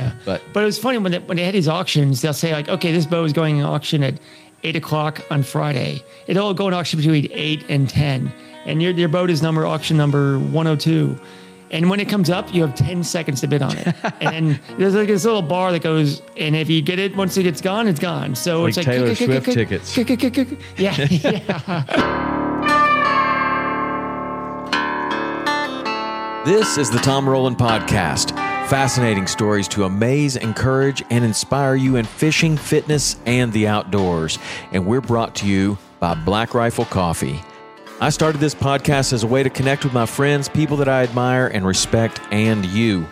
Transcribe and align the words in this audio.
Yeah. 0.00 0.12
But 0.24 0.42
but 0.52 0.62
it 0.62 0.66
was 0.66 0.78
funny 0.78 0.98
when 0.98 1.12
they, 1.12 1.18
when 1.18 1.36
they 1.36 1.44
had 1.44 1.54
these 1.54 1.68
auctions, 1.68 2.22
they'll 2.22 2.32
say 2.32 2.52
like, 2.52 2.68
okay, 2.68 2.92
this 2.92 3.06
bow 3.06 3.24
is 3.24 3.32
going 3.32 3.58
in 3.58 3.64
auction 3.64 4.02
at 4.02 4.14
eight 4.62 4.76
o'clock 4.76 5.20
on 5.30 5.42
Friday. 5.42 6.02
It'll 6.26 6.54
go 6.54 6.68
in 6.68 6.74
auction 6.74 6.98
between 6.98 7.28
eight 7.32 7.64
and 7.68 7.88
ten, 7.88 8.32
and 8.64 8.82
your 8.82 8.92
your 8.92 9.08
boat 9.08 9.30
is 9.30 9.42
number 9.42 9.66
auction 9.66 9.96
number 9.96 10.38
one 10.38 10.66
hundred 10.66 10.80
two. 10.80 11.20
And 11.72 11.88
when 11.88 12.00
it 12.00 12.08
comes 12.08 12.30
up, 12.30 12.52
you 12.52 12.62
have 12.62 12.74
10 12.74 13.04
seconds 13.04 13.40
to 13.42 13.46
bid 13.46 13.62
on 13.62 13.76
it. 13.78 13.94
and 14.20 14.58
there's 14.76 14.96
like 14.96 15.06
this 15.06 15.24
little 15.24 15.40
bar 15.40 15.70
that 15.70 15.84
goes, 15.84 16.20
and 16.36 16.56
if 16.56 16.68
you 16.68 16.82
get 16.82 16.98
it, 16.98 17.14
once 17.14 17.36
it 17.36 17.44
gets 17.44 17.60
gone, 17.60 17.86
it's 17.86 18.00
gone. 18.00 18.34
So 18.34 18.62
like 18.62 18.70
it's 18.70 18.76
like 18.78 18.86
Taylor 18.86 19.14
Swift 19.14 19.52
tickets. 19.52 19.94
Yeah. 20.76 20.96
yeah. 21.08 21.84
This 26.44 26.78
is 26.78 26.90
the 26.90 26.98
Tom 26.98 27.28
Rowland 27.28 27.58
Podcast. 27.58 28.49
Fascinating 28.70 29.26
stories 29.26 29.66
to 29.66 29.82
amaze, 29.82 30.36
encourage, 30.36 31.02
and 31.10 31.24
inspire 31.24 31.74
you 31.74 31.96
in 31.96 32.04
fishing, 32.04 32.56
fitness, 32.56 33.16
and 33.26 33.52
the 33.52 33.66
outdoors. 33.66 34.38
And 34.70 34.86
we're 34.86 35.00
brought 35.00 35.34
to 35.36 35.48
you 35.48 35.76
by 35.98 36.14
Black 36.14 36.54
Rifle 36.54 36.84
Coffee. 36.84 37.42
I 38.00 38.10
started 38.10 38.40
this 38.40 38.54
podcast 38.54 39.12
as 39.12 39.24
a 39.24 39.26
way 39.26 39.42
to 39.42 39.50
connect 39.50 39.82
with 39.82 39.92
my 39.92 40.06
friends, 40.06 40.48
people 40.48 40.76
that 40.76 40.88
I 40.88 41.02
admire 41.02 41.48
and 41.48 41.66
respect, 41.66 42.20
and 42.30 42.64
you. 42.64 43.08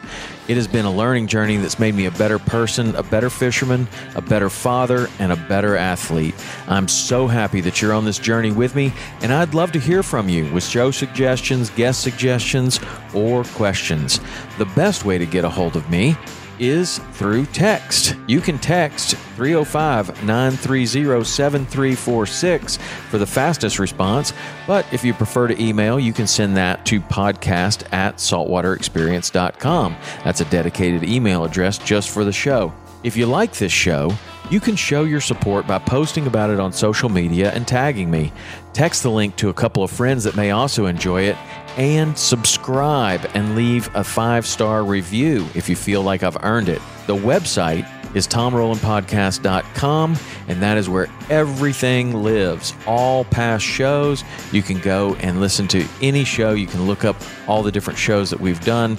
It 0.48 0.56
has 0.56 0.66
been 0.66 0.86
a 0.86 0.90
learning 0.90 1.26
journey 1.26 1.58
that's 1.58 1.78
made 1.78 1.94
me 1.94 2.06
a 2.06 2.10
better 2.10 2.38
person, 2.38 2.96
a 2.96 3.02
better 3.02 3.28
fisherman, 3.28 3.86
a 4.14 4.22
better 4.22 4.48
father, 4.48 5.08
and 5.18 5.30
a 5.30 5.36
better 5.36 5.76
athlete. 5.76 6.34
I'm 6.66 6.88
so 6.88 7.26
happy 7.26 7.60
that 7.60 7.82
you're 7.82 7.92
on 7.92 8.06
this 8.06 8.18
journey 8.18 8.50
with 8.50 8.74
me, 8.74 8.94
and 9.20 9.30
I'd 9.30 9.52
love 9.52 9.72
to 9.72 9.78
hear 9.78 10.02
from 10.02 10.30
you 10.30 10.50
with 10.50 10.64
show 10.64 10.90
suggestions, 10.90 11.68
guest 11.70 12.00
suggestions, 12.00 12.80
or 13.12 13.44
questions. 13.44 14.20
The 14.56 14.64
best 14.74 15.04
way 15.04 15.18
to 15.18 15.26
get 15.26 15.44
a 15.44 15.50
hold 15.50 15.76
of 15.76 15.90
me 15.90 16.16
is 16.58 16.98
through 17.12 17.46
text. 17.46 18.16
You 18.26 18.40
can 18.40 18.58
text 18.58 19.16
305 19.36 20.24
930 20.24 21.24
7346 21.24 22.76
for 22.76 23.18
the 23.18 23.26
fastest 23.26 23.78
response. 23.78 24.32
But 24.66 24.86
if 24.92 25.04
you 25.04 25.14
prefer 25.14 25.48
to 25.48 25.62
email, 25.62 25.98
you 25.98 26.12
can 26.12 26.26
send 26.26 26.56
that 26.56 26.84
to 26.86 27.00
podcast 27.00 27.92
at 27.92 28.16
saltwaterexperience.com. 28.16 29.96
That's 30.24 30.40
a 30.40 30.44
dedicated 30.46 31.04
email 31.04 31.44
address 31.44 31.78
just 31.78 32.10
for 32.10 32.24
the 32.24 32.32
show. 32.32 32.72
If 33.04 33.16
you 33.16 33.26
like 33.26 33.52
this 33.52 33.72
show, 33.72 34.12
you 34.50 34.60
can 34.60 34.74
show 34.74 35.04
your 35.04 35.20
support 35.20 35.66
by 35.66 35.78
posting 35.78 36.26
about 36.26 36.50
it 36.50 36.58
on 36.58 36.72
social 36.72 37.08
media 37.08 37.52
and 37.52 37.68
tagging 37.68 38.10
me. 38.10 38.32
Text 38.72 39.02
the 39.02 39.10
link 39.10 39.36
to 39.36 39.50
a 39.50 39.54
couple 39.54 39.82
of 39.82 39.90
friends 39.90 40.24
that 40.24 40.36
may 40.36 40.50
also 40.50 40.86
enjoy 40.86 41.22
it 41.22 41.36
and 41.78 42.18
subscribe 42.18 43.24
and 43.34 43.54
leave 43.54 43.88
a 43.94 44.04
five 44.04 44.44
star 44.44 44.84
review 44.84 45.46
if 45.54 45.68
you 45.68 45.76
feel 45.76 46.02
like 46.02 46.22
I've 46.22 46.36
earned 46.42 46.68
it. 46.68 46.82
The 47.06 47.14
website 47.14 47.88
is 48.14 48.26
tomrowlandpodcast.com, 48.26 50.16
and 50.48 50.62
that 50.62 50.76
is 50.76 50.88
where 50.88 51.08
everything 51.30 52.22
lives. 52.22 52.74
All 52.86 53.24
past 53.24 53.64
shows, 53.64 54.24
you 54.50 54.62
can 54.62 54.80
go 54.80 55.14
and 55.16 55.40
listen 55.40 55.68
to 55.68 55.86
any 56.02 56.24
show. 56.24 56.52
You 56.52 56.66
can 56.66 56.86
look 56.86 57.04
up 57.04 57.16
all 57.46 57.62
the 57.62 57.72
different 57.72 57.98
shows 57.98 58.30
that 58.30 58.40
we've 58.40 58.60
done 58.60 58.98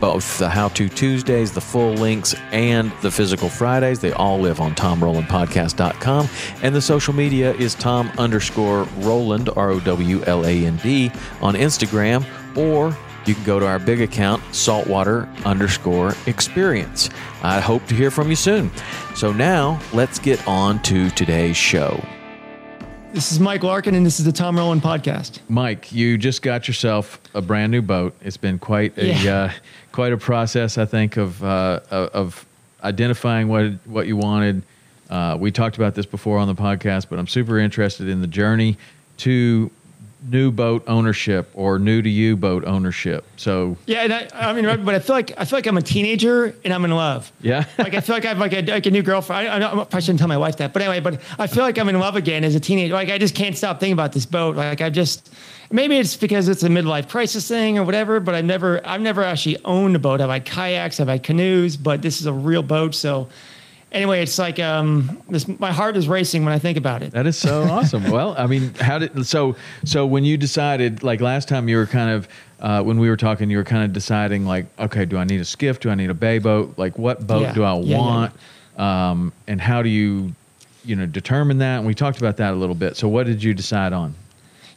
both 0.00 0.38
the 0.38 0.48
How 0.48 0.68
To 0.68 0.88
Tuesdays, 0.88 1.52
the 1.52 1.60
full 1.60 1.92
links, 1.94 2.34
and 2.50 2.90
the 3.02 3.10
physical 3.10 3.48
Fridays. 3.48 4.00
They 4.00 4.12
all 4.12 4.38
live 4.38 4.60
on 4.60 4.74
TomRowlandPodcast.com. 4.74 6.28
And 6.62 6.74
the 6.74 6.80
social 6.80 7.14
media 7.14 7.52
is 7.54 7.74
Tom 7.74 8.10
underscore 8.18 8.84
Rowland, 8.98 9.50
R 9.56 9.70
O 9.70 9.80
W 9.80 10.24
L 10.24 10.46
A 10.46 10.66
N 10.66 10.78
D, 10.78 11.12
on 11.40 11.54
Instagram, 11.54 12.24
or 12.56 12.96
you 13.26 13.34
can 13.34 13.44
go 13.44 13.60
to 13.60 13.66
our 13.66 13.78
big 13.78 14.00
account, 14.00 14.42
saltwater 14.54 15.28
underscore 15.44 16.14
experience. 16.26 17.10
I 17.42 17.60
hope 17.60 17.86
to 17.86 17.94
hear 17.94 18.10
from 18.10 18.30
you 18.30 18.36
soon. 18.36 18.70
So 19.14 19.32
now 19.32 19.80
let's 19.92 20.18
get 20.18 20.46
on 20.48 20.82
to 20.82 21.10
today's 21.10 21.56
show. 21.56 22.02
This 23.12 23.32
is 23.32 23.40
Mike 23.40 23.64
Larkin, 23.64 23.94
and 23.96 24.06
this 24.06 24.20
is 24.20 24.24
the 24.24 24.32
Tom 24.32 24.56
Rowland 24.56 24.82
podcast. 24.82 25.40
Mike, 25.48 25.92
you 25.92 26.16
just 26.16 26.42
got 26.42 26.68
yourself 26.68 27.20
a 27.34 27.42
brand 27.42 27.72
new 27.72 27.82
boat. 27.82 28.14
It's 28.22 28.36
been 28.36 28.58
quite 28.58 28.96
a 28.96 29.06
Yeah. 29.22 29.34
uh, 29.34 29.52
quite 29.92 30.12
a 30.12 30.16
process, 30.16 30.78
I 30.78 30.84
think, 30.84 31.16
of 31.16 31.42
uh, 31.42 31.80
of 31.90 32.46
identifying 32.84 33.48
what 33.48 33.72
what 33.84 34.06
you 34.06 34.16
wanted. 34.16 34.62
Uh, 35.10 35.36
we 35.38 35.50
talked 35.50 35.76
about 35.76 35.96
this 35.96 36.06
before 36.06 36.38
on 36.38 36.46
the 36.46 36.54
podcast, 36.54 37.06
but 37.10 37.18
I'm 37.18 37.26
super 37.26 37.58
interested 37.58 38.08
in 38.08 38.20
the 38.20 38.28
journey 38.28 38.78
to 39.18 39.70
new 40.28 40.50
boat 40.50 40.84
ownership 40.86 41.50
or 41.54 41.78
new 41.78 42.02
to 42.02 42.08
you 42.08 42.36
boat 42.36 42.64
ownership. 42.64 43.24
So 43.36 43.76
Yeah, 43.86 44.02
and 44.02 44.12
I, 44.12 44.28
I 44.32 44.52
mean, 44.52 44.84
but 44.84 44.94
I 44.94 44.98
feel 44.98 45.16
like 45.16 45.32
I 45.38 45.44
feel 45.44 45.56
like 45.56 45.66
I'm 45.66 45.76
a 45.76 45.82
teenager 45.82 46.54
and 46.64 46.72
I'm 46.72 46.84
in 46.84 46.90
love. 46.90 47.32
yeah, 47.40 47.64
like 47.78 47.94
I 47.94 48.00
feel 48.00 48.14
like 48.16 48.24
I 48.24 48.28
have 48.28 48.38
like 48.38 48.52
a, 48.52 48.62
like 48.62 48.86
a 48.86 48.90
new 48.90 49.02
girlfriend. 49.02 49.48
I, 49.48 49.56
I 49.56 49.70
probably 49.70 50.00
shouldn't 50.00 50.18
tell 50.18 50.28
my 50.28 50.38
wife 50.38 50.58
that, 50.58 50.72
but 50.72 50.82
anyway, 50.82 51.00
but 51.00 51.20
I 51.38 51.46
feel 51.46 51.62
like 51.62 51.78
I'm 51.78 51.88
in 51.88 51.98
love 51.98 52.16
again 52.16 52.44
as 52.44 52.54
a 52.54 52.60
teenager. 52.60 52.94
Like 52.94 53.08
I 53.08 53.18
just 53.18 53.34
can't 53.34 53.56
stop 53.56 53.80
thinking 53.80 53.94
about 53.94 54.12
this 54.12 54.26
boat. 54.26 54.56
Like 54.56 54.80
I 54.80 54.90
just 54.90 55.32
maybe 55.70 55.96
it's 55.98 56.16
because 56.16 56.48
it's 56.48 56.62
a 56.62 56.68
midlife 56.68 57.08
crisis 57.08 57.46
thing 57.48 57.78
or 57.78 57.84
whatever. 57.84 58.20
But 58.20 58.34
I've 58.34 58.44
never 58.44 58.86
I've 58.86 59.00
never 59.00 59.24
actually 59.24 59.58
owned 59.64 59.96
a 59.96 59.98
boat. 59.98 60.20
I've 60.20 60.30
had 60.30 60.44
kayaks, 60.44 61.00
I've 61.00 61.08
had 61.08 61.22
canoes, 61.22 61.76
but 61.76 62.02
this 62.02 62.20
is 62.20 62.26
a 62.26 62.32
real 62.32 62.62
boat. 62.62 62.94
So 62.94 63.28
anyway, 63.92 64.22
it's 64.22 64.38
like 64.38 64.58
um, 64.58 65.20
this. 65.28 65.46
My 65.58 65.72
heart 65.72 65.96
is 65.96 66.08
racing 66.08 66.44
when 66.44 66.52
I 66.52 66.58
think 66.58 66.76
about 66.78 67.02
it. 67.02 67.12
That 67.12 67.26
is 67.26 67.36
so 67.38 67.62
awesome. 67.70 68.10
Well, 68.10 68.34
I 68.38 68.46
mean, 68.46 68.72
how 68.74 68.98
did 68.98 69.26
so 69.26 69.56
so 69.84 70.06
when 70.06 70.24
you 70.24 70.36
decided 70.36 71.02
like 71.02 71.20
last 71.20 71.48
time 71.48 71.68
you 71.68 71.76
were 71.76 71.86
kind 71.86 72.10
of 72.10 72.28
uh, 72.60 72.82
when 72.82 72.98
we 72.98 73.08
were 73.08 73.16
talking, 73.16 73.50
you 73.50 73.56
were 73.56 73.64
kind 73.64 73.84
of 73.84 73.92
deciding 73.92 74.44
like, 74.46 74.66
okay, 74.78 75.04
do 75.04 75.16
I 75.16 75.24
need 75.24 75.40
a 75.40 75.44
skiff? 75.44 75.80
Do 75.80 75.90
I 75.90 75.94
need 75.94 76.10
a 76.10 76.14
bay 76.14 76.38
boat? 76.38 76.74
Like, 76.76 76.98
what 76.98 77.26
boat 77.26 77.42
Yeah. 77.42 77.52
do 77.54 77.62
I 77.64 77.74
Yeah, 77.78 77.82
yeah, 77.84 77.98
want? 77.98 78.32
Um, 78.76 79.32
and 79.46 79.60
how 79.60 79.82
do 79.82 79.88
you, 79.88 80.32
you 80.84 80.96
know, 80.96 81.04
determine 81.06 81.58
that? 81.58 81.78
And 81.78 81.86
we 81.86 81.94
talked 81.94 82.18
about 82.18 82.36
that 82.38 82.52
a 82.54 82.56
little 82.56 82.74
bit. 82.74 82.96
So, 82.96 83.08
what 83.08 83.26
did 83.26 83.42
you 83.42 83.52
decide 83.54 83.92
on? 83.92 84.14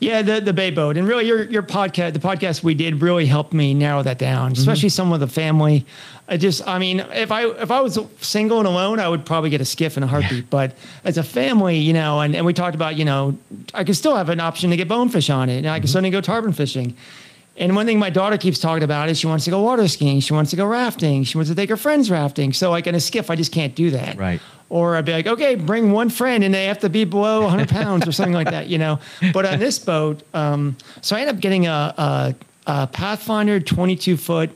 Yeah, 0.04 0.22
the 0.22 0.42
the 0.42 0.54
Bay 0.54 0.70
Boat, 0.70 0.98
and 0.98 1.08
really 1.08 1.26
your 1.26 1.44
your 1.46 1.64
podcast, 1.64 2.14
the 2.14 2.20
podcast 2.20 2.64
we 2.64 2.74
did 2.74 3.02
really 3.02 3.26
helped 3.26 3.54
me 3.54 3.74
narrow 3.74 4.04
that 4.04 4.18
down, 4.18 4.52
mm-hmm. 4.52 4.60
especially 4.60 4.90
some 4.90 5.10
with 5.10 5.24
a 5.24 5.28
family. 5.28 5.86
I 6.28 6.38
just, 6.38 6.66
I 6.68 6.80
mean, 6.80 7.00
if 7.00 7.32
I 7.32 7.46
if 7.46 7.72
I 7.72 7.82
was 7.82 8.00
single 8.22 8.60
and 8.60 8.68
alone, 8.68 9.00
I 9.00 9.08
would 9.08 9.26
probably 9.26 9.50
get 9.50 9.62
a 9.62 9.66
skiff 9.66 9.98
in 9.98 10.04
a 10.04 10.08
heartbeat. 10.08 10.50
But 10.50 10.76
as 11.04 11.18
a 11.18 11.24
family, 11.24 11.78
you 11.78 11.94
know, 11.94 12.22
and, 12.22 12.36
and 12.36 12.46
we 12.46 12.54
talked 12.54 12.76
about, 12.76 12.96
you 12.96 13.06
know, 13.06 13.38
I 13.74 13.84
could 13.84 13.96
still 13.96 14.16
have 14.16 14.30
an 14.30 14.40
option 14.40 14.70
to 14.72 14.78
get 14.78 14.88
bonefish 14.88 15.30
on 15.30 15.50
it, 15.50 15.60
and 15.60 15.70
I 15.70 15.80
can 15.80 15.88
certainly 15.88 16.10
mm-hmm. 16.10 16.18
go 16.18 16.22
tarpon 16.22 16.54
fishing. 16.54 16.96
And 17.56 17.76
one 17.76 17.86
thing 17.86 18.00
my 18.00 18.10
daughter 18.10 18.38
keeps 18.38 18.60
talking 18.60 18.84
about 18.84 19.10
is 19.10 19.20
she 19.20 19.28
wants 19.28 19.46
to 19.46 19.52
go 19.52 19.62
water 19.62 19.88
skiing, 19.88 20.20
she 20.22 20.34
wants 20.34 20.50
to 20.52 20.58
go 20.58 20.66
rafting, 20.66 21.24
she 21.24 21.38
wants 21.38 21.52
to 21.52 21.56
take 21.56 21.70
her 21.70 21.78
friends 21.78 22.10
rafting. 22.10 22.52
So 22.52 22.72
like 22.72 22.88
in 22.88 22.96
a 22.96 23.00
skiff, 23.00 23.30
I 23.30 23.36
just 23.36 23.52
can't 23.52 23.76
do 23.76 23.92
that. 23.92 24.18
Right. 24.18 24.42
Or 24.74 24.96
I'd 24.96 25.06
be 25.06 25.12
like, 25.12 25.28
okay, 25.28 25.54
bring 25.54 25.92
one 25.92 26.10
friend 26.10 26.44
and 26.44 26.52
they 26.52 26.66
have 26.66 26.80
to 26.80 26.90
be 26.90 27.04
below 27.04 27.44
100 27.44 27.70
pounds 27.70 28.08
or 28.08 28.12
something 28.12 28.34
like 28.34 28.50
that, 28.50 28.70
you 28.70 28.80
know. 28.80 29.00
But 29.32 29.46
on 29.46 29.60
this 29.60 29.78
boat, 29.78 30.24
um, 30.34 30.78
so 31.00 31.16
I 31.16 31.20
ended 31.20 31.36
up 31.36 31.42
getting 31.42 31.68
a, 31.68 31.94
a, 31.96 32.36
a 32.66 32.88
Pathfinder 32.88 33.60
22 33.60 34.18
foot. 34.18 34.50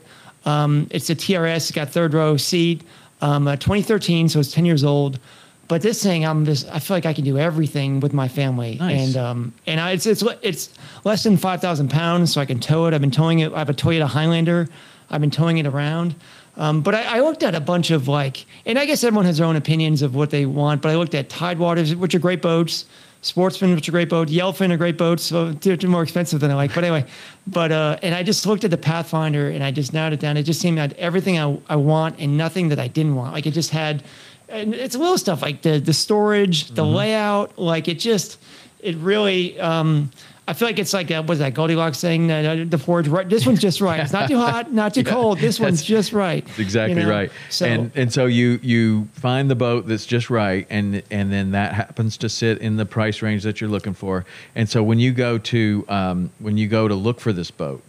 Um, 0.44 0.88
it's 0.90 1.08
a 1.08 1.14
TRS, 1.14 1.56
it's 1.56 1.70
got 1.70 1.90
third 1.90 2.14
row 2.14 2.36
seat, 2.36 2.82
um, 3.20 3.46
uh, 3.46 3.54
2013, 3.54 4.28
so 4.28 4.40
it's 4.40 4.50
10 4.50 4.66
years 4.66 4.82
old. 4.82 5.20
But 5.68 5.82
this 5.82 6.02
thing, 6.02 6.26
I'm 6.26 6.44
just, 6.44 6.66
I 6.66 6.80
feel 6.80 6.96
like 6.96 7.06
I 7.06 7.12
can 7.12 7.22
do 7.22 7.38
everything 7.38 8.00
with 8.00 8.12
my 8.12 8.26
family. 8.26 8.74
Nice. 8.74 9.06
And, 9.06 9.16
um, 9.16 9.52
and 9.68 9.78
I, 9.78 9.92
it's, 9.92 10.04
it's, 10.04 10.24
it's 10.42 10.70
less 11.04 11.22
than 11.22 11.36
5,000 11.36 11.90
pounds, 11.92 12.32
so 12.32 12.40
I 12.40 12.44
can 12.44 12.58
tow 12.58 12.86
it. 12.86 12.94
I've 12.94 13.00
been 13.00 13.12
towing 13.12 13.38
it. 13.38 13.52
I 13.52 13.60
have 13.60 13.70
a 13.70 13.74
Toyota 13.74 14.08
Highlander. 14.08 14.68
I've 15.10 15.20
been 15.20 15.30
towing 15.30 15.58
it 15.58 15.66
around. 15.68 16.16
Um, 16.58 16.80
but 16.82 16.94
I, 16.94 17.18
I 17.18 17.20
looked 17.20 17.42
at 17.44 17.54
a 17.54 17.60
bunch 17.60 17.90
of 17.90 18.08
like, 18.08 18.44
and 18.66 18.78
I 18.78 18.84
guess 18.84 19.04
everyone 19.04 19.24
has 19.24 19.38
their 19.38 19.46
own 19.46 19.56
opinions 19.56 20.02
of 20.02 20.14
what 20.14 20.30
they 20.30 20.44
want. 20.44 20.82
But 20.82 20.90
I 20.90 20.96
looked 20.96 21.14
at 21.14 21.28
Tidewaters, 21.30 21.94
which 21.94 22.14
are 22.14 22.18
great 22.18 22.42
boats. 22.42 22.84
Sportsman, 23.20 23.74
which 23.74 23.88
are 23.88 23.92
great 23.92 24.08
boats. 24.08 24.30
Yellowfin 24.30 24.70
are 24.70 24.76
great 24.76 24.96
boats. 24.96 25.24
So 25.24 25.50
they're, 25.50 25.76
they're 25.76 25.90
more 25.90 26.02
expensive 26.02 26.40
than 26.40 26.50
I 26.50 26.54
like. 26.54 26.74
But 26.74 26.84
anyway, 26.84 27.04
but 27.46 27.72
uh, 27.72 27.98
and 28.02 28.14
I 28.14 28.22
just 28.22 28.44
looked 28.46 28.64
at 28.64 28.70
the 28.70 28.78
Pathfinder 28.78 29.50
and 29.50 29.62
I 29.64 29.70
just 29.70 29.92
narrowed 29.92 30.12
it 30.12 30.20
down. 30.20 30.36
It 30.36 30.42
just 30.44 30.60
seemed 30.60 30.78
like 30.78 30.92
everything 30.94 31.38
I, 31.38 31.58
I 31.68 31.76
want 31.76 32.18
and 32.18 32.36
nothing 32.36 32.68
that 32.68 32.78
I 32.78 32.88
didn't 32.88 33.14
want. 33.14 33.32
Like 33.32 33.46
it 33.46 33.52
just 33.52 33.70
had, 33.70 34.02
and 34.48 34.74
it's 34.74 34.94
a 34.94 34.98
little 34.98 35.18
stuff 35.18 35.42
like 35.42 35.62
the 35.62 35.78
the 35.78 35.92
storage, 35.92 36.68
the 36.70 36.84
layout. 36.84 37.58
Like 37.58 37.88
it 37.88 37.98
just, 37.98 38.40
it 38.80 38.96
really. 38.96 39.58
Um, 39.60 40.10
I 40.48 40.54
feel 40.54 40.66
like 40.66 40.78
it's 40.78 40.94
like 40.94 41.10
a, 41.10 41.20
what's 41.20 41.40
that 41.40 41.52
Goldilocks 41.52 42.00
thing? 42.00 42.30
Uh, 42.32 42.64
the 42.66 42.78
forge. 42.78 43.06
Right, 43.06 43.28
this 43.28 43.44
one's 43.44 43.60
just 43.60 43.82
right. 43.82 44.00
It's 44.00 44.14
not 44.14 44.28
too 44.30 44.38
hot, 44.46 44.72
not 44.72 44.94
too 44.94 45.04
cold. 45.04 45.38
This 45.38 45.60
one's 45.60 45.82
just 45.82 46.12
right. 46.12 46.46
Exactly 46.58 46.96
you 46.96 47.06
know? 47.06 47.10
right. 47.10 47.30
So 47.50 47.66
and 47.66 47.92
and 47.94 48.12
so 48.12 48.24
you 48.26 48.58
you 48.62 49.08
find 49.12 49.50
the 49.50 49.54
boat 49.54 49.86
that's 49.86 50.06
just 50.06 50.30
right, 50.30 50.66
and 50.70 51.02
and 51.10 51.30
then 51.30 51.50
that 51.50 51.74
happens 51.74 52.16
to 52.18 52.30
sit 52.30 52.58
in 52.58 52.76
the 52.76 52.86
price 52.86 53.20
range 53.20 53.42
that 53.42 53.60
you're 53.60 53.70
looking 53.70 53.92
for. 53.92 54.24
And 54.54 54.68
so 54.68 54.82
when 54.82 54.98
you 54.98 55.12
go 55.12 55.36
to 55.36 55.84
um, 55.88 56.30
when 56.38 56.56
you 56.56 56.66
go 56.66 56.88
to 56.88 56.94
look 56.94 57.20
for 57.20 57.34
this 57.34 57.50
boat, 57.50 57.82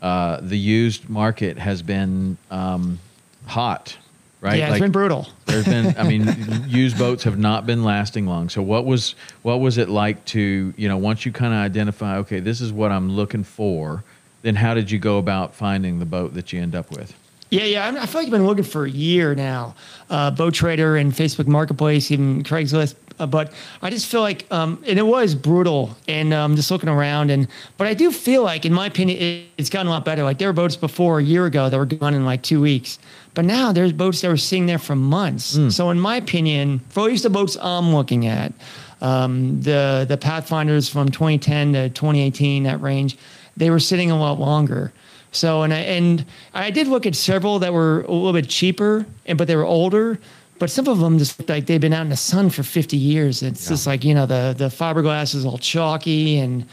uh, 0.00 0.38
the 0.40 0.58
used 0.58 1.08
market 1.08 1.58
has 1.58 1.82
been 1.82 2.38
um, 2.50 3.00
hot, 3.46 3.96
right? 4.44 4.58
yeah, 4.58 4.66
it's 4.66 4.72
Like, 4.72 4.80
been 4.82 4.92
brutal. 4.92 5.26
there's 5.46 5.64
been, 5.64 5.94
I 5.98 6.04
mean, 6.06 6.28
used 6.68 6.96
boats 6.98 7.24
have 7.24 7.38
not 7.38 7.66
been 7.66 7.82
lasting 7.82 8.26
long. 8.26 8.48
So 8.48 8.62
what 8.62 8.84
was 8.84 9.14
what 9.42 9.60
was 9.60 9.78
it 9.78 9.88
like 9.88 10.24
to 10.26 10.72
you 10.76 10.88
know 10.88 10.96
once 10.96 11.24
you 11.26 11.32
kind 11.32 11.52
of 11.52 11.58
identify, 11.60 12.18
okay, 12.18 12.40
this 12.40 12.60
is 12.60 12.72
what 12.72 12.92
I'm 12.92 13.10
looking 13.10 13.42
for. 13.44 14.04
Then 14.42 14.56
how 14.56 14.74
did 14.74 14.90
you 14.90 14.98
go 14.98 15.16
about 15.18 15.54
finding 15.54 15.98
the 15.98 16.04
boat 16.04 16.34
that 16.34 16.52
you 16.52 16.60
end 16.60 16.74
up 16.74 16.90
with? 16.90 17.14
Yeah, 17.50 17.64
yeah. 17.64 17.86
I, 17.86 18.02
I 18.02 18.06
feel 18.06 18.20
like 18.20 18.26
I've 18.26 18.30
been 18.32 18.46
looking 18.46 18.64
for 18.64 18.84
a 18.84 18.90
year 18.90 19.34
now. 19.34 19.74
Uh, 20.10 20.30
Boat 20.30 20.52
Trader 20.54 20.96
and 20.96 21.12
Facebook 21.12 21.46
Marketplace, 21.46 22.10
even 22.10 22.42
Craigslist. 22.42 22.94
Uh, 23.18 23.26
but 23.26 23.52
I 23.80 23.90
just 23.90 24.06
feel 24.06 24.22
like, 24.22 24.44
um, 24.50 24.82
and 24.88 24.98
it 24.98 25.06
was 25.06 25.36
brutal. 25.36 25.96
And 26.08 26.34
um, 26.34 26.56
just 26.56 26.70
looking 26.70 26.88
around, 26.88 27.30
and 27.30 27.46
but 27.78 27.86
I 27.86 27.94
do 27.94 28.10
feel 28.10 28.42
like, 28.42 28.64
in 28.66 28.72
my 28.74 28.86
opinion, 28.86 29.18
it, 29.22 29.46
it's 29.56 29.70
gotten 29.70 29.86
a 29.86 29.90
lot 29.90 30.04
better. 30.04 30.24
Like 30.24 30.38
there 30.38 30.48
were 30.48 30.52
boats 30.52 30.74
before 30.76 31.20
a 31.20 31.22
year 31.22 31.46
ago 31.46 31.70
that 31.70 31.76
were 31.78 31.86
gone 31.86 32.12
in 32.12 32.24
like 32.26 32.42
two 32.42 32.60
weeks, 32.60 32.98
but 33.34 33.44
now 33.44 33.72
there's 33.72 33.92
boats 33.92 34.20
that 34.20 34.28
were 34.28 34.36
sitting 34.36 34.66
there 34.66 34.78
for 34.78 34.94
months. 34.96 35.58
So 35.74 35.90
in 35.90 36.00
my 36.00 36.16
opinion, 36.16 36.80
for 36.88 37.00
at 37.00 37.06
least 37.06 37.24
the 37.24 37.30
boats 37.30 37.56
I'm 37.60 37.92
looking 37.94 38.26
at, 38.26 38.52
um, 39.00 39.60
the 39.60 40.06
the 40.08 40.16
Pathfinders 40.16 40.88
from 40.88 41.10
2010 41.10 41.72
to 41.72 41.88
2018, 41.90 42.62
that 42.62 42.80
range, 42.80 43.18
they 43.56 43.70
were 43.70 43.80
sitting 43.80 44.10
a 44.10 44.18
lot 44.18 44.38
longer. 44.38 44.92
So 45.32 45.62
and 45.62 45.74
I 45.74 45.78
and 45.80 46.24
I 46.54 46.70
did 46.70 46.86
look 46.86 47.06
at 47.06 47.14
several 47.16 47.58
that 47.58 47.72
were 47.72 48.02
a 48.02 48.12
little 48.12 48.32
bit 48.32 48.48
cheaper, 48.48 49.04
and 49.26 49.36
but 49.36 49.48
they 49.48 49.56
were 49.56 49.64
older. 49.64 50.18
But 50.60 50.70
some 50.70 50.86
of 50.86 51.00
them 51.00 51.18
just 51.18 51.38
looked 51.38 51.50
like 51.50 51.66
they've 51.66 51.80
been 51.80 51.92
out 51.92 52.02
in 52.02 52.10
the 52.10 52.16
sun 52.16 52.48
for 52.48 52.62
50 52.62 52.96
years. 52.96 53.42
It's 53.42 53.68
just 53.68 53.86
like 53.86 54.04
you 54.04 54.14
know 54.14 54.26
the 54.26 54.54
the 54.56 54.68
fiberglass 54.68 55.34
is 55.34 55.44
all 55.44 55.58
chalky 55.58 56.38
and 56.38 56.64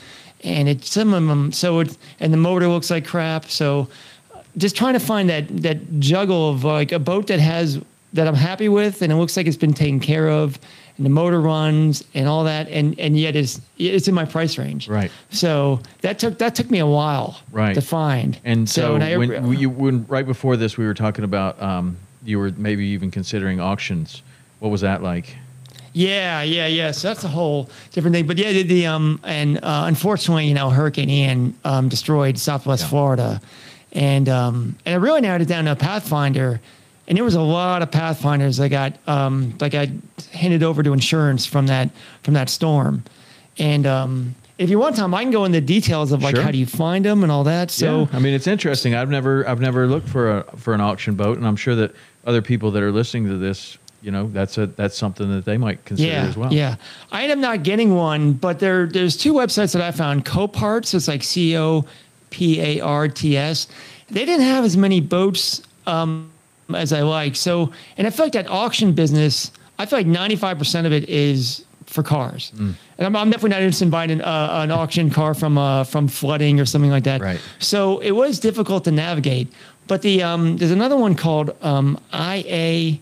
and 0.43 0.69
it 0.69 0.85
some 0.85 1.13
of 1.13 1.25
them 1.27 1.51
so 1.51 1.79
it 1.79 1.97
and 2.19 2.31
the 2.31 2.37
motor 2.37 2.67
looks 2.67 2.91
like 2.91 3.05
crap. 3.05 3.45
So 3.45 3.89
just 4.57 4.75
trying 4.75 4.93
to 4.93 4.99
find 4.99 5.29
that 5.29 5.47
that 5.63 5.99
juggle 5.99 6.49
of 6.49 6.63
like 6.63 6.91
a 6.91 6.99
boat 6.99 7.27
that 7.27 7.39
has 7.39 7.79
that 8.13 8.27
I'm 8.27 8.35
happy 8.35 8.67
with 8.69 9.01
and 9.01 9.11
it 9.11 9.15
looks 9.15 9.37
like 9.37 9.47
it's 9.47 9.57
been 9.57 9.73
taken 9.73 9.99
care 9.99 10.29
of 10.29 10.59
and 10.97 11.05
the 11.05 11.09
motor 11.09 11.39
runs 11.39 12.03
and 12.13 12.27
all 12.27 12.43
that 12.43 12.67
and 12.69 12.99
and 12.99 13.17
yet 13.17 13.35
it's 13.35 13.61
it's 13.77 14.07
in 14.07 14.13
my 14.13 14.25
price 14.25 14.57
range. 14.57 14.87
Right. 14.89 15.09
So 15.29 15.79
that 16.01 16.19
took 16.19 16.37
that 16.39 16.53
took 16.55 16.69
me 16.69 16.79
a 16.79 16.85
while 16.87 17.39
Right. 17.51 17.73
to 17.73 17.81
find. 17.81 18.37
And 18.43 18.69
so, 18.69 18.95
and 18.95 19.03
I- 19.03 19.17
when 19.17 19.57
you 19.57 19.69
when 19.69 20.05
right 20.07 20.25
before 20.25 20.57
this, 20.57 20.77
we 20.77 20.85
were 20.85 20.93
talking 20.93 21.23
about 21.23 21.61
um, 21.61 21.95
you 22.25 22.37
were 22.37 22.51
maybe 22.57 22.85
even 22.87 23.09
considering 23.11 23.59
auctions. 23.61 24.21
What 24.59 24.69
was 24.69 24.81
that 24.81 25.01
like? 25.01 25.35
Yeah, 25.93 26.41
yeah, 26.43 26.67
yeah. 26.67 26.91
So 26.91 27.07
that's 27.09 27.23
a 27.25 27.27
whole 27.27 27.69
different 27.91 28.13
thing. 28.15 28.25
But 28.27 28.37
yeah, 28.37 28.51
the, 28.53 28.63
the 28.63 28.85
um 28.87 29.19
and 29.23 29.57
uh, 29.57 29.83
unfortunately, 29.87 30.47
you 30.47 30.53
know, 30.53 30.69
Hurricane 30.69 31.09
Ian 31.09 31.53
um, 31.65 31.89
destroyed 31.89 32.37
Southwest 32.37 32.83
Yeah. 32.83 32.89
Florida, 32.89 33.41
and 33.93 34.29
um 34.29 34.75
and 34.85 34.95
I 34.95 34.97
really 34.97 35.21
narrowed 35.21 35.41
it 35.41 35.47
down 35.47 35.65
to 35.65 35.71
a 35.71 35.75
Pathfinder, 35.75 36.59
and 37.07 37.17
there 37.17 37.25
was 37.25 37.35
a 37.35 37.41
lot 37.41 37.81
of 37.81 37.91
Pathfinders 37.91 38.59
I 38.59 38.67
got 38.67 38.93
um 39.07 39.53
that 39.57 39.71
got 39.71 39.89
handed 40.31 40.63
over 40.63 40.83
to 40.83 40.93
insurance 40.93 41.45
from 41.45 41.67
that 41.67 41.89
from 42.23 42.33
that 42.35 42.49
storm, 42.49 43.03
and 43.57 43.85
um 43.87 44.35
if 44.57 44.69
you 44.69 44.77
want 44.77 44.95
time, 44.95 45.11
I 45.15 45.23
can 45.23 45.31
go 45.31 45.43
into 45.45 45.59
details 45.59 46.11
of 46.11 46.21
like 46.21 46.35
Sure. 46.35 46.43
how 46.43 46.51
do 46.51 46.57
you 46.59 46.67
find 46.67 47.03
them 47.03 47.23
and 47.23 47.31
all 47.31 47.43
that. 47.45 47.71
So 47.71 48.01
yeah, 48.01 48.07
I 48.13 48.19
mean, 48.19 48.35
it's 48.35 48.45
interesting. 48.45 48.93
I've 48.93 49.09
never 49.09 49.47
I've 49.47 49.59
never 49.59 49.87
looked 49.87 50.07
for 50.07 50.37
a 50.39 50.43
for 50.57 50.73
an 50.73 50.81
auction 50.81 51.15
boat, 51.15 51.37
and 51.37 51.47
I'm 51.47 51.55
sure 51.55 51.75
that 51.75 51.95
other 52.27 52.41
people 52.43 52.69
that 52.71 52.83
are 52.83 52.91
listening 52.91 53.25
to 53.27 53.37
this, 53.37 53.79
you 54.03 54.11
know, 54.11 54.27
that's 54.27 54.59
a 54.59 54.67
that's 54.67 54.95
something 54.95 55.31
that 55.31 55.45
they 55.45 55.57
might 55.57 55.83
consider 55.85 56.11
yeah, 56.11 56.25
as 56.27 56.37
well. 56.37 56.53
Yeah, 56.53 56.75
I 57.11 57.23
ended 57.23 57.39
up 57.39 57.41
not 57.41 57.63
getting 57.63 57.95
one, 57.95 58.33
but 58.33 58.59
there 58.59 58.85
there's 58.85 59.17
two 59.17 59.33
websites 59.33 59.73
that 59.73 59.81
I 59.81 59.89
found. 59.91 60.25
Coparts, 60.25 60.93
it's 60.93 61.07
like 61.07 61.23
C 61.23 61.57
O 61.57 61.85
P 62.31 62.59
A 62.59 62.79
R 62.81 63.07
T 63.07 63.37
S. 63.37 63.67
They 64.09 64.25
didn't 64.25 64.45
have 64.45 64.65
as 64.65 64.75
many 64.75 64.99
boats 64.99 65.61
um, 65.85 66.31
as 66.73 66.91
I 66.91 67.01
like. 67.01 67.35
So, 67.35 67.71
and 67.97 68.07
I 68.07 68.09
feel 68.09 68.25
like 68.25 68.33
that 68.33 68.49
auction 68.49 68.93
business. 68.93 69.51
I 69.77 69.85
feel 69.85 69.99
like 69.99 70.07
95 70.07 70.57
percent 70.57 70.87
of 70.87 70.93
it 70.93 71.07
is 71.07 71.63
for 71.85 72.03
cars, 72.03 72.51
Mm. 72.55 72.73
and 72.97 73.05
I'm, 73.07 73.15
I'm 73.17 73.29
definitely 73.29 73.49
not 73.49 73.61
interested 73.63 73.83
in 73.85 73.91
buying 73.91 74.11
an, 74.11 74.21
uh, 74.21 74.61
an 74.63 74.71
auction 74.71 75.09
car 75.09 75.33
from 75.33 75.57
uh, 75.57 75.83
from 75.83 76.07
flooding 76.07 76.59
or 76.59 76.65
something 76.65 76.89
like 76.91 77.03
that. 77.03 77.21
Right. 77.21 77.39
So 77.59 77.99
it 77.99 78.11
was 78.11 78.39
difficult 78.39 78.83
to 78.85 78.91
navigate. 78.91 79.51
But 79.87 80.01
the 80.01 80.23
um, 80.23 80.57
there's 80.57 80.71
another 80.71 80.95
one 80.97 81.15
called 81.15 81.55
um, 81.61 81.99
IA. 82.13 82.99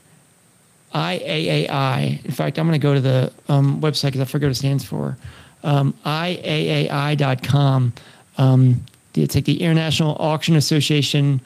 IAAI. 0.95 2.25
In 2.25 2.31
fact, 2.31 2.57
I'm 2.57 2.67
going 2.67 2.79
to 2.79 2.83
go 2.83 2.95
to 2.95 3.01
the 3.01 3.31
um, 3.47 3.79
website 3.79 4.05
because 4.07 4.21
I 4.21 4.25
forget 4.25 4.47
what 4.47 4.51
it 4.53 4.55
stands 4.55 4.83
for. 4.83 5.17
Um, 5.63 5.93
IAAI.com. 6.03 7.93
Um, 8.39 8.83
it's 9.15 9.35
like 9.35 9.45
the 9.45 9.61
International 9.61 10.15
Auction 10.19 10.55
Association 10.55 11.41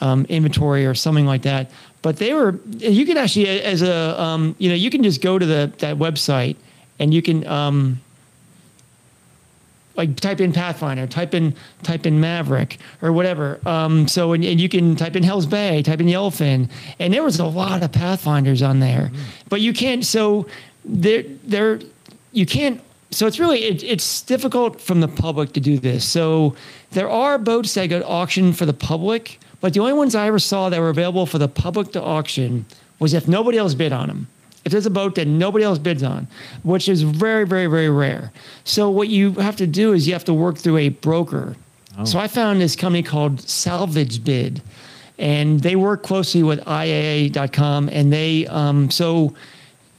um, 0.00 0.26
inventory 0.28 0.86
or 0.86 0.94
something 0.94 1.26
like 1.26 1.42
that. 1.42 1.70
But 2.02 2.16
they 2.16 2.34
were, 2.34 2.58
you 2.78 3.06
can 3.06 3.16
actually, 3.16 3.48
as 3.48 3.82
a, 3.82 4.20
um, 4.20 4.54
you 4.58 4.68
know, 4.68 4.74
you 4.74 4.90
can 4.90 5.02
just 5.02 5.22
go 5.22 5.38
to 5.38 5.46
the 5.46 5.72
that 5.78 5.96
website 5.96 6.56
and 6.98 7.14
you 7.14 7.22
can, 7.22 7.46
um, 7.46 8.00
like 9.96 10.16
type 10.16 10.40
in 10.40 10.52
Pathfinder, 10.52 11.06
type 11.06 11.34
in 11.34 11.54
type 11.82 12.06
in 12.06 12.20
Maverick 12.20 12.78
or 13.00 13.12
whatever. 13.12 13.60
Um, 13.66 14.08
so 14.08 14.32
and, 14.32 14.44
and 14.44 14.60
you 14.60 14.68
can 14.68 14.96
type 14.96 15.16
in 15.16 15.22
Hell's 15.22 15.46
Bay, 15.46 15.82
type 15.82 16.00
in 16.00 16.06
Yellowfin, 16.06 16.68
and 16.98 17.14
there 17.14 17.22
was 17.22 17.38
a 17.38 17.46
lot 17.46 17.82
of 17.82 17.92
Pathfinders 17.92 18.62
on 18.62 18.80
there, 18.80 19.10
but 19.48 19.60
you 19.60 19.72
can't. 19.72 20.04
So 20.04 20.46
there 20.84 21.22
there 21.44 21.80
you 22.32 22.46
can't. 22.46 22.80
So 23.14 23.26
it's 23.26 23.38
really 23.38 23.64
it, 23.64 23.82
it's 23.82 24.22
difficult 24.22 24.80
from 24.80 25.00
the 25.00 25.08
public 25.08 25.52
to 25.52 25.60
do 25.60 25.78
this. 25.78 26.04
So 26.04 26.54
there 26.90 27.08
are 27.08 27.38
boats 27.38 27.74
that 27.74 27.86
go 27.86 28.00
to 28.00 28.06
auction 28.06 28.52
for 28.52 28.66
the 28.66 28.72
public, 28.72 29.38
but 29.60 29.74
the 29.74 29.80
only 29.80 29.92
ones 29.92 30.14
I 30.14 30.26
ever 30.26 30.38
saw 30.38 30.68
that 30.68 30.80
were 30.80 30.90
available 30.90 31.26
for 31.26 31.38
the 31.38 31.48
public 31.48 31.92
to 31.92 32.02
auction 32.02 32.66
was 32.98 33.14
if 33.14 33.28
nobody 33.28 33.58
else 33.58 33.74
bid 33.74 33.92
on 33.92 34.08
them 34.08 34.26
if 34.64 34.72
there's 34.72 34.86
a 34.86 34.90
boat 34.90 35.14
that 35.16 35.26
nobody 35.26 35.64
else 35.64 35.78
bids 35.78 36.02
on, 36.02 36.26
which 36.62 36.88
is 36.88 37.02
very, 37.02 37.44
very, 37.44 37.66
very 37.66 37.90
rare. 37.90 38.32
So 38.64 38.88
what 38.88 39.08
you 39.08 39.32
have 39.34 39.56
to 39.56 39.66
do 39.66 39.92
is 39.92 40.06
you 40.06 40.14
have 40.14 40.24
to 40.24 40.34
work 40.34 40.56
through 40.56 40.78
a 40.78 40.88
broker. 40.88 41.56
So 42.04 42.18
I 42.18 42.26
found 42.26 42.60
this 42.60 42.74
company 42.74 43.04
called 43.04 43.40
Salvage 43.40 44.24
Bid, 44.24 44.60
and 45.16 45.60
they 45.60 45.76
work 45.76 46.02
closely 46.02 46.42
with 46.42 46.58
IAA.com, 46.64 47.88
and 47.90 48.12
they 48.12 48.48
um, 48.48 48.90
so 48.90 49.32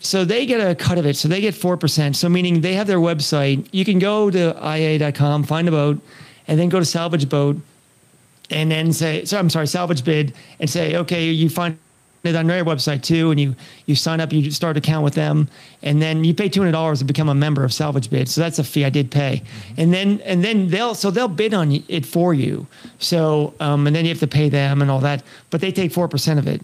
so 0.06 0.24
they 0.26 0.46
get 0.46 0.60
a 0.60 0.76
cut 0.76 0.98
of 0.98 1.06
it. 1.06 1.16
So 1.16 1.28
they 1.28 1.42
get 1.42 1.56
four 1.56 1.78
percent. 1.78 2.16
So 2.16 2.30
meaning 2.30 2.62
they 2.62 2.74
have 2.74 2.88
their 2.88 3.00
website. 3.00 3.68
You 3.72 3.86
can 3.86 4.00
go 4.00 4.30
to 4.30 4.56
IA.com, 4.62 5.44
find 5.44 5.68
a 5.68 5.72
boat, 5.72 6.00
and 6.48 6.60
then 6.60 6.70
go 6.70 6.80
to 6.80 6.86
Salvage 6.86 7.28
Boat, 7.28 7.58
and 8.50 8.72
then 8.72 8.94
say, 8.94 9.26
so 9.26 9.38
I'm 9.38 9.50
sorry, 9.50 9.68
Salvage 9.68 10.04
Bid, 10.04 10.34
and 10.60 10.70
say, 10.70 10.96
okay, 10.96 11.30
you 11.30 11.50
find 11.50 11.78
it 12.24 12.36
on 12.36 12.48
their 12.48 12.66
website 12.66 13.04
too, 13.04 13.32
and 13.32 13.40
you 13.40 13.56
you 13.86 13.96
sign 13.96 14.20
up, 14.20 14.34
you 14.34 14.50
start 14.52 14.76
an 14.76 14.84
account 14.84 15.04
with 15.04 15.14
them, 15.14 15.48
and 15.84 16.02
then 16.02 16.24
you 16.24 16.34
pay 16.34 16.50
two 16.50 16.62
hundred 16.62 16.72
dollars 16.72 17.00
to 17.00 17.06
become 17.06 17.30
a 17.30 17.36
member 17.36 17.64
of 17.64 17.74
Salvage 17.74 18.10
Bid. 18.10 18.28
So 18.28 18.42
that's 18.42 18.60
a 18.60 18.64
fee 18.64 18.86
I 18.86 18.90
did 18.90 19.12
pay, 19.12 19.44
and 19.78 19.94
then 19.94 20.22
and 20.22 20.44
then 20.44 20.70
they'll 20.70 20.96
so 20.96 21.12
they'll 21.12 21.28
bid 21.28 21.54
on 21.54 21.84
it 21.88 22.06
for 22.06 22.34
you. 22.34 22.66
So 23.00 23.54
um, 23.60 23.86
and 23.88 23.96
then 23.96 24.06
you 24.06 24.10
have 24.10 24.20
to 24.20 24.28
pay 24.28 24.50
them 24.50 24.82
and 24.82 24.90
all 24.90 25.00
that, 25.02 25.24
but 25.50 25.62
they 25.62 25.72
take 25.72 25.92
four 25.92 26.08
percent 26.08 26.40
of 26.40 26.48
it. 26.48 26.62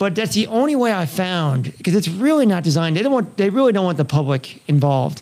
But 0.00 0.14
that's 0.14 0.32
the 0.32 0.46
only 0.46 0.74
way 0.76 0.94
I 0.94 1.04
found 1.04 1.76
because 1.76 1.94
it's 1.94 2.08
really 2.08 2.46
not 2.46 2.64
designed. 2.64 2.96
They 2.96 3.02
don't 3.02 3.12
want 3.12 3.36
they 3.36 3.50
really 3.50 3.70
don't 3.74 3.84
want 3.84 3.98
the 3.98 4.04
public 4.06 4.62
involved. 4.66 5.20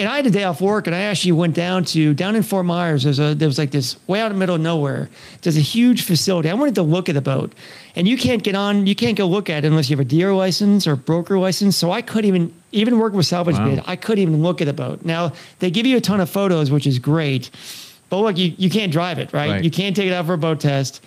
And 0.00 0.08
I 0.08 0.16
had 0.16 0.26
a 0.26 0.30
day 0.30 0.42
off 0.42 0.60
work, 0.60 0.88
and 0.88 0.96
I 0.96 1.00
actually 1.02 1.30
went 1.32 1.54
down 1.54 1.84
to 1.84 2.12
down 2.12 2.34
in 2.34 2.42
Fort 2.42 2.66
Myers. 2.66 3.04
There's 3.04 3.20
a 3.20 3.36
there 3.36 3.46
was 3.46 3.56
like 3.56 3.70
this 3.70 3.96
way 4.08 4.20
out 4.20 4.26
in 4.26 4.32
the 4.32 4.38
middle 4.40 4.56
of 4.56 4.60
nowhere. 4.62 5.08
There's 5.42 5.56
a 5.56 5.60
huge 5.60 6.02
facility. 6.02 6.50
I 6.50 6.54
wanted 6.54 6.74
to 6.74 6.82
look 6.82 7.08
at 7.08 7.14
the 7.14 7.20
boat, 7.20 7.52
and 7.94 8.08
you 8.08 8.16
can't 8.18 8.42
get 8.42 8.56
on. 8.56 8.88
You 8.88 8.96
can't 8.96 9.16
go 9.16 9.26
look 9.26 9.48
at 9.48 9.64
it 9.64 9.68
unless 9.68 9.88
you 9.88 9.94
have 9.96 10.04
a 10.04 10.08
dealer 10.08 10.34
license 10.34 10.88
or 10.88 10.96
broker 10.96 11.38
license. 11.38 11.76
So 11.76 11.92
I 11.92 12.02
couldn't 12.02 12.26
even 12.26 12.52
even 12.72 12.98
work 12.98 13.12
with 13.12 13.26
salvage 13.26 13.58
Wow. 13.58 13.76
bid. 13.76 13.84
I 13.86 13.94
couldn't 13.94 14.22
even 14.22 14.42
look 14.42 14.60
at 14.60 14.64
the 14.64 14.72
boat. 14.72 15.04
Now 15.04 15.34
they 15.60 15.70
give 15.70 15.86
you 15.86 15.96
a 15.96 16.00
ton 16.00 16.18
of 16.20 16.28
photos, 16.28 16.68
which 16.72 16.84
is 16.86 16.98
great, 16.98 17.48
but 18.08 18.18
look, 18.18 18.36
you 18.36 18.54
you 18.58 18.70
can't 18.70 18.90
drive 18.90 19.20
it, 19.20 19.32
right? 19.32 19.50
Right. 19.50 19.64
You 19.64 19.70
can't 19.70 19.94
take 19.94 20.08
it 20.08 20.14
out 20.14 20.26
for 20.26 20.32
a 20.34 20.38
boat 20.38 20.58
test. 20.58 21.00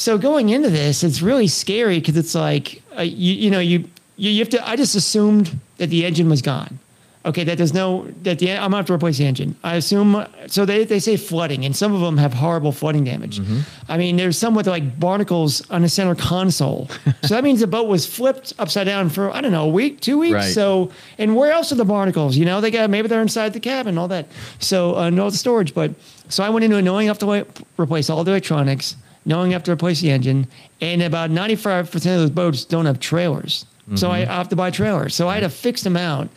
So 0.00 0.16
going 0.16 0.48
into 0.48 0.70
this, 0.70 1.04
it's 1.04 1.20
really 1.20 1.46
scary 1.46 2.00
because 2.00 2.16
it's 2.16 2.34
like 2.34 2.82
uh, 2.96 3.02
you 3.02 3.34
you 3.34 3.50
know 3.50 3.60
you, 3.60 3.80
you 4.16 4.30
you 4.30 4.38
have 4.38 4.48
to. 4.48 4.68
I 4.68 4.74
just 4.74 4.94
assumed 4.94 5.60
that 5.76 5.88
the 5.88 6.06
engine 6.06 6.30
was 6.30 6.40
gone. 6.40 6.78
Okay, 7.26 7.44
that 7.44 7.58
there's 7.58 7.74
no 7.74 8.06
that 8.22 8.38
the 8.38 8.52
I'm 8.52 8.70
gonna 8.70 8.78
have 8.78 8.86
to 8.86 8.94
replace 8.94 9.18
the 9.18 9.26
engine. 9.26 9.56
I 9.62 9.74
assume 9.74 10.24
so. 10.46 10.64
They 10.64 10.84
they 10.84 11.00
say 11.00 11.18
flooding, 11.18 11.66
and 11.66 11.76
some 11.76 11.92
of 11.92 12.00
them 12.00 12.16
have 12.16 12.32
horrible 12.32 12.72
flooding 12.72 13.04
damage. 13.04 13.40
Mm-hmm. 13.40 13.60
I 13.92 13.98
mean, 13.98 14.16
there's 14.16 14.38
some 14.38 14.54
with 14.54 14.66
like 14.66 14.98
barnacles 14.98 15.68
on 15.70 15.82
the 15.82 15.90
center 15.90 16.14
console. 16.14 16.88
so 17.22 17.34
that 17.34 17.44
means 17.44 17.60
the 17.60 17.66
boat 17.66 17.86
was 17.86 18.06
flipped 18.06 18.54
upside 18.58 18.86
down 18.86 19.10
for 19.10 19.30
I 19.30 19.42
don't 19.42 19.52
know 19.52 19.66
a 19.66 19.68
week, 19.68 20.00
two 20.00 20.16
weeks. 20.16 20.32
Right. 20.32 20.50
So 20.54 20.92
and 21.18 21.36
where 21.36 21.52
else 21.52 21.72
are 21.72 21.74
the 21.74 21.84
barnacles? 21.84 22.38
You 22.38 22.46
know, 22.46 22.62
they 22.62 22.70
got 22.70 22.88
maybe 22.88 23.06
they're 23.06 23.20
inside 23.20 23.52
the 23.52 23.60
cabin, 23.60 23.98
all 23.98 24.08
that. 24.08 24.28
So 24.60 24.96
uh, 24.96 25.10
no 25.10 25.28
storage, 25.28 25.74
but 25.74 25.90
so 26.30 26.42
I 26.42 26.48
went 26.48 26.64
into 26.64 26.78
it 26.78 26.82
knowing 26.82 27.06
I 27.06 27.10
have 27.10 27.18
to 27.18 27.46
replace 27.76 28.08
all 28.08 28.24
the 28.24 28.30
electronics, 28.30 28.96
knowing 29.24 29.50
I 29.50 29.54
have 29.54 29.64
to 29.64 29.72
replace 29.72 30.00
the 30.00 30.10
engine, 30.10 30.46
and 30.80 31.02
about 31.02 31.30
95% 31.30 31.94
of 31.94 32.02
those 32.02 32.30
boats 32.30 32.64
don't 32.64 32.86
have 32.86 33.00
trailers. 33.00 33.66
So 33.96 34.10
I 34.10 34.20
mm-hmm. 34.20 34.30
have 34.30 34.48
to 34.50 34.56
buy 34.56 34.70
trailers. 34.70 35.14
So 35.14 35.28
I 35.28 35.34
had 35.34 35.42
a 35.42 35.50
fixed 35.50 35.84
amount, 35.86 36.30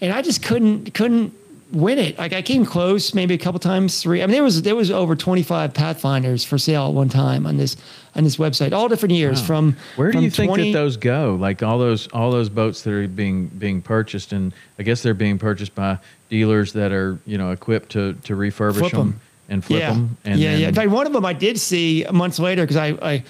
and 0.00 0.12
I 0.12 0.22
just 0.22 0.42
couldn't 0.42 0.94
couldn't 0.94 1.32
win 1.72 1.98
it. 1.98 2.18
Like 2.18 2.32
I 2.32 2.42
came 2.42 2.64
close, 2.64 3.14
maybe 3.14 3.34
a 3.34 3.38
couple 3.38 3.60
times, 3.60 4.02
three. 4.02 4.22
I 4.22 4.26
mean, 4.26 4.32
there 4.32 4.42
was 4.42 4.62
there 4.62 4.74
was 4.74 4.90
over 4.90 5.14
25 5.14 5.74
Pathfinders 5.74 6.44
for 6.44 6.58
sale 6.58 6.88
at 6.88 6.94
one 6.94 7.08
time 7.08 7.46
on 7.46 7.56
this 7.56 7.76
on 8.16 8.24
this 8.24 8.36
website, 8.36 8.72
all 8.72 8.88
different 8.88 9.14
years. 9.14 9.40
From 9.40 9.76
Where 9.94 10.08
do 10.08 10.18
from 10.18 10.24
you 10.24 10.30
think 10.30 10.48
20 10.48 10.72
that 10.72 10.78
those 10.78 10.96
go? 10.96 11.36
Like 11.38 11.62
all 11.62 11.78
those 11.78 12.08
all 12.08 12.32
those 12.32 12.48
boats 12.48 12.82
that 12.82 12.92
are 12.92 13.06
being 13.06 13.46
being 13.46 13.80
purchased, 13.80 14.32
and 14.32 14.52
I 14.78 14.82
guess 14.82 15.02
they're 15.02 15.14
being 15.14 15.38
purchased 15.38 15.74
by 15.76 15.98
dealers 16.28 16.72
that 16.72 16.90
are 16.90 17.20
you 17.26 17.38
know 17.38 17.52
equipped 17.52 17.90
to 17.90 18.14
to 18.24 18.34
refurbish 18.34 18.78
Flip 18.78 18.94
'em. 18.94 18.98
them 18.98 19.20
and 19.48 19.64
flip 19.64 19.80
yeah. 19.80 19.92
them. 19.92 20.16
And 20.24 20.38
yeah, 20.38 20.50
then, 20.52 20.60
yeah. 20.60 20.68
In 20.68 20.74
fact, 20.74 20.90
one 20.90 21.06
of 21.06 21.12
them 21.12 21.24
I 21.24 21.32
did 21.32 21.58
see 21.58 22.06
months 22.12 22.38
later 22.38 22.62
because 22.62 22.76
I, 22.76 22.88
I 23.00 23.24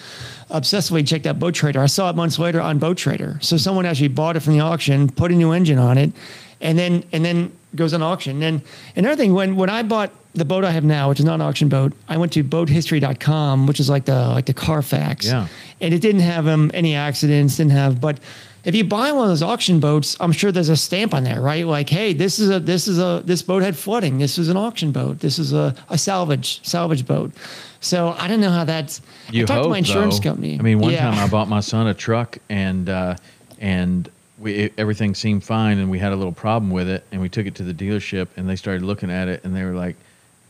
obsessively 0.51 1.07
checked 1.07 1.27
out 1.27 1.39
Boat 1.39 1.55
Trader. 1.55 1.81
I 1.81 1.87
saw 1.87 2.11
it 2.11 2.17
months 2.17 2.39
later 2.39 2.61
on 2.61 2.79
Boat 2.79 2.97
Trader. 2.97 3.39
So 3.41 3.57
someone 3.57 3.87
actually 3.87 4.09
bought 4.09 4.37
it 4.37 4.41
from 4.41 4.55
the 4.55 4.61
auction, 4.61 5.09
put 5.09 5.31
a 5.31 5.35
new 5.35 5.53
engine 5.53 5.79
on 5.79 5.99
it, 5.99 6.13
and 6.61 6.79
then 6.79 7.05
and 7.13 7.25
then 7.25 7.53
goes 7.75 7.95
on 7.95 8.03
auction. 8.03 8.43
And 8.43 8.63
another 8.97 9.17
thing, 9.17 9.35
when 9.35 9.57
when 9.57 9.71
I 9.71 9.83
bought 9.83 10.11
the 10.35 10.45
boat 10.45 10.65
I 10.65 10.71
have 10.71 10.85
now, 10.85 11.09
which 11.09 11.19
is 11.19 11.25
not 11.25 11.35
an 11.35 11.43
auction 11.43 11.69
boat, 11.69 11.93
I 12.09 12.17
went 12.17 12.33
to 12.33 12.45
boathistory.com, 12.45 13.67
which 13.67 13.81
is 13.81 13.89
like 13.89 14.05
the 14.05 14.29
like 14.29 14.47
the 14.47 14.55
Carfax. 14.55 15.27
Yeah. 15.27 15.49
And 15.81 15.95
it 15.95 16.01
didn't 16.01 16.23
have 16.23 16.49
um, 16.49 16.71
any 16.75 16.95
accidents, 16.95 17.57
didn't 17.57 17.73
have, 17.73 18.01
but 18.01 18.19
if 18.65 18.75
you 18.75 18.85
buy 18.85 19.13
one 19.13 19.25
of 19.25 19.29
those 19.31 19.43
auction 19.43 19.81
boats, 19.81 20.17
I'm 20.21 20.33
sure 20.33 20.51
there's 20.53 20.69
a 20.69 20.77
stamp 20.77 21.15
on 21.15 21.25
there, 21.25 21.41
right? 21.41 21.67
Like, 21.67 21.89
hey, 21.89 22.13
this 22.13 22.39
is 22.39 22.51
a 22.51 22.61
this 22.61 22.89
is 22.89 22.99
a 22.99 23.23
this 23.25 23.43
boat 23.43 23.63
had 23.63 23.77
flooding. 23.77 24.19
This 24.19 24.39
is 24.39 24.49
an 24.49 24.57
auction 24.57 24.93
boat. 24.93 25.21
This 25.21 25.39
is 25.39 25.53
a, 25.53 25.75
a 25.89 25.97
salvage 25.99 26.61
salvage 26.67 27.07
boat. 27.07 27.33
So 27.81 28.15
I 28.19 28.27
don't 28.29 28.41
know 28.41 28.51
how 28.51 28.65
that's. 28.65 29.01
You 29.31 29.45
I 29.45 29.47
talked 29.47 29.57
hope, 29.59 29.65
to 29.67 29.71
my 29.71 29.79
insurance 29.79 30.19
though. 30.19 30.31
company. 30.31 30.59
I 30.59 30.63
mean, 30.63 30.79
one 30.81 30.93
Yeah. 30.93 31.11
time 31.11 31.19
I 31.19 31.29
bought 31.29 31.49
my 31.49 31.61
son 31.61 31.87
a 31.87 31.95
truck, 31.95 32.39
and 32.49 32.89
uh, 32.89 33.15
and 33.61 34.11
we 34.39 34.55
it, 34.55 34.73
everything 34.77 35.15
seemed 35.15 35.45
fine, 35.45 35.79
and 35.79 35.89
we 35.91 35.99
had 35.99 36.13
a 36.13 36.17
little 36.17 36.33
problem 36.33 36.71
with 36.73 36.89
it, 36.89 37.05
and 37.13 37.21
we 37.21 37.29
took 37.29 37.47
it 37.47 37.55
to 37.57 37.63
the 37.63 37.75
dealership, 37.75 38.29
and 38.37 38.49
they 38.49 38.57
started 38.57 38.83
looking 38.83 39.11
at 39.11 39.29
it, 39.29 39.45
and 39.45 39.55
they 39.55 39.63
were 39.65 39.75
like, 39.75 39.97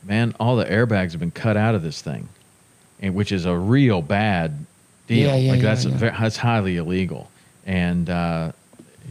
"Man, 0.04 0.34
all 0.40 0.56
the 0.56 0.64
airbags 0.64 1.10
have 1.12 1.20
been 1.20 1.30
cut 1.30 1.56
out 1.58 1.74
of 1.74 1.82
this 1.82 2.00
thing," 2.00 2.28
and 3.00 3.14
which 3.14 3.30
is 3.32 3.44
a 3.44 3.54
real 3.56 4.00
bad 4.00 4.64
deal. 5.06 5.28
Yeah, 5.28 5.36
yeah, 5.36 5.52
like 5.52 5.60
that's 5.60 5.84
yeah. 5.84 5.96
ve- 5.96 6.16
that's 6.18 6.38
highly 6.38 6.76
illegal, 6.78 7.30
and 7.68 8.08
uh, 8.10 8.52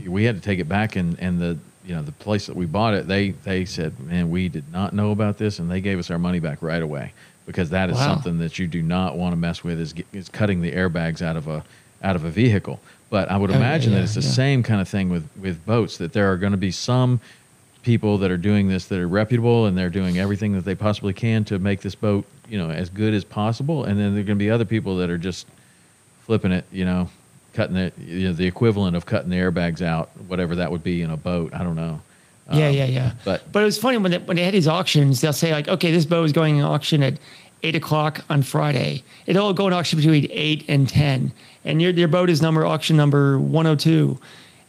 we 0.05 0.23
had 0.25 0.35
to 0.35 0.41
take 0.41 0.59
it 0.59 0.67
back, 0.67 0.95
and 0.97 1.17
and 1.19 1.39
the 1.39 1.57
you 1.85 1.95
know 1.95 2.01
the 2.01 2.11
place 2.11 2.47
that 2.47 2.55
we 2.55 2.65
bought 2.65 2.93
it, 2.95 3.07
they 3.07 3.29
they 3.29 3.63
said, 3.65 3.97
"Man, 3.99 4.29
we 4.29 4.49
did 4.49 4.69
not 4.73 4.93
know 4.93 5.11
about 5.11 5.37
this," 5.37 5.59
and 5.59 5.69
they 5.71 5.79
gave 5.79 5.99
us 5.99 6.09
our 6.11 6.17
money 6.19 6.39
back 6.39 6.61
right 6.61 6.81
away 6.81 7.13
because 7.45 7.69
that 7.69 7.89
is 7.89 7.95
Wow. 7.95 8.15
something 8.15 8.39
that 8.39 8.59
you 8.59 8.67
do 8.67 8.81
not 8.81 9.15
want 9.15 9.31
to 9.31 9.37
mess 9.37 9.63
with 9.63 9.79
is, 9.79 9.93
is 10.11 10.27
cutting 10.27 10.61
the 10.61 10.71
airbags 10.73 11.21
out 11.21 11.37
of 11.37 11.47
a 11.47 11.63
out 12.03 12.15
of 12.17 12.25
a 12.25 12.29
vehicle. 12.29 12.79
But 13.09 13.31
I 13.31 13.37
would 13.37 13.51
Oh, 13.51 13.53
yeah, 13.53 13.59
imagine 13.59 13.93
that 13.93 14.03
it's 14.03 14.15
the 14.15 14.21
yeah. 14.21 14.29
same 14.31 14.63
kind 14.63 14.81
of 14.81 14.89
thing 14.89 15.09
with 15.09 15.29
with 15.39 15.63
boats 15.65 15.97
that 15.99 16.11
there 16.13 16.29
are 16.31 16.37
going 16.37 16.51
to 16.51 16.57
be 16.57 16.71
some 16.71 17.21
people 17.83 18.17
that 18.17 18.31
are 18.31 18.37
doing 18.37 18.67
this 18.67 18.87
that 18.87 18.99
are 18.99 19.07
reputable 19.07 19.65
and 19.67 19.77
they're 19.77 19.89
doing 19.89 20.17
everything 20.17 20.51
that 20.53 20.65
they 20.65 20.75
possibly 20.75 21.13
can 21.13 21.45
to 21.45 21.57
make 21.57 21.79
this 21.81 21.95
boat 21.95 22.25
you 22.49 22.57
know 22.57 22.69
as 22.69 22.89
good 22.89 23.13
as 23.13 23.23
possible 23.23 23.85
and 23.85 23.97
then 23.97 24.13
there 24.13 24.19
are 24.21 24.25
going 24.25 24.37
to 24.37 24.43
be 24.43 24.51
other 24.51 24.65
people 24.65 24.97
that 24.97 25.09
are 25.09 25.17
just 25.17 25.47
flipping 26.25 26.51
it 26.51 26.65
you 26.69 26.83
know 26.83 27.09
cutting 27.57 27.75
it 27.75 27.93
you 27.97 28.27
know, 28.27 28.33
the 28.33 28.45
equivalent 28.45 28.95
of 28.95 29.05
cutting 29.07 29.31
the 29.31 29.35
airbags 29.35 29.81
out 29.81 30.09
whatever 30.27 30.55
that 30.55 30.71
would 30.71 30.83
be 30.83 31.01
in 31.01 31.09
a 31.09 31.17
boat 31.17 31.51
i 31.55 31.63
don't 31.63 31.75
know 31.75 31.99
Yeah, 32.51 32.67
Um, 32.69 32.73
yeah, 32.75 32.85
yeah. 32.85 33.11
but- 33.25 33.51
but 33.51 33.61
it 33.63 33.65
was 33.65 33.77
funny 33.79 33.97
when 33.97 34.11
they, 34.11 34.19
when 34.19 34.37
they 34.37 34.43
had 34.45 34.53
these 34.53 34.67
auctions. 34.69 35.19
They'll 35.19 35.33
say 35.33 35.51
like, 35.51 35.67
okay, 35.67 35.91
this 35.91 36.05
boat 36.05 36.23
is 36.23 36.31
going 36.31 36.55
in 36.57 36.63
auction 36.63 37.03
at 37.03 37.15
eight 37.63 37.75
o'clock 37.75 38.23
on 38.29 38.41
Friday. 38.43 39.03
It'll 39.25 39.51
go 39.53 39.67
in 39.67 39.73
auction 39.73 39.97
between 39.99 40.27
eight 40.31 40.63
and 40.69 40.87
ten, 40.87 41.31
and 41.65 41.81
your 41.81 41.91
your 41.91 42.07
boat 42.07 42.29
is 42.29 42.41
number 42.41 42.63
auction 42.65 42.95
number 42.95 43.37
one 43.37 43.65
hundred 43.65 43.79
two. 43.81 44.17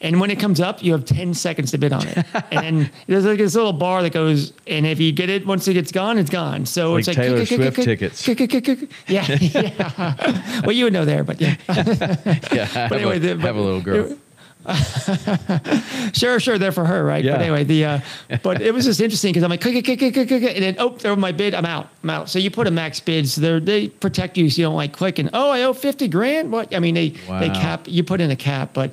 And 0.00 0.20
when 0.20 0.30
it 0.30 0.38
comes 0.38 0.60
up, 0.60 0.82
you 0.82 0.92
have 0.92 1.04
ten 1.04 1.34
seconds 1.34 1.72
to 1.72 1.78
bid 1.78 1.92
on 1.92 2.06
it. 2.06 2.24
and 2.50 2.64
then 2.64 2.90
there's 3.06 3.24
like 3.24 3.38
this 3.38 3.54
little 3.54 3.72
bar 3.72 4.02
that 4.02 4.12
goes, 4.12 4.52
and 4.66 4.86
if 4.86 5.00
you 5.00 5.10
get 5.12 5.28
it 5.28 5.46
once 5.46 5.66
it 5.66 5.74
gets 5.74 5.90
gone, 5.90 6.18
it's 6.18 6.30
gone. 6.30 6.66
So 6.66 6.92
Like 6.92 7.00
it's 7.00 7.08
like 7.08 7.16
Taylor 7.16 7.44
Swift 7.46 7.76
tickets. 7.82 8.22
Yeah, 9.08 9.26
yeah. 9.26 10.60
Well, 10.64 10.72
you 10.72 10.84
would 10.84 10.92
know 10.92 11.04
there, 11.04 11.24
but 11.24 11.40
yeah. 11.40 11.56
yeah 12.52 12.64
have, 12.64 12.92
anyway, 12.92 13.18
have 13.20 13.56
a 13.56 13.60
little 13.60 13.80
girl 13.80 14.16
sure, 16.12 16.40
sure, 16.40 16.58
they're 16.58 16.72
for 16.72 16.84
her, 16.84 17.04
right? 17.04 17.24
Yeah. 17.24 17.32
But 17.32 17.42
anyway, 17.42 17.64
the 17.64 17.84
uh, 17.84 18.00
but 18.42 18.60
it 18.60 18.74
was 18.74 18.84
just 18.84 19.00
interesting 19.00 19.30
because 19.32 19.42
I'm 19.42 19.50
like, 19.50 19.60
click, 19.60 19.84
click, 19.84 19.98
click, 19.98 20.12
click, 20.12 20.28
click, 20.28 20.42
and 20.42 20.62
then 20.62 20.76
oh, 20.78 20.90
there 20.90 21.14
my 21.16 21.32
bid, 21.32 21.54
I'm 21.54 21.64
out, 21.64 21.88
I'm 22.02 22.10
out. 22.10 22.28
So 22.28 22.38
you 22.38 22.50
put 22.50 22.66
a 22.66 22.70
max 22.70 23.00
bid, 23.00 23.28
so 23.28 23.40
they 23.40 23.58
they 23.60 23.88
protect 23.88 24.36
you, 24.36 24.50
so 24.50 24.60
you 24.60 24.66
don't 24.66 24.76
like 24.76 24.92
clicking. 24.92 25.30
Oh, 25.32 25.50
I 25.50 25.62
owe 25.62 25.72
fifty 25.72 26.08
grand. 26.08 26.52
What? 26.52 26.74
I 26.74 26.80
mean, 26.80 26.94
they 26.94 27.10
they 27.10 27.50
cap, 27.50 27.82
you 27.86 28.02
put 28.04 28.20
in 28.20 28.30
a 28.30 28.36
cap, 28.36 28.70
but 28.72 28.92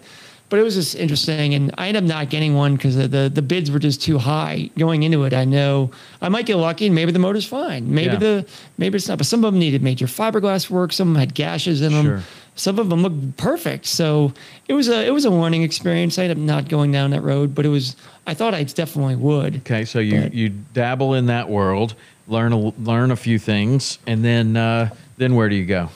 but 0.55 0.61
it 0.61 0.63
was 0.63 0.75
just 0.75 0.95
interesting, 0.95 1.53
and 1.53 1.69
I 1.77 1.89
ended 1.89 2.03
up 2.03 2.07
not 2.07 2.29
getting 2.29 2.55
one 2.55 2.77
because 2.77 2.95
the, 2.95 3.09
the 3.09 3.27
the 3.29 3.41
bids 3.41 3.69
were 3.69 3.77
just 3.77 4.01
too 4.01 4.17
high 4.17 4.69
going 4.77 5.03
into 5.03 5.25
it. 5.25 5.33
I 5.33 5.43
know 5.43 5.91
I 6.21 6.29
might 6.29 6.45
get 6.45 6.55
lucky, 6.55 6.85
and 6.85 6.95
maybe 6.95 7.11
the 7.11 7.19
motor's 7.19 7.45
fine, 7.45 7.93
maybe 7.93 8.13
Yeah. 8.13 8.19
the 8.19 8.45
maybe 8.77 8.95
it's 8.95 9.09
not, 9.09 9.17
but 9.17 9.27
some 9.27 9.43
of 9.43 9.51
them 9.51 9.59
needed 9.59 9.83
major 9.83 10.05
fiberglass 10.05 10.69
work, 10.69 10.93
some 10.93 11.09
of 11.09 11.13
them 11.15 11.19
had 11.19 11.33
gashes 11.33 11.81
in 11.81 11.91
them. 11.91 12.05
Sure. 12.05 12.21
Some 12.55 12.79
of 12.79 12.87
them 12.87 13.01
looked 13.03 13.35
perfect. 13.35 13.85
So 13.85 14.31
it 14.69 14.73
was 14.75 14.87
a 14.87 15.05
it 15.05 15.11
was 15.13 15.25
a 15.25 15.29
learning 15.29 15.63
experience. 15.63 16.17
I 16.17 16.23
ended 16.23 16.37
up 16.37 16.41
not 16.43 16.69
going 16.69 16.89
down 16.93 17.09
that 17.09 17.21
road, 17.21 17.53
but 17.53 17.65
it 17.65 17.69
was 17.69 17.97
I 18.25 18.33
thought 18.33 18.53
I 18.53 18.63
definitely 18.63 19.17
would. 19.17 19.57
Okay, 19.57 19.83
so 19.83 19.99
you 19.99 20.21
But- 20.21 20.33
you 20.33 20.53
dabble 20.73 21.15
in 21.15 21.25
that 21.25 21.49
world, 21.49 21.95
learn 22.29 22.53
a, 22.53 22.69
learn 22.79 23.11
a 23.11 23.17
few 23.17 23.39
things, 23.39 23.99
and 24.07 24.23
then 24.23 24.55
uh, 24.55 24.87
then 25.17 25.35
where 25.35 25.49
do 25.49 25.55
you 25.57 25.65
go? 25.65 25.89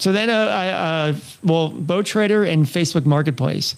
So 0.00 0.12
then 0.12 0.30
uh, 0.30 0.34
I 0.34 0.68
uh, 0.68 1.14
well 1.44 1.68
Boat 1.68 2.06
Trader 2.06 2.44
and 2.44 2.64
Facebook 2.64 3.04
Marketplace. 3.04 3.76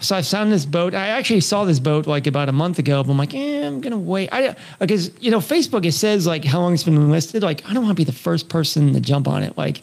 So 0.00 0.16
I 0.16 0.22
found 0.22 0.52
this 0.52 0.66
boat. 0.66 0.94
I 0.94 1.08
actually 1.08 1.40
saw 1.40 1.64
this 1.64 1.78
boat 1.78 2.06
like 2.06 2.26
about 2.26 2.48
a 2.48 2.52
month 2.52 2.78
ago, 2.78 3.02
but 3.02 3.10
I'm 3.10 3.18
like, 3.18 3.34
eh, 3.34 3.66
I'm 3.66 3.80
gonna 3.80 3.98
wait. 3.98 4.28
I 4.32 4.54
because 4.78 5.10
you 5.20 5.30
know 5.30 5.38
Facebook 5.38 5.84
it 5.84 5.92
says 5.92 6.26
like 6.26 6.44
how 6.44 6.60
long 6.60 6.74
it's 6.74 6.84
been 6.84 7.10
listed. 7.10 7.42
Like 7.42 7.68
I 7.68 7.74
don't 7.74 7.84
want 7.84 7.96
to 7.96 8.00
be 8.00 8.04
the 8.04 8.16
first 8.16 8.48
person 8.48 8.92
to 8.92 9.00
jump 9.00 9.26
on 9.26 9.42
it. 9.42 9.56
Like 9.58 9.80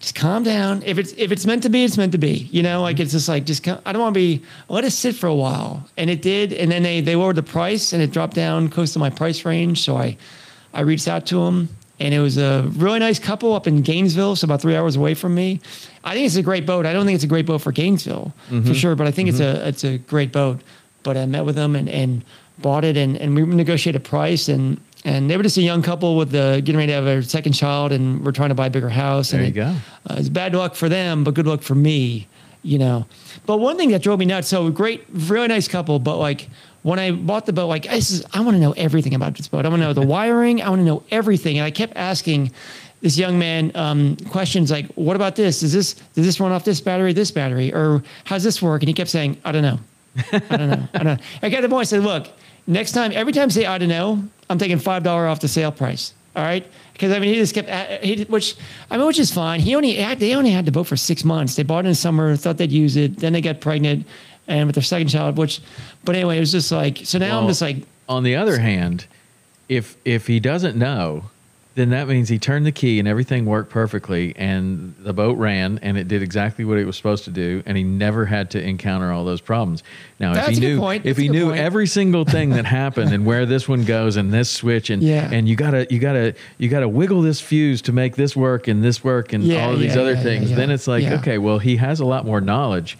just 0.00 0.14
calm 0.14 0.42
down. 0.42 0.82
If 0.84 0.98
it's 0.98 1.12
if 1.16 1.30
it's 1.30 1.46
meant 1.46 1.62
to 1.62 1.68
be, 1.68 1.84
it's 1.84 1.96
meant 1.96 2.12
to 2.12 2.18
be. 2.18 2.48
You 2.50 2.62
know, 2.62 2.82
like 2.82 2.98
it's 2.98 3.12
just 3.12 3.28
like 3.28 3.44
just 3.44 3.62
come, 3.62 3.80
I 3.84 3.92
don't 3.92 4.02
want 4.02 4.14
to 4.14 4.18
be. 4.18 4.42
Let 4.68 4.84
it 4.84 4.90
sit 4.92 5.14
for 5.14 5.26
a 5.28 5.34
while, 5.34 5.88
and 5.96 6.10
it 6.10 6.22
did. 6.22 6.52
And 6.52 6.72
then 6.72 6.82
they 6.82 7.00
they 7.00 7.14
lowered 7.14 7.36
the 7.36 7.42
price, 7.42 7.92
and 7.92 8.02
it 8.02 8.10
dropped 8.10 8.34
down 8.34 8.68
close 8.68 8.94
to 8.94 8.98
my 8.98 9.10
price 9.10 9.44
range. 9.44 9.82
So 9.82 9.96
I 9.96 10.16
I 10.72 10.80
reached 10.80 11.06
out 11.06 11.26
to 11.26 11.44
them, 11.44 11.68
and 12.00 12.12
it 12.14 12.20
was 12.20 12.38
a 12.38 12.62
really 12.76 12.98
nice 12.98 13.18
couple 13.18 13.52
up 13.54 13.66
in 13.66 13.82
Gainesville, 13.82 14.34
so 14.36 14.46
about 14.46 14.60
three 14.62 14.74
hours 14.74 14.96
away 14.96 15.14
from 15.14 15.34
me. 15.34 15.60
I 16.02 16.14
think 16.14 16.26
it's 16.26 16.36
a 16.36 16.42
great 16.42 16.64
boat. 16.66 16.86
I 16.86 16.92
don't 16.92 17.04
think 17.06 17.14
it's 17.14 17.24
a 17.24 17.28
great 17.28 17.46
boat 17.46 17.58
for 17.60 17.72
Gainesville 17.72 18.32
for 18.48 18.74
sure, 18.74 18.94
but 18.96 19.06
I 19.06 19.10
think 19.10 19.28
it's 19.28 19.40
a 19.40 19.68
it's 19.68 19.84
a 19.84 19.98
great 19.98 20.32
boat. 20.32 20.60
But 21.02 21.16
I 21.16 21.24
met 21.26 21.44
with 21.46 21.54
them 21.56 21.76
and, 21.76 21.88
and 21.88 22.24
bought 22.58 22.84
it, 22.84 22.96
and, 22.96 23.16
and 23.16 23.34
we 23.34 23.42
negotiated 23.44 24.02
a 24.02 24.04
price, 24.04 24.48
and 24.48 24.80
and 25.04 25.30
they 25.30 25.36
were 25.36 25.42
just 25.42 25.56
a 25.56 25.62
young 25.62 25.82
couple 25.82 26.16
with 26.16 26.30
the 26.30 26.60
getting 26.64 26.76
ready 26.76 26.88
to 26.92 26.94
have 26.94 27.06
a 27.06 27.22
second 27.22 27.52
child, 27.52 27.92
and 27.92 28.24
we're 28.24 28.32
trying 28.32 28.50
to 28.50 28.54
buy 28.54 28.66
a 28.66 28.70
bigger 28.70 28.90
house. 28.90 29.30
There 29.30 29.40
and 29.42 29.54
you 29.54 29.62
it- 29.62 29.64
go. 29.64 29.76
uh, 30.10 30.16
it's 30.18 30.28
bad 30.28 30.54
luck 30.54 30.74
for 30.74 30.88
them, 30.88 31.24
but 31.24 31.34
good 31.34 31.46
luck 31.46 31.62
for 31.62 31.74
me, 31.74 32.28
you 32.62 32.78
know. 32.78 33.06
But 33.46 33.58
one 33.58 33.76
thing 33.78 33.90
that 33.92 34.02
drove 34.02 34.18
me 34.18 34.26
nuts, 34.26 34.48
so 34.48 34.70
great, 34.70 35.04
really 35.12 35.48
nice 35.48 35.68
couple, 35.68 35.98
but 35.98 36.16
like 36.18 36.48
when 36.82 36.98
I 36.98 37.10
bought 37.10 37.46
the 37.46 37.52
boat, 37.52 37.66
like 37.66 37.84
this 37.84 38.10
is, 38.10 38.24
I 38.32 38.40
want 38.40 38.54
to 38.54 38.60
know 38.60 38.72
everything 38.72 39.14
about 39.14 39.36
this 39.36 39.48
boat. 39.48 39.66
I 39.66 39.68
want 39.68 39.82
to 39.82 39.86
know 39.86 39.92
the 39.92 40.06
wiring. 40.06 40.62
I 40.62 40.68
want 40.68 40.80
to 40.80 40.84
know 40.84 41.02
everything. 41.10 41.58
And 41.58 41.64
I 41.64 41.70
kept 41.70 41.94
asking 41.96 42.52
this 43.00 43.16
young 43.18 43.38
man 43.38 43.72
um, 43.74 44.16
questions 44.28 44.70
like, 44.70 44.86
"What 44.94 45.16
about 45.16 45.36
this? 45.36 45.60
Does 45.60 45.72
this 45.72 45.94
does 46.14 46.24
this 46.26 46.40
run 46.40 46.52
off 46.52 46.64
this 46.64 46.80
battery, 46.80 47.12
this 47.12 47.30
battery, 47.30 47.72
or 47.72 48.02
how's 48.24 48.42
this 48.42 48.60
work?" 48.60 48.82
And 48.82 48.88
he 48.88 48.94
kept 48.94 49.10
saying, 49.10 49.38
"I 49.44 49.52
don't 49.52 49.62
know, 49.62 49.78
I 50.32 50.56
don't 50.56 50.70
know, 50.70 50.88
I 50.94 51.02
don't 51.02 51.18
know." 51.18 51.24
I 51.42 51.48
got 51.48 51.62
the 51.62 51.68
point. 51.68 51.80
I 51.80 51.84
said, 51.84 52.02
"Look, 52.02 52.28
next 52.66 52.92
time, 52.92 53.12
every 53.14 53.32
time 53.32 53.46
I 53.46 53.48
say 53.48 53.66
I 53.66 53.78
don't 53.78 53.88
know, 53.88 54.22
I'm 54.48 54.58
taking 54.58 54.78
five 54.78 55.02
dollar 55.02 55.26
off 55.26 55.40
the 55.40 55.48
sale 55.48 55.72
price." 55.72 56.14
All 56.36 56.44
right, 56.44 56.64
because 56.92 57.10
I 57.10 57.18
mean, 57.18 57.34
he 57.34 57.40
just 57.40 57.54
kept 57.54 58.04
he, 58.04 58.22
which 58.24 58.54
I 58.90 58.96
mean, 58.96 59.06
which 59.06 59.18
is 59.18 59.32
fine. 59.32 59.60
He 59.60 59.74
only 59.74 59.94
had, 59.94 60.20
they 60.20 60.34
only 60.34 60.50
had 60.50 60.64
the 60.64 60.70
boat 60.70 60.86
for 60.86 60.96
six 60.96 61.24
months. 61.24 61.56
They 61.56 61.64
bought 61.64 61.80
it 61.80 61.88
in 61.88 61.92
the 61.92 61.94
summer, 61.96 62.36
thought 62.36 62.56
they'd 62.56 62.70
use 62.70 62.96
it, 62.96 63.16
then 63.16 63.32
they 63.32 63.40
got 63.40 63.60
pregnant, 63.60 64.06
and 64.50 64.66
with 64.66 64.74
their 64.74 64.82
second 64.82 65.08
child. 65.08 65.38
Which, 65.38 65.60
but 66.04 66.14
anyway, 66.16 66.36
it 66.36 66.40
was 66.40 66.52
just 66.52 66.70
like 66.72 66.98
so 67.04 67.18
now 67.18 67.40
I'm 67.40 67.48
just 67.48 67.62
like 67.62 67.78
on 68.08 68.22
the 68.24 68.36
other 68.36 68.58
hand, 68.58 69.06
if 69.68 69.96
if 70.04 70.26
he 70.26 70.40
doesn't 70.40 70.76
know, 70.76 71.24
then 71.76 71.90
that 71.90 72.08
means 72.08 72.28
he 72.28 72.38
turned 72.38 72.66
the 72.66 72.72
key 72.72 72.98
and 72.98 73.06
everything 73.06 73.46
worked 73.46 73.70
perfectly 73.70 74.34
and 74.36 74.92
the 74.98 75.12
boat 75.12 75.38
ran 75.38 75.78
and 75.82 75.96
it 75.96 76.08
did 76.08 76.20
exactly 76.20 76.64
what 76.64 76.76
it 76.78 76.84
was 76.84 76.96
supposed 76.96 77.22
to 77.24 77.30
do 77.30 77.62
and 77.64 77.76
he 77.76 77.84
never 77.84 78.26
had 78.26 78.50
to 78.50 78.60
encounter 78.60 79.12
all 79.12 79.24
those 79.24 79.40
problems. 79.40 79.84
Now 80.18 80.34
That's 80.34 80.48
if 80.48 80.54
he 80.54 80.60
knew 80.60 80.90
if 81.04 81.16
he 81.16 81.28
knew 81.28 81.46
point. 81.50 81.60
every 81.60 81.86
single 81.86 82.24
thing 82.24 82.50
that 82.50 82.64
happened 82.66 83.12
and 83.14 83.24
where 83.24 83.46
this 83.46 83.68
one 83.68 83.84
goes 83.84 84.16
and 84.16 84.32
this 84.32 84.50
switch 84.50 84.90
and 84.90 85.00
Yeah. 85.00 85.30
and 85.32 85.48
you 85.48 85.54
got 85.54 85.70
to 85.70 85.86
you 85.88 86.00
got 86.00 86.14
to 86.14 86.34
you 86.58 86.68
got 86.68 86.80
to 86.80 86.88
wiggle 86.88 87.22
this 87.22 87.40
fuse 87.40 87.80
to 87.82 87.92
make 87.92 88.16
this 88.16 88.34
work 88.34 88.66
and 88.66 88.82
this 88.82 89.04
work 89.04 89.32
and 89.32 89.44
Yeah, 89.44 89.64
all 89.66 89.74
of 89.74 89.78
these 89.78 89.94
yeah, 89.94 90.00
other 90.02 90.16
things 90.16 90.50
then 90.50 90.70
it's 90.72 90.88
like 90.88 91.04
okay 91.04 91.38
well 91.38 91.60
he 91.60 91.76
has 91.76 92.00
a 92.00 92.04
lot 92.04 92.26
more 92.26 92.40
knowledge 92.40 92.98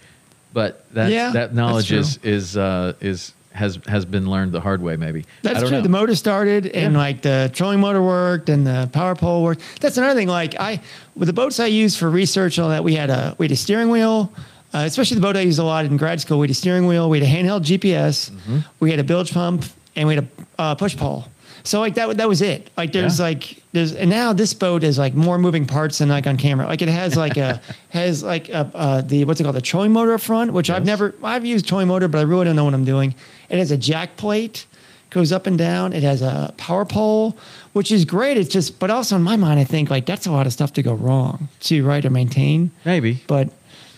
but 0.53 0.85
that 0.93 1.11
Yeah, 1.11 1.31
that 1.31 1.53
knowledge 1.53 1.91
is 1.91 2.17
is 2.23 2.57
uh, 2.57 2.93
is 3.01 3.33
has 3.53 3.79
has 3.87 4.05
been 4.05 4.29
learned 4.29 4.51
the 4.53 4.61
hard 4.61 4.81
way 4.81 4.95
maybe. 4.95 5.21
I 5.21 5.23
That's 5.41 5.59
don't 5.59 5.67
true. 5.69 5.77
know. 5.77 5.83
The 5.83 5.89
motor 5.89 6.15
started 6.15 6.67
and 6.67 6.93
Yeah. 6.93 6.99
like 6.99 7.21
the 7.21 7.49
trolling 7.53 7.79
motor 7.81 8.01
worked 8.01 8.47
and 8.49 8.65
the 8.65 8.89
power 8.93 9.15
pole 9.15 9.43
worked. 9.43 9.61
That's 9.81 9.97
another 9.97 10.15
thing. 10.17 10.29
Like 10.29 10.55
I, 10.59 10.79
with 11.15 11.27
the 11.27 11.33
boats 11.33 11.59
I 11.59 11.65
used 11.65 11.97
for 11.97 12.09
research 12.09 12.59
all 12.59 12.69
that, 12.69 12.83
we 12.83 12.95
had 12.95 13.09
a 13.09 13.35
we 13.37 13.45
had 13.45 13.51
a 13.51 13.55
steering 13.57 13.89
wheel. 13.89 14.31
Uh, 14.73 14.85
especially 14.85 15.15
the 15.15 15.21
boat 15.21 15.35
I 15.35 15.41
used 15.41 15.59
a 15.59 15.65
lot 15.65 15.83
in 15.83 15.97
grad 15.97 16.21
school. 16.21 16.39
We 16.39 16.45
had 16.45 16.51
a 16.51 16.53
steering 16.53 16.87
wheel. 16.87 17.09
We 17.09 17.19
had 17.19 17.27
a 17.27 17.31
handheld 17.31 17.63
GPS. 17.65 18.31
Mm-hmm. 18.31 18.59
We 18.79 18.89
had 18.89 19.01
a 19.01 19.03
bilge 19.03 19.33
pump 19.33 19.65
and 19.97 20.07
we 20.07 20.15
had 20.15 20.23
a 20.57 20.61
uh, 20.61 20.75
push 20.75 20.95
pole. 20.95 21.25
So 21.63 21.79
like 21.79 21.95
that 21.95 22.17
that 22.17 22.27
was 22.27 22.41
it. 22.41 22.69
Like 22.77 22.91
there's 22.91 23.19
Yeah. 23.19 23.25
like 23.25 23.61
there's 23.73 23.93
and 23.93 24.09
now 24.09 24.33
this 24.33 24.53
boat 24.53 24.83
is 24.83 24.97
like 24.97 25.13
more 25.13 25.37
moving 25.37 25.65
parts 25.65 25.99
than 25.99 26.09
like 26.09 26.27
on 26.27 26.37
camera. 26.37 26.65
Like 26.67 26.81
it 26.81 26.89
has 26.89 27.15
like 27.15 27.37
a 27.37 27.61
has 27.89 28.23
like 28.23 28.49
a, 28.49 28.69
uh, 28.73 29.01
the 29.01 29.25
what's 29.25 29.39
it 29.39 29.43
called 29.43 29.55
the 29.55 29.61
trolling 29.61 29.91
motor 29.91 30.13
up 30.13 30.21
front, 30.21 30.53
which 30.53 30.69
I've 30.69 30.85
never 30.85 31.13
I've 31.23 31.45
used 31.45 31.67
trolling 31.67 31.87
motor, 31.87 32.07
but 32.07 32.17
I 32.19 32.21
really 32.23 32.45
don't 32.45 32.55
know 32.55 32.65
what 32.65 32.73
I'm 32.73 32.85
doing. 32.85 33.15
It 33.49 33.57
has 33.59 33.71
a 33.71 33.77
jack 33.77 34.17
plate 34.17 34.65
goes 35.11 35.33
up 35.33 35.45
and 35.45 35.57
down. 35.57 35.91
It 35.91 36.03
has 36.03 36.21
a 36.21 36.53
power 36.55 36.85
pole, 36.85 37.37
which 37.73 37.91
is 37.91 38.05
great. 38.05 38.37
It's 38.37 38.47
just, 38.47 38.79
but 38.79 38.89
also 38.89 39.17
in 39.17 39.21
my 39.21 39.35
mind, 39.35 39.59
I 39.59 39.65
think 39.65 39.89
like 39.89 40.05
that's 40.05 40.25
a 40.25 40.31
lot 40.31 40.47
of 40.47 40.53
stuff 40.53 40.71
to 40.71 40.81
go 40.81 40.93
wrong 40.93 41.49
to 41.63 41.85
right 41.85 42.05
or 42.05 42.09
maintain. 42.09 42.71
maybe. 42.85 43.21
But 43.27 43.49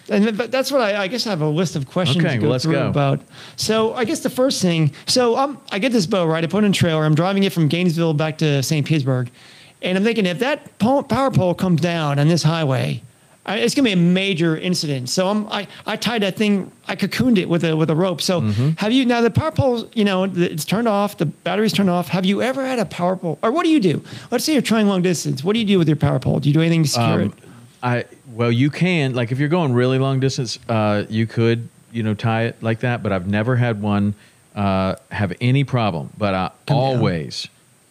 and 0.10 0.26
that's 0.26 0.72
what 0.72 0.82
I, 0.82 1.04
I 1.04 1.08
guess 1.08 1.26
I 1.28 1.30
have 1.32 1.42
a 1.42 1.48
list 1.48 1.76
of 1.76 1.88
questions 1.88 2.24
Okay, 2.24 2.36
to 2.36 2.40
go 2.40 2.44
well, 2.44 2.52
let's 2.52 2.64
through 2.66 2.74
go. 2.74 2.90
about. 2.90 3.22
So 3.56 3.94
I 3.94 4.06
guess 4.06 4.20
the 4.22 4.30
first 4.30 4.62
thing, 4.62 4.92
so 5.08 5.38
um, 5.38 5.60
I 5.72 5.80
get 5.80 5.92
this 5.92 6.06
boat 6.06 6.28
right. 6.28 6.44
I 6.44 6.48
put 6.48 6.64
it 6.64 6.68
in 6.68 6.72
a 6.72 6.76
trailer. 6.76 7.04
I'm 7.06 7.16
driving 7.16 7.44
it 7.44 7.54
from 7.54 7.68
Gainesville 7.68 8.14
back 8.14 8.38
to 8.40 8.62
St. 8.64 8.86
Petersburg, 8.86 9.30
and 9.82 9.98
I'm 9.98 10.04
thinking 10.04 10.26
if 10.26 10.40
that 10.40 10.78
power 10.80 11.32
pole 11.32 11.54
comes 11.56 11.82
down 11.82 12.20
on 12.20 12.28
this 12.28 12.44
highway, 12.44 13.02
I, 13.46 13.58
it's 13.58 13.76
gonna 13.76 13.88
be 13.88 13.92
a 13.92 13.98
major 13.98 14.56
incident. 14.58 15.10
So 15.10 15.28
I'm, 15.28 15.48
I 15.48 15.68
I 15.86 15.98
tied 15.98 16.22
that 16.24 16.38
thing. 16.38 16.72
I 16.88 16.96
cocooned 16.96 17.38
it 17.38 17.50
with 17.50 17.66
a 17.66 17.76
with 17.76 17.90
a 17.90 17.96
rope. 17.96 18.22
So 18.22 18.40
Mm-hmm. 18.40 18.70
have 18.78 18.94
you 18.94 19.06
now 19.06 19.20
the 19.20 19.30
power 19.32 19.52
pole? 19.52 19.90
You 19.94 20.06
know 20.06 20.24
it's 20.24 20.64
turned 20.64 20.88
off. 20.88 21.18
The 21.18 21.26
battery's 21.26 21.74
turned 21.74 21.90
off. 21.90 22.08
Have 22.08 22.24
you 22.26 22.42
ever 22.42 22.66
had 22.66 22.80
a 22.80 22.86
power 22.86 23.18
pole? 23.18 23.40
Or 23.44 23.52
what 23.52 23.64
do 23.66 23.70
you 23.70 23.82
do? 23.82 24.02
Let's 24.32 24.46
say 24.46 24.54
you're 24.54 24.62
trying 24.62 24.88
long 24.88 25.02
distance. 25.02 25.44
What 25.44 25.54
do 25.54 25.60
you 25.60 25.66
do 25.66 25.78
with 25.78 25.90
your 25.90 25.98
power 25.98 26.20
pole? 26.20 26.40
Do 26.40 26.48
you 26.48 26.54
do 26.54 26.62
anything 26.62 26.84
to 26.84 26.90
secure 26.90 27.20
it? 27.22 27.26
Um, 27.26 27.34
I 27.84 28.06
well, 28.34 28.52
you 28.52 28.70
can 28.70 29.13
like 29.13 29.32
if 29.32 29.40
you're 29.40 29.50
going 29.50 29.74
really 29.74 30.00
long 30.00 30.20
distance, 30.20 30.60
uh, 30.68 31.06
you 31.10 31.28
could 31.28 31.70
you 31.92 32.04
know 32.04 32.13
tie 32.13 32.44
it 32.44 32.62
like 32.62 32.80
that. 32.82 33.04
But 33.04 33.12
I've 33.12 33.28
never 33.28 33.56
had 33.56 33.82
one 33.82 34.16
uh, 34.56 34.96
have 35.12 35.34
any 35.42 35.63
problem. 35.63 36.10
But 36.18 36.34
I 36.34 36.52
Come 36.68 36.78
down. 36.78 36.98
always, 36.98 37.48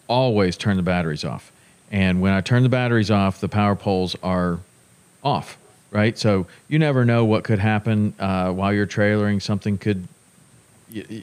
always 0.07 0.57
turn 0.57 0.77
the 0.77 0.83
batteries 0.83 1.23
off. 1.23 1.51
And 1.91 2.21
when 2.21 2.33
I 2.33 2.41
turn 2.41 2.63
the 2.63 2.69
batteries 2.69 3.11
off, 3.11 3.39
the 3.39 3.49
power 3.49 3.75
poles 3.75 4.15
are 4.23 4.59
off. 5.23 5.57
Right, 5.91 6.17
so 6.17 6.47
you 6.67 6.79
never 6.79 7.05
know 7.05 7.23
what 7.23 7.43
could 7.43 7.59
happen 7.59 8.15
uh, 8.17 8.51
while 8.51 8.73
you're 8.73 8.87
trailering. 8.87 9.39
Something 9.39 9.77
could 9.77 10.07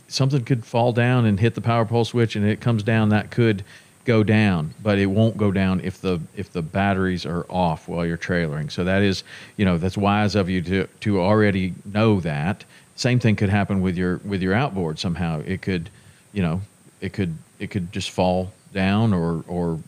something 0.09 0.45
could 0.45 0.65
fall 0.65 0.93
down 0.93 1.27
and 1.27 1.39
hit 1.41 1.55
the 1.55 1.61
power 1.61 1.85
pole 1.85 2.05
switch 2.05 2.35
and 2.35 2.45
it 2.45 2.61
comes 2.61 2.83
down 2.83 3.11
that 3.11 3.31
could 3.31 3.65
go 4.05 4.23
down 4.23 4.75
but 4.83 4.99
it 4.99 5.07
won't 5.07 5.37
go 5.37 5.51
down 5.51 5.81
if 5.81 6.01
the 6.01 6.19
if 6.37 6.53
the 6.53 6.63
batteries 6.63 7.27
are 7.27 7.45
off 7.51 7.89
while 7.89 8.07
you're 8.07 8.17
trailering. 8.17 8.71
So 8.71 8.85
that 8.85 9.03
is 9.03 9.25
you 9.57 9.65
know 9.65 9.79
that's 9.79 9.97
wise 9.97 10.35
of 10.35 10.49
you 10.49 10.63
to 10.63 10.87
to 11.01 11.21
already 11.21 11.75
know 11.85 12.21
that. 12.21 12.65
Same 12.97 13.19
thing 13.19 13.37
could 13.37 13.49
happen 13.49 13.81
with 13.81 13.97
your 13.97 14.19
with 14.19 14.43
your 14.43 14.55
outboard 14.55 14.99
somehow. 14.99 15.43
It 15.47 15.63
could 15.63 15.91
you 16.33 16.43
know 16.43 16.61
it 17.01 17.13
could 17.13 17.37
it 17.59 17.71
could 17.71 17.93
just 17.93 18.11
fall 18.11 18.53
down 18.73 19.13
or 19.13 19.45
or 19.47 19.79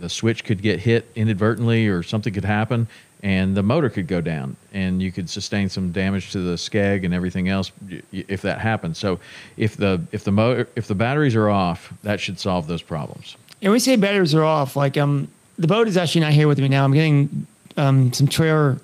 the 0.00 0.08
switch 0.08 0.44
could 0.44 0.62
get 0.62 0.80
hit 0.80 1.06
inadvertently 1.14 1.86
or 1.86 2.02
something 2.02 2.32
could 2.32 2.44
happen 2.44 2.88
and 3.22 3.56
the 3.56 3.62
motor 3.62 3.88
could 3.88 4.06
go 4.06 4.20
down 4.20 4.56
and 4.72 5.00
you 5.02 5.10
could 5.10 5.28
sustain 5.30 5.68
some 5.68 5.90
damage 5.90 6.32
to 6.32 6.38
the 6.40 6.54
skeg 6.56 7.04
and 7.04 7.14
everything 7.14 7.48
else 7.48 7.72
if 8.12 8.42
that 8.42 8.60
happens 8.60 8.98
so 8.98 9.18
if 9.56 9.76
the 9.76 10.00
if 10.12 10.22
the 10.24 10.30
motor 10.32 10.68
if 10.76 10.86
the 10.86 10.94
batteries 10.94 11.34
are 11.34 11.48
off 11.48 11.92
that 12.02 12.20
should 12.20 12.38
solve 12.38 12.66
those 12.66 12.82
problems 12.82 13.36
And 13.62 13.72
we 13.72 13.78
say 13.78 13.96
batteries 13.96 14.34
are 14.34 14.44
off. 14.44 14.76
Like 14.76 14.96
um, 14.98 15.28
the 15.58 15.66
boat 15.66 15.88
is 15.88 15.96
actually 15.96 16.20
not 16.20 16.32
here 16.32 16.46
with 16.46 16.58
me 16.58 16.68
now. 16.68 16.84
I'm 16.84 16.92
getting 16.92 17.46
um 17.78 18.12
some 18.12 18.28
trailer 18.28 18.78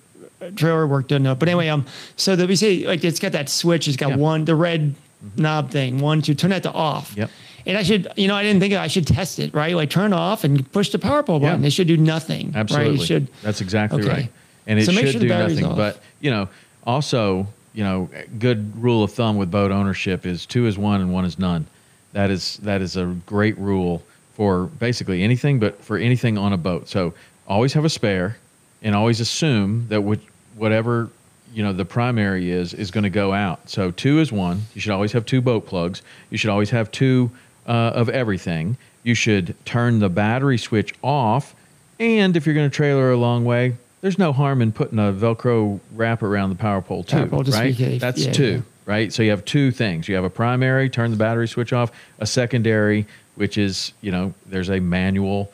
trailer 0.57 0.87
work 0.87 1.09
done 1.09 1.27
up. 1.27 1.39
But 1.39 1.49
anyway, 1.49 1.69
um, 1.69 1.85
so 2.17 2.35
that 2.37 2.49
we 2.49 2.57
say 2.57 2.87
like 2.87 3.05
it's 3.05 3.21
got 3.21 3.33
that 3.33 3.49
switch. 3.51 3.87
It's 3.87 3.97
got 3.99 4.09
Yeah. 4.09 4.15
Mm-hmm. 4.15 4.23
one 4.23 4.45
the 4.47 4.55
red 4.57 4.95
knob 5.37 5.71
thing. 5.71 6.01
One 6.01 6.23
to 6.23 6.35
turn 6.35 6.51
that 6.51 6.63
to 6.65 6.73
off. 6.73 7.15
Yep. 7.17 7.31
And 7.67 7.77
I 7.79 7.83
should, 7.83 8.13
you 8.17 8.29
know, 8.29 8.35
I 8.35 8.43
didn't 8.43 8.61
think 8.61 8.75
I 8.75 8.87
should 8.89 9.07
test 9.07 9.39
it, 9.39 9.55
right? 9.55 9.75
Like 9.77 9.91
turn 9.91 10.13
off 10.13 10.45
and 10.45 10.71
push 10.73 10.91
the 10.91 10.99
power 10.99 11.23
pole 11.23 11.39
button. 11.41 11.61
Yeah. 11.63 11.67
It 11.69 11.71
should 11.73 11.87
do 11.89 11.97
nothing. 11.97 12.53
absolutely 12.55 12.93
Right? 12.93 13.01
It 13.01 13.07
should. 13.07 13.29
that's 13.43 13.61
exactly 13.61 14.03
Okay. 14.03 14.11
right 14.11 14.33
and 14.67 14.79
it 14.79 14.87
So 14.87 14.93
should 14.93 15.11
sure 15.11 15.21
do 15.21 15.29
nothing 15.29 15.65
off. 15.65 15.77
but 15.77 16.01
you 16.21 16.31
know 16.31 16.49
also 16.87 17.47
you 17.75 17.83
know 17.85 18.09
good 18.39 18.81
rule 18.83 19.03
of 19.03 19.13
thumb 19.13 19.37
with 19.37 19.51
boat 19.51 19.71
ownership 19.73 20.27
is 20.27 20.47
two 20.47 20.67
is 20.67 20.79
one 20.79 21.01
and 21.01 21.13
one 21.13 21.25
is 21.25 21.39
none 21.39 21.67
that 22.13 22.31
is 22.31 22.59
that 22.63 22.81
is 22.83 22.97
a 22.97 23.07
great 23.27 23.57
rule 23.59 24.03
for 24.35 24.67
basically 24.79 25.23
anything 25.23 25.59
but 25.59 25.83
for 25.83 25.97
anything 25.97 26.39
on 26.39 26.53
a 26.53 26.57
boat 26.57 26.89
so 26.89 27.13
always 27.49 27.73
have 27.73 27.85
a 27.85 27.89
spare 27.89 28.37
and 28.83 28.95
always 28.95 29.21
assume 29.21 29.87
that 29.89 30.01
which, 30.01 30.21
whatever 30.57 31.09
you 31.55 31.63
know 31.63 31.73
the 31.73 31.85
primary 31.85 32.51
is 32.51 32.73
is 32.75 32.91
going 32.91 33.05
to 33.05 33.11
go 33.11 33.33
out 33.33 33.69
so 33.69 33.91
two 33.91 34.21
is 34.21 34.31
one 34.33 34.63
you 34.75 34.81
should 34.81 34.93
always 34.93 35.13
have 35.13 35.25
two 35.27 35.41
boat 35.41 35.67
plugs 35.67 36.03
you 36.31 36.39
should 36.39 36.51
always 36.51 36.71
have 36.71 36.91
two 36.91 37.31
uh, 37.67 37.71
of 37.95 38.09
everything. 38.09 38.77
You 39.03 39.15
should 39.15 39.55
turn 39.65 39.99
the 39.99 40.09
battery 40.09 40.59
switch 40.59 40.95
off 41.03 41.55
and 41.99 42.37
if 42.37 42.47
you're 42.47 42.55
going 42.55 42.69
to 42.69 42.75
trailer 42.75 43.11
a 43.11 43.17
long 43.17 43.45
way 43.45 43.77
there's 44.01 44.19
no 44.19 44.33
harm 44.33 44.61
in 44.61 44.73
putting 44.73 44.99
a 44.99 45.13
velcro 45.13 45.79
wrap 45.95 46.23
around 46.23 46.51
the 46.51 46.57
power 46.57 46.83
pole 46.83 47.05
too 47.05 47.27
Power 47.27 47.43
right? 47.45 47.75
case. 47.75 48.01
that's 48.01 48.25
Yeah, 48.27 48.33
two 48.33 48.53
yeah. 48.55 48.61
right? 48.85 49.13
So 49.13 49.23
you 49.23 49.31
have 49.31 49.45
two 49.45 49.71
things. 49.71 50.09
You 50.09 50.17
have 50.17 50.25
a 50.25 50.31
primary 50.31 50.91
turn 50.91 51.11
the 51.11 51.17
battery 51.17 51.49
switch 51.49 51.73
off 51.73 51.93
a 52.19 52.27
secondary 52.27 53.07
which 53.35 53.57
is 53.57 53.93
you 54.01 54.11
know 54.13 54.35
there's 54.47 54.71
a 54.71 54.81
manual 54.81 55.51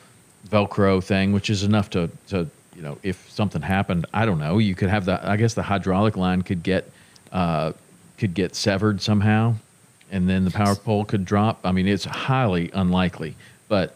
velcro 0.49 1.03
thing 1.03 1.31
which 1.31 1.49
is 1.49 1.63
enough 1.63 1.89
to 1.91 2.09
to 2.27 2.49
you 2.75 2.81
know 2.81 2.97
if 3.03 3.29
something 3.29 3.61
happened 3.61 4.05
i 4.13 4.25
don't 4.25 4.39
know 4.39 4.57
you 4.57 4.73
could 4.73 4.89
have 4.89 5.05
the 5.05 5.29
i 5.29 5.35
guess 5.35 5.53
the 5.53 5.61
hydraulic 5.61 6.17
line 6.17 6.41
could 6.41 6.63
get 6.63 6.89
uh, 7.31 7.71
could 8.17 8.33
get 8.33 8.55
severed 8.55 9.01
somehow 9.01 9.53
and 10.11 10.27
then 10.29 10.45
the 10.45 10.51
power 10.51 10.75
pole 10.75 11.05
could 11.05 11.23
drop 11.25 11.59
i 11.63 11.71
mean 11.71 11.87
it's 11.87 12.05
highly 12.05 12.69
unlikely 12.73 13.35
but 13.67 13.95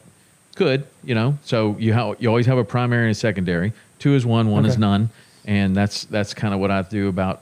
could 0.56 0.86
you 1.04 1.16
know 1.16 1.38
so 1.44 1.76
you 1.80 1.94
ha- 1.94 2.14
you 2.20 2.28
always 2.30 2.46
have 2.46 2.58
a 2.58 2.64
primary 2.64 3.04
and 3.04 3.12
a 3.12 3.16
secondary 3.16 3.74
two 4.00 4.14
is 4.16 4.26
one 4.26 4.50
one 4.50 4.66
is 4.66 4.78
none 4.78 5.10
and 5.46 5.76
that's 5.76 6.06
that's 6.06 6.34
kind 6.34 6.54
of 6.54 6.60
what 6.60 6.70
i 6.72 6.82
do 6.84 7.08
about 7.08 7.42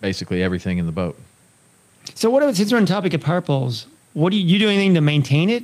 basically 0.00 0.42
everything 0.42 0.78
in 0.78 0.86
the 0.86 0.92
boat 0.92 1.16
So 2.14 2.28
what 2.30 2.42
about 2.42 2.56
since 2.56 2.70
we're 2.72 2.78
on 2.78 2.84
the 2.84 2.88
topic 2.92 3.14
of 3.14 3.20
power 3.20 3.40
poles? 3.40 3.86
What 4.12 4.30
do 4.30 4.36
you, 4.36 4.44
you 4.44 4.58
do 4.58 4.68
anything 4.68 4.94
to 4.94 5.00
maintain 5.00 5.48
it? 5.48 5.62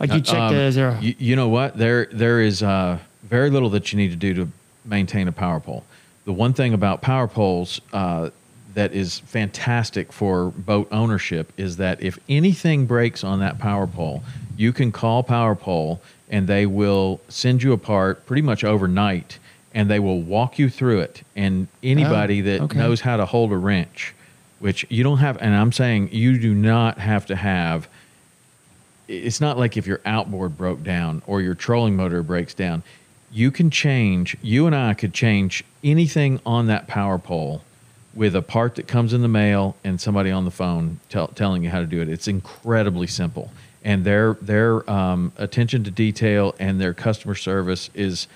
Like 0.00 0.12
you 0.12 0.20
check 0.22 0.40
Um, 0.40 0.54
the 0.54 0.60
is 0.62 0.74
there 0.74 0.88
a- 0.88 1.00
you, 1.00 1.14
you 1.18 1.36
know 1.36 1.48
what? 1.48 1.76
There 1.76 2.06
there 2.10 2.40
is 2.40 2.62
uh, 2.62 2.98
very 3.22 3.50
little 3.50 3.68
that 3.70 3.92
you 3.92 3.98
need 3.98 4.10
to 4.10 4.16
do 4.16 4.32
to 4.34 4.48
maintain 4.86 5.28
a 5.28 5.32
power 5.32 5.60
pole. 5.60 5.84
The 6.24 6.32
one 6.32 6.52
thing 6.54 6.72
about 6.74 7.02
power 7.02 7.28
poles 7.28 7.80
uh, 7.92 8.30
that 8.74 8.92
is 8.92 9.20
fantastic 9.20 10.12
for 10.12 10.50
boat 10.50 10.88
ownership 10.90 11.52
is 11.56 11.76
that 11.76 12.02
if 12.02 12.18
anything 12.28 12.86
breaks 12.86 13.24
on 13.24 13.40
that 13.40 13.58
power 13.58 13.86
pole, 13.86 14.22
you 14.56 14.72
can 14.72 14.92
call 14.92 15.22
power 15.22 15.54
pole 15.54 16.00
and 16.28 16.46
they 16.46 16.66
will 16.66 17.20
send 17.28 17.62
you 17.62 17.72
a 17.72 17.78
part 17.78 18.26
pretty 18.26 18.42
much 18.42 18.64
overnight 18.64 19.38
and 19.72 19.90
they 19.90 19.98
will 19.98 20.20
walk 20.20 20.58
you 20.58 20.68
through 20.68 21.00
it. 21.00 21.22
And 21.34 21.68
anybody 21.82 22.40
oh, 22.40 22.44
that 22.44 22.60
okay. 22.62 22.78
knows 22.78 23.00
how 23.00 23.16
to 23.16 23.26
hold 23.26 23.52
a 23.52 23.56
wrench, 23.56 24.14
which 24.58 24.86
you 24.88 25.02
don't 25.02 25.18
have, 25.18 25.36
and 25.40 25.54
I'm 25.54 25.72
saying 25.72 26.10
you 26.12 26.38
do 26.38 26.54
not 26.54 26.98
have 26.98 27.26
to 27.26 27.36
have 27.36 27.88
it's 29.06 29.40
not 29.40 29.58
like 29.58 29.76
if 29.76 29.86
your 29.86 30.00
outboard 30.06 30.56
broke 30.56 30.82
down 30.82 31.22
or 31.26 31.40
your 31.42 31.54
trolling 31.54 31.96
motor 31.96 32.22
breaks 32.22 32.54
down. 32.54 32.82
You 33.30 33.50
can 33.50 33.70
change, 33.70 34.36
you 34.42 34.66
and 34.66 34.74
I 34.74 34.94
could 34.94 35.12
change 35.12 35.64
anything 35.82 36.40
on 36.46 36.68
that 36.68 36.86
power 36.86 37.18
pole 37.18 37.62
with 38.14 38.36
a 38.36 38.42
part 38.42 38.76
that 38.76 38.86
comes 38.86 39.12
in 39.12 39.22
the 39.22 39.28
mail 39.28 39.76
and 39.84 40.00
somebody 40.00 40.30
on 40.30 40.44
the 40.44 40.50
phone 40.50 41.00
tell, 41.08 41.28
telling 41.28 41.64
you 41.64 41.70
how 41.70 41.80
to 41.80 41.86
do 41.86 42.00
it. 42.00 42.08
It's 42.08 42.28
incredibly 42.28 43.06
simple. 43.06 43.50
And 43.82 44.04
their, 44.04 44.34
their 44.34 44.88
um, 44.90 45.32
attention 45.36 45.84
to 45.84 45.90
detail 45.90 46.54
and 46.58 46.80
their 46.80 46.94
customer 46.94 47.34
service 47.34 47.90
is 47.94 48.28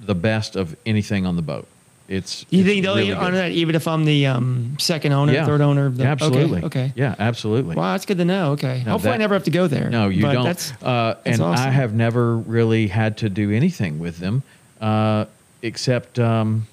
the 0.00 0.14
best 0.14 0.56
of 0.56 0.76
anything 0.86 1.26
on 1.26 1.36
the 1.36 1.42
boat. 1.42 1.66
It's. 2.08 2.46
You 2.48 2.60
it's 2.60 2.68
think 2.68 2.84
they'll 2.84 2.96
really 2.96 3.12
honor 3.12 3.36
that 3.36 3.50
even 3.50 3.74
if 3.74 3.86
I'm 3.86 4.06
the 4.06 4.26
um, 4.28 4.76
second 4.78 5.12
owner, 5.12 5.32
Yeah. 5.32 5.44
third 5.44 5.60
owner? 5.60 5.86
Of 5.86 5.98
the, 5.98 6.04
absolutely. 6.04 6.62
Okay. 6.62 6.84
okay. 6.84 6.92
Yeah, 6.96 7.14
absolutely. 7.18 7.76
Wow, 7.76 7.92
that's 7.92 8.06
good 8.06 8.16
to 8.16 8.24
know. 8.24 8.52
Okay. 8.52 8.82
No, 8.86 8.92
Hopefully, 8.92 9.12
I 9.12 9.18
never 9.18 9.34
have 9.34 9.44
to 9.44 9.50
go 9.50 9.66
there. 9.66 9.90
No, 9.90 10.08
you 10.08 10.22
don't. 10.22 10.44
That's, 10.44 10.72
uh, 10.82 11.16
that's 11.22 11.38
and 11.38 11.42
I 11.42 11.68
have 11.68 11.92
never 11.92 12.36
really 12.36 12.86
had 12.86 13.18
to 13.18 13.28
do 13.28 13.50
anything 13.50 13.98
with 13.98 14.18
them, 14.18 14.42
uh, 14.80 15.26
except 15.60 16.18
um, 16.18 16.66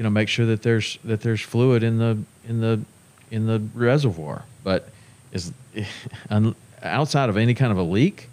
you 0.00 0.04
know 0.04 0.08
make 0.08 0.30
sure 0.30 0.46
that 0.46 0.62
there's 0.62 0.98
that 1.04 1.20
there's 1.20 1.42
fluid 1.42 1.82
in 1.82 1.98
the 1.98 2.16
in 2.48 2.62
the 2.62 2.80
in 3.30 3.44
the 3.44 3.62
reservoir. 3.74 4.46
But 4.64 4.88
is 5.30 5.52
outside 6.82 7.28
of 7.28 7.36
any 7.36 7.52
kind 7.52 7.70
of 7.70 7.76
a 7.76 7.82
leak, 7.82 8.30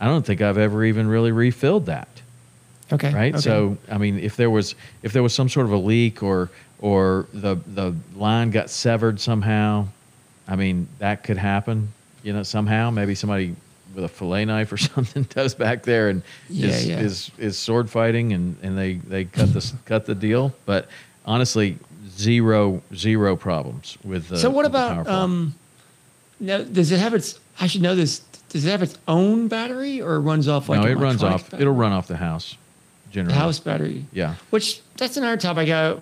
I 0.00 0.06
don't 0.06 0.24
think 0.24 0.40
I've 0.40 0.56
ever 0.56 0.82
even 0.82 1.06
really 1.06 1.30
refilled 1.30 1.84
that. 1.84 2.08
okay. 2.90 3.12
Right. 3.12 3.34
okay. 3.34 3.42
So 3.42 3.76
I 3.90 3.98
mean, 3.98 4.20
if 4.20 4.36
there 4.36 4.48
was 4.48 4.74
if 5.02 5.12
there 5.12 5.22
was 5.22 5.34
some 5.34 5.50
sort 5.50 5.66
of 5.66 5.72
a 5.72 5.76
leak 5.76 6.22
or 6.22 6.48
or 6.78 7.26
the 7.34 7.56
the 7.66 7.94
line 8.16 8.50
got 8.50 8.70
severed 8.70 9.20
somehow, 9.20 9.88
I 10.48 10.56
mean 10.56 10.88
that 10.98 11.24
could 11.24 11.36
happen. 11.36 11.92
You 12.22 12.32
know, 12.32 12.42
somehow 12.42 12.88
maybe 12.88 13.14
somebody 13.14 13.54
with 13.94 14.04
a 14.04 14.08
fillet 14.08 14.44
knife 14.44 14.72
or 14.72 14.76
something 14.78 15.26
goes 15.34 15.54
back 15.54 15.82
there 15.82 16.08
and 16.08 16.22
Yeah, 16.48 16.68
is, 16.68 16.86
yeah. 16.86 17.00
is 17.00 17.30
is 17.38 17.58
sword 17.58 17.90
fighting 17.90 18.32
and 18.32 18.56
and 18.62 18.76
they 18.76 18.94
they 18.94 19.24
cut 19.24 19.52
the 19.52 19.72
cut 19.84 20.06
the 20.06 20.14
deal. 20.14 20.54
But 20.66 20.88
honestly, 21.26 21.78
zero 22.08 22.82
zero 22.94 23.36
problems 23.36 23.98
with 24.04 24.28
the. 24.28 24.38
So 24.38 24.50
what 24.50 24.62
the 24.62 24.68
about 24.68 25.06
um? 25.08 25.54
Now, 26.40 26.58
does 26.62 26.90
it 26.90 26.98
have 26.98 27.14
its? 27.14 27.38
I 27.60 27.66
should 27.66 27.82
know 27.82 27.94
this. 27.94 28.20
Does 28.48 28.66
it 28.66 28.70
have 28.70 28.82
its 28.82 28.98
own 29.08 29.48
battery 29.48 30.02
or 30.02 30.20
runs 30.20 30.48
off 30.48 30.68
like 30.68 30.80
no, 30.80 30.86
it 30.86 30.96
runs 30.96 31.22
off. 31.22 31.44
battery? 31.50 31.62
It'll 31.62 31.74
run 31.74 31.92
off 31.92 32.06
the 32.08 32.16
house. 32.16 32.56
the 33.06 33.12
Generally, 33.12 33.38
house 33.38 33.58
battery. 33.58 34.04
Yeah. 34.12 34.34
Which 34.50 34.80
that's 34.96 35.16
another 35.16 35.36
topic. 35.36 35.68
Uh, 35.70 35.96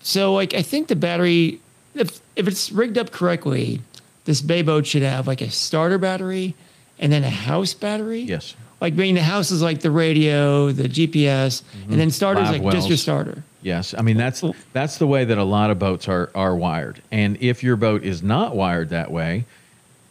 so 0.00 0.34
like 0.34 0.54
I 0.54 0.62
think 0.62 0.88
the 0.88 0.96
battery, 0.96 1.60
if 1.94 2.20
if 2.36 2.46
it's 2.48 2.72
rigged 2.72 2.98
up 2.98 3.10
correctly, 3.10 3.80
this 4.24 4.40
bay 4.42 4.62
boat 4.62 4.86
should 4.86 5.02
have 5.02 5.26
like 5.26 5.40
a 5.40 5.50
starter 5.50 5.98
battery 5.98 6.54
and 6.98 7.12
then 7.12 7.24
a 7.24 7.30
house 7.30 7.74
battery. 7.74 8.20
Yes. 8.20 8.54
Like 8.80 8.94
being 8.94 9.14
the 9.14 9.22
house 9.22 9.50
is 9.50 9.60
like 9.60 9.80
the 9.80 9.90
radio, 9.90 10.70
the 10.70 10.88
GPS, 10.88 11.62
and 11.72 11.92
then 11.92 12.08
mm-hmm. 12.08 12.10
starter 12.10 12.42
is 12.42 12.50
Live 12.50 12.62
like 12.62 12.72
just 12.72 12.88
your 12.88 12.96
starter. 12.96 13.42
Yes, 13.60 13.92
I 13.96 14.02
mean 14.02 14.16
that's 14.16 14.44
that's 14.72 14.98
the 14.98 15.06
way 15.06 15.24
that 15.24 15.36
a 15.36 15.44
lot 15.44 15.70
of 15.70 15.78
boats 15.78 16.06
are 16.08 16.30
are 16.34 16.54
wired. 16.54 17.02
And 17.10 17.36
if 17.40 17.64
your 17.64 17.74
boat 17.76 18.04
is 18.04 18.22
not 18.22 18.54
wired 18.54 18.90
that 18.90 19.10
way, 19.10 19.46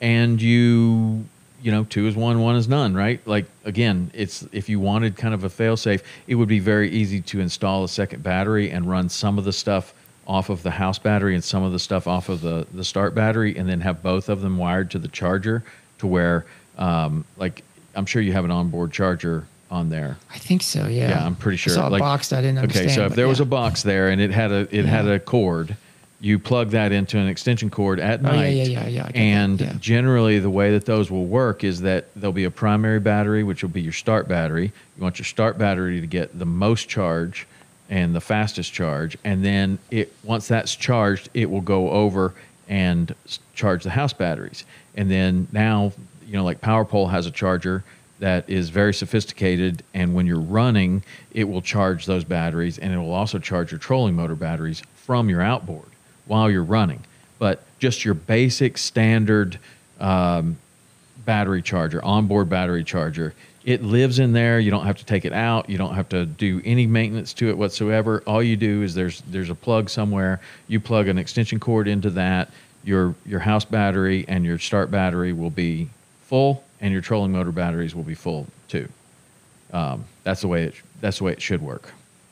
and 0.01 0.41
you 0.41 1.25
you 1.61 1.71
know 1.71 1.85
two 1.85 2.07
is 2.07 2.15
one, 2.15 2.41
one 2.41 2.57
is 2.57 2.67
none, 2.67 2.93
right? 2.93 3.25
Like 3.25 3.45
again, 3.63 4.11
it's 4.13 4.45
if 4.51 4.67
you 4.67 4.81
wanted 4.81 5.15
kind 5.15 5.33
of 5.33 5.45
a 5.45 5.49
failsafe, 5.49 6.01
it 6.27 6.35
would 6.35 6.49
be 6.49 6.59
very 6.59 6.89
easy 6.89 7.21
to 7.21 7.39
install 7.39 7.85
a 7.85 7.89
second 7.89 8.21
battery 8.21 8.69
and 8.69 8.89
run 8.89 9.07
some 9.07 9.37
of 9.37 9.45
the 9.45 9.53
stuff 9.53 9.93
off 10.27 10.49
of 10.49 10.61
the 10.61 10.71
house 10.71 10.99
battery 10.99 11.33
and 11.33 11.43
some 11.43 11.63
of 11.63 11.71
the 11.71 11.79
stuff 11.79 12.05
off 12.05 12.27
of 12.27 12.41
the 12.41 12.67
the 12.73 12.83
start 12.83 13.15
battery, 13.15 13.57
and 13.57 13.69
then 13.69 13.79
have 13.79 14.03
both 14.03 14.27
of 14.27 14.41
them 14.41 14.57
wired 14.57 14.91
to 14.91 14.99
the 14.99 15.07
charger 15.07 15.63
to 15.99 16.05
where 16.05 16.45
um, 16.77 17.25
like 17.37 17.63
I'm 17.95 18.05
sure 18.05 18.21
you 18.21 18.33
have 18.33 18.45
an 18.45 18.51
onboard 18.51 18.91
charger 18.91 19.45
on 19.69 19.89
there. 19.89 20.17
I 20.33 20.37
think 20.37 20.61
so. 20.61 20.87
Yeah. 20.87 21.09
Yeah, 21.09 21.25
I'm 21.25 21.35
pretty 21.35 21.57
sure. 21.57 21.73
I 21.73 21.75
saw 21.75 21.89
a 21.89 21.91
Like- 21.91 21.99
box 21.99 22.29
that 22.29 22.39
I 22.39 22.41
didn't 22.41 22.59
understand. 22.59 22.87
Okay, 22.87 22.95
so 22.95 23.05
if 23.05 23.15
there 23.15 23.27
was 23.27 23.39
a 23.39 23.45
box 23.45 23.83
there 23.83 24.09
and 24.09 24.21
it 24.21 24.31
had 24.31 24.51
a 24.51 24.67
it 24.75 24.85
had 24.85 25.07
a 25.07 25.19
cord, 25.19 25.75
you 26.21 26.39
plug 26.39 26.69
that 26.71 26.91
into 26.91 27.17
an 27.17 27.27
extension 27.27 27.69
cord 27.69 27.99
at 27.99 28.21
Oh, 28.23 28.29
yeah, 28.29 28.35
night. 28.35 28.47
yeah, 28.55 28.63
yeah, 28.63 28.87
yeah, 28.87 29.03
I 29.05 29.17
And 29.17 29.59
yeah. 29.61 29.73
generally, 29.79 30.39
the 30.39 30.49
way 30.49 30.71
that 30.71 30.85
those 30.85 31.11
will 31.11 31.25
work 31.25 31.63
is 31.63 31.81
that 31.81 32.05
there'll 32.15 32.31
be 32.33 32.45
a 32.45 32.51
primary 32.51 32.99
battery, 32.99 33.43
which 33.43 33.61
will 33.61 33.69
be 33.69 33.81
your 33.81 33.93
start 33.93 34.27
battery. 34.27 34.71
You 34.97 35.03
want 35.03 35.19
your 35.19 35.25
start 35.25 35.57
battery 35.57 35.99
to 36.01 36.07
get 36.07 36.37
the 36.39 36.45
most 36.45 36.87
charge 36.89 37.45
and 37.89 38.15
the 38.15 38.21
fastest 38.21 38.73
charge, 38.73 39.17
and 39.23 39.43
then 39.45 39.79
it 39.91 40.11
once 40.23 40.47
that's 40.47 40.75
charged, 40.75 41.29
it 41.33 41.49
will 41.49 41.61
go 41.61 41.89
over 41.91 42.33
and 42.69 43.13
charge 43.53 43.83
the 43.83 43.91
house 43.91 44.11
batteries. 44.13 44.65
And 44.95 45.09
then 45.11 45.47
now, 45.51 45.93
you 46.27 46.33
know, 46.33 46.43
like 46.43 46.61
PowerPole 46.61 47.09
has 47.09 47.25
a 47.25 47.31
charger 47.31 47.83
that 48.19 48.49
is 48.49 48.69
very 48.69 48.93
sophisticated 48.93 49.83
and 49.93 50.13
when 50.13 50.25
you're 50.25 50.39
running 50.39 51.03
it 51.31 51.43
will 51.43 51.61
charge 51.61 52.05
those 52.05 52.23
batteries 52.23 52.79
and 52.79 52.91
it 52.91 52.97
will 52.97 53.13
also 53.13 53.37
charge 53.37 53.71
your 53.71 53.79
trolling 53.79 54.15
motor 54.15 54.35
batteries 54.35 54.81
from 54.95 55.29
your 55.29 55.41
outboard 55.41 55.87
while 56.25 56.49
you're 56.49 56.63
running. 56.63 57.03
But 57.39 57.63
just 57.79 58.03
your 58.03 58.15
basic 58.15 58.77
standard 58.77 59.59
um, 59.99 60.57
battery 61.25 61.61
charger 61.61 62.03
onboard 62.03 62.49
battery 62.49 62.83
charger 62.83 63.33
it 63.67 63.83
lives 63.83 64.19
in 64.19 64.31
there. 64.31 64.61
You 64.61 64.71
don't 64.71 64.85
have 64.85 64.95
to 64.99 65.05
take 65.05 65.25
it 65.25 65.33
out. 65.33 65.69
You 65.69 65.77
don't 65.77 65.93
have 65.93 66.07
to 66.09 66.25
do 66.25 66.61
any 66.63 66.87
maintenance 66.87 67.33
to 67.33 67.49
it 67.49 67.57
whatsoever. 67.57 68.23
All 68.25 68.41
you 68.41 68.55
do 68.55 68.81
is 68.81 68.95
there's 68.95 69.21
there's 69.27 69.49
a 69.49 69.55
plug 69.55 69.89
somewhere. 69.89 70.39
You 70.69 70.79
plug 70.79 71.09
an 71.09 71.17
extension 71.17 71.59
cord 71.59 71.89
into 71.89 72.09
that. 72.11 72.49
Your 72.85 73.13
your 73.25 73.41
house 73.41 73.65
battery 73.65 74.23
and 74.29 74.45
your 74.45 74.57
start 74.57 74.89
battery 74.89 75.33
will 75.33 75.49
be 75.49 75.89
full 76.27 76.63
and 76.81 76.91
your 76.93 77.01
trolling 77.01 77.31
motor 77.31 77.51
batteries 77.51 77.95
will 77.95 78.03
be 78.03 78.13
full 78.15 78.45
too 78.67 78.87
um, 79.73 80.05
that's 80.23 80.41
the 80.41 80.47
way 80.47 80.63
it 80.63 80.75
that's 81.01 81.17
the 81.17 81.23
way 81.23 81.31
it 81.31 81.41
should 81.41 81.61
work 81.61 81.91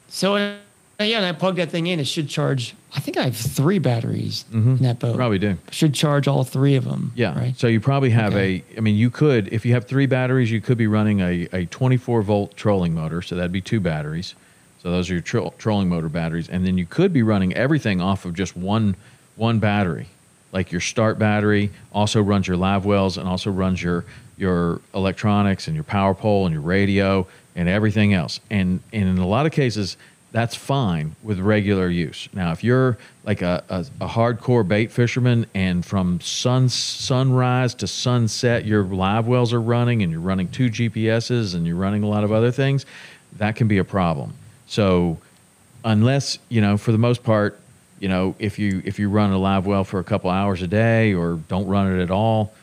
So 0.10 0.36
uh, 0.36 0.56
yeah, 1.04 1.18
and 1.18 1.26
I 1.26 1.34
plug 1.34 1.58
that 1.58 1.70
thing 1.72 1.88
in. 1.88 2.00
It 2.00 2.08
should 2.08 2.30
charge. 2.30 2.74
I 2.96 3.02
think 3.02 3.18
I 3.18 3.24
have 3.24 3.36
three 3.36 3.80
batteries 3.80 4.46
in 4.54 4.78
that 4.78 4.98
boat. 5.00 5.10
Mm-hmm. 5.10 5.18
probably 5.18 5.40
do 5.40 5.58
should 5.70 5.94
charge 5.94 6.26
all 6.30 6.46
three 6.46 6.76
of 6.78 6.86
them. 6.86 7.12
Yeah. 7.16 7.38
Right. 7.38 7.54
So 7.58 7.68
you 7.68 7.82
probably 7.82 8.12
have 8.12 8.32
Okay. 8.34 8.64
a, 8.74 8.78
I 8.78 8.80
mean, 8.80 8.96
you 8.96 9.10
could, 9.10 9.50
if 9.52 9.66
you 9.66 9.74
have 9.74 9.84
three 9.88 10.06
batteries, 10.06 10.50
you 10.50 10.62
could 10.62 10.78
be 10.78 10.88
running 10.88 11.20
a, 11.20 11.50
a 11.52 11.66
24 11.66 12.22
volt 12.22 12.56
trolling 12.56 12.94
motor. 12.94 13.22
So 13.22 13.36
that'd 13.36 13.52
be 13.52 13.60
two 13.60 13.82
batteries. 13.82 14.36
So 14.82 14.90
those 14.90 15.10
are 15.10 15.14
your 15.16 15.22
tro- 15.22 15.54
trolling 15.58 15.90
motor 15.90 16.08
batteries. 16.08 16.48
And 16.48 16.66
then 16.66 16.78
you 16.78 16.86
could 16.86 17.12
be 17.12 17.24
running 17.24 17.54
everything 17.56 18.00
off 18.00 18.24
of 18.24 18.34
just 18.34 18.56
one, 18.56 18.96
one 19.36 19.60
battery. 19.60 20.08
Like 20.56 20.72
your 20.72 20.80
start 20.80 21.20
battery 21.20 21.70
also 21.92 22.22
runs 22.22 22.48
your 22.48 22.56
live 22.56 22.86
wells 22.86 23.18
and 23.18 23.28
also 23.28 23.52
runs 23.52 23.84
your, 23.84 24.06
your 24.38 24.80
electronics 24.94 25.68
and 25.68 25.76
your 25.76 25.84
power 25.84 26.14
pole 26.14 26.46
and 26.46 26.54
your 26.54 26.62
radio 26.62 27.28
and 27.58 27.68
everything 27.68 28.14
else. 28.14 28.40
And, 28.50 28.80
and 28.94 29.10
in 29.10 29.18
a 29.18 29.28
lot 29.28 29.46
of 29.46 29.52
cases, 29.52 29.98
that's 30.32 30.56
fine 30.56 31.18
with 31.24 31.40
regular 31.40 31.90
use. 31.90 32.30
Now, 32.32 32.54
if 32.54 32.64
you're 32.64 32.98
like 33.26 33.42
a, 33.42 33.66
a, 33.68 33.86
a 34.00 34.08
hardcore 34.08 34.66
bait 34.66 34.94
fisherman 34.94 35.46
and 35.54 35.86
from 35.86 36.22
sun 36.22 36.70
sunrise 36.70 37.76
to 37.76 37.88
sunset, 37.88 38.64
your 38.64 38.86
live 38.86 39.28
wells 39.28 39.52
are 39.52 39.62
running 39.62 40.04
and 40.04 40.12
you're 40.12 40.22
running 40.22 40.48
two 40.48 40.70
GPSs 40.70 41.54
and 41.54 41.68
you're 41.68 41.76
running 41.76 42.04
a 42.04 42.08
lot 42.08 42.24
of 42.24 42.32
other 42.32 42.52
things, 42.52 42.86
that 43.40 43.58
can 43.58 43.68
be 43.68 43.78
a 43.78 43.84
problem. 43.84 44.34
So, 44.68 45.18
unless 45.84 46.40
you 46.48 46.62
know, 46.62 46.78
for 46.78 46.94
the 46.94 46.98
most 46.98 47.26
part, 47.26 47.60
you 48.06 48.10
know, 48.10 48.36
if 48.38 48.60
you 48.60 48.84
if 48.86 49.00
you 49.00 49.10
run 49.10 49.32
a 49.32 49.38
live 49.40 49.66
well 49.66 49.84
for 49.84 49.98
a 50.00 50.04
couple 50.04 50.30
hours 50.30 50.62
a 50.62 50.68
day 50.68 51.16
or 51.16 51.40
don't 51.48 51.66
run 51.66 51.92
it 51.92 52.04
at 52.04 52.12
all, 52.12 52.54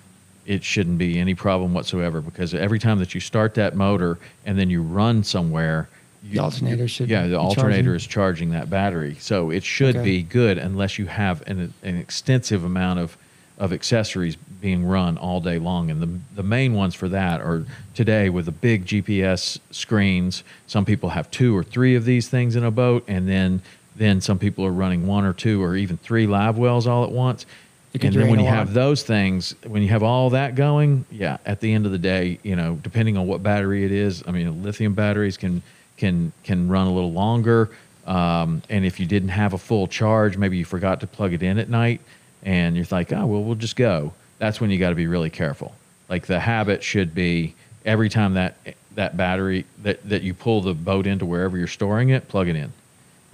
it 0.46 0.62
shouldn't 0.62 0.98
be 0.98 1.18
any 1.18 1.35
problem 1.35 1.74
whatsoever 1.74 2.20
because 2.20 2.55
every 2.55 2.78
time 2.78 3.00
that 3.00 3.12
you 3.12 3.20
start 3.20 3.55
that 3.55 3.74
motor 3.74 4.20
and 4.46 4.57
then 4.57 4.70
you 4.70 4.81
run 4.83 5.24
somewhere, 5.24 5.88
you, 6.22 6.35
The 6.35 6.38
alternator 6.44 6.87
should 6.87 7.09
yeah, 7.11 7.26
the 7.26 7.40
alternator 7.40 7.83
charging. 7.83 7.94
is 7.96 8.07
charging 8.07 8.50
that 8.50 8.70
battery, 8.70 9.16
so 9.18 9.50
it 9.50 9.64
should 9.64 9.96
Okay. 9.96 10.05
be 10.05 10.22
good 10.22 10.59
unless 10.59 10.96
you 10.96 11.07
have 11.07 11.42
an, 11.48 11.74
an 11.83 11.96
extensive 11.96 12.62
amount 12.62 13.00
of 13.00 13.16
of 13.59 13.72
accessories 13.72 14.37
being 14.61 14.85
run 14.87 15.18
all 15.18 15.40
day 15.40 15.59
long. 15.59 15.90
And 15.90 16.00
the 16.00 16.20
the 16.37 16.44
main 16.44 16.72
ones 16.74 16.94
for 16.94 17.09
that 17.09 17.40
are 17.40 17.66
today 17.94 18.28
with 18.31 18.44
the 18.44 18.52
big 18.52 18.87
GPS 18.87 19.59
screens. 19.72 20.44
Some 20.68 20.85
people 20.85 21.09
have 21.09 21.28
two 21.33 21.57
or 21.57 21.64
three 21.64 21.96
of 21.96 22.05
these 22.05 22.28
things 22.28 22.55
in 22.55 22.62
a 22.62 22.70
boat, 22.70 23.02
and 23.09 23.28
then 23.28 23.61
then 23.96 24.20
some 24.20 24.38
people 24.38 24.64
are 24.64 24.72
running 24.72 25.07
one 25.07 25.24
or 25.24 25.33
two 25.33 25.62
or 25.62 25.76
even 25.76 25.96
three 25.96 26.26
live 26.26 26.59
wells 26.59 26.87
all 26.87 27.05
at 27.05 27.12
once. 27.12 27.46
And 27.94 28.14
then 28.14 28.31
when 28.31 28.40
you 28.40 28.46
a 28.46 28.50
have 28.50 28.72
those 28.72 29.02
things, 29.02 29.55
when 29.66 29.83
you 29.83 29.88
have 29.88 30.02
all 30.02 30.31
that 30.31 30.55
going, 30.55 31.05
yeah, 31.11 31.37
at 31.44 31.61
the 31.61 31.72
end 31.72 31.85
of 31.85 31.92
the 31.92 31.98
day, 31.98 32.38
you 32.42 32.57
know, 32.57 32.78
depending 32.83 33.18
on 33.18 33.26
what 33.26 33.42
battery 33.42 33.85
it 33.85 33.92
is, 33.92 34.22
I 34.26 34.31
mean, 34.31 34.62
lithium 34.62 34.94
batteries 34.94 35.37
can 35.37 35.62
can 35.98 36.33
can 36.42 36.68
run 36.68 36.87
a 36.87 36.92
little 36.92 37.12
longer. 37.12 37.70
Um, 38.07 38.62
and 38.70 38.85
if 38.85 38.98
you 38.98 39.07
didn't 39.07 39.28
have 39.28 39.52
a 39.52 39.59
full 39.59 39.87
charge, 39.87 40.37
maybe 40.38 40.57
you 40.57 40.64
forgot 40.64 41.00
to 41.00 41.07
plug 41.07 41.35
it 41.35 41.42
in 41.42 41.59
at 41.59 41.68
night, 41.68 42.00
and 42.42 42.76
you're 42.76 42.87
like, 42.90 43.12
oh 43.12 43.26
well, 43.26 43.42
we'll 43.44 43.55
just 43.57 43.76
go. 43.76 44.14
That's 44.38 44.61
when 44.61 44.70
you 44.70 44.78
got 44.78 44.88
to 44.88 44.96
be 44.96 45.07
really 45.07 45.31
careful. 45.31 45.74
Like 46.09 46.26
the 46.26 46.40
habit 46.40 46.83
should 46.83 47.14
be 47.14 47.55
every 47.85 48.09
time 48.09 48.35
that 48.35 48.57
that 48.94 49.18
battery 49.18 49.66
that 49.83 50.09
that 50.09 50.22
you 50.22 50.33
pull 50.33 50.62
the 50.62 50.74
boat 50.74 51.07
into 51.07 51.26
wherever 51.26 51.59
you're 51.59 51.66
storing 51.66 52.09
it, 52.09 52.26
plug 52.28 52.48
it 52.48 52.57
in, 52.57 52.72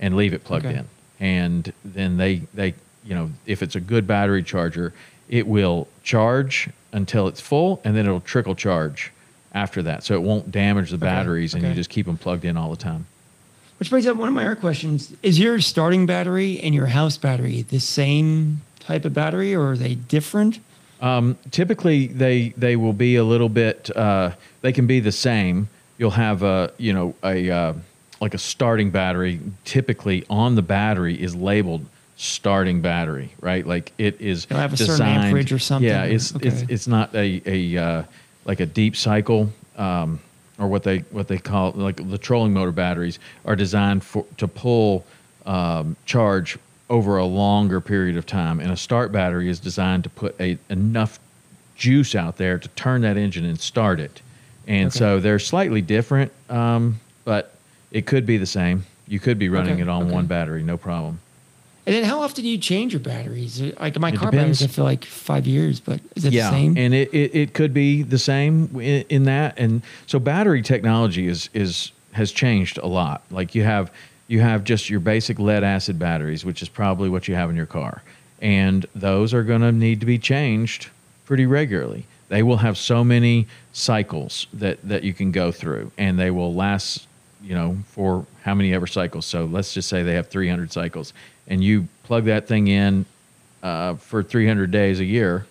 and 0.01 0.17
leave 0.17 0.33
it 0.33 0.45
plugged 0.45 0.67
Okay. 0.67 0.79
in. 0.79 0.85
And 1.21 1.73
then 1.85 2.17
they 2.17 2.43
they 2.55 2.75
you 3.05 3.15
know 3.15 3.31
if 3.47 3.63
it's 3.63 3.75
a 3.75 3.81
good 3.81 4.07
battery 4.07 4.43
charger, 4.43 4.93
it 5.29 5.47
will 5.47 5.89
charge 6.03 6.69
until 6.93 7.29
it's 7.29 7.41
full, 7.41 7.81
and 7.85 7.97
then 7.97 8.07
it'll 8.07 8.21
trickle 8.21 8.55
charge 8.55 9.13
after 9.53 9.83
that, 9.83 10.05
so 10.05 10.15
it 10.15 10.23
won't 10.23 10.51
damage 10.53 10.91
the 10.91 10.99
batteries, 10.99 11.55
and 11.55 11.63
you 11.63 11.75
just 11.75 11.91
keep 11.91 12.07
them 12.07 12.17
plugged 12.19 12.45
in 12.45 12.57
all 12.57 12.71
the 12.71 12.77
time. 12.77 13.07
Which 13.79 13.91
brings 13.91 14.07
up 14.07 14.17
one 14.17 14.29
of 14.29 14.35
my 14.35 14.45
other 14.45 14.57
questions: 14.57 15.13
Is 15.23 15.39
your 15.39 15.61
starting 15.61 16.07
battery 16.07 16.61
and 16.61 16.75
your 16.75 16.87
house 16.87 17.17
battery 17.17 17.63
the 17.63 17.81
same 17.81 18.63
type 18.81 19.05
of 19.05 19.15
battery, 19.15 19.55
or 19.55 19.73
are 19.73 19.77
they 19.77 19.95
different? 19.95 20.61
typically 21.51 22.09
they 22.09 22.49
they 22.57 22.75
will 22.75 22.93
be 22.93 23.17
a 23.17 23.25
little 23.25 23.49
bit 23.49 23.95
uh, 23.97 24.33
they 24.63 24.73
can 24.73 24.87
be 24.87 24.99
the 24.99 25.13
same 25.13 25.69
you'll 25.97 26.11
have 26.11 26.43
a 26.43 26.73
you 26.77 26.93
know 26.93 27.15
a 27.23 27.49
uh, 27.51 27.73
like 28.21 28.35
a 28.35 28.39
starting 28.39 28.91
battery, 28.91 29.41
typically 29.65 30.25
on 30.29 30.55
the 30.55 30.63
battery 30.63 31.21
is 31.21 31.35
labeled 31.35 31.85
starting 32.17 32.81
battery, 32.81 33.31
right? 33.41 33.67
Like 33.67 33.93
it 33.99 34.21
is 34.21 34.45
It'll 34.47 34.59
have 34.59 34.73
a 34.73 34.77
certain 34.77 34.93
designed. 34.95 35.25
amperage 35.27 35.53
or 35.53 35.59
something, 35.59 35.89
Yeah, 35.89 36.05
it's 36.05 36.33
it's 36.41 36.63
it's 36.69 36.87
not 36.89 37.15
a 37.15 37.41
a 37.47 37.77
uh, 37.77 38.03
like 38.45 38.61
a 38.61 38.67
deep 38.67 38.97
cycle. 38.97 39.51
Um, 39.77 40.19
or 40.59 40.67
what 40.67 40.83
they 40.83 40.99
what 41.13 41.29
they 41.29 41.39
call 41.39 41.71
like 41.77 42.09
the 42.11 42.19
trolling 42.19 42.53
motor 42.53 42.73
batteries 42.73 43.21
are 43.45 43.55
designed 43.55 44.03
for 44.03 44.25
to 44.39 44.49
pull 44.49 45.05
um, 45.47 45.95
charge 46.05 46.59
over 46.91 47.19
a 47.19 47.25
longer 47.25 47.81
period 47.81 48.17
of 48.17 48.27
time, 48.27 48.59
and 48.59 48.73
a 48.73 48.77
start 48.77 49.13
battery 49.13 49.49
is 49.49 49.61
designed 49.61 50.03
to 50.03 50.11
put 50.11 50.35
a 50.41 50.59
enough 50.69 51.21
juice 51.77 52.17
out 52.17 52.39
there 52.39 52.59
to 52.59 52.67
turn 52.71 53.03
that 53.03 53.17
engine 53.17 53.45
and 53.45 53.61
start 53.61 54.01
it. 54.01 54.21
And 54.67 54.89
Okay. 54.89 54.99
so 54.99 55.21
they're 55.21 55.39
slightly 55.39 55.81
different, 55.81 56.33
um, 56.51 56.99
but 57.25 57.55
it 57.91 58.07
could 58.07 58.27
be 58.27 58.37
the 58.37 58.47
same. 58.47 58.85
You 59.07 59.21
could 59.21 59.39
be 59.39 59.49
running 59.49 59.75
Okay, 59.75 59.83
it 59.83 59.89
on 59.89 60.05
okay. 60.05 60.13
one 60.13 60.27
battery, 60.27 60.63
no 60.63 60.77
problem. 60.77 61.21
And 61.87 61.95
then 61.95 62.05
how 62.05 62.21
often 62.21 62.45
do 62.45 62.51
you 62.51 62.59
change 62.59 62.93
your 62.93 63.01
batteries? 63.01 63.63
Like 63.81 63.99
my 63.99 64.11
It 64.11 64.17
car 64.17 64.31
depends. 64.31 64.59
batteries, 64.59 64.63
I 64.63 64.67
feel 64.75 64.85
like 64.85 65.07
five 65.07 65.47
years, 65.47 65.81
but 65.81 66.01
is 66.17 66.27
it 66.27 66.35
yeah, 66.35 66.51
the 66.51 66.57
same? 66.57 66.77
and 66.77 66.93
it, 66.93 67.09
it, 67.15 67.35
it 67.35 67.55
could 67.55 67.73
be 67.73 68.03
the 68.03 68.19
same 68.19 68.69
in, 68.79 69.05
in 69.09 69.25
that. 69.25 69.59
And 69.59 69.81
so 70.07 70.19
battery 70.19 70.61
technology 70.61 71.27
is 71.29 71.49
is 71.55 71.93
has 72.13 72.31
changed 72.31 72.77
a 72.79 72.87
lot. 72.87 73.23
Like 73.31 73.55
you 73.55 73.63
have 73.65 73.91
you 74.27 74.41
have 74.41 74.65
just 74.65 74.91
your 74.91 75.01
basic 75.01 75.39
lead 75.39 75.65
acid 75.65 75.99
batteries, 75.99 76.45
which 76.45 76.61
is 76.61 76.69
probably 76.69 77.09
what 77.09 77.27
you 77.27 77.35
have 77.35 77.49
in 77.49 77.57
your 77.57 77.65
car, 77.65 78.03
and 78.43 78.85
those 78.95 79.33
are 79.33 79.43
going 79.43 79.63
to 79.63 79.73
need 79.73 80.01
to 80.01 80.07
be 80.07 80.19
changed 80.19 80.91
pretty 81.25 81.47
regularly. 81.47 82.05
They 82.29 82.43
will 82.43 82.59
have 82.59 82.77
so 82.77 83.03
many 83.03 83.47
cycles 83.73 84.47
that 84.53 84.87
that 84.87 85.05
you 85.05 85.15
can 85.15 85.33
go 85.33 85.51
through, 85.53 85.91
and 85.97 86.19
they 86.19 86.31
will 86.31 86.53
last 86.55 87.07
you 87.49 87.55
know 87.55 87.79
for 87.89 88.27
how 88.43 88.55
many 88.55 88.75
ever 88.75 88.87
cycles. 88.87 89.27
So 89.27 89.47
let's 89.47 89.73
just 89.73 89.89
say 89.89 90.03
they 90.03 90.15
have 90.15 90.29
300 90.29 90.71
cycles, 90.71 91.13
and 91.47 91.65
you 91.65 91.89
plug 92.05 92.27
that 92.27 92.47
thing 92.47 92.69
in 92.69 93.07
uh, 93.63 93.95
for 93.95 94.23
300 94.23 94.71
days 94.71 95.01
a 95.01 95.05
year 95.05 95.47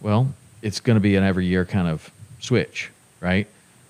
well, 0.00 0.32
it's 0.62 0.80
going 0.80 0.96
to 0.96 1.00
be 1.00 1.16
an 1.16 1.24
every 1.24 1.46
year 1.46 1.64
kind 1.64 1.88
of 1.88 2.10
switch, 2.38 2.90
right? 3.20 3.46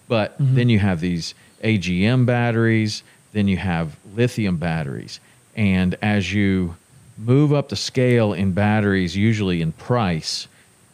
But 0.08 0.34
then 0.38 0.68
you 0.68 0.78
have 0.80 1.00
these 1.00 1.34
AGM 1.62 2.26
batteries, 2.26 3.02
then 3.32 3.46
you 3.46 3.56
have 3.56 3.96
lithium 4.14 4.56
batteries. 4.56 5.20
And 5.54 5.96
as 6.02 6.32
you 6.32 6.74
move 7.16 7.52
up 7.52 7.68
the 7.68 7.76
scale 7.76 8.32
in 8.32 8.52
batteries, 8.52 9.16
usually 9.16 9.62
in 9.62 9.72
price, 9.72 10.48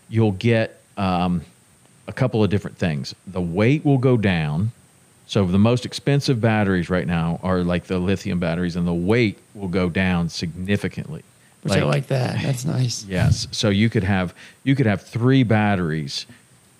you'll 0.09 0.33
get 0.33 0.81
um, 0.99 1.43
a 2.07 2.13
couple 2.13 2.45
of 2.45 2.51
different 2.51 2.77
things. 2.77 3.15
The 3.27 3.41
weight 3.41 3.85
will 3.85 3.99
go 3.99 4.17
down. 4.17 4.73
So 5.27 5.45
the 5.45 5.59
most 5.59 5.85
expensive 5.85 6.41
batteries 6.41 6.89
right 6.89 7.07
now 7.07 7.41
are 7.43 7.63
like 7.63 7.85
the 7.85 7.99
lithium 7.99 8.39
batteries, 8.39 8.77
and 8.77 8.87
the 8.87 8.95
weight 8.95 9.39
will 9.55 9.69
go 9.69 9.89
down 9.89 10.29
significantly. 10.29 11.23
Which 11.63 11.75
I 11.75 11.83
like 11.83 12.07
that. 12.09 12.41
That's 12.43 12.65
nice. 12.77 13.05
Yes. 13.05 13.49
So 13.51 13.69
you 13.69 13.91
could 13.91 14.05
have 14.05 14.35
you 14.63 14.77
could 14.77 14.87
have 14.87 15.03
three 15.03 15.43
batteries 15.43 16.27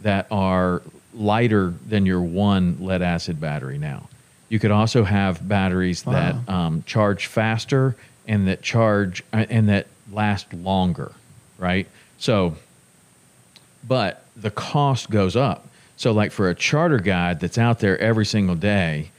that 0.03 0.27
are 0.31 0.83
lighter 1.13 1.75
than 1.87 2.07
your 2.07 2.21
one 2.21 2.77
lead 2.81 3.03
acid 3.03 3.41
battery 3.41 3.79
now. 3.79 4.09
You 4.49 4.61
could 4.61 4.71
also 4.71 5.03
have 5.03 5.47
batteries 5.47 6.05
that 6.05 6.37
um, 6.49 6.85
charge 6.87 7.27
faster 7.27 7.97
and 8.29 8.47
that 8.47 8.63
charge 8.63 9.25
uh, 9.33 9.47
and 9.51 9.69
that 9.69 9.89
last 10.13 10.53
longer, 10.55 11.13
right? 11.59 11.89
So, 12.19 12.55
but 13.87 14.25
the 14.37 14.53
cost 14.53 15.11
goes 15.11 15.35
up. 15.35 15.67
So, 15.97 16.13
like 16.13 16.31
for 16.33 16.51
a 16.51 16.55
charter 16.55 16.99
guide 16.99 17.41
that's 17.41 17.59
out 17.59 17.81
there 17.81 17.99
every 17.99 18.27
single 18.27 18.55
day, 18.55 19.11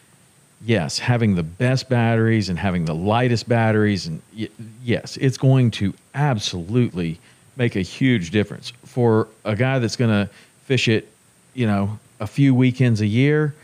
yes, 0.63 0.99
having 0.99 1.35
the 1.35 1.43
best 1.43 1.89
batteries 1.89 2.49
and 2.49 2.59
having 2.59 2.85
the 2.85 2.93
lightest 2.93 3.49
batteries, 3.49 4.05
and 4.07 4.21
y- 4.37 4.49
yes, 4.83 5.17
it's 5.17 5.37
going 5.37 5.71
to 5.71 5.93
absolutely 6.13 7.19
make 7.55 7.75
a 7.75 7.81
huge 7.81 8.29
difference 8.29 8.71
for 8.85 9.27
a 9.43 9.55
guy 9.55 9.79
that's 9.79 9.95
going 9.95 10.11
to 10.11 10.31
fish 10.65 10.87
it, 10.87 11.07
you 11.55 11.65
know, 11.65 11.97
a 12.19 12.27
few 12.27 12.53
weekends 12.53 13.01
a 13.01 13.07
year. 13.07 13.55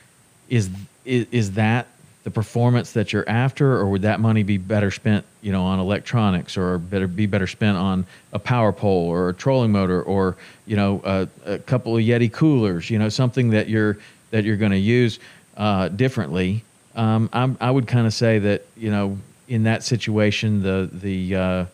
Is 0.50 0.70
is, 1.06 1.28
is 1.32 1.52
that 1.54 1.88
the 2.24 2.32
performance 2.32 2.94
that 2.94 3.12
you're 3.12 3.28
after, 3.28 3.74
or 3.74 3.90
would 3.90 4.04
that 4.04 4.20
money 4.20 4.44
be 4.44 4.58
better 4.58 4.92
spent, 4.92 5.26
you 5.42 5.52
know, 5.52 5.64
on 5.64 5.80
electronics, 5.80 6.58
or 6.58 6.78
better 6.78 7.08
be 7.08 7.26
better 7.26 7.48
spent 7.48 7.78
on 7.78 8.06
a 8.32 8.40
power 8.40 8.72
pole 8.72 9.10
or 9.10 9.30
a 9.30 9.34
trolling 9.34 9.72
motor, 9.72 10.02
or 10.02 10.38
you 10.66 10.78
know, 10.78 11.02
a, 11.04 11.28
a 11.46 11.60
couple 11.60 11.98
of 11.98 12.04
Yeti 12.04 12.32
coolers, 12.32 12.90
you 12.90 12.98
know, 12.98 13.10
something 13.10 13.50
that 13.50 13.68
you're 13.68 13.98
that 14.32 14.46
you're 14.46 14.58
going 14.58 14.72
to 14.72 14.78
use 14.78 15.20
uh, 15.58 15.90
differently? 15.90 16.64
Um, 16.96 17.30
I'm, 17.34 17.58
I 17.60 17.70
would 17.70 17.88
kind 17.88 18.08
of 18.08 18.14
say 18.14 18.40
that 18.40 18.66
you 18.78 18.90
know, 18.90 19.18
in 19.50 19.64
that 19.64 19.84
situation, 19.84 20.64
the 20.64 20.90
the 20.92 21.36
uh, 21.36 21.66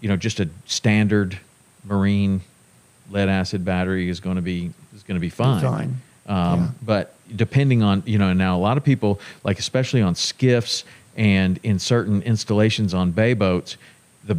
you 0.00 0.08
know, 0.08 0.16
just 0.16 0.38
a 0.38 0.48
standard 0.66 1.38
marine 1.84 2.42
lead 3.10 3.28
acid 3.28 3.64
battery 3.64 4.08
is 4.08 4.20
going 4.20 4.36
to 4.36 4.42
be 4.42 4.70
is 4.94 5.02
going 5.02 5.16
to 5.16 5.20
be 5.20 5.30
fine. 5.30 5.62
fine. 5.62 5.96
Um, 6.26 6.60
Yeah. 6.60 6.68
But 6.82 7.14
depending 7.34 7.82
on 7.82 8.02
you 8.06 8.18
know 8.18 8.32
now 8.32 8.56
a 8.56 8.60
lot 8.60 8.76
of 8.76 8.84
people 8.84 9.20
like 9.44 9.58
especially 9.58 10.02
on 10.02 10.14
skiffs 10.14 10.84
and 11.16 11.58
in 11.62 11.78
certain 11.78 12.22
installations 12.22 12.94
on 12.94 13.10
bay 13.10 13.34
boats, 13.34 13.76
the 14.24 14.36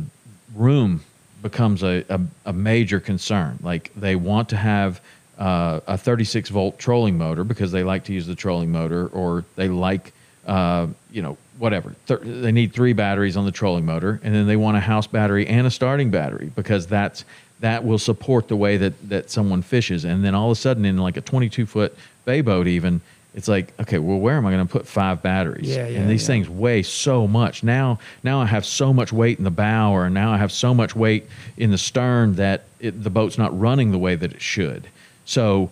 room 0.56 1.04
becomes 1.42 1.84
a, 1.84 2.06
a, 2.10 2.20
a 2.46 2.54
major 2.54 3.00
concern. 3.00 3.60
Like 3.62 3.92
they 3.96 4.16
want 4.16 4.50
to 4.50 4.58
have 4.58 5.02
uh, 5.38 5.80
a 5.88 5.98
36 5.98 6.50
volt 6.50 6.80
trolling 6.80 7.18
motor 7.18 7.44
because 7.44 7.72
they 7.72 7.84
like 7.84 8.04
to 8.06 8.14
use 8.14 8.28
the 8.28 8.36
trolling 8.36 8.72
motor, 8.72 9.08
or 9.08 9.44
they 9.56 9.68
like 9.68 10.14
uh, 10.46 10.88
you 11.12 11.22
know 11.22 11.38
whatever. 11.58 11.96
Th- 12.08 12.20
they 12.22 12.52
need 12.52 12.74
three 12.74 12.94
batteries 12.94 13.38
on 13.38 13.46
the 13.46 13.52
trolling 13.52 13.86
motor, 13.86 14.20
and 14.24 14.34
then 14.34 14.48
they 14.48 14.56
want 14.56 14.78
a 14.78 14.80
house 14.80 15.08
battery 15.08 15.48
and 15.48 15.68
a 15.68 15.72
starting 15.72 16.12
battery 16.12 16.52
because 16.56 16.88
that's 16.88 17.26
that 17.60 17.84
will 17.84 17.98
support 17.98 18.48
the 18.48 18.56
way 18.56 18.78
that 18.78 19.10
that 19.10 19.30
someone 19.30 19.62
fishes. 19.62 20.06
And 20.06 20.24
then 20.24 20.36
all 20.36 20.52
of 20.52 20.58
a 20.58 20.60
sudden, 20.60 20.86
in 20.86 20.98
like 20.98 21.18
a 21.18 21.22
22 21.22 21.66
foot 21.66 21.96
bay 22.26 22.42
boat, 22.42 22.68
even 22.68 23.02
it's 23.38 23.48
like, 23.48 23.72
okay, 23.80 24.00
well, 24.00 24.18
where 24.18 24.36
am 24.36 24.48
I 24.48 24.52
going 24.52 24.66
to 24.66 24.72
put 24.72 24.88
five 24.88 25.22
batteries? 25.22 25.68
Yeah, 25.68 25.88
yeah, 25.88 26.00
and 26.00 26.10
these 26.10 26.24
yeah. 26.24 26.28
things 26.28 26.50
weigh 26.50 26.82
so 26.82 27.28
much. 27.28 27.62
Now, 27.62 28.00
now 28.24 28.42
I 28.42 28.46
have 28.46 28.66
so 28.66 28.92
much 28.92 29.14
weight 29.14 29.38
in 29.38 29.44
the 29.44 29.52
bow, 29.52 29.94
or 29.94 30.10
now 30.10 30.32
I 30.32 30.38
have 30.38 30.52
so 30.52 30.74
much 30.74 30.96
weight 30.96 31.28
in 31.56 31.70
the 31.70 31.78
stern 31.78 32.34
that 32.36 32.64
it, 32.80 33.04
the 33.04 33.12
boat's 33.12 33.38
not 33.38 33.58
running 33.58 33.92
the 33.92 34.00
way 34.00 34.16
that 34.16 34.34
it 34.34 34.42
should. 34.42 34.88
So, 35.26 35.72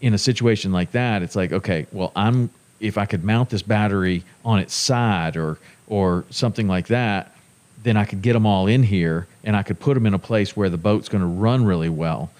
in 0.00 0.14
a 0.14 0.18
situation 0.18 0.72
like 0.72 0.92
that, 0.92 1.22
it's 1.22 1.36
like, 1.36 1.52
okay, 1.52 1.86
well, 1.92 2.10
I'm 2.16 2.48
if 2.80 2.96
I 2.96 3.04
could 3.04 3.22
mount 3.22 3.50
this 3.50 3.62
battery 3.62 4.24
on 4.42 4.58
its 4.58 4.72
side 4.74 5.36
or 5.36 5.58
or 5.88 6.24
something 6.30 6.68
like 6.68 6.86
that, 6.86 7.34
then 7.82 7.96
I 7.96 8.04
could 8.04 8.22
get 8.22 8.32
them 8.32 8.46
all 8.46 8.66
in 8.66 8.82
here 8.82 9.26
and 9.44 9.56
I 9.56 9.62
could 9.62 9.78
put 9.78 9.94
them 9.94 10.06
in 10.06 10.14
a 10.14 10.18
place 10.18 10.56
where 10.56 10.68
the 10.68 10.76
boat's 10.76 11.08
going 11.08 11.20
to 11.22 11.26
run 11.28 11.64
really 11.64 11.88
well. 11.88 12.30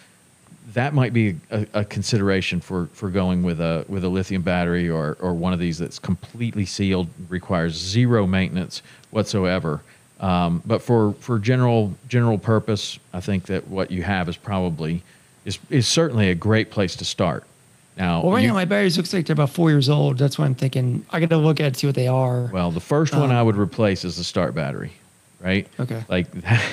That 0.74 0.92
might 0.94 1.12
be 1.12 1.36
a, 1.50 1.66
a 1.72 1.84
consideration 1.84 2.60
for, 2.60 2.86
for 2.92 3.08
going 3.08 3.42
with 3.42 3.60
a 3.60 3.84
with 3.88 4.04
a 4.04 4.08
lithium 4.08 4.42
battery 4.42 4.88
or 4.90 5.16
or 5.20 5.32
one 5.32 5.52
of 5.52 5.58
these 5.58 5.78
that's 5.78 5.98
completely 5.98 6.66
sealed, 6.66 7.08
requires 7.28 7.74
zero 7.74 8.26
maintenance 8.26 8.82
whatsoever. 9.10 9.80
Um, 10.20 10.62
but 10.66 10.82
for, 10.82 11.12
for 11.20 11.38
general 11.38 11.94
general 12.08 12.38
purpose, 12.38 12.98
I 13.14 13.20
think 13.20 13.44
that 13.44 13.68
what 13.68 13.90
you 13.90 14.02
have 14.02 14.28
is 14.28 14.36
probably 14.36 15.02
is 15.44 15.58
is 15.70 15.86
certainly 15.88 16.28
a 16.30 16.34
great 16.34 16.70
place 16.70 16.96
to 16.96 17.04
start. 17.04 17.44
Now, 17.96 18.22
Well, 18.22 18.32
right 18.32 18.42
you- 18.42 18.48
now 18.48 18.54
my 18.54 18.64
batteries 18.64 18.96
looks 18.96 19.12
like 19.12 19.26
they're 19.26 19.34
about 19.34 19.50
four 19.50 19.70
years 19.70 19.88
old. 19.88 20.18
That's 20.18 20.38
why 20.38 20.44
I'm 20.44 20.54
thinking 20.54 21.04
I 21.10 21.18
got 21.20 21.30
to 21.30 21.36
look 21.38 21.60
at 21.60 21.66
it, 21.66 21.76
see 21.76 21.86
what 21.86 21.96
they 21.96 22.06
are. 22.08 22.50
Well, 22.52 22.70
the 22.70 22.80
first 22.80 23.14
one 23.14 23.30
I 23.32 23.42
would 23.42 23.56
replace 23.56 24.04
is 24.04 24.16
the 24.16 24.24
start 24.24 24.54
battery, 24.54 24.92
right? 25.40 25.66
Okay. 25.78 26.02
Like 26.08 26.30
that, 26.42 26.64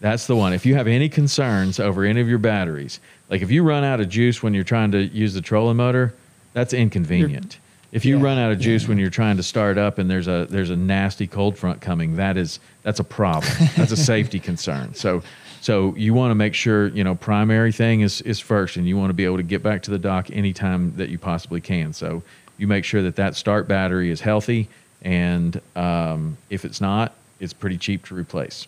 that's 0.00 0.26
the 0.26 0.36
one. 0.36 0.52
If 0.52 0.64
you 0.66 0.74
have 0.74 0.86
any 0.86 1.08
concerns 1.08 1.78
over 1.80 2.04
any 2.04 2.20
of 2.20 2.28
your 2.28 2.38
batteries, 2.38 3.00
like 3.28 3.42
if 3.42 3.50
you 3.50 3.62
run 3.62 3.84
out 3.84 4.00
of 4.00 4.08
juice 4.08 4.42
when 4.42 4.54
you're 4.54 4.64
trying 4.64 4.92
to 4.92 5.02
use 5.02 5.34
the 5.34 5.40
trolling 5.40 5.76
motor, 5.76 6.14
that's 6.52 6.72
inconvenient. 6.72 7.58
if 7.92 8.04
you 8.04 8.16
Yeah, 8.18 8.24
run 8.24 8.38
out 8.38 8.50
of 8.52 8.58
juice 8.58 8.82
yeah. 8.82 8.88
when 8.88 8.98
you're 8.98 9.10
trying 9.10 9.36
to 9.36 9.42
start 9.42 9.78
up 9.78 9.98
and 9.98 10.10
there's 10.10 10.26
a 10.28 10.46
there's 10.50 10.70
a 10.70 10.76
nasty 10.76 11.26
cold 11.26 11.56
front 11.58 11.80
coming, 11.80 12.16
that 12.16 12.36
is 12.36 12.60
that's 12.82 13.00
a 13.00 13.04
problem. 13.04 13.52
that's 13.76 13.92
a 13.92 13.96
safety 14.12 14.40
concern. 14.40 14.94
So 14.94 15.22
so 15.62 15.94
you 15.96 16.14
want 16.14 16.30
to 16.30 16.34
make 16.34 16.54
sure, 16.54 16.88
you 16.88 17.04
know, 17.04 17.14
primary 17.14 17.70
thing 17.72 18.00
is 18.00 18.20
is 18.22 18.40
first 18.40 18.76
and 18.76 18.88
you 18.88 18.96
want 18.96 19.10
to 19.10 19.14
be 19.14 19.24
able 19.26 19.36
to 19.36 19.42
get 19.42 19.62
back 19.62 19.82
to 19.82 19.90
the 19.90 19.98
dock 19.98 20.30
anytime 20.30 20.94
that 20.96 21.10
you 21.10 21.18
possibly 21.18 21.60
can. 21.60 21.92
So 21.92 22.22
you 22.58 22.66
make 22.66 22.84
sure 22.84 23.02
that 23.02 23.16
that 23.16 23.36
start 23.36 23.68
battery 23.68 24.10
is 24.10 24.20
healthy 24.22 24.68
and 25.02 25.60
um, 25.76 26.36
if 26.50 26.64
it's 26.64 26.80
not, 26.80 27.14
it's 27.40 27.52
pretty 27.52 27.78
cheap 27.78 28.06
to 28.06 28.14
replace. 28.14 28.66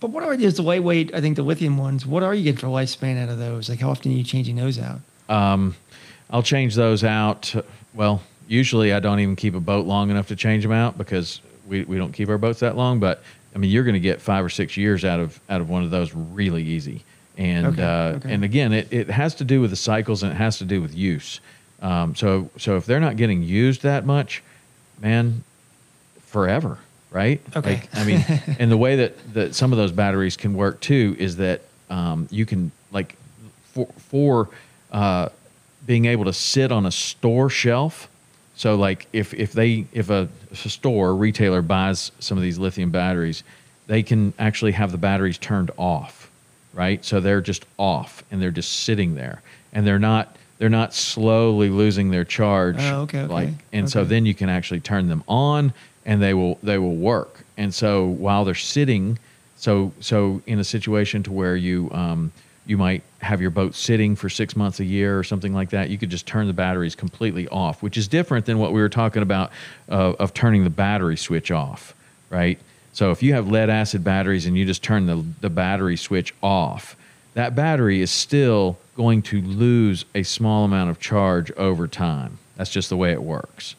But 0.00 0.10
what 0.10 0.22
are 0.22 0.36
these 0.36 0.54
the 0.56 0.62
lightweight? 0.62 1.14
I 1.14 1.20
think 1.20 1.36
the 1.36 1.42
lithium 1.42 1.78
ones. 1.78 2.06
What 2.06 2.22
are 2.22 2.34
you 2.34 2.44
getting 2.44 2.58
for 2.58 2.66
lifespan 2.68 3.22
out 3.22 3.28
of 3.28 3.38
those? 3.38 3.68
Like 3.68 3.80
how 3.80 3.90
often 3.90 4.12
are 4.12 4.14
you 4.14 4.24
changing 4.24 4.56
those 4.56 4.78
out? 4.78 5.00
I'll 5.28 6.42
change 6.42 6.74
those 6.74 7.04
out. 7.04 7.54
Well, 7.94 8.20
usually 8.48 8.92
I 8.92 9.00
don't 9.00 9.20
even 9.20 9.36
keep 9.36 9.54
a 9.54 9.60
boat 9.60 9.86
long 9.86 10.10
enough 10.10 10.28
to 10.28 10.36
change 10.36 10.62
them 10.62 10.72
out 10.72 10.98
because 10.98 11.40
we, 11.66 11.84
we 11.84 11.96
don't 11.98 12.12
keep 12.12 12.28
our 12.28 12.38
boats 12.38 12.60
that 12.60 12.76
long. 12.76 13.00
But 13.00 13.22
I 13.54 13.58
mean, 13.58 13.70
you're 13.70 13.84
going 13.84 13.94
to 13.94 14.00
get 14.00 14.20
five 14.20 14.44
or 14.44 14.48
six 14.50 14.76
years 14.76 15.04
out 15.04 15.18
of 15.20 15.40
out 15.48 15.60
of 15.60 15.68
one 15.70 15.82
of 15.82 15.90
those 15.90 16.14
really 16.14 16.62
easy. 16.62 17.02
And 17.38 17.66
Okay, 17.66 17.82
uh, 17.82 18.16
okay. 18.16 18.32
and 18.32 18.44
again, 18.44 18.72
it, 18.72 18.92
it 18.92 19.08
has 19.10 19.34
to 19.36 19.44
do 19.44 19.60
with 19.60 19.70
the 19.70 19.76
cycles 19.76 20.22
and 20.22 20.32
it 20.32 20.36
has 20.36 20.58
to 20.58 20.64
do 20.64 20.80
with 20.82 20.94
use. 20.94 21.40
Um, 21.80 22.14
so 22.14 22.50
so 22.58 22.76
if 22.76 22.86
they're 22.86 23.00
not 23.00 23.16
getting 23.16 23.42
used 23.42 23.82
that 23.82 24.04
much, 24.06 24.42
man, 25.00 25.44
forever, 26.20 26.78
right? 27.16 27.40
Okay. 27.56 27.76
Like, 27.76 27.96
I 27.96 28.04
mean, 28.04 28.22
and 28.60 28.70
the 28.70 28.76
way 28.76 28.96
that, 28.96 29.32
that 29.32 29.54
some 29.54 29.72
of 29.72 29.78
those 29.78 29.90
batteries 29.90 30.36
can 30.36 30.52
work 30.52 30.80
too 30.80 31.16
is 31.18 31.36
that 31.36 31.62
um, 31.88 32.28
you 32.30 32.44
can 32.44 32.70
like 32.92 33.16
for 33.64 33.86
for 34.10 34.48
uh, 34.92 35.30
being 35.86 36.04
able 36.04 36.26
to 36.26 36.32
sit 36.34 36.70
on 36.70 36.84
a 36.84 36.90
store 36.90 37.48
shelf. 37.48 38.08
So 38.54 38.74
like 38.76 39.06
if 39.14 39.32
if 39.32 39.52
they 39.52 39.86
if 39.92 40.10
a, 40.10 40.28
if 40.50 40.66
a 40.66 40.68
store 40.68 41.16
retailer 41.16 41.62
buys 41.62 42.12
some 42.18 42.36
of 42.36 42.42
these 42.42 42.58
lithium 42.58 42.90
batteries, 42.90 43.42
they 43.86 44.02
can 44.02 44.34
actually 44.38 44.72
have 44.72 44.92
the 44.92 44.98
batteries 44.98 45.38
turned 45.38 45.70
off, 45.78 46.30
right? 46.74 47.02
So 47.02 47.20
they're 47.20 47.40
just 47.40 47.64
off 47.78 48.24
and 48.30 48.42
they're 48.42 48.50
just 48.50 48.84
sitting 48.84 49.14
there 49.14 49.40
and 49.72 49.86
they're 49.86 49.98
not 49.98 50.36
they're 50.58 50.68
not 50.68 50.92
slowly 50.92 51.70
losing 51.70 52.10
their 52.10 52.24
charge. 52.24 52.76
Oh, 52.78 53.02
okay, 53.02 53.22
okay, 53.22 53.32
Like 53.32 53.54
and 53.72 53.88
so 53.88 54.04
then 54.04 54.26
you 54.26 54.34
can 54.34 54.50
actually 54.50 54.80
turn 54.80 55.08
them 55.08 55.24
on 55.26 55.72
and 56.06 56.22
they 56.22 56.32
will 56.32 56.58
they 56.62 56.78
will 56.78 56.96
work. 56.96 57.44
And 57.58 57.74
so 57.74 58.06
while 58.06 58.46
they're 58.46 58.54
sitting, 58.54 59.18
so 59.56 59.92
so 60.00 60.40
in 60.46 60.58
a 60.58 60.64
situation 60.64 61.22
to 61.24 61.32
where 61.32 61.56
you 61.56 61.90
um, 61.92 62.32
you 62.64 62.78
might 62.78 63.02
have 63.20 63.40
your 63.40 63.50
boat 63.50 63.74
sitting 63.74 64.16
for 64.16 64.28
six 64.28 64.56
months 64.56 64.80
a 64.80 64.84
year 64.84 65.18
or 65.18 65.24
something 65.24 65.52
like 65.52 65.70
that, 65.70 65.90
you 65.90 65.98
could 65.98 66.10
just 66.10 66.26
turn 66.26 66.46
the 66.46 66.52
batteries 66.52 66.94
completely 66.94 67.46
off, 67.48 67.82
which 67.82 67.96
is 67.96 68.08
different 68.08 68.46
than 68.46 68.58
what 68.58 68.72
we 68.72 68.80
were 68.80 68.88
talking 68.88 69.22
about 69.22 69.50
uh, 69.90 70.14
of 70.18 70.32
turning 70.32 70.64
the 70.64 70.70
battery 70.70 71.16
switch 71.16 71.50
off, 71.50 71.94
right? 72.30 72.58
So 72.92 73.10
if 73.10 73.22
you 73.22 73.34
have 73.34 73.48
lead 73.48 73.68
acid 73.68 74.02
batteries 74.02 74.46
and 74.46 74.56
you 74.56 74.64
just 74.64 74.82
turn 74.82 75.06
the, 75.06 75.22
the 75.42 75.50
battery 75.50 75.96
switch 75.96 76.34
off, 76.42 76.96
that 77.34 77.54
battery 77.54 78.00
is 78.00 78.10
still 78.10 78.78
going 78.96 79.22
to 79.22 79.42
lose 79.42 80.06
a 80.14 80.22
small 80.22 80.64
amount 80.64 80.90
of 80.90 80.98
charge 80.98 81.52
over 81.52 81.86
time. 81.86 82.38
That's 82.56 82.70
just 82.70 82.88
the 82.88 82.96
way 82.96 83.12
it 83.12 83.22
works. 83.22 83.76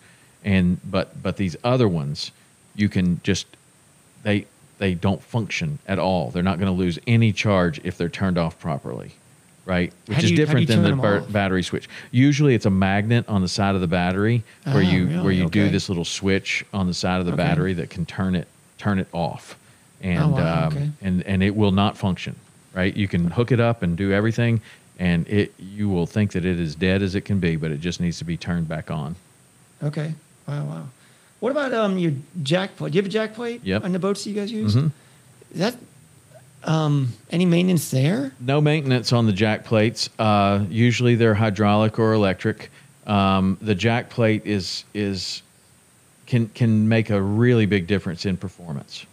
And 0.47 0.79
but 0.89 1.21
but 1.21 1.35
these 1.35 1.57
other 1.65 1.89
ones, 1.89 2.31
you 2.73 2.87
can 2.87 3.19
just 3.21 3.45
they 4.23 4.45
they 4.77 4.93
don't 4.93 5.21
function 5.21 5.77
at 5.87 5.99
all. 5.99 6.31
They're 6.31 6.41
not 6.41 6.57
going 6.57 6.71
to 6.71 6.77
lose 6.77 6.97
any 7.05 7.33
charge 7.33 7.81
if 7.83 7.97
they're 7.97 8.07
turned 8.07 8.37
off 8.37 8.57
properly, 8.57 9.11
right? 9.65 9.91
Which 10.05 10.23
is 10.23 10.31
you- 10.31 10.37
different 10.37 10.67
than 10.69 10.83
the 10.83 10.95
bar- 10.95 11.19
battery 11.19 11.63
switch. 11.63 11.89
Usually, 12.11 12.55
it's 12.55 12.65
a 12.65 12.69
magnet 12.69 13.25
on 13.27 13.41
the 13.41 13.49
side 13.49 13.75
of 13.75 13.81
the 13.81 13.87
battery 13.87 14.41
where 14.63 14.77
Ah, 14.77 14.79
you 14.79 15.07
really? 15.07 15.19
where 15.23 15.33
you 15.33 15.49
do 15.49 15.67
this 15.69 15.89
little 15.89 16.05
switch 16.05 16.63
on 16.73 16.87
the 16.87 16.93
side 16.93 17.19
of 17.19 17.25
the 17.25 17.33
Okay. 17.33 17.43
battery 17.43 17.73
that 17.73 17.89
can 17.89 18.05
turn 18.05 18.33
it 18.33 18.47
turn 18.77 18.99
it 18.99 19.07
off, 19.11 19.57
and 20.01 20.31
wow, 20.31 20.67
um, 20.67 20.73
okay. 20.77 20.89
and 21.01 21.23
and 21.23 21.43
it 21.43 21.57
will 21.57 21.73
not 21.73 21.97
function. 21.97 22.35
Right? 22.73 22.95
You 22.95 23.09
can 23.09 23.31
hook 23.31 23.51
it 23.51 23.59
up 23.59 23.83
and 23.83 23.97
do 23.97 24.13
everything, 24.13 24.61
and 24.97 25.27
it 25.27 25.53
you 25.59 25.89
will 25.89 26.05
think 26.07 26.31
that 26.31 26.45
it 26.45 26.57
is 26.57 26.73
dead 26.75 27.01
as 27.01 27.15
it 27.15 27.25
can 27.25 27.39
be, 27.41 27.57
but 27.57 27.71
it 27.71 27.81
just 27.81 27.99
needs 27.99 28.17
to 28.19 28.23
be 28.25 28.37
turned 28.37 28.69
back 28.69 28.89
on. 28.89 29.15
Okay. 29.83 30.13
Wow, 30.47 30.65
wow. 30.65 30.83
What 31.39 31.51
about 31.51 31.73
um 31.73 31.97
your 31.97 32.13
jack 32.43 32.75
plate? 32.77 32.91
Do 32.91 32.97
you 32.97 33.01
have 33.03 33.09
a 33.09 33.13
jack 33.13 33.33
plate 33.35 33.61
Yep. 33.63 33.83
on 33.83 33.91
the 33.91 33.99
boats 33.99 34.23
that 34.23 34.29
you 34.29 34.35
guys 34.35 34.51
use? 34.51 34.75
Mhm. 34.75 34.91
Is 35.53 35.59
that 35.59 35.75
um 36.63 37.09
any 37.31 37.45
maintenance 37.45 37.91
there? 37.91 38.31
No 38.39 38.59
maintenance 38.61 39.13
on 39.13 39.25
the 39.25 39.33
jack 39.33 39.63
plates. 39.65 40.09
Uh, 40.17 40.63
usually 40.69 41.15
they're 41.15 41.35
hydraulic 41.35 41.99
or 41.99 42.13
electric. 42.13 42.71
Um, 43.05 43.57
the 43.61 43.75
jack 43.75 44.09
plate 44.09 44.41
is 44.45 44.83
is 44.93 45.43
can 46.25 46.47
can 46.49 46.87
make 46.89 47.09
a 47.09 47.21
really 47.21 47.65
big 47.65 47.87
difference 47.87 48.25
in 48.25 48.37
performance. 48.37 49.05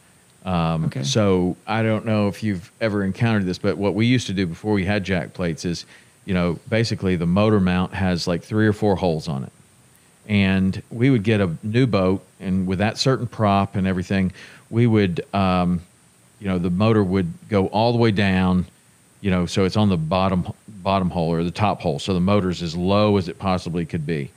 Um, 0.45 0.87
Okay. 0.87 1.03
So 1.05 1.57
I 1.67 1.83
don't 1.83 2.05
know 2.07 2.29
if 2.29 2.43
you've 2.43 2.71
ever 2.81 3.05
encountered 3.05 3.47
this, 3.47 3.59
but 3.59 3.77
what 3.77 3.95
we 3.95 4.07
used 4.07 4.27
to 4.29 4.33
do 4.33 4.47
before 4.47 4.73
we 4.73 4.85
had 4.85 5.05
jack 5.05 5.33
plates 5.33 5.65
is, 5.65 5.87
you 6.27 6.35
know, 6.35 6.59
basically 6.69 7.17
the 7.17 7.27
motor 7.27 7.61
mount 7.61 7.95
has 7.95 8.27
like 8.27 8.43
three 8.43 8.67
or 8.67 8.73
four 8.73 8.97
holes 8.97 9.29
on 9.29 9.45
it 9.45 9.53
and 10.29 10.83
we 10.91 11.11
would 11.11 11.23
get 11.23 11.41
a 11.41 11.55
new 11.63 11.87
boat 11.87 12.25
and 12.41 12.67
with 12.67 12.79
that 12.79 12.99
certain 12.99 13.27
prop 13.27 13.77
and 13.77 13.87
everything 13.87 14.33
we 14.71 14.87
would 14.87 15.25
um, 15.35 15.81
you 16.41 16.49
know 16.49 16.59
the 16.59 16.71
motor 16.71 17.03
would 17.03 17.33
go 17.49 17.67
all 17.69 17.93
the 17.93 17.99
way 17.99 18.11
down 18.11 18.67
you 19.21 19.31
know 19.31 19.47
so 19.47 19.65
it's 19.65 19.77
on 19.77 19.89
the 19.89 19.97
bottom 19.97 20.47
bottom 20.69 21.11
hole 21.11 21.33
or 21.33 21.43
the 21.43 21.51
top 21.51 21.81
hole 21.81 21.99
so 21.99 22.15
the 22.15 22.21
motor's 22.21 22.63
as 22.63 22.77
low 22.77 23.17
as 23.17 23.29
it 23.29 23.39
possibly 23.39 23.85
could 23.85 24.07
be. 24.07 24.31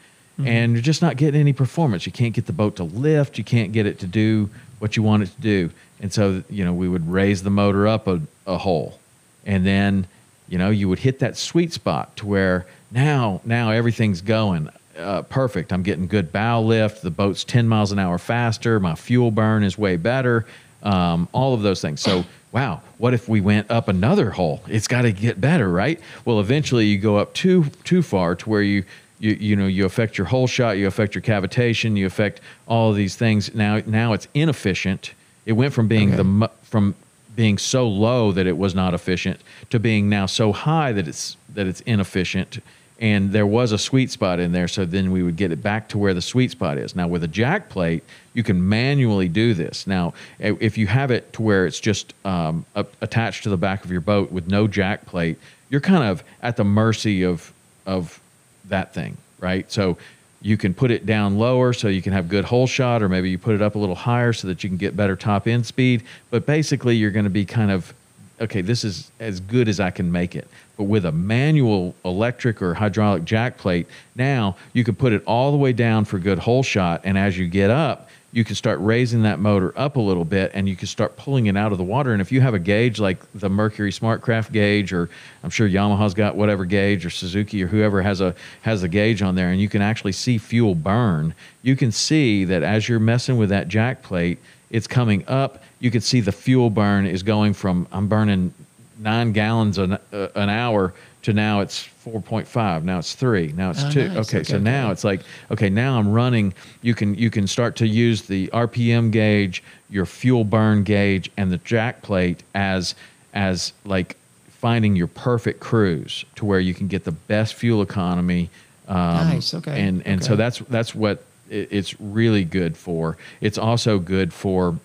And 0.45 0.73
you're 0.73 0.84
just 0.84 1.02
not 1.02 1.17
getting 1.17 1.41
any 1.41 1.52
performance. 1.52 2.06
You 2.06 2.12
can't 2.12 2.32
get 2.32 2.45
the 2.45 2.54
boat 2.54 2.76
to 2.76 2.84
lift. 2.84 3.39
You 3.39 3.43
can't 3.43 3.71
get 3.71 3.88
it 3.88 3.97
to 4.00 4.06
do 4.06 4.52
what 4.78 4.95
you 4.95 5.02
want 5.02 5.23
it 5.23 5.34
to 5.34 5.41
do. 5.41 5.71
And 6.00 6.13
so 6.13 6.43
you 6.50 6.63
know 6.63 6.73
we 6.73 6.88
would 6.88 7.12
raise 7.12 7.41
the 7.43 7.50
motor 7.50 7.88
up 7.88 8.08
a, 8.08 8.21
a 8.45 8.58
hole. 8.58 9.00
And 9.45 9.65
then 9.65 10.08
you 10.47 10.58
know 10.58 10.69
you 10.69 10.88
would 10.89 11.00
hit 11.00 11.19
that 11.19 11.38
sweet 11.38 11.73
spot 11.73 12.15
to 12.17 12.26
where 12.26 12.65
now 12.91 13.41
now 13.45 13.71
everything's 13.71 14.21
going 14.21 14.69
uh, 14.97 15.21
perfect. 15.23 15.71
I'm 15.71 15.83
getting 15.83 16.07
good 16.07 16.31
bow 16.31 16.62
lift. 16.62 17.01
The 17.01 17.12
boat's 17.12 17.43
10 17.43 17.67
miles 17.67 17.91
an 17.91 17.99
hour 17.99 18.17
faster. 18.17 18.79
My 18.79 18.95
fuel 18.95 19.31
burn 19.31 19.63
is 19.63 19.77
way 19.77 19.95
better. 19.97 20.45
Um, 20.83 21.27
all 21.31 21.53
of 21.53 21.62
those 21.62 21.81
things. 21.81 22.01
So 22.01 22.25
wow 22.53 22.81
what 22.97 23.13
if 23.13 23.27
we 23.27 23.41
went 23.41 23.69
up 23.69 23.88
another 23.88 24.31
hole? 24.31 24.62
It's 24.67 24.88
got 24.88 25.01
to 25.03 25.12
get 25.12 25.41
better 25.41 25.69
right? 25.69 25.99
Well 26.25 26.39
eventually 26.39 26.86
you 26.86 26.97
go 26.97 27.17
up 27.17 27.33
too 27.33 27.65
too 27.83 28.01
far 28.01 28.36
to 28.36 28.49
where 28.49 28.62
you 28.62 28.83
you, 29.19 29.31
you 29.31 29.55
know 29.55 29.65
you 29.65 29.86
affect 29.86 30.17
your 30.17 30.27
hole 30.27 30.45
shot 30.47 30.77
you 30.77 30.86
affect 30.88 31.15
your 31.15 31.23
cavitation 31.23 31.97
you 31.97 32.05
affect 32.05 32.39
all 32.67 32.91
of 32.91 32.95
these 32.95 33.15
things. 33.15 33.53
Now 33.55 33.81
now 33.86 34.13
it's 34.13 34.27
inefficient. 34.33 35.13
It 35.45 35.53
went 35.53 35.73
from 35.73 35.88
being 35.88 36.13
Okay. 36.13 36.17
the 36.17 36.49
from 36.63 36.95
being 37.36 37.57
so 37.57 37.88
low 37.88 38.31
that 38.31 38.47
it 38.47 38.57
was 38.57 38.73
not 38.73 38.93
efficient 38.93 39.39
to 39.71 39.79
being 39.79 40.10
now 40.10 40.25
so 40.27 40.51
high 40.53 40.91
that 40.91 41.07
it's 41.07 41.36
that 41.53 41.67
it's 41.67 41.81
inefficient 41.81 42.60
and 42.99 43.31
there 43.31 43.45
was 43.45 43.71
a 43.71 43.77
sweet 43.77 44.10
spot 44.10 44.39
in 44.39 44.51
there 44.51 44.67
so 44.67 44.86
then 44.86 45.12
we 45.12 45.21
would 45.23 45.36
get 45.36 45.51
it 45.51 45.62
back 45.62 45.88
to 45.89 45.97
where 45.97 46.13
the 46.13 46.21
sweet 46.21 46.51
spot 46.51 46.77
is. 46.77 46.95
Now 46.95 47.07
with 47.07 47.23
a 47.23 47.27
jack 47.27 47.69
plate 47.69 48.03
you 48.33 48.43
can 48.43 48.67
manually 48.67 49.27
do 49.27 49.53
this. 49.53 49.88
Now 49.88 50.13
if 50.39 50.77
you 50.77 50.88
have 50.88 51.12
it 51.12 51.33
to 51.33 51.41
where 51.41 51.65
it's 51.65 51.79
just 51.79 52.13
um, 52.25 52.65
attached 52.75 53.43
to 53.43 53.49
the 53.49 53.57
back 53.57 53.86
of 53.86 53.91
your 53.91 54.01
boat 54.01 54.31
with 54.31 54.47
no 54.47 54.67
jack 54.67 55.05
plate 55.05 55.38
you're 55.69 55.81
kind 55.81 56.03
of 56.03 56.23
at 56.41 56.57
the 56.57 56.63
mercy 56.63 57.23
of 57.23 57.53
of 57.86 58.19
that 58.65 58.93
thing 58.93 59.17
right? 59.39 59.71
So 59.71 59.97
you 60.41 60.57
can 60.57 60.73
put 60.73 60.91
it 60.91 61.05
down 61.05 61.38
lower 61.38 61.73
so 61.73 61.88
you 61.88 62.01
can 62.01 62.13
have 62.13 62.29
good 62.29 62.45
hole 62.45 62.67
shot 62.67 63.01
or 63.01 63.10
maybe 63.10 63.29
you 63.29 63.38
put 63.38 63.55
it 63.55 63.62
up 63.62 63.75
a 63.75 63.77
little 63.79 63.95
higher 63.95 64.33
so 64.33 64.47
that 64.47 64.63
you 64.63 64.69
can 64.69 64.77
get 64.77 64.95
better 64.95 65.15
top 65.15 65.47
end 65.47 65.65
speed. 65.65 66.03
But 66.29 66.45
basically 66.45 66.95
you're 66.95 67.12
going 67.12 67.25
to 67.25 67.29
be 67.29 67.45
kind 67.45 67.71
of 67.71 67.93
okay 68.39 68.62
this 68.62 68.83
is 68.83 69.12
as 69.19 69.39
good 69.39 69.67
as 69.67 69.79
i 69.79 69.89
can 69.89 70.12
make 70.12 70.36
it 70.36 70.47
but 70.77 70.83
with 70.83 71.05
a 71.05 71.11
manual 71.11 71.95
electric 72.05 72.61
or 72.61 72.73
hydraulic 72.73 73.25
jack 73.25 73.57
plate 73.57 73.87
now 74.15 74.55
you 74.73 74.83
can 74.83 74.95
put 74.95 75.11
it 75.11 75.23
all 75.25 75.51
the 75.51 75.57
way 75.57 75.73
down 75.73 76.05
for 76.05 76.19
good 76.19 76.39
hole 76.39 76.63
shot 76.63 77.01
and 77.03 77.17
as 77.17 77.37
you 77.37 77.47
get 77.47 77.69
up 77.69 78.07
you 78.31 78.43
can 78.43 78.55
start 78.55 78.79
raising 78.81 79.23
that 79.23 79.39
motor 79.39 79.73
up 79.75 79.95
a 79.95 79.99
little 79.99 80.25
bit 80.25 80.51
and 80.53 80.67
you 80.67 80.75
can 80.75 80.87
start 80.87 81.15
pulling 81.17 81.47
it 81.47 81.55
out 81.55 81.71
of 81.71 81.77
the 81.77 81.83
water. 81.83 82.11
And 82.11 82.21
if 82.21 82.31
you 82.31 82.41
have 82.41 82.53
a 82.53 82.59
gauge 82.59 82.99
like 82.99 83.19
the 83.33 83.49
mercury 83.49 83.91
smartcraft 83.91 84.51
gauge 84.51 84.91
or 84.93 85.09
i'm 85.43 85.49
sure 85.49 85.67
yamaha's 85.67 86.13
got 86.13 86.35
whatever 86.35 86.65
gauge 86.65 87.05
or 87.05 87.09
suzuki 87.09 87.63
or 87.63 87.67
whoever 87.67 88.01
has 88.01 88.21
a 88.21 88.35
has 88.61 88.83
a 88.83 88.87
gauge 88.87 89.21
on 89.21 89.35
there 89.35 89.49
and 89.49 89.61
you 89.61 89.69
can 89.69 89.81
actually 89.81 90.11
see 90.11 90.37
fuel 90.37 90.75
burn 90.75 91.33
you 91.61 91.75
can 91.75 91.91
see 91.91 92.43
that 92.45 92.63
as 92.63 92.87
you're 92.87 92.99
messing 92.99 93.37
with 93.37 93.49
that 93.49 93.67
jack 93.67 94.03
plate 94.03 94.39
it's 94.69 94.87
coming 94.87 95.23
up. 95.29 95.63
You 95.79 95.89
can 95.91 96.01
see 96.01 96.19
the 96.19 96.33
fuel 96.33 96.69
burn 96.69 97.05
is 97.05 97.23
going 97.23 97.53
from 97.53 97.87
i'm 97.91 98.07
burning 98.07 98.53
nine 98.99 99.31
gallons 99.31 99.77
an, 99.77 99.93
uh, 100.13 100.27
an 100.36 100.49
hour 100.49 100.93
to 101.23 101.33
now 101.33 101.60
it's 101.62 101.88
4.5 102.05 102.83
now 102.83 102.99
it's 102.99 103.13
three 103.13 103.51
now 103.55 103.69
it's 103.71 103.83
Oh, 103.83 103.91
two. 103.91 104.07
nice. 104.07 104.17
okay, 104.29 104.38
Okay, 104.39 104.43
so 104.43 104.57
now 104.60 104.91
it's 104.91 105.03
like 105.03 105.21
okay 105.51 105.69
now 105.69 105.97
i'm 105.99 106.12
running 106.12 106.53
you 106.81 106.93
can 106.95 107.15
you 107.15 107.29
can 107.29 107.47
start 107.47 107.75
to 107.77 107.88
use 107.88 108.23
the 108.23 108.47
rpm 108.47 109.12
gauge 109.12 109.62
your 109.89 110.05
fuel 110.05 110.43
burn 110.43 110.83
gauge 110.83 111.29
and 111.38 111.51
the 111.51 111.57
jack 111.60 112.01
plate 112.01 112.43
as 112.55 112.95
as 113.33 113.73
like 113.86 114.15
finding 114.47 114.95
your 114.95 115.07
perfect 115.07 115.60
cruise 115.60 116.23
to 116.36 116.45
where 116.45 116.60
you 116.60 116.73
can 116.73 116.88
get 116.88 117.03
the 117.03 117.12
best 117.12 117.53
fuel 117.55 117.81
economy 117.81 118.49
um, 118.88 118.95
Nice, 119.29 119.53
okay, 119.53 119.81
and 119.86 120.01
and 120.07 120.23
so 120.23 120.38
that's 120.38 120.60
that's 120.69 120.95
what 120.95 121.23
it, 121.49 121.67
it's 121.71 121.99
really 121.99 122.45
good 122.45 122.77
for. 122.77 123.17
It's 123.41 123.57
also 123.57 123.99
good 123.99 124.31
for 124.31 124.79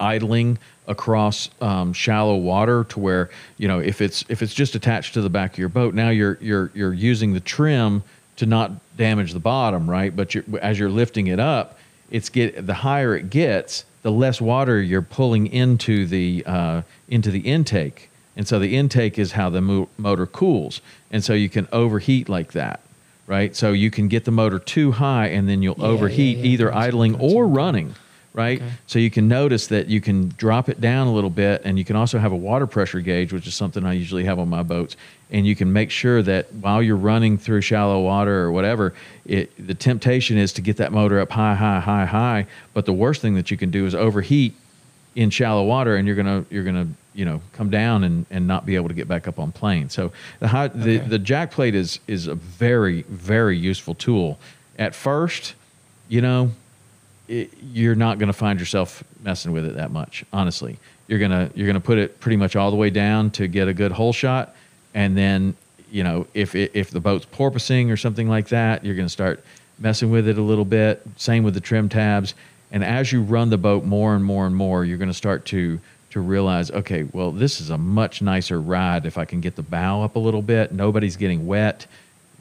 idling 0.00 0.58
across 0.86 1.50
um, 1.60 1.92
shallow 1.92 2.36
water 2.36 2.84
to 2.84 2.98
where 2.98 3.30
you 3.58 3.68
know 3.68 3.78
if 3.78 4.00
it's 4.00 4.24
if 4.28 4.42
it's 4.42 4.54
just 4.54 4.74
attached 4.74 5.14
to 5.14 5.20
the 5.20 5.28
back 5.30 5.52
of 5.52 5.58
your 5.58 5.68
boat 5.68 5.94
now 5.94 6.08
you're 6.08 6.38
you're 6.40 6.70
you're 6.74 6.94
using 6.94 7.32
the 7.34 7.40
trim 7.40 8.02
to 8.36 8.46
not 8.46 8.72
damage 8.96 9.32
the 9.32 9.40
bottom 9.40 9.88
right? 9.88 10.14
But 10.14 10.34
you're, 10.34 10.44
as 10.62 10.78
you're 10.78 10.88
lifting 10.90 11.26
it 11.26 11.40
up 11.40 11.78
it's 12.10 12.28
get 12.30 12.66
the 12.66 12.74
higher 12.74 13.14
it 13.16 13.28
gets 13.30 13.84
the 14.02 14.10
less 14.12 14.40
water 14.40 14.80
you're 14.80 15.02
pulling 15.02 15.46
into 15.48 16.06
the 16.06 16.42
uh, 16.46 16.82
into 17.08 17.30
the 17.30 17.40
intake. 17.40 18.10
And 18.36 18.46
so 18.46 18.58
the 18.60 18.76
intake 18.76 19.18
is 19.18 19.32
how 19.32 19.50
the 19.50 19.60
mo- 19.60 19.88
motor 19.98 20.24
cools. 20.24 20.80
And 21.10 21.24
so 21.24 21.32
you 21.34 21.48
can 21.48 21.66
overheat 21.72 22.28
like 22.28 22.52
that 22.52 22.80
right? 23.26 23.54
So 23.54 23.72
you 23.72 23.90
can 23.90 24.08
get 24.08 24.24
the 24.24 24.30
motor 24.30 24.58
too 24.58 24.92
high 24.92 25.26
and 25.26 25.46
then 25.46 25.60
you'll 25.60 25.76
Yeah, 25.78 25.84
overheat 25.84 26.38
yeah, 26.38 26.44
yeah. 26.44 26.50
either 26.50 26.74
idling 26.74 27.14
or 27.20 27.46
running 27.46 27.94
right? 28.38 28.62
Okay. 28.62 28.70
So 28.86 29.00
you 29.00 29.10
can 29.10 29.26
notice 29.26 29.66
that 29.66 29.88
you 29.88 30.00
can 30.00 30.28
drop 30.36 30.68
it 30.68 30.80
down 30.80 31.08
a 31.08 31.12
little 31.12 31.28
bit, 31.28 31.60
and 31.64 31.76
you 31.76 31.84
can 31.84 31.96
also 31.96 32.18
have 32.18 32.30
a 32.30 32.36
water 32.36 32.68
pressure 32.68 33.00
gauge, 33.00 33.32
which 33.32 33.48
is 33.48 33.54
something 33.54 33.84
I 33.84 33.94
usually 33.94 34.24
have 34.24 34.38
on 34.38 34.48
my 34.48 34.62
boats. 34.62 34.96
And 35.30 35.44
you 35.44 35.56
can 35.56 35.72
make 35.72 35.90
sure 35.90 36.22
that 36.22 36.54
while 36.54 36.80
you're 36.80 36.96
running 36.96 37.36
through 37.36 37.62
shallow 37.62 38.00
water 38.00 38.40
or 38.40 38.52
whatever, 38.52 38.94
it, 39.26 39.50
the 39.66 39.74
temptation 39.74 40.38
is 40.38 40.52
to 40.54 40.62
get 40.62 40.76
that 40.76 40.92
motor 40.92 41.18
up 41.20 41.32
high, 41.32 41.56
high, 41.56 41.80
high, 41.80 42.06
high. 42.06 42.46
But 42.74 42.86
the 42.86 42.92
worst 42.92 43.20
thing 43.20 43.34
that 43.34 43.50
you 43.50 43.56
can 43.56 43.70
do 43.70 43.84
is 43.84 43.94
overheat 43.94 44.54
in 45.16 45.30
shallow 45.30 45.64
water, 45.64 45.96
and 45.96 46.06
you're 46.06 46.16
gonna 46.16 46.44
you're 46.48 46.64
gonna 46.64 46.86
you 47.12 47.24
know 47.24 47.42
come 47.52 47.70
down 47.70 48.04
and, 48.04 48.24
and 48.30 48.46
not 48.46 48.64
be 48.64 48.76
able 48.76 48.88
to 48.88 48.94
get 48.94 49.08
back 49.08 49.26
up 49.26 49.40
on 49.40 49.50
plane. 49.50 49.90
So 49.90 50.12
the 50.38 50.46
high, 50.46 50.68
the 50.68 50.98
the 50.98 51.18
jack 51.18 51.50
plate 51.50 51.74
is 51.74 51.98
is 52.06 52.28
a 52.28 52.36
very 52.36 53.02
very 53.02 53.58
useful 53.58 53.96
tool. 53.96 54.38
At 54.78 54.94
first, 54.94 55.54
you 56.08 56.20
know, 56.20 56.52
it, 57.28 57.50
you're 57.72 57.94
not 57.94 58.18
going 58.18 58.28
to 58.28 58.32
find 58.32 58.58
yourself 58.58 59.04
messing 59.22 59.52
with 59.52 59.64
it 59.66 59.76
that 59.76 59.90
much. 59.90 60.24
Honestly, 60.32 60.78
you're 61.06 61.18
gonna 61.18 61.50
you're 61.54 61.66
gonna 61.66 61.80
put 61.80 61.98
it 61.98 62.20
pretty 62.20 62.36
much 62.36 62.56
all 62.56 62.70
the 62.70 62.76
way 62.76 62.90
down 62.90 63.30
to 63.32 63.48
get 63.48 63.68
a 63.68 63.74
good 63.74 63.92
hole 63.92 64.12
shot, 64.12 64.54
and 64.94 65.16
then 65.16 65.54
you 65.90 66.04
know 66.04 66.26
if 66.34 66.54
it, 66.54 66.70
if 66.74 66.90
the 66.90 67.00
boat's 67.00 67.24
porpoising 67.26 67.90
or 67.90 67.96
something 67.96 68.28
like 68.28 68.48
that, 68.48 68.84
you're 68.84 68.94
gonna 68.94 69.08
start 69.08 69.42
messing 69.78 70.10
with 70.10 70.28
it 70.28 70.36
a 70.38 70.42
little 70.42 70.64
bit. 70.66 71.02
Same 71.16 71.44
with 71.44 71.54
the 71.54 71.60
trim 71.60 71.88
tabs, 71.88 72.34
and 72.72 72.84
as 72.84 73.10
you 73.12 73.22
run 73.22 73.48
the 73.50 73.58
boat 73.58 73.84
more 73.84 74.14
and 74.14 74.24
more 74.24 74.46
and 74.46 74.54
more, 74.54 74.84
you're 74.84 74.98
gonna 74.98 75.14
start 75.14 75.44
to 75.46 75.80
to 76.10 76.20
realize, 76.20 76.70
okay, 76.70 77.02
well, 77.12 77.30
this 77.30 77.60
is 77.60 77.68
a 77.70 77.76
much 77.78 78.22
nicer 78.22 78.60
ride 78.60 79.04
if 79.04 79.18
I 79.18 79.24
can 79.26 79.40
get 79.42 79.56
the 79.56 79.62
bow 79.62 80.02
up 80.02 80.16
a 80.16 80.18
little 80.18 80.40
bit. 80.42 80.72
Nobody's 80.72 81.16
getting 81.16 81.46
wet. 81.46 81.86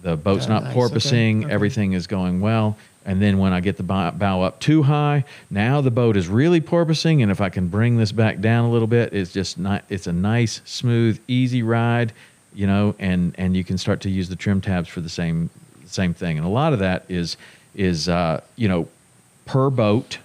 The 0.03 0.15
boat's 0.15 0.45
Yeah, 0.45 0.53
not 0.53 0.63
nice. 0.63 0.71
Okay, 0.75 0.79
porpoising. 0.95 1.43
okay. 1.45 1.53
Everything 1.53 1.93
is 1.93 2.07
going 2.07 2.39
well. 2.39 2.77
And 3.07 3.21
then 3.21 3.37
when 3.37 3.53
I 3.53 3.61
get 3.61 3.77
the 3.77 3.83
bow 3.83 4.41
up 4.41 4.59
too 4.59 4.83
high, 4.83 5.23
now 5.49 5.79
the 5.79 5.89
boat 5.89 6.17
is 6.17 6.27
really 6.27 6.59
porpoising. 6.59 7.23
And 7.23 7.31
if 7.31 7.39
I 7.39 7.47
can 7.47 7.69
bring 7.69 7.95
this 7.95 8.11
back 8.11 8.41
down 8.41 8.65
a 8.65 8.69
little 8.69 8.87
bit, 8.87 9.13
it's 9.13 9.31
just 9.31 9.57
not. 9.57 9.85
It's 9.87 10.07
a 10.07 10.13
nice, 10.13 10.61
smooth, 10.65 11.17
easy 11.25 11.63
ride, 11.63 12.11
you 12.53 12.67
know. 12.67 12.95
And 12.99 13.33
and 13.37 13.55
you 13.55 13.63
can 13.63 13.77
start 13.77 14.01
to 14.01 14.09
use 14.09 14.27
the 14.27 14.35
trim 14.35 14.59
tabs 14.59 14.89
for 14.89 14.99
the 14.99 15.09
same 15.09 15.49
same 15.85 16.13
thing. 16.13 16.37
And 16.37 16.45
a 16.45 16.49
lot 16.49 16.73
of 16.73 16.79
that 16.79 17.05
is 17.07 17.37
is 17.75 18.09
uh, 18.09 18.41
you 18.57 18.67
know 18.67 18.89
per 19.45 19.69
boat 19.69 20.17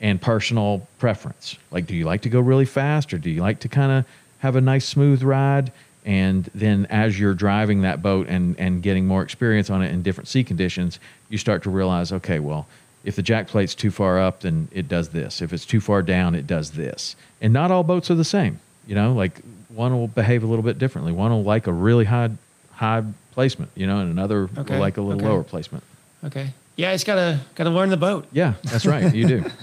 and 0.00 0.22
personal 0.22 0.86
preference. 1.00 1.58
Like, 1.72 1.86
do 1.86 1.96
you 1.96 2.04
like 2.04 2.22
to 2.22 2.28
go 2.28 2.38
really 2.38 2.64
fast 2.64 3.12
or 3.12 3.18
do 3.18 3.28
you 3.28 3.40
like 3.40 3.58
to 3.60 3.68
kind 3.68 3.90
of 3.90 4.04
have 4.38 4.54
a 4.54 4.60
nice 4.60 4.86
smooth 4.86 5.24
ride? 5.24 5.72
And 6.04 6.50
then 6.54 6.86
as 6.90 7.18
you're 7.18 7.34
driving 7.34 7.82
that 7.82 8.02
boat 8.02 8.28
and, 8.28 8.58
and 8.58 8.82
getting 8.82 9.06
more 9.06 9.22
experience 9.22 9.70
on 9.70 9.82
it 9.82 9.90
in 9.90 10.02
different 10.02 10.28
sea 10.28 10.44
conditions, 10.44 10.98
you 11.30 11.38
start 11.38 11.62
to 11.62 11.70
realize, 11.70 12.12
okay, 12.12 12.40
well, 12.40 12.66
if 13.04 13.16
the 13.16 13.22
jack 13.22 13.48
plate's 13.48 13.74
too 13.74 13.90
far 13.90 14.18
up, 14.20 14.40
then 14.40 14.68
it 14.72 14.88
does 14.88 15.10
this. 15.10 15.40
If 15.42 15.52
it's 15.52 15.64
too 15.66 15.80
far 15.80 16.02
down, 16.02 16.34
it 16.34 16.46
does 16.46 16.72
this. 16.72 17.16
And 17.40 17.52
not 17.52 17.70
all 17.70 17.82
boats 17.82 18.10
are 18.10 18.14
the 18.14 18.24
same. 18.24 18.60
You 18.86 18.94
know, 18.94 19.12
like 19.12 19.40
one 19.68 19.92
will 19.92 20.08
behave 20.08 20.42
a 20.42 20.46
little 20.46 20.62
bit 20.62 20.78
differently. 20.78 21.12
One 21.12 21.30
will 21.30 21.42
like 21.42 21.66
a 21.66 21.72
really 21.72 22.04
high 22.04 22.30
high 22.72 23.02
placement, 23.32 23.70
you 23.74 23.86
know, 23.86 23.98
and 24.00 24.10
another 24.10 24.48
Okay, 24.58 24.74
will 24.74 24.80
like 24.80 24.96
a 24.96 25.02
little 25.02 25.20
okay. 25.20 25.28
lower 25.28 25.42
placement. 25.42 25.84
Okay. 26.24 26.50
Yeah, 26.76 26.90
I 26.90 26.94
just 26.94 27.06
gotta 27.06 27.40
gotta 27.54 27.70
learn 27.70 27.90
the 27.90 27.96
boat. 27.96 28.26
Yeah, 28.32 28.54
that's 28.64 28.84
right. 28.86 29.14
You 29.14 29.26
do. 29.26 29.44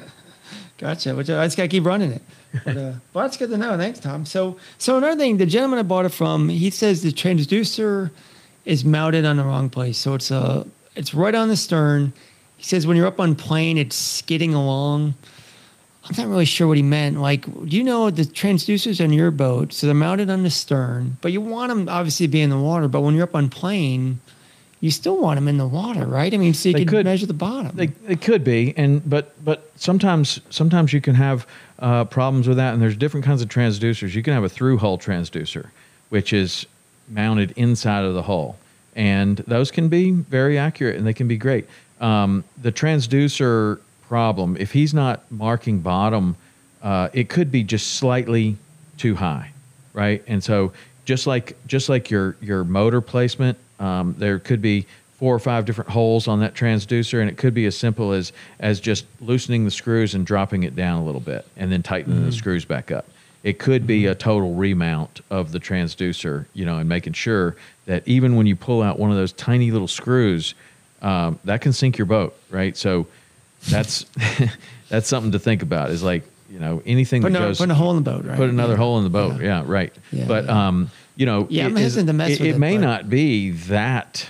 Gotcha. 0.82 1.15
Which 1.15 1.29
I 1.29 1.45
just 1.45 1.55
gotta 1.55 1.69
keep 1.69 1.86
running 1.86 2.11
it. 2.11 2.23
But, 2.65 2.75
uh, 2.75 2.93
well, 3.13 3.23
that's 3.23 3.38
good 3.38 3.51
to 3.51 3.57
know. 3.57 3.77
Thanks, 3.77 3.99
Tom. 3.99 4.25
So, 4.25 4.57
so 4.79 4.97
another 4.97 5.15
thing, 5.15 5.38
the 5.38 5.45
gentleman 5.45 5.77
I 5.77 5.84
bought 5.84 6.05
it 6.05 6.09
from, 6.09 6.49
he 6.49 6.71
says 6.71 7.03
the 7.03 7.11
transducer 7.11 8.09
is 8.65 8.84
mounted 8.84 9.23
on 9.23 9.38
the 9.38 9.43
wrong 9.43 9.69
place. 9.69 9.99
So 9.99 10.15
it's 10.15 10.32
uh, 10.32 10.65
it's 10.95 11.13
right 11.13 11.36
on 11.36 11.49
the 11.49 11.55
stern. 11.55 12.13
He 12.57 12.63
says 12.63 12.88
when 12.88 12.97
you're 12.97 13.05
up 13.05 13.19
on 13.19 13.36
plane, 13.36 13.77
it's 13.77 13.95
skidding 13.95 14.55
along. 14.55 15.13
I'm 16.03 16.15
not 16.17 16.27
really 16.27 16.45
sure 16.45 16.67
what 16.67 16.77
he 16.77 16.84
meant. 16.84 17.19
Like, 17.19 17.45
do 17.45 17.77
you 17.77 17.84
know 17.84 18.09
the 18.09 18.23
transducers 18.23 19.03
on 19.03 19.13
your 19.13 19.29
boat? 19.29 19.71
So 19.71 19.86
they're 19.86 19.93
mounted 19.93 20.32
on 20.32 20.41
the 20.41 20.49
stern, 20.49 21.17
but 21.21 21.32
you 21.32 21.41
want 21.41 21.69
them 21.69 21.88
obviously 21.88 22.25
to 22.25 22.32
be 22.32 22.41
in 22.41 22.49
the 22.49 22.57
water. 22.57 22.88
But 22.88 23.01
when 23.01 23.13
you're 23.13 23.25
up 23.25 23.36
on 23.36 23.49
plane, 23.49 24.19
you 24.82 24.91
still 24.91 25.17
want 25.17 25.38
them 25.38 25.47
in 25.47 25.57
the 25.57 25.67
water, 25.67 26.05
right? 26.05 26.34
I 26.34 26.38
mean, 26.38 26.53
so 26.53 26.69
you 26.69 26.73
They 26.73 26.79
can 26.79 26.88
could- 26.89 27.05
measure 27.05 27.25
the 27.27 27.34
bottom. 27.34 27.71
They, 27.75 27.91
it 28.07 28.21
could 28.21 28.43
be, 28.43 28.73
and 28.75 29.07
but 29.09 29.34
but 29.45 29.71
sometimes 29.75 30.41
sometimes 30.49 30.91
you 30.91 30.99
can 31.01 31.15
have 31.15 31.47
uh, 31.79 32.03
problems 32.05 32.47
with 32.47 32.57
that, 32.57 32.73
and 32.73 32.82
there's 32.82 32.97
different 32.97 33.25
kinds 33.25 33.41
of 33.41 33.47
transducers. 33.47 34.13
You 34.13 34.23
can 34.23 34.34
have 34.34 34.43
a 34.43 34.49
through 34.49 34.77
hull 34.79 34.97
transducer, 34.97 35.69
which 36.09 36.34
is 36.34 36.65
mounted 37.07 37.51
inside 37.55 38.03
of 38.05 38.13
the 38.13 38.23
hull, 38.23 38.57
and 38.95 39.38
those 39.47 39.71
can 39.71 39.88
be 39.88 40.11
very 40.11 40.57
accurate 40.57 40.95
and 40.97 41.05
they 41.05 41.13
can 41.13 41.27
be 41.27 41.38
great. 41.38 41.65
Um, 41.99 42.43
the 42.61 42.71
transducer 42.71 43.79
problem, 44.07 44.57
if 44.59 44.71
he's 44.73 44.93
not 44.93 45.29
marking 45.32 45.79
bottom, 45.82 46.36
uh, 46.82 47.09
it 47.13 47.29
could 47.29 47.51
be 47.51 47.63
just 47.63 47.95
slightly 47.95 48.57
too 48.97 49.15
high, 49.15 49.51
right? 49.93 50.23
And 50.27 50.43
so 50.43 50.73
just 51.05 51.27
like 51.27 51.55
just 51.67 51.89
like 51.89 52.09
your 52.09 52.36
your 52.41 52.63
motor 52.63 53.01
placement, 53.01 53.57
um, 53.82 54.15
there 54.17 54.39
could 54.39 54.61
be 54.61 54.86
four 55.17 55.36
or 55.36 55.39
five 55.39 55.65
different 55.65 55.89
holes 55.89 56.27
on 56.27 56.39
that 56.39 56.53
transducer, 56.53 57.19
and 57.21 57.29
it 57.29 57.38
could 57.38 57.53
be 57.53 57.65
as 57.65 57.77
simple 57.77 58.11
as 58.11 58.32
as 58.59 58.79
just 58.79 59.05
loosening 59.19 59.65
the 59.65 59.71
screws 59.71 60.15
and 60.15 60.25
dropping 60.25 60.63
it 60.63 60.75
down 60.75 61.01
a 61.01 61.05
little 61.05 61.21
bit, 61.21 61.45
and 61.57 61.71
then 61.71 61.84
tightening 61.84 62.23
the 62.25 62.32
screws 62.32 62.65
back 62.65 62.91
up. 62.91 63.05
It 63.43 63.57
could 63.57 63.88
be 63.88 64.05
a 64.05 64.13
total 64.13 64.53
remount 64.53 65.21
of 65.32 65.51
the 65.51 65.59
transducer, 65.59 66.45
you 66.53 66.63
know, 66.63 66.77
and 66.77 66.88
making 66.88 67.13
sure 67.13 67.55
that 67.88 68.07
even 68.07 68.36
when 68.36 68.45
you 68.45 68.55
pull 68.55 68.84
out 68.84 68.99
one 68.99 69.09
of 69.09 69.17
those 69.17 69.34
tiny 69.34 69.71
little 69.71 69.88
screws, 69.88 70.53
um, 71.01 71.39
that 71.45 71.59
can 71.61 71.73
sink 71.73 71.97
your 71.97 72.05
boat, 72.05 72.36
right? 72.51 72.77
So 72.77 73.07
that's 73.69 74.05
that's 74.89 75.07
something 75.07 75.32
to 75.32 75.39
think 75.39 75.63
about. 75.63 75.89
Is 75.89 76.03
like 76.03 76.23
you 76.51 76.59
know 76.59 76.82
anything 76.86 77.21
putting, 77.21 77.34
that 77.34 77.39
goes 77.39 77.57
putting 77.57 77.71
a 77.71 77.75
hole 77.75 77.91
in 77.91 78.03
the 78.03 78.11
boat, 78.11 78.25
right? 78.25 78.38
put 78.38 78.49
another 78.49 78.73
Yeah. 78.73 78.77
hole 78.77 78.97
in 78.99 79.03
the 79.03 79.09
boat. 79.09 79.41
Yeah. 79.41 79.61
Yeah, 79.61 79.63
right. 79.65 79.93
Yeah, 80.11 80.25
but 80.27 80.47
um, 80.49 80.91
you 81.16 81.26
know, 81.26 81.47
Yeah, 81.49 81.66
I'm 81.66 81.76
hesitant 81.76 82.07
to 82.07 82.14
mess 82.14 82.32
it, 82.32 82.39
with 82.39 82.49
it 82.49 82.55
it, 82.55 82.59
may 82.59 82.76
but- 82.78 82.82
not 82.82 83.09
be 83.09 83.51
that 83.51 84.28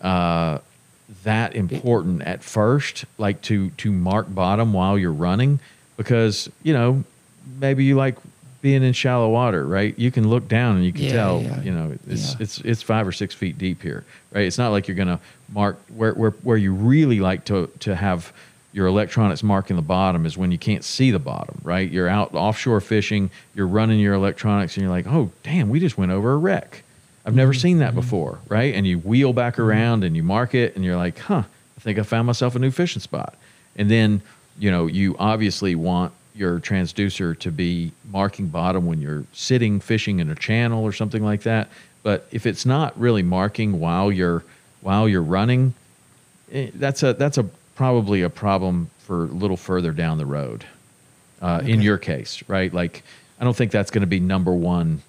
uh, 0.00 0.58
that 1.24 1.54
important 1.54 2.22
at 2.22 2.42
first, 2.42 3.04
like 3.18 3.40
to 3.42 3.70
to 3.70 3.92
mark 3.92 4.32
bottom 4.34 4.72
while 4.72 4.98
you're 4.98 5.12
running, 5.12 5.60
because 5.96 6.48
you 6.62 6.72
know 6.72 7.04
maybe 7.60 7.84
you 7.84 7.94
like 7.96 8.16
being 8.62 8.82
in 8.82 8.92
shallow 8.92 9.28
water, 9.30 9.64
right? 9.66 9.96
You 9.98 10.10
can 10.10 10.28
look 10.28 10.48
down 10.48 10.76
and 10.76 10.84
you 10.84 10.92
can 10.92 11.04
Yeah, 11.04 11.12
tell, 11.12 11.42
yeah. 11.42 11.62
you 11.62 11.70
know, 11.72 11.96
it's 12.08 12.32
Yeah. 12.32 12.36
it's 12.40 12.60
it's 12.60 12.82
five 12.82 13.06
or 13.06 13.12
six 13.12 13.34
feet 13.34 13.56
deep 13.58 13.82
here, 13.82 14.04
right? 14.32 14.44
It's 14.44 14.58
not 14.58 14.70
like 14.70 14.88
you're 14.88 14.96
gonna 14.96 15.20
mark 15.52 15.78
where 15.94 16.12
where 16.14 16.30
where 16.42 16.56
you 16.56 16.72
really 16.74 17.20
like 17.20 17.44
to 17.46 17.68
to 17.80 17.94
have 17.94 18.32
your 18.76 18.86
electronics 18.86 19.42
marking 19.42 19.74
the 19.74 19.80
bottom 19.80 20.26
is 20.26 20.36
when 20.36 20.52
you 20.52 20.58
can't 20.58 20.84
see 20.84 21.10
the 21.10 21.18
bottom, 21.18 21.58
right? 21.64 21.90
You're 21.90 22.08
out 22.08 22.34
offshore 22.34 22.82
fishing, 22.82 23.30
you're 23.54 23.66
running 23.66 23.98
your 23.98 24.12
electronics, 24.12 24.76
and 24.76 24.82
you're 24.82 24.90
like, 24.90 25.06
oh 25.06 25.30
damn, 25.42 25.70
we 25.70 25.80
just 25.80 25.96
went 25.96 26.12
over 26.12 26.32
a 26.32 26.36
wreck. 26.36 26.82
I've 27.24 27.34
never 27.34 27.52
Mm-hmm. 27.52 27.60
seen 27.60 27.78
that 27.78 27.94
before, 27.94 28.38
right? 28.50 28.74
And 28.74 28.86
you 28.86 28.98
wheel 28.98 29.32
back 29.32 29.58
around 29.58 30.04
and 30.04 30.14
you 30.14 30.22
mark 30.22 30.54
it, 30.54 30.76
and 30.76 30.84
you're 30.84 30.98
like, 30.98 31.18
huh, 31.20 31.44
I 31.78 31.80
think 31.80 31.98
I 31.98 32.02
found 32.02 32.26
myself 32.26 32.54
a 32.54 32.58
new 32.58 32.70
fishing 32.70 33.00
spot. 33.00 33.34
And 33.76 33.90
then, 33.90 34.20
you 34.58 34.70
know, 34.70 34.86
you 34.86 35.16
obviously 35.18 35.74
want 35.74 36.12
your 36.34 36.60
transducer 36.60 37.36
to 37.38 37.50
be 37.50 37.92
marking 38.12 38.48
bottom 38.48 38.84
when 38.84 39.00
you're 39.00 39.24
sitting 39.32 39.80
fishing 39.80 40.18
in 40.20 40.28
a 40.28 40.34
channel 40.34 40.84
or 40.84 40.92
something 40.92 41.24
like 41.24 41.44
that. 41.44 41.68
But 42.02 42.26
if 42.30 42.44
it's 42.44 42.66
not 42.66 42.98
really 43.00 43.22
marking 43.22 43.80
while 43.80 44.12
you're 44.12 44.44
while 44.82 45.08
you're 45.08 45.22
running, 45.22 45.72
eh, 46.52 46.70
that's 46.74 47.02
a 47.02 47.14
that's 47.14 47.38
a 47.38 47.46
probably 47.76 48.22
a 48.22 48.30
problem 48.30 48.90
for 48.98 49.24
a 49.24 49.28
little 49.28 49.56
further 49.56 49.92
down 49.92 50.18
the 50.18 50.26
road. 50.26 50.64
Uh, 51.40 51.60
In 51.64 51.80
your 51.82 51.98
case, 51.98 52.42
right? 52.48 52.72
Like, 52.72 53.04
I 53.38 53.44
don't 53.44 53.54
think 53.54 53.70
that's 53.70 53.90
going 53.90 54.00
to 54.00 54.06
be 54.06 54.18
number 54.18 54.52
one 54.52 55.02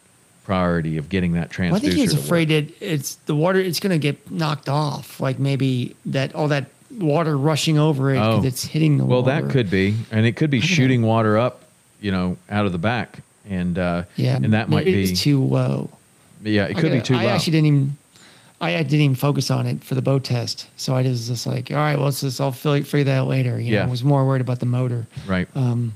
priority 0.44 0.98
of 0.98 1.10
getting 1.10 1.34
that 1.34 1.50
transducer. 1.50 1.72
Well, 1.72 1.76
I 1.78 1.80
think 1.80 1.94
he's 1.96 2.14
afraid 2.14 2.50
that 2.50 2.72
it's 2.82 3.16
the 3.26 3.36
water. 3.36 3.60
It's 3.60 3.80
going 3.80 3.92
to 3.92 3.98
get 3.98 4.30
knocked 4.30 4.70
off. 4.70 5.20
Like 5.20 5.40
maybe 5.40 5.96
that 6.06 6.36
all 6.36 6.50
that 6.50 6.66
water 7.00 7.38
rushing 7.38 7.78
over 7.78 8.14
it 8.14 8.18
Oh. 8.20 8.44
it's 8.44 8.64
hitting 8.66 8.98
the 8.98 9.06
Well, 9.06 9.24
water. 9.24 9.42
that 9.46 9.52
could 9.52 9.70
be, 9.70 9.96
and 10.12 10.26
it 10.26 10.36
could 10.38 10.50
be 10.50 10.60
don't 10.60 10.70
know. 10.70 10.74
shooting 10.76 11.02
water 11.02 11.38
up, 11.38 11.64
you 12.02 12.12
know, 12.12 12.38
out 12.50 12.66
of 12.66 12.72
the 12.72 12.78
back, 12.78 13.20
and 13.50 13.78
uh, 13.78 14.04
Yeah, 14.18 14.36
and 14.36 14.54
that 14.54 14.70
might 14.70 14.86
be, 14.86 15.04
it's 15.04 15.22
too 15.22 15.42
low. 15.44 15.90
yeah, 16.44 16.66
it 16.66 16.76
could 16.76 16.86
Okay, 16.86 16.98
be 16.98 17.02
too 17.02 17.16
I 17.16 17.24
low. 17.24 17.30
actually 17.30 17.52
didn't 17.52 17.68
even. 17.68 17.98
I 18.60 18.78
I 18.78 18.84
didn't 18.84 19.02
even 19.02 19.16
focus 19.16 19.52
on 19.52 19.68
it 19.68 19.84
for 19.84 19.96
the 19.96 20.02
boat 20.02 20.24
test, 20.24 20.68
so 20.78 20.96
I 20.96 21.02
was 21.04 21.28
just 21.28 21.46
like, 21.46 21.70
all 21.72 21.78
right, 21.78 21.96
well, 21.96 22.06
let's 22.06 22.22
just 22.22 22.42
I'll 22.42 22.52
figure 22.52 23.04
that 23.04 23.10
out 23.20 23.28
later. 23.28 23.60
You 23.60 23.72
know, 23.72 23.78
Yeah. 23.78 23.84
I 23.86 23.90
was 23.90 24.04
more 24.04 24.26
worried 24.26 24.42
about 24.42 24.60
the 24.60 24.66
motor. 24.66 25.06
right. 25.28 25.48
Um, 25.56 25.94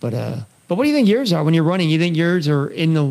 but 0.00 0.14
uh, 0.14 0.36
but 0.68 0.76
what 0.76 0.84
do 0.84 0.88
you 0.90 0.94
think 0.94 1.08
yours 1.08 1.32
are 1.32 1.42
when 1.44 1.52
you're 1.54 1.64
running? 1.64 1.90
You 1.90 1.98
think 1.98 2.16
yours 2.16 2.46
are 2.48 2.68
in 2.68 2.94
the 2.94 3.02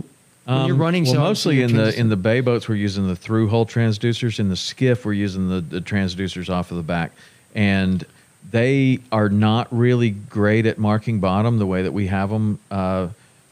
when 0.45 0.65
you're 0.65 0.75
Um, 0.75 0.81
running? 0.81 1.03
Well, 1.03 1.13
so 1.13 1.19
mostly 1.19 1.61
in 1.61 1.75
the 1.75 1.97
in 1.99 2.09
the 2.09 2.15
bay 2.17 2.39
boats, 2.41 2.67
we're 2.69 2.75
using 2.75 3.05
the 3.07 3.15
through 3.15 3.49
hull 3.49 3.65
transducers. 3.65 4.39
In 4.39 4.49
the 4.49 4.55
skiff, 4.55 5.05
we're 5.05 5.13
using 5.13 5.49
the, 5.49 5.61
the 5.61 5.81
transducers 5.81 6.49
off 6.49 6.71
of 6.71 6.77
the 6.77 6.83
back, 6.83 7.11
and 7.53 8.05
they 8.51 8.99
are 9.11 9.29
not 9.29 9.67
really 9.71 10.09
great 10.11 10.65
at 10.65 10.77
marking 10.79 11.19
bottom 11.19 11.59
the 11.59 11.65
way 11.67 11.83
that 11.83 11.91
we 11.91 12.07
have 12.07 12.29
them 12.31 12.57
uh, 12.71 13.09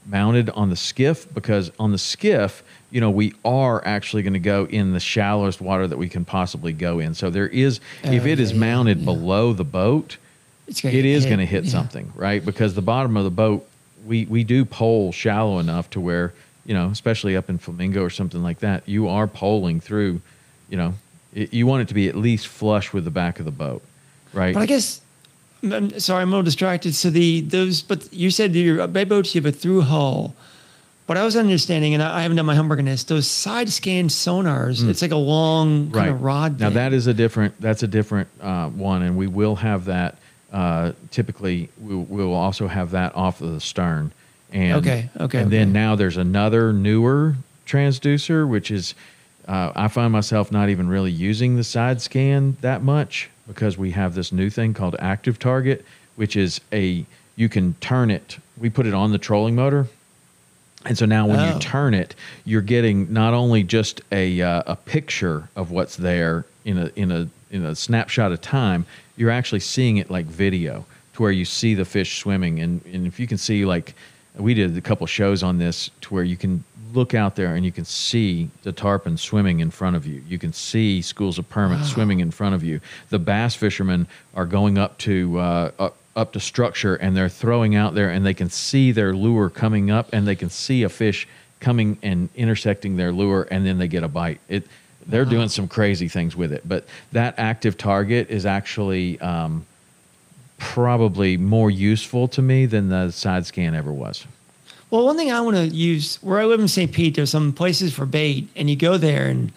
mounted 0.07 0.49
on 0.51 0.69
the 0.69 0.75
skiff. 0.75 1.31
Because 1.33 1.71
on 1.79 1.91
the 1.91 1.97
skiff, 1.97 2.63
you 2.91 3.01
know, 3.01 3.11
we 3.11 3.33
are 3.43 3.85
actually 3.85 4.23
going 4.23 4.33
to 4.33 4.39
go 4.39 4.65
in 4.65 4.93
the 4.93 4.99
shallowest 4.99 5.59
water 5.61 5.87
that 5.87 5.97
we 5.97 6.09
can 6.09 6.25
possibly 6.25 6.73
go 6.73 6.99
in. 6.99 7.13
So 7.13 7.29
there 7.29 7.47
is, 7.47 7.79
if 8.03 8.23
Oh, 8.23 8.27
it 8.27 8.39
is 8.39 8.51
yeah, 8.51 8.55
yeah, 8.55 8.59
mounted 8.59 8.99
yeah. 8.99 9.05
below 9.05 9.53
the 9.53 9.63
boat, 9.65 10.17
it's 10.67 10.81
gonna 10.81 10.95
it 10.95 11.05
is 11.05 11.25
going 11.25 11.39
to 11.39 11.45
hit 11.45 11.65
Yeah. 11.65 11.71
something, 11.71 12.11
right? 12.15 12.43
Because 12.43 12.73
the 12.75 12.81
bottom 12.81 13.15
of 13.17 13.23
the 13.23 13.29
boat, 13.29 13.67
we 14.05 14.25
we 14.25 14.43
do 14.45 14.63
pole 14.63 15.11
shallow 15.11 15.59
enough 15.59 15.89
to 15.91 15.99
where 15.99 16.33
you 16.65 16.73
know, 16.73 16.89
especially 16.89 17.37
up 17.37 17.49
in 17.49 17.57
Flamingo 17.57 18.03
or 18.03 18.09
something 18.09 18.43
like 18.43 18.59
that, 18.59 18.83
you 18.87 19.07
are 19.07 19.25
poling 19.27 19.79
through. 19.79 20.19
You 20.69 20.75
know, 20.77 20.93
it, 21.33 21.53
you 21.53 21.65
want 21.65 21.83
it 21.83 21.87
to 21.87 21.93
be 21.93 22.09
at 22.09 22.15
least 22.17 22.47
flush 22.47 22.91
with 22.91 23.05
the 23.05 23.11
back 23.11 23.39
of 23.39 23.45
the 23.45 23.51
boat, 23.51 23.81
right? 24.33 24.53
But 24.53 24.63
I 24.63 24.65
guess, 24.65 24.99
I'm 25.63 25.99
sorry, 25.99 26.21
I'm 26.21 26.29
a 26.29 26.31
little 26.31 26.43
distracted. 26.43 26.95
So 26.95 27.09
the 27.09 27.41
those, 27.41 27.81
but 27.81 28.11
you 28.13 28.31
said 28.31 28.55
your 28.55 28.87
bay 28.87 29.03
boats 29.03 29.33
you 29.33 29.41
have 29.41 29.53
a 29.53 29.57
through 29.57 29.81
hull. 29.81 30.35
What 31.07 31.17
I 31.17 31.23
was 31.23 31.37
understanding, 31.37 31.93
and 31.93 32.03
I 32.03 32.19
I 32.19 32.21
haven't 32.21 32.37
done 32.37 32.45
my 32.45 32.55
homework 32.55 32.79
on 32.79 32.85
this, 32.85 33.05
those 33.05 33.27
side 33.27 33.69
scan 33.69 34.09
sonars, 34.09 34.87
it's 34.87 35.01
like 35.01 35.11
a 35.11 35.15
long 35.15 35.89
kind 35.91 36.09
of 36.09 36.21
rod. 36.21 36.59
Now 36.59 36.67
thing. 36.67 36.75
that 36.75 36.93
is 36.93 37.07
a 37.07 37.13
different. 37.13 37.59
That's 37.61 37.83
a 37.83 37.87
different 37.87 38.27
uh, 38.41 38.69
one, 38.69 39.01
and 39.03 39.17
we 39.17 39.27
will 39.27 39.55
have 39.55 39.85
that. 39.85 40.17
Uh, 40.51 40.93
typically, 41.11 41.69
we'll, 41.77 42.03
we'll 42.03 42.33
also 42.33 42.67
have 42.67 42.91
that 42.91 43.15
off 43.15 43.41
of 43.41 43.53
the 43.53 43.59
stern. 43.61 44.11
And 44.51 44.77
Okay, 44.77 45.09
okay, 45.19 45.41
And 45.41 45.51
then 45.51 45.69
okay. 45.69 45.71
now 45.73 45.95
there's 45.95 46.15
another 46.15 46.71
newer 46.71 47.35
transducer, 47.65 48.47
which 48.47 48.71
is 48.71 48.93
uh, 49.47 49.71
I 49.75 49.87
find 49.87 50.11
myself 50.11 50.51
not 50.51 50.69
even 50.69 50.87
really 50.87 51.11
using 51.11 51.57
the 51.57 51.63
side 51.63 52.01
scan 52.01 52.57
that 52.61 52.81
much 52.81 53.29
because 53.47 53.77
we 53.77 53.91
have 53.91 54.13
this 54.15 54.31
new 54.31 54.49
thing 54.49 54.73
called 54.73 54.95
Active 54.99 55.39
Target, 55.39 55.85
which 56.15 56.35
is 56.35 56.61
a 56.73 57.05
you 57.35 57.49
can 57.49 57.75
turn 57.75 58.09
it. 58.11 58.37
We 58.57 58.69
put 58.69 58.85
it 58.87 58.93
on 58.93 59.11
the 59.11 59.17
trolling 59.17 59.55
motor, 59.55 59.87
and 60.85 60.97
so 60.97 61.05
now 61.05 61.27
when 61.27 61.39
Oh. 61.39 61.53
you 61.53 61.59
turn 61.59 61.93
it, 61.93 62.15
you're 62.45 62.61
getting 62.61 63.11
not 63.13 63.33
only 63.33 63.63
just 63.63 64.01
a 64.11 64.41
uh, 64.41 64.63
a 64.67 64.75
picture 64.75 65.49
of 65.55 65.71
what's 65.71 65.95
there 65.95 66.45
in 66.65 66.77
a 66.77 66.91
in 66.95 67.11
a 67.11 67.29
in 67.51 67.65
a 67.65 67.75
snapshot 67.75 68.31
of 68.31 68.41
time, 68.41 68.85
you're 69.15 69.29
actually 69.31 69.59
seeing 69.61 69.97
it 69.97 70.09
like 70.09 70.25
video 70.25 70.85
to 71.13 71.21
where 71.21 71.31
you 71.31 71.45
see 71.45 71.73
the 71.73 71.85
fish 71.85 72.19
swimming 72.19 72.59
and 72.59 72.81
and 72.85 73.07
if 73.07 73.19
you 73.19 73.27
can 73.27 73.37
see 73.37 73.65
like 73.65 73.93
we 74.35 74.53
did 74.53 74.77
a 74.77 74.81
couple 74.81 75.07
shows 75.07 75.41
on 75.41 75.57
this 75.57 75.89
to 76.01 76.13
where 76.13 76.23
you 76.23 76.37
can 76.37 76.63
look 76.93 77.13
out 77.13 77.35
there 77.35 77.55
and 77.55 77.65
you 77.65 77.71
can 77.71 77.85
see 77.85 78.49
the 78.63 78.71
tarpon 78.71 79.17
swimming 79.17 79.59
in 79.59 79.71
front 79.71 79.95
of 79.95 80.05
you. 80.05 80.23
You 80.27 80.37
can 80.37 80.53
see 80.53 81.01
schools 81.01 81.37
of 81.37 81.49
permit 81.49 81.85
swimming 81.85 82.19
in 82.19 82.31
front 82.31 82.55
of 82.55 82.63
you. 82.63 82.79
The 83.09 83.19
bass 83.19 83.55
fishermen 83.55 84.07
are 84.35 84.45
going 84.45 84.77
up 84.77 84.97
to 84.99 85.39
uh, 85.39 85.71
up, 85.79 85.97
up 86.15 86.33
to 86.33 86.39
structure 86.39 86.95
and 86.95 87.15
they're 87.15 87.29
throwing 87.29 87.75
out 87.75 87.95
there 87.95 88.09
and 88.09 88.25
they 88.25 88.33
can 88.33 88.49
see 88.49 88.91
their 88.91 89.13
lure 89.13 89.49
coming 89.49 89.91
up 89.91 90.09
and 90.13 90.27
they 90.27 90.35
can 90.35 90.49
see 90.49 90.83
a 90.83 90.89
fish 90.89 91.27
coming 91.59 91.97
and 92.03 92.29
intersecting 92.35 92.97
their 92.97 93.11
lure 93.11 93.47
and 93.51 93.65
then 93.65 93.77
they 93.77 93.87
get 93.87 94.03
a 94.03 94.07
bite. 94.07 94.39
It 94.49 94.67
they're 95.07 95.25
doing 95.25 95.47
some 95.47 95.69
crazy 95.69 96.09
things 96.09 96.35
with 96.35 96.51
it, 96.51 96.67
but 96.67 96.85
that 97.13 97.35
active 97.37 97.77
target 97.77 98.29
is 98.29 98.45
actually 98.45 99.17
um, 99.21 99.65
probably 100.57 101.37
more 101.37 101.71
useful 101.71 102.27
to 102.27 102.41
me 102.41 102.65
than 102.65 102.89
the 102.89 103.11
side 103.11 103.45
scan 103.45 103.73
ever 103.73 103.93
was. 103.93 104.25
Well, 104.89 105.05
one 105.05 105.17
thing 105.17 105.31
I 105.31 105.41
want 105.41 105.57
to 105.57 105.67
use 105.67 106.15
where 106.21 106.39
I 106.39 106.45
live 106.45 106.59
in 106.61 106.67
St. 106.67 106.91
Pete, 106.91 107.15
there's 107.15 107.29
some 107.29 107.51
places 107.51 107.93
for 107.93 108.05
bait, 108.05 108.47
and 108.55 108.69
you 108.69 108.75
go 108.77 108.97
there 108.97 109.27
and 109.27 109.51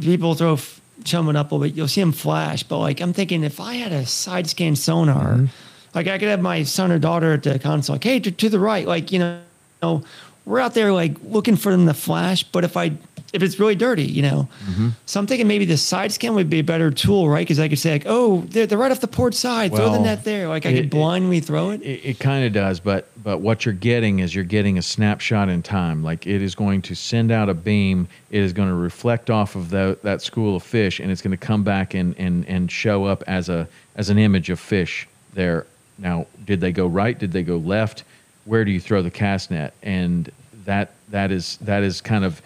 people 0.00 0.34
throw 0.34 0.54
f- 0.54 0.80
chumming 1.04 1.36
up 1.36 1.52
a 1.52 1.54
little 1.54 1.68
bit. 1.68 1.76
You'll 1.76 1.86
see 1.88 2.00
them 2.00 2.12
flash, 2.12 2.62
but 2.64 2.78
like 2.78 3.00
I'm 3.00 3.12
thinking, 3.12 3.44
if 3.44 3.60
I 3.60 3.74
had 3.74 3.92
a 3.92 4.04
side 4.06 4.48
scan 4.48 4.74
sonar, 4.76 5.34
Mm-hmm. 5.34 5.46
like 5.94 6.08
I 6.08 6.18
could 6.18 6.28
have 6.28 6.40
my 6.40 6.64
son 6.64 6.90
or 6.90 6.98
daughter 6.98 7.34
at 7.34 7.42
the 7.44 7.58
console, 7.58 7.94
like, 7.94 8.04
hey, 8.04 8.18
to, 8.20 8.30
to 8.32 8.48
the 8.48 8.58
right, 8.58 8.86
like 8.86 9.12
you 9.12 9.18
know, 9.20 10.02
we're 10.44 10.58
out 10.60 10.74
there 10.74 10.92
like 10.92 11.16
looking 11.24 11.54
for 11.56 11.70
them 11.70 11.86
to 11.86 11.94
flash. 11.94 12.42
But 12.42 12.64
if 12.64 12.76
I 12.76 12.90
if 13.32 13.42
it's 13.42 13.58
really 13.58 13.74
dirty, 13.74 14.04
you 14.04 14.22
know, 14.22 14.48
Mm-hmm. 14.66 14.88
so 15.06 15.18
I'm 15.20 15.26
thinking 15.26 15.48
maybe 15.48 15.64
the 15.64 15.76
side 15.78 16.12
scan 16.12 16.34
would 16.34 16.50
be 16.50 16.58
a 16.58 16.64
better 16.64 16.90
tool, 16.90 17.28
right? 17.28 17.40
Because 17.40 17.58
I 17.58 17.68
could 17.68 17.78
say 17.78 17.92
like, 17.92 18.04
oh, 18.06 18.42
they're, 18.48 18.66
they're 18.66 18.78
right 18.78 18.90
off 18.92 19.00
the 19.00 19.08
port 19.08 19.34
side, 19.34 19.74
throw 19.74 19.90
the 19.90 19.98
net 19.98 20.24
there. 20.24 20.48
Like 20.48 20.66
I 20.66 20.70
it- 20.70 20.74
could 20.82 20.90
blindly 20.90 21.40
throw 21.40 21.70
it. 21.70 21.80
It, 21.82 22.04
it 22.04 22.18
kind 22.20 22.44
of 22.44 22.52
does, 22.52 22.78
but 22.80 23.08
but 23.22 23.38
what 23.38 23.64
you're 23.64 23.72
getting 23.74 24.18
is 24.18 24.34
you're 24.34 24.44
getting 24.44 24.78
a 24.78 24.82
snapshot 24.82 25.48
in 25.48 25.62
time. 25.62 26.02
Like 26.02 26.26
it 26.26 26.42
is 26.42 26.54
going 26.54 26.82
to 26.82 26.94
send 26.94 27.30
out 27.30 27.48
a 27.48 27.54
beam. 27.54 28.08
It 28.30 28.40
is 28.42 28.52
going 28.52 28.68
to 28.68 28.74
reflect 28.74 29.30
off 29.30 29.54
of 29.54 29.70
the, 29.70 29.96
that 30.02 30.22
school 30.22 30.56
of 30.56 30.62
fish, 30.62 30.98
and 31.00 31.10
it's 31.10 31.22
going 31.22 31.30
to 31.30 31.36
come 31.46 31.62
back 31.64 31.94
and, 31.94 32.14
and 32.18 32.46
and 32.48 32.70
show 32.70 33.04
up 33.04 33.22
as 33.26 33.48
a 33.48 33.66
as 33.96 34.10
an 34.10 34.18
image 34.18 34.50
of 34.50 34.58
fish 34.60 35.06
there. 35.34 35.66
Now, 35.98 36.26
did 36.44 36.60
they 36.60 36.72
go 36.72 36.86
right? 36.86 37.18
Did 37.18 37.32
they 37.32 37.42
go 37.44 37.56
left? 37.58 38.04
Where 38.44 38.64
do 38.64 38.72
you 38.72 38.80
throw 38.80 39.02
the 39.02 39.10
cast 39.10 39.50
net? 39.50 39.72
And 39.82 40.30
that 40.64 40.90
that 41.10 41.30
is 41.30 41.58
that 41.62 41.82
is 41.82 42.00
kind 42.00 42.24
of 42.24 42.42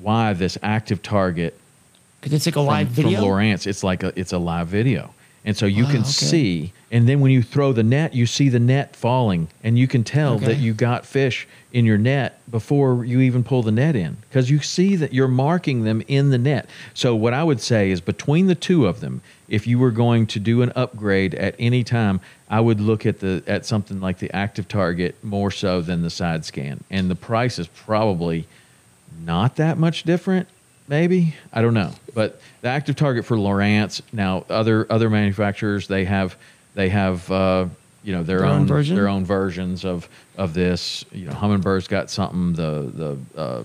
why 0.00 0.32
this 0.32 0.58
active 0.62 1.02
target 1.02 1.58
Because 2.20 2.32
it's 2.34 2.46
like 2.46 2.56
a 2.56 2.58
from, 2.58 2.66
live 2.66 2.88
video. 2.88 3.20
from 3.20 3.28
Lowrance. 3.30 3.66
It's 3.66 3.82
like 3.84 4.02
a 4.02 4.12
it's 4.18 4.32
a 4.32 4.38
live 4.38 4.68
video, 4.68 5.14
and 5.44 5.56
so 5.56 5.66
you 5.66 5.84
Wow, 5.84 5.90
can 5.90 6.00
okay. 6.00 6.08
see. 6.10 6.72
And 6.90 7.08
then 7.08 7.18
when 7.20 7.32
you 7.32 7.42
throw 7.42 7.72
the 7.72 7.82
net, 7.82 8.14
you 8.14 8.24
see 8.24 8.48
the 8.48 8.60
net 8.60 8.94
falling, 8.94 9.48
and 9.64 9.76
you 9.78 9.88
can 9.88 10.04
tell 10.04 10.34
Okay. 10.34 10.46
that 10.46 10.58
you 10.58 10.72
got 10.74 11.04
fish 11.04 11.46
in 11.72 11.84
your 11.84 11.98
net 11.98 12.38
before 12.48 13.04
you 13.04 13.20
even 13.20 13.42
pull 13.42 13.62
the 13.64 13.72
net 13.72 13.96
in, 13.96 14.16
because 14.28 14.48
you 14.48 14.60
see 14.60 14.94
that 14.96 15.12
you're 15.12 15.26
marking 15.26 15.82
them 15.82 16.02
in 16.06 16.30
the 16.30 16.38
net. 16.38 16.68
So 16.94 17.16
what 17.16 17.34
I 17.34 17.42
would 17.42 17.60
say 17.60 17.90
is 17.90 18.00
between 18.00 18.46
the 18.46 18.54
two 18.54 18.86
of 18.86 19.00
them, 19.00 19.22
if 19.48 19.66
you 19.66 19.78
were 19.80 19.90
going 19.90 20.26
to 20.28 20.38
do 20.38 20.62
an 20.62 20.70
upgrade 20.76 21.34
at 21.34 21.56
any 21.58 21.82
time, 21.82 22.20
I 22.48 22.60
would 22.60 22.80
look 22.80 23.04
at 23.04 23.18
the 23.18 23.42
at 23.48 23.66
something 23.66 24.00
like 24.00 24.18
the 24.18 24.30
active 24.32 24.68
target 24.68 25.16
more 25.24 25.50
so 25.50 25.82
than 25.82 26.02
the 26.02 26.10
side 26.10 26.44
scan, 26.44 26.84
and 26.90 27.10
the 27.10 27.16
price 27.16 27.58
is 27.58 27.66
probably 27.66 28.46
not 29.22 29.56
that 29.56 29.78
much 29.78 30.02
different 30.04 30.48
maybe 30.88 31.34
i 31.52 31.62
don't 31.62 31.74
know 31.74 31.92
but 32.14 32.40
the 32.60 32.68
active 32.68 32.96
target 32.96 33.24
for 33.24 33.36
Lowrance 33.36 34.00
now 34.12 34.44
other 34.48 34.86
other 34.90 35.08
manufacturers 35.10 35.88
they 35.88 36.04
have 36.04 36.36
they 36.74 36.88
have 36.88 37.30
uh, 37.30 37.66
you 38.02 38.12
know 38.12 38.22
their, 38.22 38.40
Their 38.40 38.46
own 38.48 38.60
own, 38.62 38.66
version? 38.66 38.96
their 38.96 39.08
own 39.08 39.24
versions 39.24 39.84
of 39.84 40.08
of 40.36 40.52
this 40.54 41.04
you 41.12 41.26
know 41.26 41.32
Humminbird's 41.32 41.88
got 41.88 42.10
something 42.10 42.52
the 42.52 43.16
the 43.34 43.40
uh, 43.40 43.62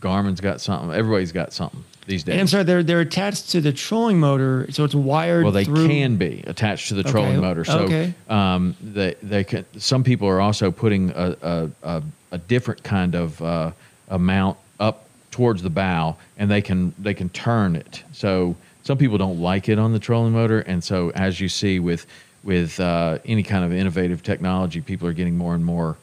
garmin's 0.00 0.40
got 0.40 0.60
something 0.60 0.92
everybody's 0.96 1.32
got 1.32 1.52
something 1.52 1.82
these 2.06 2.22
days 2.22 2.34
And 2.34 2.40
I'm 2.42 2.46
sorry, 2.46 2.62
they're 2.62 2.82
they're 2.84 3.00
attached 3.00 3.50
to 3.50 3.60
the 3.60 3.72
trolling 3.72 4.20
motor, 4.20 4.68
so 4.70 4.84
it's 4.84 4.94
wired. 4.94 5.42
well, 5.42 5.52
they 5.52 5.64
through, 5.64 5.88
can 5.88 6.16
be 6.16 6.44
attached 6.46 6.88
to 6.88 6.94
the 6.94 7.00
Okay, 7.00 7.10
trolling 7.10 7.40
motor. 7.40 7.64
So 7.64 7.78
okay. 7.80 8.14
um, 8.28 8.76
they 8.80 9.16
they 9.24 9.42
can. 9.42 9.64
Some 9.78 10.04
people 10.04 10.28
are 10.28 10.40
also 10.40 10.70
putting 10.70 11.10
a 11.10 11.36
a, 11.42 11.70
a, 11.82 12.02
a 12.30 12.38
different 12.38 12.84
kind 12.84 13.16
of 13.16 13.42
uh, 13.42 13.72
amount 14.08 14.56
towards 15.36 15.62
the 15.62 15.68
bow, 15.68 16.16
and 16.38 16.50
they 16.50 16.62
can 16.62 16.94
they 16.98 17.12
can 17.12 17.28
turn 17.28 17.76
it. 17.76 18.02
So 18.12 18.56
some 18.84 18.96
people 18.96 19.18
don't 19.18 19.38
like 19.38 19.68
it 19.68 19.78
on 19.78 19.92
the 19.92 19.98
trolling 19.98 20.32
motor, 20.32 20.60
and 20.60 20.82
so 20.82 21.10
as 21.10 21.38
you 21.38 21.50
see 21.50 21.78
with 21.78 22.06
with 22.42 22.80
uh, 22.80 23.18
any 23.26 23.42
kind 23.42 23.62
of 23.62 23.70
innovative 23.70 24.22
technology, 24.22 24.80
people 24.80 25.06
are 25.06 25.12
getting 25.12 25.36
more 25.36 25.54
and 25.54 25.62
more 25.62 25.98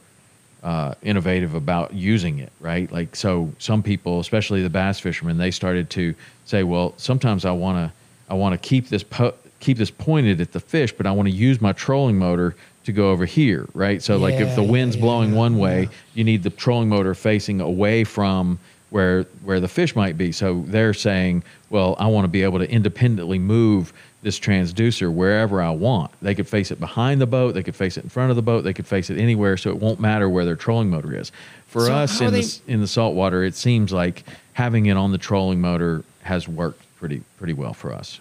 uh, 0.61 0.93
innovative 1.01 1.55
about 1.55 1.95
using 1.95 2.37
it, 2.37 2.51
right? 2.59 2.91
Like, 2.91 3.15
so 3.15 3.51
some 3.57 3.81
people, 3.81 4.19
especially 4.19 4.61
the 4.61 4.69
bass 4.69 4.99
fishermen, 4.99 5.37
they 5.39 5.49
started 5.49 5.89
to 5.91 6.13
say, 6.45 6.61
well, 6.61 6.93
sometimes 6.97 7.43
I 7.43 7.51
want 7.53 7.77
to, 7.77 7.93
I 8.29 8.35
want 8.35 8.53
to 8.53 8.69
keep 8.69 8.89
this 8.89 9.03
po- 9.03 9.33
keep 9.61 9.79
this 9.79 9.89
pointed 9.89 10.41
at 10.41 10.51
the 10.51 10.59
fish, 10.59 10.93
but 10.93 11.07
I 11.07 11.11
want 11.11 11.27
to 11.27 11.33
use 11.33 11.59
my 11.59 11.71
trolling 11.71 12.19
motor 12.19 12.55
to 12.83 12.91
go 12.91 13.09
over 13.09 13.25
here, 13.25 13.65
right? 13.73 14.03
So, 14.03 14.17
like, 14.17 14.35
if 14.35 14.55
the 14.55 14.63
wind's 14.63 14.95
yeah, 14.95 15.01
blowing 15.01 15.31
yeah, 15.31 15.39
one 15.39 15.57
way, 15.57 15.89
you 16.13 16.23
need 16.23 16.43
the 16.43 16.51
trolling 16.51 16.89
motor 16.89 17.15
facing 17.15 17.61
away 17.61 18.03
from 18.03 18.59
where 18.93 19.23
where 19.43 19.59
the 19.59 19.67
fish 19.67 19.95
might 19.95 20.19
be. 20.19 20.31
So 20.31 20.63
they're 20.67 20.93
saying, 20.93 21.43
well, 21.71 21.95
I 21.97 22.05
want 22.05 22.25
to 22.25 22.29
be 22.29 22.43
able 22.43 22.59
to 22.59 22.69
independently 22.69 23.39
move 23.39 23.91
this 24.21 24.39
transducer 24.39 25.11
wherever 25.11 25.61
I 25.63 25.71
want. 25.71 26.11
They 26.21 26.35
could 26.35 26.47
face 26.47 26.69
it 26.69 26.79
behind 26.79 27.19
the 27.19 27.25
boat, 27.25 27.55
they 27.55 27.63
could 27.63 27.75
face 27.75 27.97
it 27.97 28.03
in 28.03 28.09
front 28.11 28.29
of 28.29 28.35
the 28.35 28.43
boat, 28.43 28.61
they 28.63 28.71
could 28.71 28.85
face 28.85 29.09
it 29.09 29.17
anywhere, 29.17 29.57
so 29.57 29.71
it 29.71 29.77
won't 29.77 29.99
matter 29.99 30.29
where 30.29 30.45
their 30.45 30.55
trolling 30.55 30.91
motor 30.91 31.13
is. 31.15 31.31
For 31.67 31.81
So 31.87 31.93
us 31.93 32.21
in 32.21 32.31
they- 32.31 32.41
the 32.41 32.59
in 32.67 32.81
the 32.81 32.87
saltwater, 32.87 33.43
it 33.43 33.55
seems 33.55 33.91
like 33.91 34.23
having 34.53 34.85
it 34.85 34.95
on 34.95 35.11
the 35.11 35.17
trolling 35.17 35.59
motor 35.59 36.03
has 36.21 36.47
worked 36.47 36.83
pretty 36.99 37.23
pretty 37.39 37.53
well 37.53 37.73
for 37.73 37.91
us. 37.91 38.19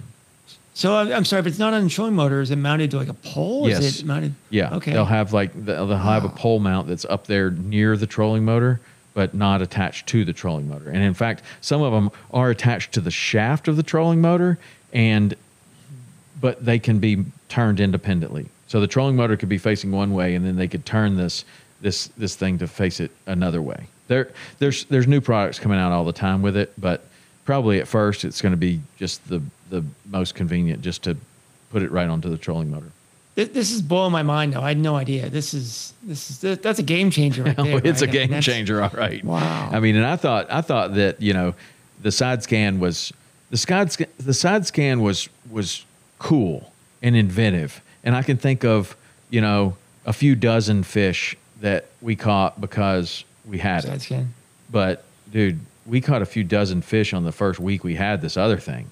So 0.75 0.97
I'm, 0.97 1.27
sorry, 1.27 1.41
if 1.41 1.47
it's 1.47 1.59
not 1.59 1.75
on 1.75 1.85
the 1.85 1.91
trolling 1.91 2.15
motor, 2.15 2.41
is 2.41 2.51
it 2.51 2.57
mounted 2.57 2.91
to 2.93 2.97
like 2.97 3.09
a 3.11 3.15
pole? 3.15 3.69
Yes. 3.69 3.81
Is 3.85 4.01
it 4.01 4.07
mounted? 4.07 4.33
Yeah. 4.49 4.75
Okay. 4.77 4.93
They'll 4.95 5.05
have 5.05 5.35
like 5.35 5.51
they'll 5.67 5.87
they'll 5.87 5.99
have 5.99 6.25
a 6.25 6.31
pole 6.31 6.61
mount 6.61 6.89
that's 6.89 7.05
up 7.05 7.27
there 7.27 7.51
near 7.51 7.95
the 7.99 8.07
trolling 8.07 8.47
motor, 8.47 8.81
but 9.15 9.35
not 9.35 9.63
attached 9.63 10.07
to 10.09 10.25
the 10.25 10.33
trolling 10.33 10.69
motor. 10.69 10.91
And 10.91 11.03
in 11.03 11.15
fact, 11.15 11.43
some 11.61 11.83
of 11.83 11.93
them 11.93 12.11
are 12.33 12.51
attached 12.51 12.93
to 12.93 13.01
the 13.01 13.11
shaft 13.11 13.69
of 13.69 13.77
the 13.77 13.83
trolling 13.83 14.21
motor, 14.21 14.59
and 14.93 15.35
but 16.41 16.65
they 16.65 16.79
can 16.79 16.99
be 16.99 17.25
turned 17.49 17.79
independently. 17.79 18.47
So 18.67 18.81
the 18.81 18.87
trolling 18.87 19.17
motor 19.17 19.37
could 19.37 19.49
be 19.49 19.59
facing 19.59 19.93
one 19.93 20.13
way, 20.13 20.35
and 20.35 20.45
then 20.45 20.57
they 20.57 20.69
could 20.69 20.87
turn 20.87 21.17
this 21.17 21.45
this 21.81 22.09
this 22.17 22.37
thing 22.37 22.59
to 22.59 22.67
face 22.67 23.01
it 23.01 23.11
another 23.27 23.61
way. 23.61 23.87
There 24.09 24.31
there's 24.59 24.85
there's 24.87 25.07
new 25.07 25.21
products 25.21 25.59
coming 25.59 25.79
out 25.79 25.93
all 25.93 26.05
the 26.05 26.13
time 26.13 26.43
with 26.43 26.57
it, 26.57 26.73
but 26.79 27.05
probably 27.45 27.81
at 27.81 27.89
first 27.89 28.25
it's 28.25 28.41
going 28.41 28.53
to 28.53 28.57
be 28.57 28.81
just 28.97 29.27
the 29.29 29.43
the 29.71 29.85
most 30.11 30.35
convenient 30.35 30.83
just 30.83 31.03
to 31.05 31.17
put 31.71 31.83
it 31.83 31.91
right 31.91 32.09
onto 32.09 32.29
the 32.29 32.39
trolling 32.39 32.71
motor. 32.71 32.93
This, 33.35 33.73
is 33.73 33.81
blowing 33.81 34.13
my 34.13 34.23
mind. 34.23 34.53
Though 34.53 34.61
I 34.61 34.69
had 34.69 34.79
no 34.79 34.95
idea. 34.97 35.31
This 35.31 35.55
is 35.55 35.95
this 36.03 36.31
is 36.43 36.59
that's 36.59 36.79
a 36.79 36.83
game 36.83 37.11
changer. 37.11 37.45
Right 37.45 37.57
there, 37.57 37.81
it's 37.85 38.03
a 38.03 38.07
right? 38.07 38.15
Mean, 38.15 38.29
game 38.31 38.41
changer, 38.43 38.83
all 38.83 38.91
right. 38.93 39.25
Wow. 39.25 39.71
I 39.73 39.81
mean, 39.81 39.97
and 39.97 40.05
I 40.05 40.17
thought 40.17 40.51
I 40.51 40.61
thought 40.61 40.95
that 40.95 41.21
you 41.23 41.33
know 41.33 41.55
the 42.03 42.13
side 42.13 42.43
scan 42.43 42.79
was 42.79 43.13
the 43.51 43.57
side 43.57 43.91
scan, 43.91 44.09
the 44.19 44.35
side 44.35 44.67
scan 44.67 45.01
was 45.01 45.29
was 45.51 45.87
cool 46.19 46.73
and 47.03 47.17
inventive 47.17 47.83
and 48.05 48.15
I 48.15 48.23
can 48.23 48.37
think 48.37 48.65
of 48.65 48.97
you 49.31 49.41
know 49.41 49.77
a 50.07 50.13
few 50.13 50.35
dozen 50.35 50.83
fish 50.83 51.37
that 51.61 51.87
we 52.01 52.17
caught 52.17 52.61
because 52.61 53.25
we 53.45 53.59
had 53.59 53.85
Side 53.85 53.95
it. 53.95 54.03
scan. 54.03 54.35
But 54.71 55.05
dude, 55.33 55.61
we 55.87 56.01
caught 56.01 56.23
a 56.23 56.27
few 56.27 56.45
dozen 56.45 56.83
fish 56.83 57.13
on 57.13 57.25
the 57.25 57.33
first 57.33 57.61
week 57.61 57.85
we 57.85 57.95
had 57.95 58.21
this 58.21 58.37
other 58.37 58.59
thing. 58.59 58.91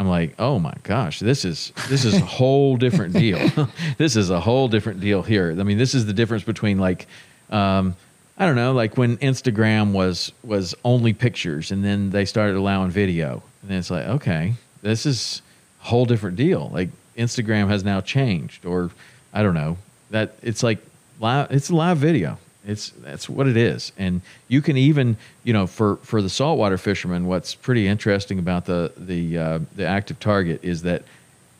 I'm 0.00 0.08
like, 0.08 0.34
oh 0.38 0.58
my 0.58 0.72
gosh, 0.82 1.18
this 1.18 1.44
is 1.44 1.74
this 1.90 2.06
is 2.06 2.14
a 2.14 2.20
whole 2.20 2.78
different 2.78 3.12
deal. 3.12 3.38
this 3.98 4.16
is 4.16 4.30
a 4.30 4.40
whole 4.40 4.66
different 4.66 4.98
deal 4.98 5.20
here. 5.20 5.50
I 5.50 5.62
mean, 5.62 5.76
this 5.76 5.94
is 5.94 6.06
the 6.06 6.14
difference 6.14 6.42
between 6.42 6.78
like, 6.78 7.06
um, 7.50 7.94
I 8.38 8.46
don't 8.46 8.56
know, 8.56 8.72
like 8.72 8.96
when 8.96 9.18
Instagram 9.18 9.92
was 9.92 10.32
was 10.42 10.74
only 10.86 11.12
pictures, 11.12 11.70
and 11.70 11.84
then 11.84 12.08
they 12.08 12.24
started 12.24 12.56
allowing 12.56 12.90
video, 12.90 13.42
and 13.60 13.70
then 13.70 13.78
it's 13.78 13.90
like, 13.90 14.06
okay, 14.06 14.54
this 14.80 15.04
is 15.04 15.42
a 15.82 15.88
whole 15.88 16.06
different 16.06 16.38
deal. 16.38 16.70
Like 16.72 16.88
Instagram 17.18 17.68
has 17.68 17.84
now 17.84 18.00
changed, 18.00 18.64
or 18.64 18.90
I 19.34 19.42
don't 19.42 19.52
know 19.52 19.76
that 20.08 20.34
it's 20.40 20.62
like 20.62 20.78
live. 21.20 21.48
It's 21.50 21.70
live 21.70 21.98
video. 21.98 22.38
It's 22.66 22.90
that's 22.90 23.28
what 23.28 23.46
it 23.46 23.56
is, 23.56 23.92
and 23.96 24.20
you 24.48 24.60
can 24.60 24.76
even 24.76 25.16
you 25.44 25.52
know 25.52 25.66
for 25.66 25.96
for 26.02 26.20
the 26.20 26.28
saltwater 26.28 26.76
fishermen, 26.76 27.26
what's 27.26 27.54
pretty 27.54 27.86
interesting 27.86 28.38
about 28.38 28.66
the 28.66 28.92
the 28.98 29.38
uh, 29.38 29.58
the 29.76 29.86
active 29.86 30.20
target 30.20 30.60
is 30.62 30.82
that 30.82 31.02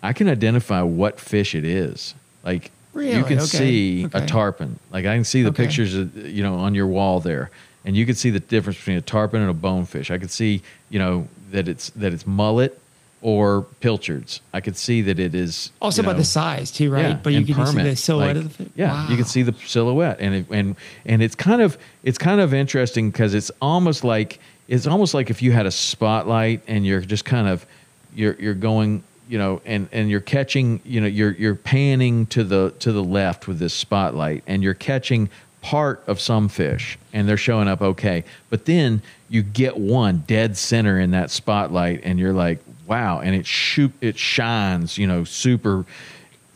I 0.02 0.12
can 0.12 0.28
identify 0.28 0.82
what 0.82 1.18
fish 1.18 1.54
it 1.54 1.64
is. 1.64 2.14
Like 2.42 2.70
you 2.94 3.24
can 3.24 3.38
Okay. 3.38 3.46
see 3.46 4.08
a 4.12 4.26
tarpon. 4.26 4.78
Like 4.90 5.06
I 5.06 5.14
can 5.14 5.24
see 5.24 5.42
the 5.42 5.48
Okay. 5.50 5.64
pictures, 5.64 5.94
of, 5.94 6.14
you 6.16 6.42
know, 6.42 6.54
on 6.56 6.74
your 6.74 6.86
wall 6.86 7.20
there, 7.20 7.50
and 7.84 7.96
you 7.96 8.04
can 8.04 8.14
see 8.14 8.30
the 8.30 8.40
difference 8.40 8.78
between 8.78 8.98
a 8.98 9.02
tarpon 9.02 9.40
and 9.40 9.50
a 9.50 9.54
bonefish. 9.54 10.10
I 10.10 10.18
could 10.18 10.30
see, 10.30 10.62
you 10.90 10.98
know, 10.98 11.26
that 11.50 11.66
it's 11.66 11.90
that 11.90 12.12
it's 12.12 12.26
mullet 12.26 12.78
or 13.22 13.62
pilchards. 13.80 14.40
I 14.52 14.60
could 14.60 14.76
see 14.76 15.02
that 15.02 15.18
it 15.18 15.34
is 15.34 15.72
Also 15.80 16.02
you 16.02 16.06
by 16.06 16.14
the 16.14 16.24
size 16.24 16.70
too, 16.70 16.90
right? 16.90 17.02
yeah, 17.02 17.18
but 17.22 17.32
you 17.32 17.44
can 17.44 17.66
see 17.66 17.82
the 17.82 17.96
silhouette 17.96 18.36
Like, 18.36 18.44
of 18.44 18.56
the 18.56 18.64
fish. 18.64 18.72
Yeah, 18.74 19.08
you 19.10 19.16
can 19.16 19.26
see 19.26 19.42
the 19.42 19.54
silhouette, 19.66 20.18
and 20.20 20.34
it, 20.34 20.46
and 20.50 20.76
and 21.04 21.22
it's 21.22 21.34
kind 21.34 21.60
of 21.60 21.76
it's 22.02 22.18
kind 22.18 22.40
of 22.40 22.54
interesting 22.54 23.10
because 23.10 23.34
it's 23.34 23.50
almost 23.60 24.04
like 24.04 24.40
it's 24.68 24.86
almost 24.86 25.14
like 25.14 25.30
if 25.30 25.42
you 25.42 25.52
had 25.52 25.66
a 25.66 25.70
spotlight 25.70 26.62
and 26.66 26.86
you're 26.86 27.00
just 27.00 27.24
kind 27.24 27.48
of 27.48 27.66
you're 28.14 28.34
you're 28.40 28.54
going 28.54 29.02
you 29.28 29.38
know 29.38 29.60
and 29.64 29.88
and 29.92 30.10
you're 30.10 30.20
catching 30.20 30.80
you 30.84 31.00
know 31.00 31.06
you're 31.06 31.32
you're 31.32 31.54
panning 31.54 32.26
to 32.26 32.42
the 32.42 32.72
to 32.78 32.90
the 32.90 33.02
left 33.04 33.46
with 33.46 33.58
this 33.58 33.74
spotlight 33.74 34.42
and 34.46 34.62
you're 34.62 34.74
catching 34.74 35.28
part 35.62 36.02
of 36.06 36.18
some 36.18 36.48
fish 36.48 36.98
and 37.12 37.28
they're 37.28 37.36
showing 37.36 37.68
up 37.68 37.82
okay 37.82 38.24
but 38.48 38.64
then 38.64 39.02
you 39.28 39.42
get 39.42 39.76
one 39.76 40.24
dead 40.26 40.56
center 40.56 40.98
in 40.98 41.10
that 41.10 41.30
spotlight 41.30 42.00
and 42.02 42.18
you're 42.18 42.32
like 42.32 42.58
wow 42.90 43.20
and 43.20 43.34
it 43.34 43.46
shoot 43.46 43.92
it 44.02 44.18
shines 44.18 44.98
you 44.98 45.06
know 45.06 45.24
super 45.24 45.86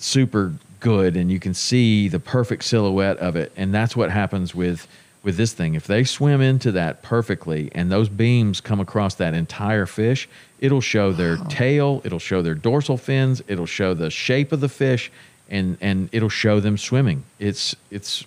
super 0.04 0.52
good 0.84 1.16
and 1.16 1.32
you 1.32 1.40
can 1.40 1.54
see 1.54 2.08
the 2.08 2.20
perfect 2.20 2.62
silhouette 2.62 3.16
of 3.16 3.36
it. 3.36 3.50
And 3.56 3.72
that's 3.72 3.96
what 3.96 4.10
happens 4.10 4.54
with 4.54 4.86
with 5.22 5.38
this 5.38 5.54
thing. 5.54 5.74
If 5.74 5.86
they 5.86 6.04
swim 6.04 6.42
into 6.42 6.70
that 6.72 7.02
perfectly 7.02 7.70
and 7.72 7.90
those 7.90 8.10
beams 8.10 8.60
come 8.60 8.80
across 8.80 9.14
that 9.14 9.32
entire 9.32 9.86
fish 9.86 10.28
it'll 10.60 10.82
show 10.82 11.10
their 11.10 11.38
tail 11.48 12.02
it'll 12.04 12.18
show 12.18 12.42
their 12.42 12.54
dorsal 12.54 12.98
fins 12.98 13.42
it'll 13.48 13.64
show 13.64 13.94
the 13.94 14.10
shape 14.10 14.52
of 14.52 14.60
the 14.60 14.68
fish 14.68 15.10
and 15.48 15.78
and 15.80 16.10
it'll 16.12 16.28
show 16.28 16.60
them 16.60 16.76
swimming. 16.76 17.24
It's 17.38 17.74
it's 17.90 18.26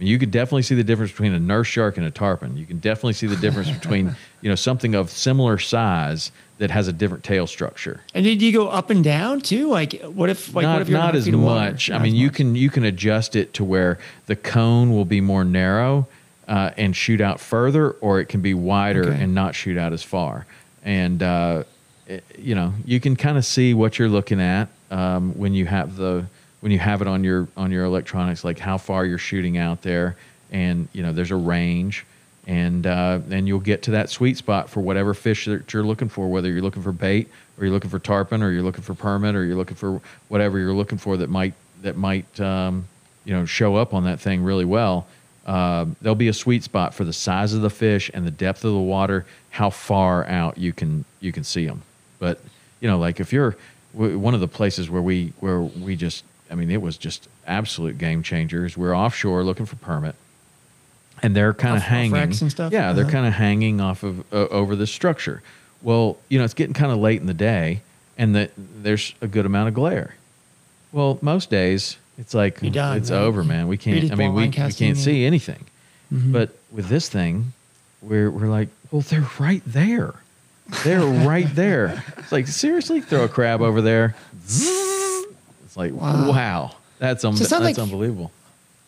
you 0.00 0.18
could 0.18 0.30
definitely 0.30 0.62
see 0.62 0.74
the 0.74 0.84
difference 0.84 1.10
between 1.12 1.32
a 1.34 1.38
nurse 1.38 1.66
shark 1.66 1.96
and 1.96 2.06
a 2.06 2.10
tarpon. 2.10 2.56
You 2.56 2.66
can 2.66 2.78
definitely 2.78 3.12
see 3.14 3.26
the 3.26 3.36
difference 3.36 3.70
between, 3.78 4.14
you 4.40 4.48
know, 4.48 4.54
something 4.54 4.94
of 4.94 5.10
similar 5.10 5.58
size 5.58 6.32
that 6.58 6.70
has 6.70 6.88
a 6.88 6.92
different 6.92 7.24
tail 7.24 7.46
structure. 7.46 8.00
And 8.14 8.24
did 8.24 8.42
you 8.42 8.52
go 8.52 8.68
up 8.68 8.90
and 8.90 9.02
down 9.02 9.40
too? 9.40 9.68
Like, 9.68 10.00
what 10.02 10.28
if 10.30 10.54
like 10.54 10.64
not 10.64 10.74
what 10.74 10.82
if 10.82 10.88
you're 10.88 10.98
not 10.98 11.14
as 11.14 11.24
feet 11.24 11.34
of 11.34 11.40
water? 11.42 11.70
much. 11.72 11.90
I 11.90 11.98
mean, 11.98 12.12
as 12.14 12.18
you 12.20 12.30
can 12.30 12.54
you 12.54 12.70
can 12.70 12.84
adjust 12.84 13.34
it 13.36 13.54
to 13.54 13.64
where 13.64 13.98
the 14.26 14.36
cone 14.36 14.90
will 14.92 15.04
be 15.06 15.20
more 15.20 15.44
narrow 15.44 16.06
uh, 16.48 16.70
and 16.76 16.94
shoot 16.96 17.20
out 17.20 17.40
further, 17.40 17.90
or 17.92 18.20
it 18.20 18.26
can 18.28 18.40
be 18.42 18.54
wider 18.54 19.04
Okay. 19.04 19.22
and 19.22 19.34
not 19.34 19.54
shoot 19.54 19.78
out 19.78 19.92
as 19.92 20.02
far. 20.02 20.46
And 20.84 21.22
uh, 21.22 21.64
it- 22.06 22.24
you 22.38 22.54
know, 22.54 22.72
you 22.84 23.00
can 23.00 23.16
kind 23.16 23.38
of 23.38 23.44
see 23.44 23.72
what 23.74 23.98
you're 23.98 24.08
looking 24.08 24.40
at 24.40 24.68
um, 24.90 25.32
when 25.38 25.54
you 25.54 25.66
have 25.66 25.96
the 25.96 26.24
when 26.60 26.72
you 26.72 26.78
have 26.78 27.02
it 27.02 27.08
on 27.08 27.24
your 27.24 27.48
on 27.56 27.70
your 27.70 27.84
electronics, 27.84 28.44
like 28.44 28.58
how 28.58 28.78
far 28.78 29.04
you're 29.04 29.18
shooting 29.18 29.58
out 29.58 29.82
there, 29.82 30.16
and 30.50 30.88
you 30.92 31.02
know, 31.02 31.12
there's 31.12 31.30
a 31.30 31.36
range. 31.36 32.06
And 32.46 32.86
uh, 32.86 33.20
you'll 33.28 33.60
get 33.60 33.82
to 33.82 33.92
that 33.92 34.10
sweet 34.10 34.36
spot 34.36 34.68
for 34.68 34.80
whatever 34.80 35.14
fish 35.14 35.44
that 35.44 35.72
you're 35.72 35.84
looking 35.84 36.08
for, 36.08 36.28
whether 36.28 36.50
you're 36.50 36.62
looking 36.62 36.82
for 36.82 36.90
bait 36.90 37.28
or 37.56 37.64
you're 37.64 37.72
looking 37.72 37.90
for 37.90 37.98
tarpon 37.98 38.42
or 38.42 38.50
you're 38.50 38.62
looking 38.62 38.82
for 38.82 38.94
permit 38.94 39.36
or 39.36 39.44
you're 39.44 39.56
looking 39.56 39.76
for 39.76 40.00
whatever 40.28 40.58
you're 40.58 40.72
looking 40.72 40.98
for 40.98 41.18
that 41.18 41.28
might 41.28 41.52
that 41.82 41.96
might 41.96 42.40
um, 42.40 42.86
you 43.24 43.32
know 43.32 43.44
show 43.44 43.76
up 43.76 43.94
on 43.94 44.04
that 44.04 44.20
thing 44.20 44.42
really 44.42 44.64
well. 44.64 45.06
Uh, 45.46 45.86
there'll 46.00 46.14
be 46.14 46.28
a 46.28 46.32
sweet 46.32 46.62
spot 46.64 46.94
for 46.94 47.04
the 47.04 47.12
size 47.12 47.54
of 47.54 47.62
the 47.62 47.70
fish 47.70 48.10
and 48.12 48.26
the 48.26 48.30
depth 48.30 48.64
of 48.64 48.72
the 48.72 48.78
water, 48.78 49.26
how 49.50 49.70
far 49.70 50.26
out 50.26 50.58
you 50.58 50.72
can 50.72 51.04
you 51.20 51.32
can 51.32 51.44
see 51.44 51.66
them. 51.66 51.82
But 52.18 52.40
you 52.80 52.88
know, 52.88 52.98
like 52.98 53.20
if 53.20 53.32
you're 53.32 53.56
w- 53.94 54.18
one 54.18 54.34
of 54.34 54.40
the 54.40 54.48
places 54.48 54.90
where 54.90 55.02
we 55.02 55.32
where 55.40 55.60
we 55.60 55.96
just, 55.96 56.24
I 56.50 56.54
mean, 56.54 56.70
it 56.70 56.82
was 56.82 56.96
just 56.96 57.28
absolute 57.46 57.96
game 57.98 58.22
changers. 58.22 58.76
We're 58.76 58.94
offshore 58.96 59.44
looking 59.44 59.66
for 59.66 59.76
permit, 59.76 60.14
and 61.22 61.34
they're 61.36 61.54
kind 61.54 61.76
of 61.76 61.82
hanging. 61.82 62.16
and 62.16 62.50
stuff? 62.50 62.72
Yeah, 62.72 62.92
they're 62.92 63.04
Uh-huh. 63.04 63.12
kind 63.12 63.26
of 63.26 63.32
hanging 63.34 63.80
off 63.80 64.02
of 64.02 64.20
uh, 64.32 64.46
over 64.48 64.74
this 64.76 64.90
structure. 64.90 65.42
Well, 65.82 66.18
you 66.28 66.38
know, 66.38 66.44
it's 66.44 66.54
getting 66.54 66.74
kind 66.74 66.92
of 66.92 66.98
late 66.98 67.20
in 67.20 67.26
the 67.26 67.34
day, 67.34 67.80
and 68.18 68.34
the, 68.34 68.50
there's 68.56 69.14
a 69.20 69.26
good 69.26 69.46
amount 69.46 69.68
of 69.68 69.74
glare. 69.74 70.14
Well, 70.92 71.18
most 71.22 71.50
days 71.50 71.96
it's 72.18 72.34
like 72.34 72.60
done, 72.72 72.96
it's 72.98 73.10
right? 73.10 73.16
over, 73.18 73.44
man. 73.44 73.68
We 73.68 73.76
can't. 73.76 74.10
I 74.10 74.14
mean, 74.16 74.34
we, 74.34 74.42
we 74.46 74.48
can't 74.50 74.78
and- 74.80 74.98
see 74.98 75.24
anything. 75.24 75.64
Mm-hmm. 76.12 76.32
But 76.32 76.50
with 76.72 76.88
this 76.88 77.08
thing, 77.08 77.52
we're 78.02 78.28
we're 78.30 78.48
like, 78.48 78.68
well, 78.90 79.02
they're 79.02 79.28
right 79.38 79.62
there. 79.64 80.14
They're 80.84 81.00
right 81.00 81.48
there. 81.54 82.02
It's 82.18 82.32
like 82.32 82.46
seriously, 82.48 83.00
throw 83.00 83.24
a 83.24 83.28
crab 83.28 83.62
over 83.62 83.80
there. 83.80 84.16
It's 85.70 85.76
like 85.76 85.92
wow, 85.92 86.28
Wow. 86.28 86.70
that's 86.98 87.24
um, 87.24 87.36
So 87.36 87.44
that's 87.44 87.62
like- 87.62 87.78
unbelievable. 87.78 88.32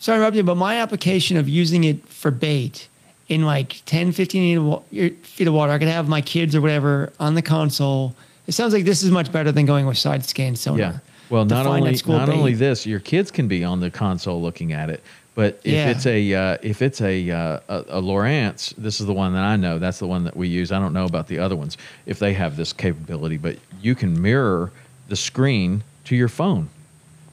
Sorry 0.00 0.16
to 0.16 0.20
interrupt 0.22 0.36
you, 0.36 0.42
but 0.42 0.56
my 0.56 0.80
application 0.80 1.36
of 1.36 1.48
using 1.48 1.84
it 1.84 2.08
for 2.08 2.32
bait 2.32 2.88
in 3.28 3.44
like 3.44 3.82
10, 3.86 4.10
15 4.10 4.42
feet 4.42 4.54
of 4.56 4.64
wa- 4.64 4.80
feet 5.22 5.46
of 5.46 5.54
water, 5.54 5.70
I 5.70 5.78
could 5.78 5.86
have 5.86 6.08
my 6.08 6.20
kids 6.20 6.56
or 6.56 6.60
whatever 6.60 7.12
on 7.20 7.36
the 7.36 7.42
console. 7.42 8.16
It 8.48 8.52
sounds 8.54 8.72
like 8.74 8.84
this 8.84 9.04
is 9.04 9.12
much 9.12 9.30
better 9.30 9.52
than 9.52 9.64
going 9.64 9.86
with 9.86 9.96
side 9.96 10.24
scan 10.24 10.56
sonar. 10.56 10.78
Yeah. 10.80 10.98
Well, 11.30 11.44
not 11.44 11.66
only 11.68 11.92
not 12.04 12.26
bait. 12.26 12.34
only 12.34 12.54
this, 12.54 12.84
your 12.84 12.98
kids 12.98 13.30
can 13.30 13.46
be 13.46 13.62
on 13.62 13.78
the 13.78 13.90
console 13.90 14.42
looking 14.42 14.72
at 14.72 14.90
it. 14.90 15.04
But 15.36 15.60
if 15.62 15.72
Yeah. 15.72 15.90
it's 15.90 16.04
a 16.04 16.34
uh, 16.34 16.56
if 16.62 16.82
it's 16.82 17.00
a, 17.00 17.30
uh, 17.30 17.60
a 17.68 17.76
a 17.90 18.02
Lowrance, 18.02 18.74
this 18.76 18.98
is 19.00 19.06
the 19.06 19.14
one 19.14 19.32
that 19.34 19.44
I 19.44 19.54
know. 19.54 19.78
That's 19.78 20.00
the 20.00 20.08
one 20.08 20.24
that 20.24 20.36
we 20.36 20.48
use. 20.48 20.72
I 20.72 20.80
don't 20.80 20.92
know 20.92 21.04
about 21.04 21.28
the 21.28 21.38
other 21.38 21.54
ones 21.54 21.78
if 22.06 22.18
they 22.18 22.32
have 22.34 22.56
this 22.56 22.72
capability, 22.72 23.36
but 23.36 23.56
you 23.80 23.94
can 23.94 24.20
mirror 24.20 24.72
the 25.08 25.16
screen 25.16 25.84
to 26.06 26.16
your 26.16 26.28
phone. 26.28 26.68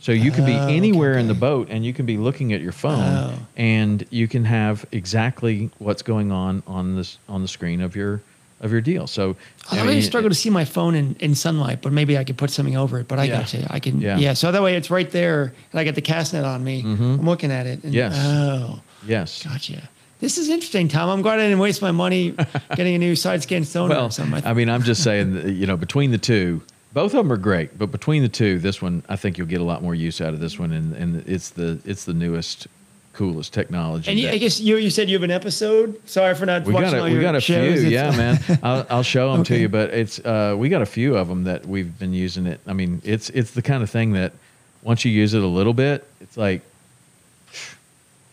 So 0.02 0.12
you 0.14 0.32
can 0.32 0.45
be 0.45 0.54
Oh, 0.54 0.64
okay, 0.64 0.76
anywhere 0.78 1.18
in 1.18 1.28
the 1.28 1.34
boat 1.34 1.68
and 1.70 1.86
you 1.86 1.93
can 1.93 2.06
be 2.06 2.18
looking 2.18 2.54
at 2.54 2.62
your 2.62 2.72
phone 2.72 3.02
Oh. 3.02 3.34
and 3.58 4.06
you 4.12 4.28
can 4.28 4.45
have 4.45 4.86
exactly 4.91 5.70
what's 5.78 6.02
going 6.02 6.32
on 6.32 6.64
on 6.68 6.95
this 6.95 7.18
on 7.28 7.41
the 7.41 7.47
screen 7.47 7.82
of 7.82 7.95
your 7.95 8.22
of 8.62 8.72
your 8.74 8.82
deal. 8.82 9.08
So 9.08 9.36
I 9.72 9.82
really 9.84 10.02
struggle 10.02 10.30
to 10.30 10.36
see 10.36 10.50
my 10.50 10.66
phone 10.66 10.93
in, 10.93 11.16
in 11.22 11.34
sunlight, 11.34 11.82
but 11.82 11.93
maybe 11.93 12.18
I 12.18 12.26
could 12.26 12.38
put 12.38 12.50
something 12.50 12.76
over 12.76 13.00
it. 13.00 13.08
But 13.08 13.18
I 13.20 13.24
Yeah. 13.26 13.38
got 13.39 13.54
you. 13.54 13.66
I 13.70 13.80
can. 13.80 14.02
Yeah. 14.02 14.18
Yeah. 14.18 14.34
So 14.34 14.52
that 14.52 14.62
way 14.62 14.76
it's 14.76 14.89
right 14.89 15.10
there, 15.10 15.54
and 15.72 15.80
I 15.80 15.86
got 15.86 15.95
the 15.95 16.02
cast 16.02 16.34
net 16.34 16.43
on 16.43 16.62
me. 16.64 16.82
I'm 16.84 17.26
looking 17.26 17.52
at 17.52 17.68
it. 17.68 17.84
And, 17.86 17.93
Mm-hmm. 17.93 17.93
Yes. 17.93 18.16
Oh, 18.18 18.82
Yes. 19.08 19.43
gotcha. 19.43 19.88
This 20.20 20.38
is 20.38 20.50
interesting, 20.50 20.89
Tom. 20.89 21.08
I'm 21.10 21.22
glad 21.22 21.39
I 21.39 21.43
didn't 21.43 21.60
waste 21.60 21.82
my 21.82 21.91
money 21.91 22.36
getting 22.76 22.95
a 22.95 22.97
new 22.97 23.16
side 23.16 23.41
scan 23.43 23.64
sonar 23.64 23.95
Well, 23.95 24.06
or 24.08 24.12
something. 24.12 24.43
I 24.45 24.52
mean, 24.54 24.70
I'm 24.70 24.84
just 24.84 25.04
saying, 25.04 25.36
that, 25.36 25.52
you 25.52 25.66
know, 25.66 25.78
between 25.78 26.12
the 26.12 26.18
two, 26.18 26.62
both 26.94 27.14
of 27.14 27.18
them 27.24 27.32
are 27.32 27.38
great, 27.38 27.78
but 27.78 27.88
between 27.92 28.24
the 28.24 28.30
two, 28.30 28.60
this 28.60 28.82
one, 28.82 29.04
I 29.10 29.16
think 29.16 29.38
you'll 29.38 29.48
get 29.48 29.62
a 29.62 29.64
lot 29.64 29.82
more 29.84 29.94
use 29.96 30.22
out 30.22 30.34
of 30.34 30.40
this 30.40 30.58
one, 30.58 30.72
and, 30.72 30.96
and 30.96 31.28
it's 31.28 31.52
the 31.52 31.80
it's 31.86 32.06
the 32.06 32.14
newest, 32.14 32.68
coolest 33.14 33.54
technology. 33.54 34.10
and 34.10 34.20
you, 34.20 34.30
I 34.30 34.38
guess 34.38 34.60
you 34.60 34.78
you 34.78 34.90
said 34.90 35.08
you 35.10 35.16
have 35.16 35.24
an 35.24 35.32
episode. 35.32 36.00
Sorry 36.10 36.34
for 36.36 36.46
not 36.46 36.66
we 36.66 36.74
watching 36.74 36.92
got 36.92 36.98
a, 36.98 37.00
all 37.02 37.06
we 37.06 37.12
your 37.14 37.22
got 37.22 37.36
a 37.36 37.42
few, 37.42 37.56
shows. 37.56 37.84
It's- 37.84 37.92
yeah, 37.92 38.12
man. 38.18 38.40
I'll, 38.64 38.86
I'll 38.90 39.04
show 39.04 39.32
them 39.34 39.44
to 39.46 39.58
you, 39.58 39.70
but 39.70 39.92
it's 39.92 40.20
uh, 40.20 40.56
we 40.58 40.70
got 40.70 40.82
a 40.82 40.86
few 40.88 41.16
of 41.16 41.28
them 41.28 41.44
that 41.44 41.66
we've 41.68 41.98
been 42.00 42.14
using 42.14 42.48
it. 42.48 42.60
I 42.66 42.74
mean, 42.74 43.02
it's 43.06 43.30
it's 43.30 43.52
the 43.52 43.62
kind 43.62 43.84
of 43.84 43.90
thing 43.90 44.14
that 44.14 44.34
once 44.82 45.06
you 45.06 45.12
use 45.12 45.34
it 45.34 45.44
a 45.44 45.48
little 45.48 45.74
bit, 45.74 46.08
it's 46.22 46.38
like 46.38 46.62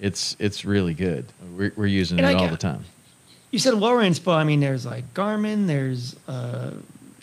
it's 0.00 0.36
it's 0.38 0.64
really 0.64 0.94
good. 0.94 1.26
We're, 1.56 1.72
we're 1.76 1.86
using 1.86 2.18
And 2.18 2.26
it 2.26 2.30
I 2.30 2.34
all 2.34 2.40
got- 2.46 2.50
the 2.52 2.56
time. 2.56 2.84
You 3.52 3.58
said 3.60 3.74
Lowrance, 3.74 4.22
but 4.22 4.32
I 4.34 4.44
mean, 4.44 4.60
there's 4.60 4.84
like 4.84 5.14
Garmin. 5.14 5.66
There's 5.66 6.16
uh, 6.28 6.72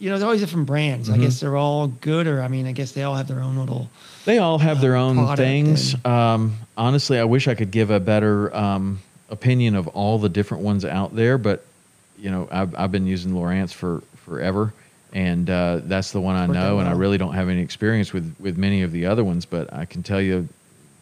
you 0.03 0.09
know, 0.09 0.15
there's 0.15 0.23
always 0.23 0.41
different 0.41 0.65
brands. 0.67 1.07
Mm-hmm. 1.07 1.21
I 1.21 1.23
guess 1.23 1.39
they're 1.39 1.55
all 1.55 1.87
good, 1.87 2.27
or 2.27 2.41
I 2.41 2.49
mean, 2.49 2.67
I 2.67 2.73
guess 2.73 2.91
they 2.91 3.03
all 3.03 3.15
have 3.15 3.29
their 3.29 3.39
own 3.39 3.55
little. 3.55 3.89
They 4.25 4.37
all 4.37 4.57
have 4.59 4.81
their 4.81 4.97
own 4.97 5.33
things. 5.37 5.93
and- 5.93 6.05
Um, 6.05 6.57
honestly, 6.75 7.17
I 7.19 7.23
wish 7.23 7.47
I 7.47 7.55
could 7.55 7.71
give 7.71 7.89
a 7.89 8.01
better 8.01 8.53
um, 8.53 8.99
opinion 9.29 9.75
of 9.75 9.87
all 9.87 10.19
the 10.19 10.27
different 10.27 10.61
ones 10.61 10.83
out 10.83 11.15
there, 11.15 11.37
but 11.37 11.65
you 12.19 12.29
know, 12.29 12.49
I've, 12.51 12.75
I've 12.75 12.91
been 12.91 13.07
using 13.07 13.31
Lowrance 13.31 13.71
for 13.71 14.01
forever, 14.25 14.73
and 15.13 15.49
uh, 15.49 15.79
that's 15.85 16.11
the 16.11 16.19
one 16.19 16.35
I 16.35 16.47
know. 16.47 16.79
And 16.79 16.89
I 16.89 16.91
really 16.93 17.17
don't 17.17 17.33
have 17.33 17.47
any 17.47 17.61
experience 17.61 18.11
with 18.11 18.35
with 18.41 18.57
many 18.57 18.81
of 18.81 18.91
the 18.91 19.05
other 19.05 19.23
ones, 19.23 19.45
but 19.45 19.71
I 19.73 19.85
can 19.85 20.03
tell 20.03 20.19
you, 20.21 20.49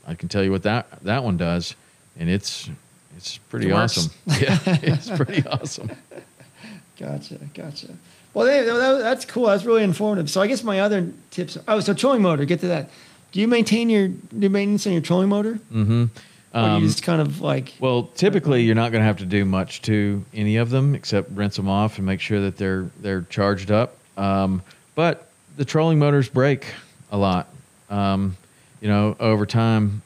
I 0.07 0.13
can 0.13 0.29
tell 0.29 0.43
you 0.43 0.51
what 0.51 0.61
that 0.63 0.85
that 1.05 1.23
one 1.23 1.37
does, 1.37 1.75
and 2.19 2.29
it's 2.29 2.69
it's 3.17 3.39
pretty 3.49 3.69
It 3.69 3.73
awesome. 3.73 4.11
yeah, 4.27 4.59
it's 4.65 5.09
pretty 5.09 5.43
awesome. 5.47 5.89
Gotcha, 6.99 7.39
gotcha. 7.55 7.87
Well, 8.33 8.45
they, 8.45 8.63
that, 8.63 8.99
that's 8.99 9.25
cool. 9.25 9.47
That's 9.47 9.65
really 9.65 9.83
informative. 9.83 10.29
So 10.29 10.41
I 10.41 10.47
guess 10.47 10.63
my 10.63 10.79
other 10.79 11.11
tips. 11.31 11.57
Oh, 11.67 11.79
so 11.81 11.93
trolling 11.93 12.21
motor. 12.21 12.45
Get 12.45 12.61
to 12.61 12.67
that. 12.67 12.89
Do 13.31 13.39
you 13.41 13.47
maintain 13.47 13.89
your 13.89 14.07
do 14.09 14.49
maintenance 14.49 14.85
on 14.87 14.93
your 14.93 15.01
trolling 15.01 15.29
motor, 15.29 15.59
Mm-hmm. 15.73 16.05
or 16.57 16.79
you 16.79 16.87
just 16.87 17.03
kind 17.03 17.21
of 17.21 17.41
like? 17.41 17.73
Well, 17.79 18.03
typically 18.15 18.63
you're 18.63 18.75
not 18.75 18.91
going 18.91 19.01
to 19.01 19.05
have 19.05 19.17
to 19.17 19.25
do 19.25 19.45
much 19.45 19.81
to 19.83 20.23
any 20.33 20.57
of 20.57 20.69
them 20.69 20.95
except 20.95 21.31
rinse 21.31 21.55
them 21.55 21.69
off 21.69 21.97
and 21.97 22.05
make 22.05 22.19
sure 22.21 22.41
that 22.41 22.57
they're 22.57 22.89
they're 23.01 23.21
charged 23.23 23.71
up. 23.71 23.97
Um, 24.17 24.61
but 24.95 25.29
the 25.57 25.65
trolling 25.65 25.99
motors 25.99 26.27
break 26.29 26.65
a 27.11 27.17
lot. 27.17 27.47
Um, 27.89 28.35
you 28.81 28.87
know, 28.89 29.15
over 29.19 29.45
time, 29.45 30.01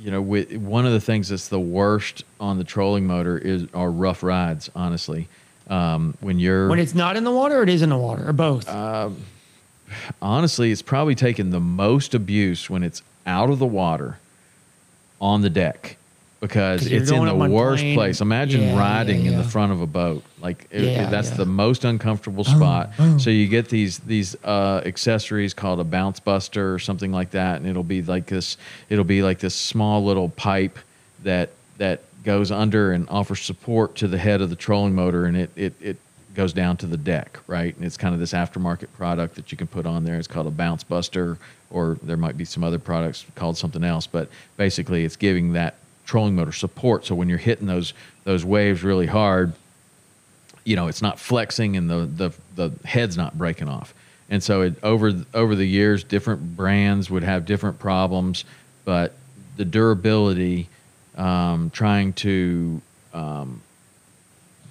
you 0.00 0.10
know, 0.10 0.22
with, 0.22 0.52
one 0.56 0.86
of 0.86 0.92
the 0.92 1.00
things 1.00 1.28
that's 1.28 1.48
the 1.48 1.60
worst 1.60 2.24
on 2.40 2.58
the 2.58 2.64
trolling 2.64 3.06
motor 3.06 3.36
is 3.38 3.66
are 3.74 3.90
rough 3.90 4.22
rides. 4.22 4.70
Honestly, 4.74 5.28
um, 5.70 6.14
when 6.20 6.38
you're 6.38 6.68
When 6.68 6.78
it's 6.78 6.94
not 6.94 7.16
in 7.16 7.24
the 7.24 7.30
water, 7.30 7.60
or 7.60 7.62
it 7.62 7.68
is 7.70 7.80
in 7.82 7.88
the 7.90 7.96
water, 7.98 8.28
or 8.28 8.32
both. 8.34 8.68
Uh, 8.68 9.10
honestly, 10.20 10.70
it's 10.70 10.82
probably 10.82 11.14
taken 11.14 11.50
the 11.50 11.60
most 11.60 12.14
abuse 12.14 12.68
when 12.68 12.82
it's 12.82 13.02
out 13.26 13.50
of 13.50 13.58
the 13.58 13.66
water 13.66 14.18
on 15.20 15.42
the 15.42 15.50
deck 15.50 15.96
because 16.40 16.86
it's 16.86 17.10
in 17.10 17.24
the 17.26 17.34
worst 17.34 17.82
plane. 17.82 17.94
place. 17.94 18.20
Imagine 18.22 18.62
Yeah, 18.62 18.78
riding 18.78 19.22
yeah, 19.26 19.32
in 19.32 19.36
the 19.38 19.44
front 19.44 19.72
of 19.72 19.82
a 19.82 19.86
boat. 19.86 20.24
Like 20.40 20.66
it, 20.70 20.82
Yeah, 20.84 21.06
it- 21.06 21.10
that's 21.10 21.30
yeah. 21.30 21.36
the 21.36 21.46
most 21.46 21.84
uncomfortable 21.84 22.44
spot. 22.44 22.90
So 23.18 23.28
you 23.30 23.46
get 23.46 23.68
these 23.68 23.98
these 23.98 24.34
uh, 24.44 24.80
accessories 24.86 25.52
called 25.54 25.80
a 25.80 25.84
bounce 25.84 26.18
buster 26.20 26.72
or 26.74 26.78
something 26.78 27.12
like 27.12 27.30
that, 27.32 27.56
and 27.60 27.66
it'll 27.66 27.82
be 27.84 28.00
like 28.02 28.26
this. 28.26 28.56
It'll 28.88 29.04
be 29.04 29.22
like 29.22 29.38
this 29.40 29.54
small 29.54 30.02
little 30.04 30.30
pipe 30.30 30.78
that 31.24 31.50
that 31.76 32.00
goes 32.24 32.50
under 32.50 32.92
and 32.92 33.08
offers 33.08 33.40
support 33.40 33.96
to 33.96 34.08
the 34.08 34.18
head 34.18 34.40
of 34.40 34.50
the 34.50 34.56
trolling 34.56 34.94
motor, 34.94 35.24
and 35.24 35.36
it 35.36 35.50
it 35.56 35.74
it 35.80 35.96
goes 36.34 36.52
down 36.52 36.76
to 36.78 36.86
the 36.86 36.96
deck, 36.96 37.38
right? 37.46 37.74
And 37.74 37.84
it's 37.84 37.96
kind 37.96 38.14
of 38.14 38.20
this 38.20 38.32
aftermarket 38.32 38.92
product 38.96 39.34
that 39.34 39.50
you 39.50 39.58
can 39.58 39.66
put 39.66 39.86
on 39.86 40.04
there. 40.04 40.16
It's 40.16 40.28
called 40.28 40.46
a 40.46 40.50
bounce 40.50 40.84
buster, 40.84 41.38
or 41.70 41.98
there 42.02 42.16
might 42.16 42.36
be 42.36 42.44
some 42.44 42.62
other 42.62 42.78
products 42.78 43.26
called 43.34 43.56
something 43.58 43.82
else. 43.84 44.06
But 44.06 44.28
basically, 44.56 45.04
it's 45.04 45.16
giving 45.16 45.52
that 45.54 45.76
trolling 46.04 46.34
motor 46.34 46.52
support. 46.52 47.04
So 47.04 47.14
when 47.14 47.28
you're 47.28 47.38
hitting 47.38 47.66
those 47.66 47.94
those 48.24 48.44
waves 48.44 48.82
really 48.82 49.06
hard, 49.06 49.52
you 50.64 50.76
know 50.76 50.88
it's 50.88 51.02
not 51.02 51.18
flexing 51.18 51.76
and 51.76 51.90
the 51.90 52.06
the 52.06 52.30
the 52.56 52.86
head's 52.86 53.16
not 53.16 53.36
breaking 53.38 53.68
off. 53.68 53.94
And 54.28 54.42
so 54.42 54.62
it 54.62 54.74
over 54.82 55.12
over 55.34 55.54
the 55.54 55.66
years, 55.66 56.04
different 56.04 56.56
brands 56.56 57.10
would 57.10 57.24
have 57.24 57.46
different 57.46 57.78
problems, 57.78 58.44
but 58.84 59.14
the 59.56 59.64
durability, 59.64 60.68
um, 61.16 61.70
trying 61.70 62.12
to 62.14 62.80
um, 63.12 63.60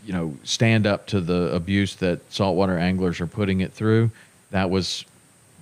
you 0.06 0.14
know 0.14 0.36
stand 0.44 0.88
up 0.88 1.08
to 1.08 1.22
the 1.22 1.54
abuse 1.54 1.96
that 1.98 2.20
saltwater 2.32 2.78
anglers 2.78 3.22
are 3.22 3.28
putting 3.28 3.62
it 3.62 3.74
through, 3.74 4.12
that 4.52 4.70
was 4.70 5.06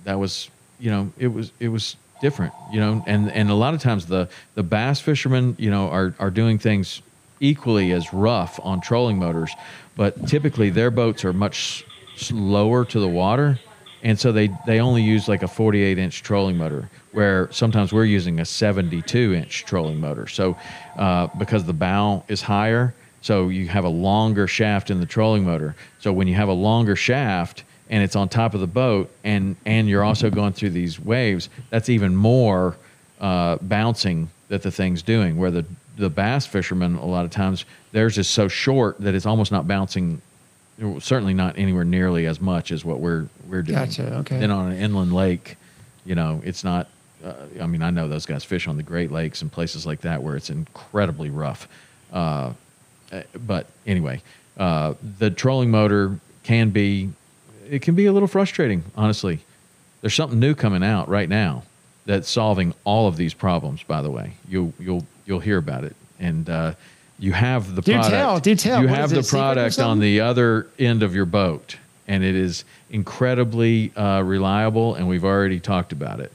that 0.04 0.18
was 0.18 0.48
you 0.80 0.90
know 0.90 1.12
it 1.18 1.28
was 1.28 1.52
it 1.60 1.68
was 1.68 1.96
different 2.20 2.52
you 2.72 2.80
know 2.80 3.02
and 3.06 3.30
and 3.30 3.50
a 3.50 3.54
lot 3.54 3.74
of 3.74 3.80
times 3.80 4.06
the 4.06 4.28
the 4.54 4.62
bass 4.62 5.00
fishermen 5.00 5.54
you 5.58 5.70
know 5.70 5.88
are 5.88 6.14
are 6.18 6.30
doing 6.30 6.58
things 6.58 7.00
equally 7.40 7.92
as 7.92 8.12
rough 8.12 8.58
on 8.64 8.80
trolling 8.80 9.18
motors 9.18 9.52
but 9.96 10.26
typically 10.26 10.70
their 10.70 10.90
boats 10.90 11.24
are 11.24 11.32
much 11.32 11.84
lower 12.32 12.84
to 12.84 12.98
the 12.98 13.08
water 13.08 13.58
and 14.02 14.18
so 14.18 14.32
they 14.32 14.50
they 14.66 14.80
only 14.80 15.02
use 15.02 15.28
like 15.28 15.42
a 15.42 15.48
48 15.48 15.98
inch 15.98 16.22
trolling 16.22 16.56
motor 16.56 16.88
where 17.12 17.50
sometimes 17.52 17.92
we're 17.92 18.04
using 18.04 18.40
a 18.40 18.44
72 18.44 19.34
inch 19.34 19.64
trolling 19.64 19.98
motor. 20.00 20.26
So 20.26 20.56
uh, 20.96 21.28
because 21.38 21.64
the 21.64 21.72
bow 21.72 22.24
is 22.28 22.42
higher 22.42 22.94
so 23.20 23.48
you 23.48 23.68
have 23.68 23.84
a 23.84 23.88
longer 23.88 24.46
shaft 24.46 24.90
in 24.90 25.00
the 25.00 25.06
trolling 25.06 25.44
motor. 25.44 25.74
So 25.98 26.12
when 26.12 26.28
you 26.28 26.34
have 26.34 26.48
a 26.48 26.52
longer 26.52 26.96
shaft 26.96 27.64
and 27.90 28.02
it's 28.02 28.16
on 28.16 28.28
top 28.28 28.54
of 28.54 28.60
the 28.60 28.66
boat 28.66 29.10
and 29.24 29.56
and 29.66 29.88
you're 29.88 30.04
also 30.04 30.30
going 30.30 30.52
through 30.52 30.70
these 30.70 31.00
waves 31.00 31.48
that's 31.70 31.88
even 31.88 32.14
more 32.14 32.76
uh, 33.20 33.56
bouncing 33.62 34.30
that 34.48 34.62
the 34.62 34.70
thing's 34.70 35.02
doing 35.02 35.38
where 35.38 35.50
the 35.50 35.64
the 35.96 36.10
bass 36.10 36.46
fishermen 36.46 36.96
a 36.96 37.06
lot 37.06 37.24
of 37.24 37.30
times 37.30 37.64
theirs 37.92 38.18
is 38.18 38.28
so 38.28 38.46
short 38.46 38.98
that 39.00 39.14
it's 39.14 39.26
almost 39.26 39.50
not 39.50 39.66
bouncing 39.66 40.20
certainly 41.00 41.34
not 41.34 41.58
anywhere 41.58 41.84
nearly 41.84 42.26
as 42.26 42.40
much 42.40 42.70
as 42.70 42.84
what 42.84 43.00
we're 43.00 43.28
we're 43.48 43.62
doing 43.62 43.78
Gotcha, 43.78 44.18
okay. 44.18 44.38
then 44.38 44.50
on 44.50 44.70
an 44.70 44.78
inland 44.78 45.12
lake 45.12 45.56
you 46.04 46.14
know 46.14 46.40
it's 46.44 46.62
not 46.62 46.88
uh, 47.24 47.34
i 47.60 47.66
mean 47.66 47.82
i 47.82 47.90
know 47.90 48.08
those 48.08 48.26
guys 48.26 48.44
fish 48.44 48.68
on 48.68 48.76
the 48.76 48.82
great 48.82 49.10
lakes 49.10 49.42
and 49.42 49.50
places 49.50 49.86
like 49.86 50.02
that 50.02 50.22
where 50.22 50.36
it's 50.36 50.50
incredibly 50.50 51.30
rough 51.30 51.68
uh, 52.12 52.52
uh, 53.12 53.22
but 53.46 53.66
anyway, 53.86 54.22
uh, 54.58 54.94
the 55.18 55.30
trolling 55.30 55.70
motor 55.70 56.18
can 56.42 56.70
be 56.70 57.10
it 57.68 57.82
can 57.82 57.94
be 57.94 58.06
a 58.06 58.12
little 58.12 58.28
frustrating, 58.28 58.84
honestly. 58.96 59.40
There's 60.00 60.14
something 60.14 60.38
new 60.38 60.54
coming 60.54 60.82
out 60.84 61.08
right 61.08 61.28
now 61.28 61.64
that's 62.06 62.30
solving 62.30 62.72
all 62.84 63.08
of 63.08 63.16
these 63.16 63.34
problems. 63.34 63.82
By 63.82 64.02
the 64.02 64.10
way, 64.10 64.34
you'll 64.48 64.72
you'll 64.78 65.06
you'll 65.26 65.40
hear 65.40 65.58
about 65.58 65.84
it, 65.84 65.96
and 66.18 66.48
uh, 66.48 66.74
you 67.18 67.32
have 67.32 67.74
the 67.74 67.82
Do 67.82 67.92
product. 67.92 68.10
tell, 68.12 68.40
do 68.40 68.54
tell. 68.54 68.82
You 68.82 68.88
What 68.88 68.98
have 68.98 69.10
the 69.10 69.22
product 69.22 69.78
on 69.78 69.98
the 69.98 70.20
other 70.20 70.68
end 70.78 71.02
of 71.02 71.14
your 71.14 71.24
boat, 71.26 71.76
and 72.06 72.22
it 72.22 72.34
is 72.34 72.64
incredibly 72.90 73.92
uh, 73.96 74.22
reliable. 74.22 74.94
And 74.94 75.08
we've 75.08 75.24
already 75.24 75.60
talked 75.60 75.92
about 75.92 76.20
it. 76.20 76.32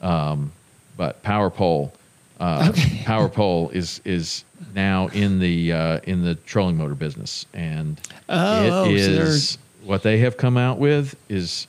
Um, 0.00 0.52
but 0.96 1.22
Power 1.22 1.50
Pole, 1.50 1.92
uh, 2.40 2.72
Power 3.04 3.28
Pole 3.28 3.70
is 3.70 4.00
is 4.04 4.44
now 4.74 5.08
in 5.08 5.38
the 5.38 5.72
uh, 5.72 6.00
in 6.04 6.22
the 6.24 6.34
trolling 6.34 6.76
motor 6.78 6.94
business, 6.94 7.46
and 7.52 8.00
Oh, 8.28 8.84
it 8.90 9.00
so 9.04 9.12
they're- 9.14 9.58
what 9.84 10.02
they 10.02 10.18
have 10.18 10.36
come 10.36 10.56
out 10.56 10.78
with 10.78 11.14
is 11.28 11.66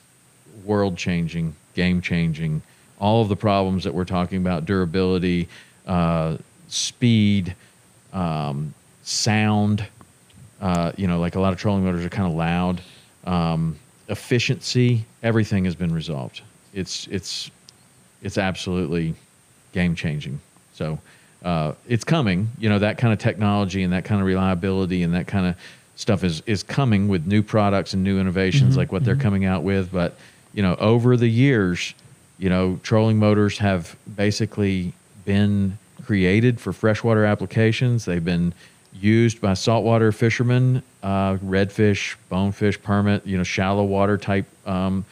world 0.64 0.96
changing, 0.96 1.54
game 1.74 2.00
changing. 2.00 2.62
All 2.98 3.22
of 3.22 3.28
the 3.28 3.36
problems 3.36 3.84
that 3.84 3.94
we're 3.94 4.04
talking 4.04 4.38
about 4.38 4.64
durability, 4.66 5.48
uh, 5.86 6.36
speed, 6.66 7.54
um, 8.12 8.74
sound. 9.02 9.86
Uh, 10.60 10.92
you 10.96 11.06
know, 11.06 11.20
like 11.20 11.36
a 11.36 11.40
lot 11.40 11.52
of 11.52 11.58
trolling 11.58 11.84
motors 11.84 12.04
are 12.04 12.08
kind 12.08 12.28
of 12.28 12.36
loud. 12.36 12.80
Um, 13.24 13.78
efficiency, 14.08 15.04
everything 15.22 15.64
has 15.64 15.74
been 15.74 15.94
resolved. 15.94 16.42
It's 16.74 17.06
it's 17.08 17.50
it's 18.22 18.38
absolutely 18.38 19.14
game 19.72 19.94
changing. 19.94 20.40
So 20.74 20.98
uh, 21.44 21.74
it's 21.86 22.04
coming. 22.04 22.48
You 22.58 22.68
know 22.68 22.78
that 22.80 22.98
kind 22.98 23.12
of 23.12 23.18
technology 23.18 23.82
and 23.82 23.92
that 23.92 24.04
kind 24.04 24.20
of 24.20 24.26
reliability 24.26 25.02
and 25.02 25.14
that 25.14 25.26
kind 25.26 25.46
of 25.46 25.56
stuff 25.96 26.24
is 26.24 26.42
is 26.46 26.62
coming 26.62 27.08
with 27.08 27.26
new 27.26 27.42
products 27.42 27.92
and 27.94 28.02
new 28.02 28.20
innovations 28.20 28.76
like 28.76 28.92
what 28.92 29.04
they're 29.04 29.16
coming 29.16 29.44
out 29.44 29.62
with. 29.62 29.92
But 29.92 30.16
you 30.54 30.62
know, 30.62 30.76
over 30.76 31.16
the 31.16 31.28
years, 31.28 31.94
you 32.38 32.48
know, 32.48 32.80
trolling 32.82 33.18
motors 33.18 33.58
have 33.58 33.96
basically 34.16 34.92
been 35.24 35.78
created 36.08 36.58
for 36.58 36.72
freshwater 36.72 37.26
applications. 37.26 38.06
They've 38.06 38.24
been 38.24 38.54
used 38.94 39.42
by 39.42 39.52
saltwater 39.52 40.10
fishermen, 40.10 40.82
uh, 41.02 41.34
redfish, 41.34 42.16
bonefish, 42.30 42.80
permit, 42.82 43.26
you 43.26 43.36
know, 43.36 43.44
shallow 43.44 43.84
water 43.84 44.16
type 44.16 44.46
um, 44.66 45.04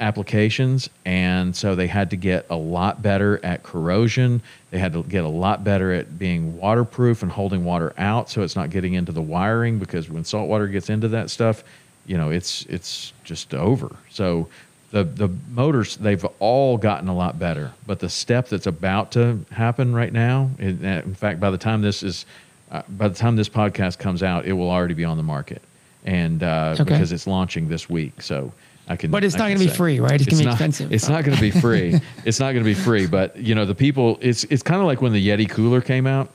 applications. 0.00 0.88
And 1.04 1.54
so 1.54 1.74
they 1.74 1.86
had 1.86 2.08
to 2.08 2.16
get 2.16 2.46
a 2.48 2.56
lot 2.56 3.02
better 3.02 3.44
at 3.44 3.62
corrosion. 3.62 4.40
They 4.70 4.78
had 4.78 4.94
to 4.94 5.02
get 5.02 5.22
a 5.22 5.28
lot 5.28 5.64
better 5.64 5.92
at 5.92 6.18
being 6.18 6.56
waterproof 6.56 7.22
and 7.22 7.30
holding 7.30 7.66
water 7.66 7.92
out 7.98 8.30
so 8.30 8.40
it's 8.40 8.56
not 8.56 8.70
getting 8.70 8.94
into 8.94 9.12
the 9.12 9.20
wiring 9.20 9.78
because 9.78 10.08
when 10.08 10.24
saltwater 10.24 10.66
gets 10.66 10.88
into 10.88 11.08
that 11.08 11.28
stuff, 11.28 11.62
you 12.06 12.16
know, 12.16 12.30
it's 12.30 12.64
it's 12.70 13.12
just 13.22 13.52
over. 13.52 13.94
So 14.08 14.48
the 14.92 15.02
the 15.04 15.28
motors 15.52 15.96
they've 15.96 16.24
all 16.38 16.78
gotten 16.78 17.08
a 17.08 17.14
lot 17.14 17.38
better, 17.38 17.72
but 17.86 17.98
the 17.98 18.08
step 18.08 18.48
that's 18.48 18.66
about 18.68 19.12
to 19.12 19.38
happen 19.50 19.94
right 19.94 20.12
now, 20.12 20.50
in, 20.58 20.84
in 20.84 21.14
fact, 21.14 21.40
by 21.40 21.50
the 21.50 21.58
time 21.58 21.82
this 21.82 22.02
is 22.04 22.24
uh, 22.70 22.82
by 22.88 23.08
the 23.08 23.14
time 23.14 23.34
this 23.36 23.48
podcast 23.48 23.98
comes 23.98 24.22
out, 24.22 24.44
it 24.46 24.52
will 24.52 24.70
already 24.70 24.94
be 24.94 25.04
on 25.04 25.16
the 25.16 25.22
market, 25.22 25.60
and 26.04 26.42
uh, 26.42 26.70
Okay. 26.78 26.84
because 26.84 27.10
it's 27.12 27.26
launching 27.26 27.68
this 27.68 27.88
week, 27.90 28.22
so 28.22 28.52
I 28.88 28.96
can. 28.96 29.10
But 29.10 29.24
it's 29.24 29.34
I 29.34 29.38
not 29.38 29.48
gonna 29.48 29.58
be 29.60 29.68
free, 29.68 29.98
right? 30.00 30.20
It's 30.20 30.26
gonna 30.30 30.44
be 30.44 30.48
expensive. 30.50 30.92
It's 30.92 31.08
not 31.08 31.24
going 31.24 31.36
to 31.36 31.40
be 31.40 31.50
free. 31.66 32.00
it's 32.24 32.38
not 32.40 32.52
going 32.52 32.64
to 32.64 32.70
be 32.70 32.74
free. 32.74 33.06
But 33.06 33.36
you 33.36 33.54
know, 33.54 33.64
the 33.64 33.74
people. 33.74 34.18
It's 34.20 34.44
it's 34.44 34.62
kind 34.62 34.80
of 34.80 34.86
like 34.86 35.00
when 35.02 35.12
the 35.12 35.26
Yeti 35.28 35.48
cooler 35.48 35.80
came 35.80 36.06
out. 36.06 36.28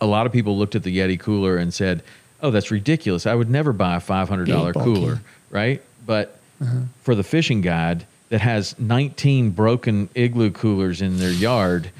A 0.00 0.06
lot 0.06 0.26
of 0.26 0.32
people 0.32 0.56
looked 0.56 0.74
at 0.76 0.84
the 0.84 0.96
Yeti 0.96 1.18
cooler 1.20 1.56
and 1.58 1.74
said, 1.74 2.02
"Oh, 2.40 2.50
that's 2.50 2.70
ridiculous. 2.70 3.26
I 3.26 3.34
would 3.34 3.50
never 3.50 3.72
buy 3.74 3.96
a 3.96 4.00
five 4.00 4.28
hundred 4.28 4.48
dollar 4.48 4.72
cooler." 4.72 5.20
Right? 5.50 5.82
But 6.06 6.37
Uh-huh. 6.60 6.80
for 7.02 7.14
the 7.14 7.22
fishing 7.22 7.60
guide 7.60 8.06
that 8.30 8.40
has 8.40 8.78
19 8.78 9.50
broken 9.50 10.08
igloo 10.14 10.50
coolers 10.50 11.00
in 11.00 11.18
their 11.18 11.30
yard, 11.30 11.90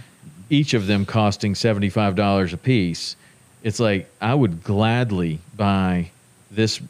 each 0.51 0.75
of 0.75 0.87
them 0.87 1.07
costing 1.07 1.55
$75 1.55 2.53
a 2.53 2.57
piece, 2.57 3.17
it's 3.63 3.81
like 3.81 4.11
I 4.21 4.35
would 4.35 4.63
gladly 4.63 5.41
buy 5.57 6.11
this 6.51 6.81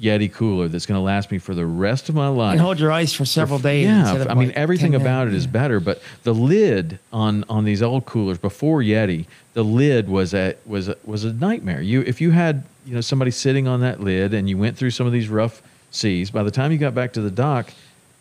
Yeti 0.00 0.32
cooler 0.32 0.68
that's 0.68 0.86
going 0.86 0.98
to 0.98 1.02
last 1.02 1.30
me 1.30 1.38
for 1.38 1.54
the 1.54 1.66
rest 1.66 2.08
of 2.08 2.14
my 2.14 2.28
life. 2.28 2.52
And 2.52 2.60
hold 2.60 2.78
your 2.78 2.92
ice 2.92 3.12
for 3.12 3.24
several 3.24 3.58
days. 3.58 3.86
Yeah, 3.86 4.26
I 4.28 4.34
mean 4.34 4.48
like 4.48 4.56
everything 4.56 4.94
about 4.94 5.22
it 5.22 5.30
minutes. 5.30 5.44
is 5.44 5.50
better, 5.50 5.80
but 5.80 6.00
the 6.22 6.32
lid 6.32 7.00
on 7.12 7.44
on 7.48 7.64
these 7.64 7.82
old 7.82 8.06
coolers 8.06 8.38
before 8.38 8.80
Yeti, 8.80 9.26
the 9.54 9.64
lid 9.64 10.08
was 10.08 10.34
a 10.34 10.54
was 10.64 10.88
a, 10.88 10.96
was 11.04 11.24
a 11.24 11.32
nightmare. 11.32 11.80
You 11.82 12.02
if 12.02 12.20
you 12.20 12.30
had 12.30 12.62
you 12.86 12.94
know 12.94 13.00
somebody 13.00 13.32
sitting 13.32 13.66
on 13.66 13.80
that 13.80 14.00
lid 14.00 14.34
and 14.34 14.48
you 14.48 14.56
went 14.56 14.76
through 14.76 14.90
some 14.90 15.06
of 15.06 15.12
these 15.12 15.28
rough 15.28 15.62
seas, 15.90 16.30
by 16.30 16.42
the 16.42 16.50
time 16.50 16.72
you 16.72 16.78
got 16.78 16.94
back 16.94 17.12
to 17.14 17.20
the 17.20 17.30
dock, 17.30 17.72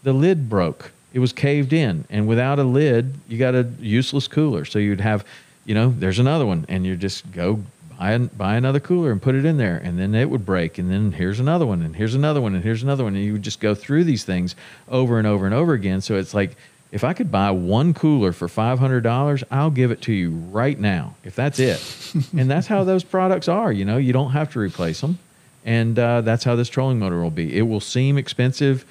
the 0.03 0.13
lid 0.13 0.49
broke. 0.49 0.91
It 1.13 1.19
was 1.19 1.33
caved 1.33 1.73
in, 1.73 2.05
and 2.09 2.27
without 2.27 2.59
a 2.59 2.63
lid, 2.63 3.13
you 3.27 3.37
got 3.37 3.55
a 3.55 3.69
useless 3.79 4.27
cooler. 4.27 4.65
So 4.65 4.77
you'd 4.77 5.01
have, 5.01 5.25
you 5.65 5.73
know, 5.73 5.93
there's 5.97 6.19
another 6.19 6.45
one, 6.45 6.65
and 6.69 6.85
you 6.85 6.95
just 6.95 7.31
go 7.31 7.63
buy 7.97 8.11
an, 8.11 8.27
buy 8.37 8.55
another 8.55 8.79
cooler 8.79 9.11
and 9.11 9.21
put 9.21 9.35
it 9.35 9.45
in 9.45 9.57
there, 9.57 9.77
and 9.77 9.97
then 9.97 10.13
it 10.13 10.29
would 10.29 10.45
break, 10.45 10.77
and 10.77 10.91
then 10.91 11.11
here's 11.11 11.39
another 11.39 11.65
one, 11.65 11.81
and 11.81 11.95
here's 11.95 12.13
another 12.15 12.41
one, 12.41 12.53
and 12.55 12.63
here's 12.63 12.83
another 12.83 13.03
one, 13.03 13.15
and 13.15 13.23
you 13.23 13.33
would 13.33 13.41
just 13.41 13.59
go 13.59 13.73
through 13.73 14.03
these 14.03 14.23
things 14.23 14.55
over 14.89 15.17
and 15.17 15.27
over 15.27 15.45
and 15.45 15.55
over 15.55 15.73
again. 15.73 16.01
So 16.01 16.15
it's 16.15 16.33
like 16.33 16.55
if 16.91 17.03
I 17.03 17.13
could 17.13 17.31
buy 17.31 17.51
one 17.51 17.93
cooler 17.93 18.31
for 18.31 18.47
five 18.47 18.79
hundred 18.79 19.01
dollars, 19.01 19.43
I'll 19.51 19.71
give 19.71 19.91
it 19.91 20.01
to 20.03 20.13
you 20.13 20.31
right 20.51 20.79
now. 20.79 21.15
If 21.23 21.35
that's 21.35 21.59
it, 21.59 22.13
and 22.37 22.49
that's 22.49 22.67
how 22.67 22.83
those 22.83 23.03
products 23.03 23.47
are. 23.47 23.71
You 23.71 23.85
know, 23.85 23.97
you 23.97 24.13
don't 24.13 24.31
have 24.31 24.51
to 24.53 24.59
replace 24.59 25.01
them, 25.01 25.19
and 25.67 25.99
uh, 25.99 26.21
that's 26.21 26.43
how 26.45 26.55
this 26.55 26.69
trolling 26.69 26.97
motor 26.97 27.21
will 27.21 27.29
be. 27.29 27.55
It 27.55 27.63
will 27.63 27.81
seem 27.81 28.17
expensive 28.17 28.85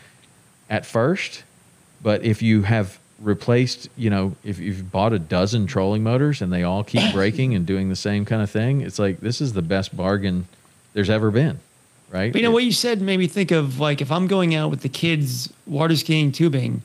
at 0.71 0.85
first, 0.87 1.43
but 2.03 2.23
if 2.23 2.43
you 2.43 2.63
have 2.63 2.99
replaced, 3.19 3.89
you 3.97 4.11
know, 4.11 4.37
if 4.45 4.59
you've 4.59 4.93
bought 4.93 5.15
a 5.15 5.19
dozen 5.19 5.67
trolling 5.67 6.03
motors 6.03 6.43
and 6.43 6.53
they 6.53 6.63
all 6.63 6.85
keep 6.85 7.13
breaking 7.15 7.55
and 7.55 7.65
doing 7.67 7.89
the 7.89 7.97
same 7.97 8.25
kind 8.27 8.43
of 8.43 8.51
thing, 8.51 8.83
it's 8.83 8.99
like 8.99 9.21
this 9.21 9.41
is 9.41 9.55
the 9.55 9.63
best 9.63 9.97
bargain 9.97 10.47
there's 10.93 11.09
ever 11.11 11.31
been, 11.31 11.59
right? 12.11 12.31
But 12.31 12.41
you 12.41 12.47
know 12.47 12.51
It- 12.51 12.55
what 12.55 12.65
you 12.65 12.73
said 12.73 13.01
made 13.01 13.19
me 13.19 13.27
think 13.27 13.51
of 13.51 13.81
like 13.81 14.03
if 14.03 14.13
I'm 14.13 14.27
going 14.27 14.55
out 14.55 14.71
with 14.71 14.83
the 14.83 14.89
kids 14.91 15.51
water 15.67 15.97
skiing 15.97 16.31
tubing, 16.31 16.83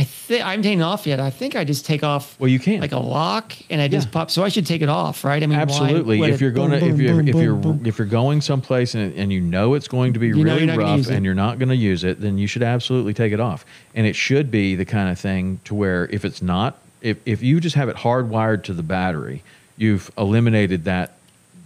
I 0.00 0.04
think 0.04 0.46
I'm 0.46 0.62
taking 0.62 0.80
off 0.80 1.06
yet. 1.06 1.20
I 1.20 1.28
think 1.28 1.54
I 1.56 1.64
just 1.64 1.84
take 1.84 2.02
off. 2.02 2.34
Well, 2.40 2.48
you 2.48 2.58
can. 2.58 2.80
like 2.80 2.92
a 2.92 2.98
lock, 2.98 3.52
and 3.68 3.82
I 3.82 3.88
just 3.88 4.06
Yeah. 4.06 4.12
pop. 4.12 4.30
So 4.30 4.42
I 4.42 4.48
should 4.48 4.64
take 4.64 4.80
it 4.80 4.88
off, 4.88 5.24
right? 5.24 5.42
I 5.42 5.46
mean, 5.46 5.58
Absolutely. 5.58 6.18
let 6.18 6.30
If 6.30 6.40
you're 6.40 6.52
going 6.52 6.70
to, 6.70 6.78
if 6.78 6.98
you're, 6.98 7.16
boom, 7.16 7.28
if 7.28 7.34
you're, 7.34 7.54
boom? 7.54 7.82
if 7.84 7.98
you're 7.98 8.06
going 8.06 8.40
someplace 8.40 8.94
and, 8.94 9.14
and 9.14 9.30
you 9.30 9.42
know 9.42 9.74
it's 9.74 9.88
going 9.88 10.14
to 10.14 10.18
be 10.18 10.28
You 10.28 10.36
really 10.42 10.60
you're 10.60 10.66
not 10.68 10.76
gonna 10.78 10.96
rough 10.96 11.08
and 11.10 11.22
you're 11.22 11.34
not 11.34 11.58
going 11.58 11.68
to 11.68 11.76
use 11.76 12.02
it, 12.02 12.18
then 12.18 12.38
you 12.38 12.46
should 12.46 12.62
absolutely 12.62 13.12
take 13.12 13.34
it 13.34 13.40
off. 13.40 13.66
And 13.94 14.06
it 14.06 14.16
should 14.16 14.50
be 14.50 14.74
the 14.74 14.86
kind 14.86 15.10
of 15.10 15.18
thing 15.18 15.60
to 15.66 15.74
where 15.74 16.06
if 16.06 16.24
it's 16.24 16.40
not, 16.40 16.78
if, 17.02 17.18
if 17.26 17.42
you 17.42 17.60
just 17.60 17.76
have 17.76 17.90
it 17.90 17.96
hardwired 17.96 18.62
to 18.64 18.72
the 18.72 18.82
battery, 18.82 19.42
you've 19.76 20.10
eliminated 20.16 20.84
that, 20.84 21.12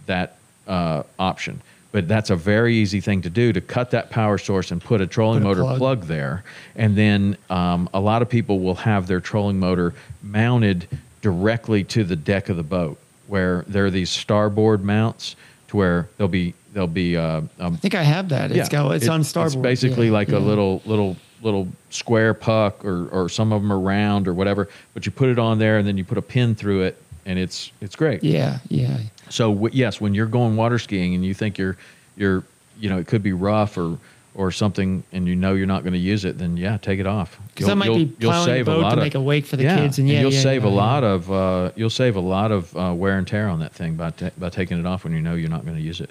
that 0.07 0.35
uh, 0.67 1.03
option. 1.17 1.61
But 1.95 2.09
that's 2.09 2.29
a 2.29 2.35
very 2.35 2.75
easy 2.75 2.99
thing 2.99 3.21
to 3.21 3.29
do 3.29 3.53
to 3.53 3.61
cut 3.61 3.91
that 3.91 4.09
power 4.09 4.37
source 4.37 4.69
and 4.71 4.83
put 4.83 4.99
a 4.99 5.07
trolling 5.07 5.43
Put 5.43 5.45
a 5.45 5.47
motor 5.47 5.61
plug. 5.61 5.77
plug 5.77 6.01
there. 6.07 6.43
And 6.75 6.93
then 6.97 7.37
um, 7.49 7.87
a 7.93 8.01
lot 8.01 8.21
of 8.21 8.27
people 8.27 8.59
will 8.59 8.75
have 8.75 9.07
their 9.07 9.21
trolling 9.21 9.59
motor 9.61 9.93
mounted 10.21 10.89
directly 11.21 11.85
to 11.85 12.03
the 12.03 12.17
deck 12.17 12.49
of 12.49 12.57
the 12.57 12.63
boat, 12.63 12.97
where 13.27 13.63
there 13.69 13.85
are 13.85 13.89
these 13.91 14.09
starboard 14.09 14.83
mounts 14.83 15.37
to 15.69 15.77
where 15.77 16.09
they'll 16.17 16.27
be 16.27 16.53
they'll 16.73 16.85
be 16.85 17.15
uh, 17.15 17.37
um, 17.61 17.75
I 17.75 17.77
think 17.77 17.95
I 17.95 18.03
have 18.03 18.27
that. 18.27 18.51
It's 18.51 18.67
got 18.67 18.91
it's 18.93 19.05
it- 19.05 19.09
on 19.09 19.23
starboard. 19.23 19.53
It's 19.53 19.61
basically 19.61 20.07
Yeah, 20.07 20.11
like 20.19 20.27
yeah. 20.27 20.39
a 20.39 20.39
little 20.39 20.81
little 20.85 21.15
little 21.41 21.69
square 21.91 22.33
puck, 22.33 22.83
or 22.83 23.07
or 23.07 23.29
some 23.29 23.53
of 23.53 23.61
them 23.61 23.71
are 23.71 23.79
round 23.79 24.27
or 24.27 24.33
whatever. 24.33 24.67
But 24.93 25.05
you 25.05 25.13
put 25.13 25.29
it 25.29 25.39
on 25.39 25.59
there, 25.59 25.77
and 25.77 25.87
then 25.87 25.97
you 25.97 26.03
put 26.03 26.17
a 26.17 26.21
pin 26.21 26.55
through 26.55 26.81
it, 26.81 27.01
and 27.25 27.39
it's 27.39 27.71
it's 27.81 27.95
great. 27.95 28.23
Yeah, 28.23 28.59
yeah. 28.69 28.99
So 29.29 29.53
w- 29.53 29.71
yes, 29.73 29.99
when 29.99 30.13
you're 30.13 30.27
going 30.27 30.55
water 30.55 30.79
skiing 30.79 31.15
and 31.15 31.25
you 31.25 31.33
think 31.33 31.57
you're 31.57 31.77
you're 32.15 32.43
you 32.79 32.89
know 32.89 32.97
it 32.97 33.07
could 33.07 33.23
be 33.23 33.33
rough 33.33 33.77
or 33.77 33.97
or 34.35 34.51
something, 34.51 35.01
and 35.13 35.27
you 35.27 35.35
know 35.35 35.53
you're 35.53 35.65
not 35.65 35.83
going 35.83 35.93
to 35.93 35.99
use 35.99 36.25
it, 36.25 36.37
then 36.37 36.57
yeah, 36.57 36.77
take 36.77 36.99
it 36.99 37.07
off. 37.07 37.39
Because 37.47 37.69
I 37.69 37.73
might 37.73 37.95
be 37.95 38.05
plowing 38.05 38.53
the 38.53 38.63
boat 38.63 38.89
to 38.89 38.97
make 38.97 39.15
a 39.15 39.21
wake 39.21 39.45
for 39.45 39.55
the 39.55 39.63
yeah, 39.63 39.77
kids, 39.77 39.97
and 39.97 40.09
yeah, 40.09 40.21
you'll 40.21 40.33
yeah, 40.33 40.41
save 40.41 40.63
yeah, 40.63 40.69
a 40.69 40.71
lot 40.71 41.03
of 41.03 41.31
uh, 41.31 41.71
you'll 41.75 41.89
save 41.89 42.15
a 42.15 42.21
lot 42.21 42.51
of 42.51 42.75
uh, 42.75 42.93
wear 42.93 43.17
and 43.17 43.27
tear 43.27 43.47
on 43.47 43.59
that 43.59 43.73
thing 43.73 43.95
by 43.95 44.11
ta- 44.11 44.31
by 44.37 44.49
taking 44.49 44.79
it 44.79 44.85
off 44.85 45.03
when 45.03 45.13
you 45.13 45.21
know 45.21 45.35
you're 45.35 45.49
not 45.49 45.65
going 45.65 45.77
to 45.77 45.83
use 45.83 46.01
it. 46.01 46.09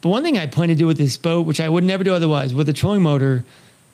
But 0.00 0.10
one 0.10 0.22
thing 0.22 0.38
I 0.38 0.46
plan 0.46 0.68
to 0.68 0.74
do 0.74 0.86
with 0.86 0.98
this 0.98 1.16
boat, 1.16 1.46
which 1.46 1.60
I 1.60 1.68
would 1.68 1.82
never 1.82 2.04
do 2.04 2.14
otherwise, 2.14 2.54
with 2.54 2.68
a 2.68 2.72
trolling 2.72 3.02
motor, 3.02 3.44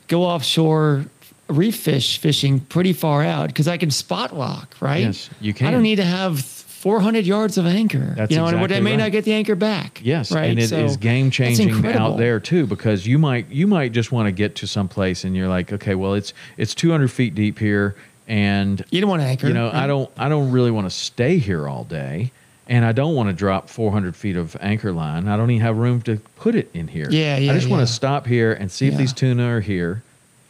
go 0.08 0.22
offshore 0.24 1.06
reef 1.52 1.76
fish 1.76 2.18
fishing 2.18 2.60
pretty 2.60 2.92
far 2.92 3.22
out 3.22 3.48
because 3.48 3.68
I 3.68 3.76
can 3.76 3.90
spot 3.90 4.36
lock, 4.36 4.74
right? 4.80 5.02
Yes, 5.04 5.30
you 5.40 5.52
can. 5.54 5.68
I 5.68 5.70
don't 5.70 5.82
need 5.82 5.96
to 5.96 6.04
have 6.04 6.40
400 6.40 7.24
yards 7.24 7.58
of 7.58 7.66
anchor. 7.66 8.14
That's 8.16 8.30
you 8.32 8.38
know, 8.38 8.46
and 8.46 8.56
I 8.72 8.80
may 8.80 8.90
right. 8.92 8.96
not 8.96 9.12
get 9.12 9.24
the 9.24 9.32
anchor 9.32 9.54
back. 9.54 10.00
Yes, 10.02 10.32
right. 10.32 10.50
and 10.50 10.58
it 10.58 10.72
is 10.72 10.92
So 10.94 10.98
game 10.98 11.30
changing 11.30 11.86
out 11.86 12.16
there 12.16 12.40
too 12.40 12.66
because 12.66 13.06
you 13.06 13.18
might 13.18 13.48
you 13.48 13.66
might 13.68 13.92
just 13.92 14.10
want 14.10 14.26
to 14.26 14.32
get 14.32 14.56
to 14.56 14.66
some 14.66 14.88
place 14.88 15.22
and 15.24 15.36
you're 15.36 15.48
like, 15.48 15.72
okay, 15.72 15.94
well 15.94 16.14
it's 16.14 16.32
it's 16.56 16.74
200 16.74 17.08
feet 17.08 17.34
deep 17.36 17.58
here, 17.58 17.94
and 18.26 18.84
You 18.90 19.00
don't 19.00 19.10
want 19.10 19.22
to 19.22 19.26
anchor. 19.28 19.46
you 19.46 19.54
know 19.54 19.70
I 19.72 19.86
don't 19.86 20.10
I 20.16 20.28
don't 20.28 20.50
really 20.50 20.70
want 20.72 20.86
to 20.86 20.90
stay 20.90 21.38
here 21.38 21.68
all 21.68 21.84
day, 21.84 22.32
and 22.66 22.84
I 22.84 22.90
don't 22.90 23.14
want 23.14 23.28
to 23.28 23.32
drop 23.32 23.68
400 23.68 24.16
feet 24.16 24.36
of 24.36 24.56
anchor 24.60 24.92
line. 24.92 25.28
I 25.28 25.36
don't 25.36 25.50
even 25.52 25.62
have 25.64 25.76
room 25.76 26.02
to 26.02 26.16
put 26.36 26.56
it 26.56 26.68
in 26.74 26.88
here. 26.88 27.06
Yeah, 27.10 27.36
yeah, 27.36 27.52
I 27.52 27.54
just 27.54 27.68
want 27.68 27.86
to 27.86 27.92
stop 27.92 28.26
here 28.26 28.52
and 28.54 28.70
see 28.70 28.86
if 28.88 28.94
Yeah. 28.94 28.98
these 28.98 29.12
tuna 29.12 29.46
are 29.48 29.60
here. 29.60 30.02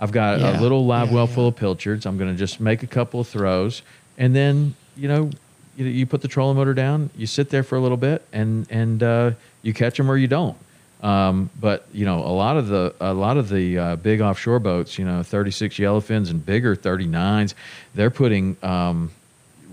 I've 0.02 0.10
got 0.12 0.40
Yeah, 0.40 0.58
a 0.58 0.60
little 0.60 0.84
live 0.84 1.08
yeah, 1.08 1.14
well 1.14 1.28
yeah. 1.28 1.34
full 1.34 1.46
of 1.48 1.54
pilchards. 1.56 2.06
I'm 2.06 2.18
going 2.18 2.30
to 2.32 2.36
just 2.36 2.58
make 2.60 2.82
a 2.82 2.88
couple 2.88 3.20
of 3.20 3.28
throws, 3.28 3.82
and 4.18 4.34
then 4.34 4.74
you 4.96 5.06
know, 5.08 5.30
you, 5.76 5.86
you 5.86 6.06
put 6.06 6.20
the 6.22 6.28
trolling 6.28 6.56
motor 6.56 6.74
down. 6.74 7.08
You 7.16 7.26
sit 7.28 7.50
there 7.50 7.62
for 7.62 7.76
a 7.76 7.80
little 7.80 7.96
bit, 7.96 8.20
and 8.32 8.66
and 8.68 9.00
uh, 9.02 9.30
you 9.62 9.72
catch 9.72 9.96
them 9.96 10.10
or 10.10 10.16
you 10.16 10.26
don't. 10.26 10.56
Um, 11.04 11.50
but 11.60 11.86
you 11.92 12.04
know, 12.04 12.18
a 12.18 12.34
lot 12.34 12.56
of 12.56 12.66
the 12.66 12.94
a 13.00 13.14
lot 13.14 13.36
of 13.36 13.48
the 13.48 13.78
uh, 13.78 13.96
big 13.96 14.20
offshore 14.20 14.58
boats, 14.58 14.98
you 14.98 15.04
know, 15.04 15.22
36 15.22 15.76
yellowfins 15.76 16.30
and 16.30 16.44
bigger 16.44 16.74
39s, 16.76 17.54
they're 17.94 18.10
putting 18.10 18.56
um, 18.62 19.10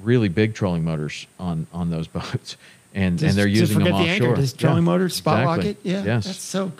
really 0.04 0.30
big 0.30 0.54
trolling 0.54 0.84
motors 0.86 1.26
on 1.40 1.66
on 1.74 1.90
those 1.90 2.08
boats, 2.20 2.56
and 2.94 3.18
Just- 3.18 3.30
and 3.32 3.38
they're 3.38 3.48
using 3.48 3.80
them 3.80 3.86
the 3.88 3.92
offshore. 3.94 4.36
anchor, 4.38 4.48
trolling 4.58 4.78
Yeah, 4.84 4.92
motor, 4.92 5.10
spot 5.10 5.60
exactly. 5.60 5.70
it. 5.72 5.78
Yeah, 5.84 6.04
Yes. 6.04 6.26
that's 6.26 6.40
so. 6.40 6.72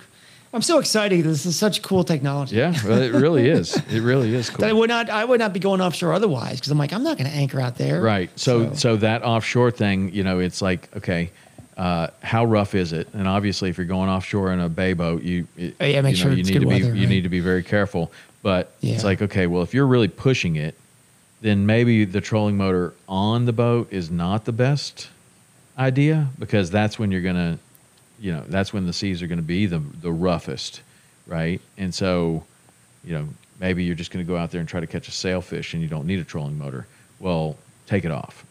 I'm 0.52 0.62
so 0.64 0.80
excited. 0.80 1.24
This 1.26 1.46
is 1.46 1.56
such 1.56 1.82
cool 1.84 2.04
technology. 2.04 2.56
yeah, 2.56 2.74
well, 2.86 3.00
it 3.02 3.14
really 3.14 3.48
is. 3.48 3.76
It 3.92 4.02
really 4.02 4.34
is 4.34 4.50
cool. 4.52 4.60
That 4.62 4.70
I 4.70 4.74
would 4.74 4.90
not. 4.90 5.10
I 5.10 5.24
would 5.24 5.40
not 5.40 5.54
be 5.54 5.60
going 5.60 5.80
offshore 5.80 6.14
otherwise 6.14 6.56
because 6.60 6.72
I'm 6.72 6.78
like, 6.78 6.92
I'm 6.92 7.04
not 7.04 7.18
going 7.18 7.30
to 7.30 7.36
anchor 7.36 7.60
out 7.62 7.78
there. 7.78 8.02
Right. 8.02 8.32
So, 8.40 8.74
so 8.74 8.96
that 8.98 9.24
offshore 9.24 9.70
thing, 9.72 10.12
you 10.14 10.24
know, 10.24 10.40
it's 10.40 10.62
like 10.62 10.96
okay, 10.98 11.30
uh, 11.78 12.08
how 12.24 12.46
rough 12.46 12.74
is 12.74 12.94
it? 12.94 13.08
And 13.14 13.28
obviously, 13.28 13.70
if 13.70 13.78
you're 13.78 13.86
going 13.86 14.10
offshore 14.10 14.52
in 14.52 14.60
a 14.60 14.70
bay 14.70 14.94
boat, 14.94 15.22
you 15.22 15.48
it, 15.56 15.76
Oh, 15.80 15.86
yeah, 15.86 16.02
make 16.02 16.12
you 16.12 16.18
sure 16.18 16.32
you 16.32 16.40
it's 16.40 16.50
need 16.50 16.54
good 16.56 16.60
to 16.62 16.66
be 16.68 16.82
weather, 16.82 16.96
you 16.96 17.02
right. 17.02 17.10
need 17.10 17.24
to 17.24 17.30
be 17.30 17.42
very 17.42 17.64
careful. 17.64 18.12
But 18.42 18.72
it's 18.82 19.04
like 19.04 19.22
okay, 19.22 19.46
well, 19.46 19.62
if 19.62 19.74
you're 19.76 19.86
really 19.88 20.08
pushing 20.08 20.56
it, 20.56 20.74
then 21.42 21.66
maybe 21.68 22.06
the 22.06 22.22
trolling 22.22 22.58
motor 22.58 22.94
on 23.08 23.46
the 23.46 23.54
boat 23.54 23.88
is 23.92 24.10
not 24.10 24.46
the 24.46 24.52
best 24.52 25.10
idea 25.78 26.30
because 26.40 26.72
that's 26.72 26.98
when 27.00 27.12
you're 27.12 27.22
gonna, 27.22 27.60
you 28.20 28.32
know, 28.32 28.44
that's 28.48 28.74
when 28.74 28.86
the 28.86 28.94
seas 28.94 29.22
are 29.22 29.28
gonna 29.28 29.42
be 29.42 29.66
the 29.66 29.80
the 30.02 30.12
roughest, 30.12 30.82
right? 31.28 31.62
And 31.78 31.94
so, 31.94 32.44
you 33.04 33.14
know, 33.14 33.28
maybe 33.60 33.84
you're 33.84 33.96
just 33.96 34.12
gonna 34.12 34.24
go 34.26 34.36
out 34.38 34.52
there 34.52 34.60
and 34.60 34.70
try 34.70 34.80
to 34.80 34.88
catch 34.88 35.08
a 35.08 35.12
sailfish 35.12 35.74
and 35.74 35.82
you 35.82 35.88
don't 35.90 36.06
need 36.08 36.20
a 36.20 36.24
trolling 36.24 36.58
motor. 36.58 36.86
Well, 37.20 37.58
take 37.88 38.06
it 38.06 38.12
off, 38.12 38.46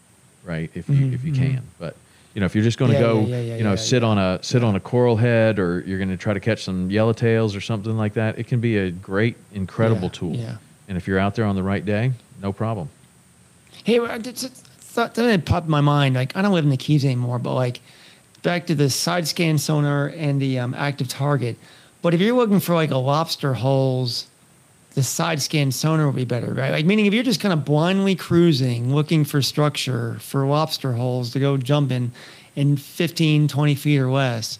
right? 0.45 0.71
If 0.75 0.89
you 0.89 1.11
if 1.13 1.25
you 1.25 1.33
can, 1.33 1.63
but. 1.79 1.95
You 2.35 2.41
know, 2.41 2.47
if 2.47 2.55
you're 2.55 2.63
just 2.63 2.79
going 2.79 2.93
to 2.93 2.99
Mm-hmm, 2.99 3.21
Yeah, 3.23 3.27
go, 3.27 3.27
yeah, 3.27 3.41
yeah, 3.41 3.57
you 3.57 3.65
know, 3.65 3.75
sit 3.75 4.05
on 4.05 4.17
a 4.17 4.39
sit 4.43 4.63
on 4.63 4.77
a 4.77 4.81
coral 4.81 5.17
head, 5.17 5.59
or 5.59 5.81
you're 5.81 5.99
going 5.99 6.11
to 6.11 6.17
try 6.17 6.33
to 6.35 6.39
catch 6.39 6.63
some 6.63 6.89
yellowtails 6.89 7.57
or 7.57 7.61
something 7.61 7.97
like 7.97 8.13
that, 8.15 8.39
it 8.39 8.47
can 8.47 8.61
be 8.61 8.77
a 8.77 8.93
great, 8.93 9.35
incredible 9.55 10.09
tool. 10.09 10.37
yeah. 10.37 10.59
And 10.89 10.97
if 10.97 11.09
you're 11.09 11.19
out 11.19 11.35
there 11.35 11.47
on 11.47 11.57
the 11.57 11.65
right 11.65 11.85
day, 11.85 12.13
no 12.41 12.53
problem. 12.53 12.91
Hey, 13.83 13.99
I 13.99 14.19
just 14.19 14.47
thought 14.55 15.15
that 15.15 15.45
popped 15.47 15.67
in 15.67 15.71
my 15.71 15.81
mind. 15.81 16.15
Like, 16.15 16.37
I 16.37 16.43
don't 16.43 16.53
live 16.53 16.65
in 16.65 16.71
the 16.71 16.77
Keys 16.77 17.05
anymore, 17.05 17.41
but 17.41 17.55
like, 17.55 17.81
back 18.49 18.67
to 18.67 18.75
the 18.75 18.89
side 18.89 19.29
scan 19.29 19.59
sonar 19.59 20.07
and 20.17 20.41
the 20.41 20.59
um, 20.59 20.73
active 20.73 21.07
target. 21.07 21.55
But 22.01 22.15
if 22.15 22.21
you're 22.23 22.35
looking 22.35 22.61
for 22.61 22.75
like 22.75 22.91
a 22.91 22.97
lobster 22.97 23.53
holes, 23.53 24.27
the 24.95 25.03
side 25.03 25.43
scan 25.43 25.71
sonar 25.71 26.07
will 26.07 26.15
be 26.15 26.25
better, 26.25 26.55
right? 26.55 26.71
Like, 26.73 26.87
meaning 26.87 27.05
if 27.05 27.13
you're 27.13 27.25
just 27.25 27.41
kind 27.41 27.53
of 27.53 27.67
blindly 27.67 28.15
cruising, 28.17 28.95
looking 28.95 29.27
for 29.27 29.43
structure 29.43 30.17
for 30.21 30.47
lobster 30.47 30.95
holes 30.95 31.31
to 31.33 31.41
go 31.41 31.59
jump 31.59 31.93
in 31.93 32.11
in 32.57 32.79
15, 32.79 33.49
20 33.49 33.75
feet 33.75 33.99
or 33.99 34.11
less, 34.11 34.59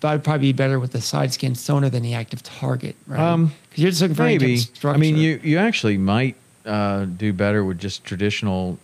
that 0.00 0.10
would 0.12 0.24
probably 0.24 0.48
be 0.48 0.52
better 0.54 0.80
with 0.80 0.92
the 0.92 1.00
side 1.02 1.30
scan 1.30 1.54
sonar 1.54 1.90
than 1.90 2.02
the 2.02 2.14
active 2.14 2.42
target, 2.42 2.96
right? 3.06 3.20
Um, 3.20 3.52
Because 3.68 3.82
you're 3.82 3.90
just 3.90 4.00
looking 4.00 4.14
for 4.14 4.22
any 4.22 4.38
type 4.38 4.42
of 4.42 4.48
Maybe. 4.48 4.56
structure. 4.56 4.96
I 4.96 4.98
mean, 4.98 5.18
you 5.18 5.38
you 5.42 5.58
actually 5.58 5.98
might 5.98 6.36
uh, 6.64 7.04
do 7.04 7.34
better 7.34 7.62
with 7.62 7.78
just 7.78 8.04
traditional 8.04 8.78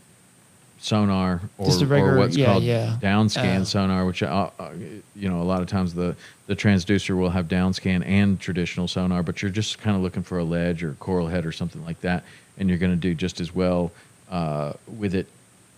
sonar 0.85 1.41
or, 1.57 1.67
Just 1.67 1.81
a 1.81 1.87
regular- 1.87 2.15
or 2.15 2.19
what's 2.19 2.37
yeah, 2.37 2.47
called 2.47 2.63
yeah. 2.63 2.97
downscan 3.01 3.63
Uh, 3.63 3.65
sonar, 3.65 4.05
which 4.05 4.23
uh, 4.23 4.51
uh, 4.59 4.71
you 5.17 5.29
know 5.31 5.41
a 5.41 5.43
lot 5.43 5.63
of 5.63 5.67
times 5.67 5.95
the 5.95 6.15
the 6.47 6.55
transducer 6.55 7.17
will 7.17 7.31
have 7.31 7.49
downscan 7.49 8.05
and 8.07 8.39
traditional 8.39 8.87
sonar, 8.87 9.23
but 9.23 9.41
you're 9.41 9.51
just 9.51 9.79
kind 9.79 9.97
of 9.97 10.03
looking 10.03 10.23
for 10.23 10.39
a 10.39 10.45
ledge 10.45 10.83
or 10.85 10.93
coral 11.01 11.27
head 11.29 11.47
or 11.47 11.53
something 11.53 11.83
like 11.87 11.99
that, 12.03 12.23
and 12.59 12.69
you're 12.69 12.77
going 12.79 12.93
to 12.93 12.97
do 12.99 13.15
just 13.15 13.41
as 13.41 13.55
well 13.55 13.93
uh, 14.31 14.75
with 14.99 15.15
it. 15.15 15.27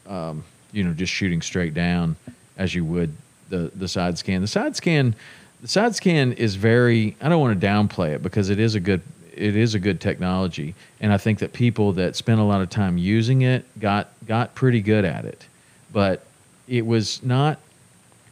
Um, 0.09 0.43
you 0.73 0.83
know, 0.83 0.93
just 0.93 1.13
shooting 1.13 1.41
straight 1.41 1.73
down 1.73 2.17
as 2.57 2.75
you 2.75 2.85
would 2.85 3.15
the 3.49 3.71
the 3.77 3.87
side 3.87 4.19
scan. 4.19 4.41
The 4.41 4.49
side 4.49 4.75
scan 4.75 5.15
the 5.63 5.69
side 5.69 5.95
scan 5.95 6.33
is 6.33 6.57
very. 6.57 7.17
I 7.21 7.29
don't 7.29 7.41
want 7.41 7.61
to 7.61 7.67
downplay 7.67 8.15
it 8.17 8.23
because 8.25 8.51
it 8.51 8.59
is 8.59 8.75
a 8.75 8.81
good 8.81 9.03
it 9.37 9.57
is 9.57 9.75
a 9.75 9.79
good 9.79 10.01
technology, 10.01 10.75
and 11.01 11.13
I 11.13 11.19
think 11.19 11.39
that 11.41 11.53
people 11.53 11.93
that 11.95 12.17
spent 12.17 12.41
a 12.41 12.45
lot 12.45 12.61
of 12.61 12.71
time 12.71 12.99
using 12.99 13.43
it 13.43 13.65
got 13.79 14.09
got 14.27 14.55
pretty 14.55 14.81
good 14.81 15.05
at 15.05 15.25
it, 15.25 15.47
but 15.93 16.25
it 16.67 16.87
was 16.87 17.23
not. 17.23 17.59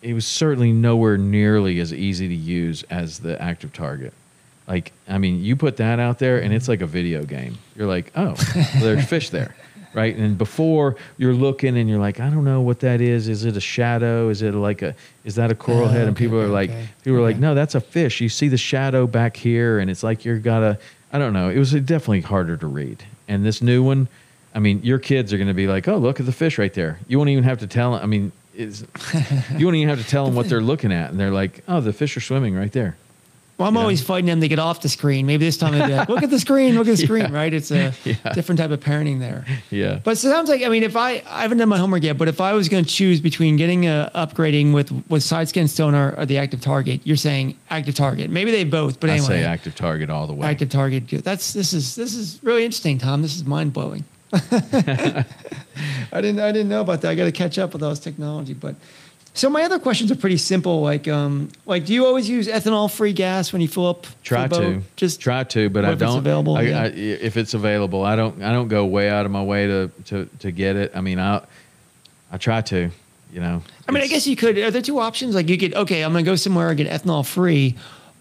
It 0.02 0.12
was 0.12 0.26
certainly 0.26 0.72
nowhere 0.72 1.16
nearly 1.16 1.80
as 1.80 1.92
easy 1.92 2.28
to 2.28 2.34
use 2.34 2.82
as 2.84 3.20
the 3.20 3.40
active 3.40 3.72
target. 3.72 4.12
Like, 4.68 4.92
I 5.08 5.18
mean, 5.18 5.42
you 5.42 5.56
put 5.56 5.78
that 5.78 5.98
out 5.98 6.18
there, 6.18 6.42
and 6.42 6.52
it's 6.52 6.68
like 6.68 6.80
a 6.80 6.86
video 6.86 7.24
game. 7.24 7.56
You're 7.76 7.86
like, 7.86 8.12
oh, 8.16 8.34
well, 8.54 8.66
there's 8.80 9.06
fish 9.06 9.30
there 9.30 9.54
right? 9.94 10.14
And 10.16 10.36
before 10.36 10.96
you're 11.16 11.32
looking 11.34 11.76
and 11.76 11.88
you're 11.88 11.98
like, 11.98 12.20
I 12.20 12.28
don't 12.30 12.44
know 12.44 12.60
what 12.60 12.80
that 12.80 13.00
is. 13.00 13.28
Is 13.28 13.44
it 13.44 13.56
a 13.56 13.60
shadow? 13.60 14.28
Is 14.28 14.42
it 14.42 14.54
like 14.54 14.82
a 14.82 14.94
is 15.24 15.34
that 15.36 15.50
a 15.50 15.54
coral 15.54 15.84
Oh, 15.84 15.88
head? 15.88 16.02
And 16.08 16.16
okay, 16.16 16.24
people 16.24 16.40
are 16.40 16.48
like, 16.48 16.70
okay. 16.70 16.88
people 17.02 17.18
are 17.18 17.22
like, 17.22 17.38
no, 17.38 17.54
that's 17.54 17.74
a 17.74 17.80
fish. 17.80 18.20
You 18.20 18.28
see 18.28 18.48
the 18.48 18.58
shadow 18.58 19.06
back 19.06 19.36
here, 19.36 19.78
and 19.78 19.90
it's 19.90 20.02
like 20.02 20.24
you're 20.24 20.38
gotta. 20.38 20.78
I 21.12 21.18
don't 21.18 21.32
know. 21.32 21.48
It 21.48 21.58
was 21.58 21.70
definitely 21.72 22.22
harder 22.22 22.56
to 22.56 22.66
read. 22.66 23.04
And 23.28 23.44
this 23.44 23.62
new 23.62 23.84
one, 23.84 24.08
I 24.52 24.58
mean, 24.58 24.82
your 24.82 24.98
kids 24.98 25.32
are 25.32 25.36
going 25.36 25.48
to 25.48 25.54
be 25.54 25.68
like, 25.68 25.86
oh, 25.86 25.96
look 25.96 26.18
at 26.18 26.26
the 26.26 26.32
fish 26.32 26.58
right 26.58 26.74
there. 26.74 26.98
You 27.06 27.18
won't 27.18 27.30
even 27.30 27.44
have 27.44 27.58
to 27.60 27.68
tell. 27.68 27.94
I 27.94 28.06
mean, 28.06 28.32
it's, 28.52 28.80
you 29.56 29.64
won't 29.64 29.76
even 29.76 29.88
have 29.88 30.02
to 30.02 30.08
tell 30.08 30.26
them 30.26 30.34
what 30.34 30.48
they're 30.48 30.60
looking 30.60 30.92
at, 30.92 31.10
and 31.10 31.20
they're 31.20 31.30
like, 31.30 31.62
oh, 31.68 31.80
the 31.80 31.92
fish 31.92 32.16
are 32.16 32.20
swimming 32.20 32.56
right 32.56 32.72
there. 32.72 32.96
Well, 33.56 33.68
I'm 33.68 33.74
Yeah. 33.76 33.80
always 33.82 34.02
fighting 34.02 34.26
them 34.26 34.40
to 34.40 34.48
get 34.48 34.58
off 34.58 34.80
the 34.80 34.88
screen. 34.88 35.26
Maybe 35.26 35.44
this 35.44 35.56
time 35.56 35.72
they'd 35.78 35.86
be 35.86 35.92
like, 35.94 36.08
look 36.08 36.24
at 36.24 36.30
the 36.30 36.40
screen, 36.40 36.74
look 36.74 36.88
at 36.88 36.96
the 36.96 37.06
screen, 37.06 37.30
right? 37.40 37.54
It's 37.54 37.70
a 37.70 37.92
Yeah. 38.04 38.14
different 38.34 38.58
type 38.58 38.72
of 38.72 38.80
parenting 38.80 39.20
there. 39.20 39.44
Yeah. 39.70 40.00
But 40.02 40.12
it 40.12 40.16
sounds 40.16 40.48
like 40.48 40.62
I 40.64 40.68
mean, 40.68 40.82
if 40.82 40.96
I 40.96 41.22
I 41.28 41.42
haven't 41.42 41.58
done 41.58 41.68
my 41.68 41.78
homework 41.78 42.02
yet, 42.02 42.18
but 42.18 42.26
if 42.26 42.40
I 42.40 42.52
was 42.54 42.68
going 42.68 42.84
to 42.84 42.90
choose 42.90 43.20
between 43.20 43.56
getting 43.56 43.86
a 43.86 44.10
upgrading 44.14 44.72
with 44.74 44.90
with 45.08 45.22
side 45.22 45.48
scan 45.48 45.68
sonar 45.68 46.14
or 46.18 46.26
the 46.26 46.38
active 46.38 46.60
target, 46.62 47.00
you're 47.04 47.16
saying 47.16 47.56
active 47.70 47.94
target. 47.94 48.28
Maybe 48.28 48.50
they 48.50 48.64
both, 48.64 48.98
but 48.98 49.08
I 49.08 49.14
anyway, 49.14 49.28
say 49.28 49.44
active 49.44 49.76
target 49.76 50.10
all 50.10 50.26
the 50.26 50.34
way. 50.34 50.48
active 50.48 50.68
target. 50.70 51.08
That's 51.22 51.52
this 51.52 51.72
is 51.72 51.94
this 51.94 52.14
is 52.16 52.40
really 52.42 52.64
interesting, 52.64 52.98
Tom. 52.98 53.22
This 53.22 53.36
is 53.36 53.44
mind 53.44 53.72
blowing. 53.72 54.04
I 54.32 55.24
didn't 56.20 56.40
I 56.40 56.50
didn't 56.52 56.68
know 56.68 56.80
about 56.80 57.02
that. 57.02 57.10
I 57.10 57.14
got 57.14 57.24
to 57.26 57.32
catch 57.32 57.58
up 57.58 57.72
with 57.72 57.82
all 57.82 57.90
this 57.90 58.00
technology, 58.00 58.54
but. 58.54 58.74
So 59.36 59.50
my 59.50 59.64
other 59.64 59.80
questions 59.80 60.12
are 60.12 60.16
pretty 60.16 60.36
simple. 60.36 60.80
Like, 60.80 61.08
um, 61.08 61.48
like, 61.66 61.84
do 61.84 61.92
you 61.92 62.06
always 62.06 62.28
use 62.28 62.46
ethanol-free 62.46 63.12
gas 63.14 63.52
when 63.52 63.60
you 63.60 63.66
fill 63.66 63.88
up? 63.88 64.06
Try 64.22 64.46
to 64.46 64.80
Just 64.94 65.20
try 65.20 65.42
to, 65.42 65.68
but 65.68 65.84
I 65.84 65.88
if 65.88 65.94
it's 65.94 66.02
don't. 66.02 66.18
available? 66.18 66.56
I, 66.56 66.62
Yeah. 66.62 66.82
I, 66.82 66.86
if 66.86 67.36
it's 67.36 67.52
available, 67.52 68.04
I 68.04 68.14
don't. 68.14 68.40
I 68.42 68.52
don't 68.52 68.68
go 68.68 68.86
way 68.86 69.10
out 69.10 69.26
of 69.26 69.32
my 69.32 69.42
way 69.42 69.66
to 69.66 69.90
to 70.06 70.28
to 70.38 70.52
get 70.52 70.76
it. 70.76 70.92
I 70.94 71.00
mean, 71.00 71.18
I 71.18 71.42
I 72.30 72.38
try 72.38 72.60
to. 72.62 72.90
You 73.32 73.40
know. 73.40 73.62
I 73.88 73.90
mean, 73.90 74.04
I 74.04 74.06
guess 74.06 74.28
you 74.28 74.36
could. 74.36 74.56
Are 74.56 74.70
there 74.70 74.80
two 74.80 75.00
options? 75.00 75.34
Like, 75.34 75.48
you 75.48 75.58
could, 75.58 75.74
okay, 75.74 76.04
I'm 76.04 76.12
going 76.12 76.24
to 76.24 76.30
go 76.30 76.36
somewhere 76.36 76.68
and 76.68 76.76
get 76.78 76.88
ethanol 76.88 77.26
free, 77.26 77.74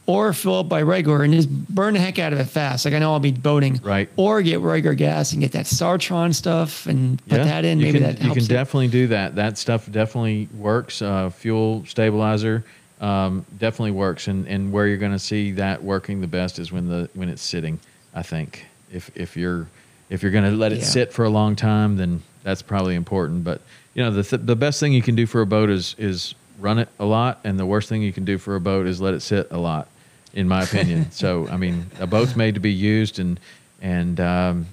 or 0.05 0.33
fill 0.33 0.59
up 0.59 0.69
by 0.69 0.81
regular 0.81 1.23
and 1.23 1.33
just 1.33 1.49
burn 1.69 1.93
the 1.93 1.99
heck 1.99 2.19
out 2.19 2.33
of 2.33 2.39
it 2.39 2.45
fast. 2.45 2.83
Like, 2.85 2.93
I 2.93 2.99
know 2.99 3.13
I'll 3.13 3.19
be 3.21 3.31
boating. 3.31 3.79
Right. 3.83 4.09
Or 4.17 4.41
get 4.41 4.59
regular 4.59 4.95
gas 4.95 5.31
and 5.31 5.41
get 5.41 5.53
that 5.53 5.65
Star 5.65 5.97
Tron 5.97 6.33
stuff 6.33 6.87
and 6.87 7.19
put 7.27 7.37
that 7.43 7.63
in. 7.63 7.79
you 7.79 7.85
Maybe 7.85 7.99
can, 7.99 8.07
that 8.15 8.21
you 8.23 8.33
can 8.33 8.43
it. 8.43 8.47
definitely 8.49 8.89
do 8.89 9.07
that. 9.07 9.35
That 9.35 9.57
stuff 9.57 9.89
definitely 9.89 10.49
works. 10.57 11.01
Uh, 11.01 11.29
fuel 11.29 11.85
stabilizer 11.87 12.65
um, 12.99 13.45
definitely 13.57 13.91
works, 13.91 14.27
and, 14.27 14.47
and 14.47 14.71
where 14.71 14.87
you're 14.87 14.97
going 14.97 15.11
to 15.13 15.19
see 15.19 15.51
that 15.53 15.83
working 15.83 16.21
the 16.21 16.27
best 16.27 16.59
is 16.59 16.71
when 16.71 16.87
the 16.89 17.09
when 17.13 17.29
it's 17.29 17.41
sitting. 17.41 17.79
I 18.13 18.23
think 18.23 18.65
if 18.91 19.09
if 19.15 19.35
you're 19.37 19.67
if 20.09 20.21
you're 20.21 20.31
going 20.31 20.43
to 20.45 20.51
let 20.51 20.71
it 20.73 20.79
Yeah. 20.79 20.83
sit 20.85 21.13
for 21.13 21.25
a 21.25 21.29
long 21.29 21.55
time, 21.55 21.95
then 21.97 22.21
that's 22.43 22.61
probably 22.61 22.95
important. 22.95 23.43
But 23.43 23.61
you 23.93 24.03
know 24.03 24.11
the 24.11 24.23
th- 24.23 24.41
the 24.45 24.55
best 24.55 24.79
thing 24.79 24.93
you 24.93 25.01
can 25.01 25.15
do 25.15 25.25
for 25.25 25.41
a 25.41 25.45
boat 25.45 25.69
is 25.69 25.95
is 25.97 26.35
run 26.59 26.77
it 26.79 26.87
a 26.99 27.05
lot, 27.05 27.39
and 27.43 27.59
the 27.59 27.65
worst 27.65 27.89
thing 27.89 28.01
you 28.01 28.13
can 28.13 28.23
do 28.25 28.37
for 28.37 28.55
a 28.55 28.59
boat 28.61 28.85
is 28.87 29.01
let 29.01 29.13
it 29.13 29.19
sit 29.21 29.47
a 29.51 29.57
lot, 29.57 29.87
in 30.33 30.47
my 30.47 30.63
opinion. 30.63 31.11
so 31.11 31.47
I 31.49 31.57
mean, 31.57 31.89
a 31.99 32.07
boat's 32.07 32.35
made 32.35 32.55
to 32.55 32.59
be 32.59 32.71
used, 32.71 33.19
and 33.19 33.39
and 33.81 34.19
um, 34.19 34.67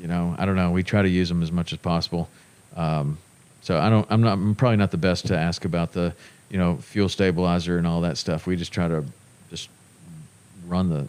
you 0.00 0.06
know, 0.08 0.34
I 0.38 0.44
don't 0.46 0.56
know. 0.56 0.70
We 0.70 0.82
try 0.82 1.02
to 1.02 1.08
use 1.08 1.28
them 1.28 1.42
as 1.42 1.50
much 1.52 1.72
as 1.72 1.78
possible. 1.78 2.28
Um, 2.76 3.18
so 3.62 3.78
I 3.78 3.88
don't. 3.90 4.06
I'm 4.10 4.20
not. 4.22 4.34
I'm 4.34 4.54
probably 4.54 4.76
not 4.76 4.90
the 4.90 4.96
best 4.98 5.26
to 5.28 5.36
ask 5.38 5.64
about 5.64 5.92
the, 5.92 6.14
you 6.50 6.58
know, 6.58 6.76
fuel 6.76 7.08
stabilizer 7.08 7.78
and 7.78 7.86
all 7.86 8.02
that 8.02 8.18
stuff. 8.18 8.46
We 8.46 8.56
just 8.56 8.72
try 8.72 8.88
to 8.88 9.04
just 9.50 9.68
run 10.66 10.90
the 10.90 11.08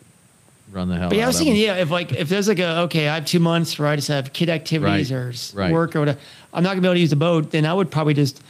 run 0.71 0.87
the 0.89 0.97
hell. 0.97 1.09
But 1.09 1.17
yeah, 1.17 1.25
I 1.25 1.27
was 1.27 1.37
thinking, 1.37 1.55
yeah, 1.57 1.75
if 1.75 1.91
like 1.91 2.11
if 2.13 2.29
there's 2.29 2.47
like 2.47 2.59
a 2.59 2.79
okay, 2.81 3.07
I 3.09 3.15
have 3.15 3.25
two 3.25 3.39
months, 3.39 3.77
where 3.77 3.87
I 3.87 3.95
just 3.95 4.07
have 4.07 4.31
kid 4.33 4.49
activities 4.49 5.11
Right, 5.11 5.53
or 5.55 5.59
right. 5.59 5.71
work 5.73 5.95
or 5.95 5.99
whatever. 5.99 6.19
I'm 6.53 6.63
not 6.63 6.69
gonna 6.71 6.81
be 6.81 6.87
able 6.87 6.95
to 6.95 6.99
use 7.01 7.09
the 7.09 7.15
boat. 7.17 7.51
Then 7.51 7.65
I 7.65 7.73
would 7.73 7.91
probably 7.91 8.13
just 8.13 8.41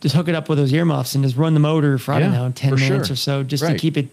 just 0.00 0.14
hook 0.16 0.26
it 0.28 0.34
up 0.34 0.48
with 0.48 0.58
those 0.58 0.72
earmuffs 0.72 1.14
and 1.14 1.22
just 1.22 1.36
run 1.36 1.54
the 1.54 1.60
motor 1.60 1.98
for 1.98 2.12
I 2.12 2.18
don't 2.18 2.32
Yeah, 2.32 2.38
know 2.38 2.52
ten 2.52 2.74
minutes 2.74 3.06
sure. 3.08 3.12
or 3.12 3.16
so, 3.16 3.42
just 3.44 3.64
to 3.64 3.76
keep 3.78 3.96
it. 3.96 4.08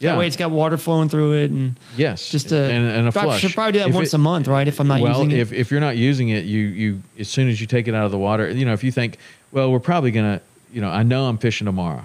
Yeah. 0.00 0.12
That 0.12 0.18
way, 0.20 0.26
it's 0.28 0.36
got 0.36 0.50
water 0.52 0.76
flowing 0.76 1.08
through 1.08 1.32
it 1.42 1.50
and 1.50 1.76
Yes, 1.96 2.28
just 2.30 2.52
a 2.52 2.62
and, 2.70 2.86
and 2.88 3.08
a 3.08 3.12
probably, 3.12 3.30
flush. 3.30 3.40
should 3.40 3.54
probably 3.54 3.72
do 3.72 3.78
that 3.80 3.88
If 3.88 3.94
once 3.96 4.08
it- 4.08 4.14
a 4.14 4.18
month, 4.18 4.46
right? 4.46 4.68
If 4.68 4.78
I'm 4.80 4.86
not 4.86 5.00
well, 5.00 5.18
using 5.24 5.32
it. 5.32 5.38
if 5.40 5.52
if 5.52 5.70
you're 5.72 5.80
not 5.80 5.96
using 5.96 6.28
it, 6.28 6.44
you 6.44 6.60
you 6.60 7.02
as 7.18 7.28
soon 7.28 7.48
as 7.48 7.60
you 7.60 7.66
take 7.66 7.88
it 7.88 7.94
out 7.94 8.04
of 8.04 8.12
the 8.12 8.18
water, 8.18 8.48
you 8.48 8.64
know, 8.64 8.72
if 8.72 8.84
you 8.84 8.92
think, 8.92 9.18
well, 9.50 9.72
we're 9.72 9.80
probably 9.80 10.10
gonna, 10.12 10.40
you 10.72 10.80
know, 10.80 10.88
I 10.90 11.02
know 11.02 11.26
I'm 11.26 11.36
fishing 11.38 11.64
tomorrow, 11.64 12.04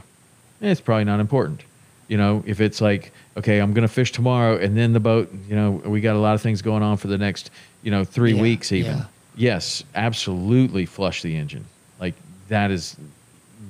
eh, 0.61 0.69
it's 0.71 0.81
probably 0.81 1.03
not 1.05 1.19
important. 1.19 1.61
You 2.07 2.17
know, 2.17 2.43
if 2.47 2.59
it's 2.61 2.81
like, 2.81 3.11
okay, 3.37 3.59
I'm 3.59 3.73
gonna 3.73 3.87
fish 3.87 4.11
tomorrow, 4.11 4.57
and 4.57 4.75
then 4.75 4.93
the 4.93 4.99
boat, 4.99 5.31
you 5.47 5.55
know, 5.55 5.71
we 5.85 6.01
got 6.01 6.15
a 6.15 6.19
lot 6.19 6.33
of 6.33 6.41
things 6.41 6.61
going 6.63 6.81
on 6.83 6.97
for 6.97 7.07
the 7.07 7.17
next, 7.19 7.51
you 7.83 7.91
know, 7.91 8.03
three 8.03 8.33
Yeah, 8.33 8.41
weeks 8.41 8.71
even. 8.71 8.97
yeah. 8.97 9.05
Yes, 9.35 9.83
absolutely, 9.95 10.85
flush 10.87 11.21
the 11.21 11.35
engine. 11.35 11.65
Like 11.99 12.15
that 12.49 12.71
is 12.71 12.97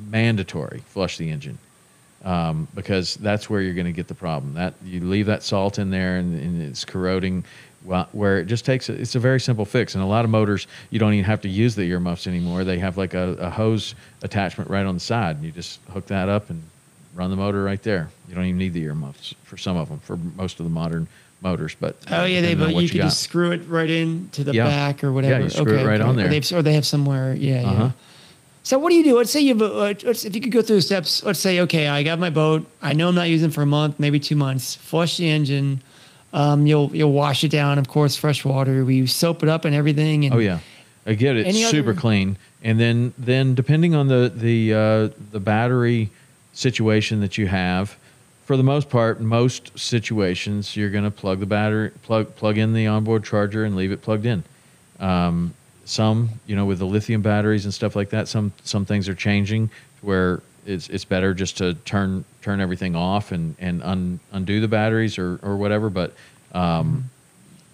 mandatory. 0.09 0.81
Flush 0.87 1.17
the 1.17 1.29
engine 1.29 1.57
um, 2.23 2.67
because 2.73 3.15
that's 3.15 3.49
where 3.49 3.61
you're 3.61 3.73
going 3.73 3.85
to 3.85 3.91
get 3.91 4.07
the 4.07 4.13
problem. 4.15 4.53
That 4.53 4.73
you 4.83 5.01
leave 5.01 5.25
that 5.27 5.43
salt 5.43 5.79
in 5.79 5.89
there 5.89 6.17
and, 6.17 6.39
and 6.39 6.61
it's 6.61 6.85
corroding. 6.85 7.43
Well, 7.85 8.07
where 8.13 8.39
it 8.39 8.45
just 8.45 8.63
takes 8.63 8.87
it's 8.89 9.15
a 9.15 9.19
very 9.19 9.41
simple 9.41 9.65
fix, 9.65 9.93
and 9.95 10.03
a 10.03 10.07
lot 10.07 10.23
of 10.23 10.31
motors 10.31 10.67
you 10.89 10.99
don't 10.99 11.13
even 11.13 11.25
have 11.25 11.41
to 11.41 11.49
use 11.49 11.75
the 11.75 11.81
earmuffs 11.83 12.27
anymore. 12.27 12.63
They 12.63 12.79
have 12.79 12.97
like 12.97 13.13
a, 13.13 13.33
a 13.39 13.49
hose 13.49 13.93
attachment 14.21 14.69
right 14.69 14.85
on 14.85 14.93
the 14.93 15.01
side, 15.01 15.35
and 15.35 15.45
you 15.45 15.51
just 15.51 15.81
hook 15.91 16.07
that 16.07 16.29
up 16.29 16.49
and 16.49 16.63
run 17.13 17.29
the 17.29 17.35
motor 17.35 17.61
right 17.61 17.83
there. 17.83 18.09
You 18.29 18.35
don't 18.35 18.45
even 18.45 18.57
need 18.57 18.71
the 18.73 18.83
earmuffs 18.83 19.35
for 19.43 19.57
some 19.57 19.75
of 19.75 19.89
them, 19.89 19.99
for 19.99 20.15
most 20.15 20.61
of 20.61 20.65
the 20.65 20.69
modern 20.69 21.07
motors. 21.41 21.75
But 21.77 21.97
Oh 22.09 22.23
yeah, 22.23 22.39
they 22.39 22.55
but 22.55 22.73
what 22.73 22.83
you 22.83 22.89
can 22.89 22.99
got. 22.99 23.03
just 23.07 23.19
screw 23.21 23.51
it 23.51 23.67
right 23.67 23.89
in 23.89 24.29
to 24.31 24.45
the 24.45 24.53
Yeah. 24.53 24.63
back 24.65 25.03
or 25.03 25.11
whatever. 25.11 25.39
Yeah, 25.39 25.43
you 25.43 25.49
screw 25.49 25.73
it 25.73 25.79
okay, 25.79 25.83
right 25.85 25.99
okay. 25.99 26.09
on 26.09 26.15
there. 26.15 26.27
Or, 26.31 26.59
or 26.59 26.61
they 26.61 26.73
have 26.75 26.85
somewhere. 26.85 27.33
Yeah, 27.35 27.63
Uh-huh. 27.69 27.83
yeah. 27.83 27.91
So 28.63 28.79
what 28.79 28.89
do 28.89 28.95
you 28.95 29.03
do? 29.03 29.17
Let's 29.17 29.29
say 29.29 29.41
you've 29.41 29.61
uh, 29.61 29.93
let's, 30.03 30.23
if 30.23 30.33
you 30.33 30.41
could 30.41 30.51
go 30.51 30.61
through 30.61 30.77
the 30.77 30.81
steps. 30.81 31.21
Let's 31.23 31.39
say 31.39 31.59
okay, 31.61 31.87
I 31.87 32.01
got 32.03 32.17
my 32.17 32.29
boat. 32.29 32.65
I 32.81 32.93
know 32.93 33.09
I'm 33.09 33.15
not 33.15 33.27
using 33.29 33.49
it 33.49 33.53
for 33.53 33.61
a 33.61 33.65
month, 33.65 33.99
maybe 33.99 34.19
two 34.19 34.37
months. 34.37 34.75
Flush 34.75 35.17
the 35.17 35.29
engine. 35.29 35.81
Um, 36.31 36.65
you'll 36.65 36.89
you'll 36.95 37.11
wash 37.11 37.43
it 37.43 37.49
down, 37.49 37.77
of 37.77 37.87
course, 37.89 38.15
fresh 38.15 38.43
water. 38.45 38.85
We 38.85 39.05
soap 39.05 39.43
it 39.43 39.49
up 39.49 39.65
and 39.65 39.75
everything. 39.75 40.25
And 40.25 40.33
Oh 40.33 40.39
yeah, 40.39 40.59
I 41.05 41.13
get 41.13 41.35
it. 41.35 41.53
Super 41.53 41.91
other- 41.91 41.99
clean, 41.99 42.37
and 42.63 42.79
then 42.79 43.13
then 43.17 43.53
depending 43.53 43.93
on 43.95 44.07
the 44.07 44.31
the 44.33 44.73
uh, 44.73 45.09
the 45.31 45.41
battery 45.41 46.09
situation 46.53 47.19
that 47.19 47.37
you 47.37 47.47
have, 47.47 47.97
for 48.45 48.55
the 48.55 48.63
most 48.63 48.89
part, 48.89 49.19
most 49.19 49.77
situations 49.77 50.77
you're 50.77 50.89
going 50.89 51.03
to 51.03 51.11
plug 51.11 51.41
the 51.41 51.45
battery 51.45 51.91
plug 52.01 52.33
plug 52.35 52.57
in 52.57 52.73
the 52.73 52.87
onboard 52.87 53.25
charger 53.25 53.65
and 53.65 53.75
leave 53.75 53.91
it 53.91 54.01
plugged 54.01 54.25
in. 54.25 54.43
Um, 54.99 55.53
some 55.85 56.29
you 56.45 56.55
know 56.55 56.65
with 56.65 56.79
the 56.79 56.85
lithium 56.85 57.21
batteries 57.21 57.65
and 57.65 57.73
stuff 57.73 57.95
like 57.95 58.09
that, 58.11 58.27
some 58.27 58.53
some 58.63 58.85
things 58.85 59.09
are 59.09 59.15
changing 59.15 59.69
where 60.01 60.41
it's 60.65 60.89
it's 60.89 61.05
better 61.05 61.33
just 61.33 61.57
to 61.57 61.73
turn 61.73 62.23
turn 62.41 62.61
everything 62.61 62.95
off 62.95 63.31
and 63.31 63.55
and 63.59 63.83
un, 63.83 64.19
undo 64.31 64.61
the 64.61 64.67
batteries 64.67 65.17
or 65.17 65.39
or 65.43 65.57
whatever. 65.57 65.89
But 65.89 66.13
um, 66.53 67.09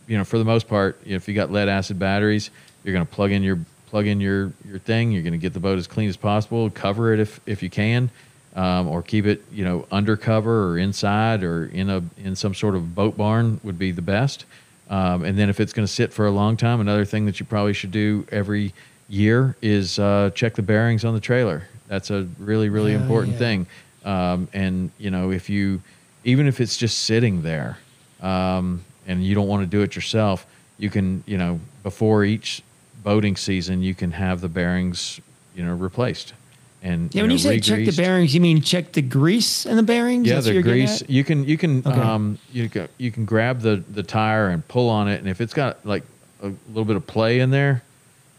you 0.07 0.17
know, 0.17 0.23
for 0.23 0.37
the 0.37 0.45
most 0.45 0.67
part, 0.67 0.99
if 1.05 1.27
you 1.27 1.33
got 1.33 1.51
lead 1.51 1.69
acid 1.69 1.99
batteries, 1.99 2.49
you're 2.83 2.93
going 2.93 3.05
to 3.05 3.11
plug 3.11 3.31
in 3.31 3.43
your 3.43 3.59
plug 3.87 4.07
in 4.07 4.19
your 4.19 4.51
your 4.67 4.79
thing. 4.79 5.11
You're 5.11 5.23
going 5.23 5.33
to 5.33 5.39
get 5.39 5.53
the 5.53 5.59
boat 5.59 5.77
as 5.77 5.87
clean 5.87 6.09
as 6.09 6.17
possible. 6.17 6.69
Cover 6.69 7.13
it 7.13 7.19
if 7.19 7.39
if 7.45 7.61
you 7.61 7.69
can, 7.69 8.09
um, 8.55 8.87
or 8.87 9.01
keep 9.01 9.25
it 9.25 9.43
you 9.51 9.63
know 9.63 9.85
under 9.91 10.17
cover 10.17 10.69
or 10.69 10.77
inside 10.77 11.43
or 11.43 11.65
in 11.67 11.89
a 11.89 12.03
in 12.17 12.35
some 12.35 12.53
sort 12.55 12.75
of 12.75 12.95
boat 12.95 13.17
barn 13.17 13.59
would 13.63 13.77
be 13.77 13.91
the 13.91 14.01
best. 14.01 14.45
Um, 14.89 15.23
and 15.23 15.37
then 15.37 15.49
if 15.49 15.59
it's 15.59 15.73
going 15.73 15.85
to 15.85 15.91
sit 15.93 16.11
for 16.11 16.25
a 16.25 16.31
long 16.31 16.57
time, 16.57 16.81
another 16.81 17.05
thing 17.05 17.25
that 17.27 17.39
you 17.39 17.45
probably 17.45 17.73
should 17.73 17.91
do 17.91 18.25
every 18.31 18.73
year 19.07 19.55
is 19.61 19.99
uh, 19.99 20.31
check 20.33 20.55
the 20.55 20.61
bearings 20.61 21.05
on 21.05 21.13
the 21.13 21.19
trailer. 21.19 21.63
That's 21.87 22.09
a 22.11 22.27
really 22.39 22.69
really 22.69 22.93
Yeah, 22.93 23.01
important 23.01 23.33
yeah. 23.33 23.39
thing. 23.39 23.67
Um, 24.05 24.47
and 24.53 24.91
you 24.97 25.11
know 25.11 25.31
if 25.31 25.49
you 25.49 25.81
even 26.23 26.47
if 26.47 26.59
it's 26.59 26.77
just 26.77 26.99
sitting 26.99 27.41
there 27.43 27.77
um, 28.21 28.83
and 29.07 29.23
you 29.23 29.35
don't 29.35 29.47
want 29.47 29.63
to 29.63 29.67
do 29.67 29.81
it 29.81 29.95
yourself, 29.95 30.45
you 30.77 30.89
can, 30.89 31.23
you 31.25 31.37
know, 31.37 31.59
before 31.83 32.23
each 32.23 32.61
boating 33.03 33.35
season, 33.35 33.81
you 33.81 33.95
can 33.95 34.11
have 34.11 34.41
the 34.41 34.49
bearings, 34.49 35.19
you 35.55 35.63
know, 35.63 35.73
replaced. 35.73 36.33
And 36.81 37.13
yeah, 37.13 37.23
when 37.23 37.29
know, 37.29 37.33
you 37.33 37.39
say 37.39 37.59
check 37.59 37.85
the 37.85 37.91
bearings, 37.91 38.33
you 38.33 38.39
mean 38.39 38.61
check 38.61 38.93
the 38.93 39.01
grease 39.01 39.65
in 39.65 39.75
the 39.75 39.83
bearings? 39.83 40.27
yeah, 40.27 40.35
That's 40.35 40.47
the 40.47 40.61
grease. 40.61 41.03
You 41.07 41.23
can 41.23 41.43
you 41.45 41.57
can 41.57 41.79
Okay. 41.85 41.99
um 41.99 42.37
you 42.53 42.69
can, 42.69 42.87
you 42.97 43.11
can 43.11 43.25
grab 43.25 43.59
the 43.61 43.83
the 43.91 44.03
tire 44.03 44.47
and 44.47 44.65
pull 44.67 44.89
on 44.89 45.07
it, 45.09 45.19
and 45.19 45.27
if 45.27 45.41
it's 45.41 45.53
got 45.53 45.85
like 45.85 46.03
a 46.41 46.47
little 46.69 46.85
bit 46.85 46.95
of 46.95 47.05
play 47.05 47.41
in 47.41 47.49
there, 47.49 47.83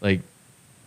like 0.01 0.21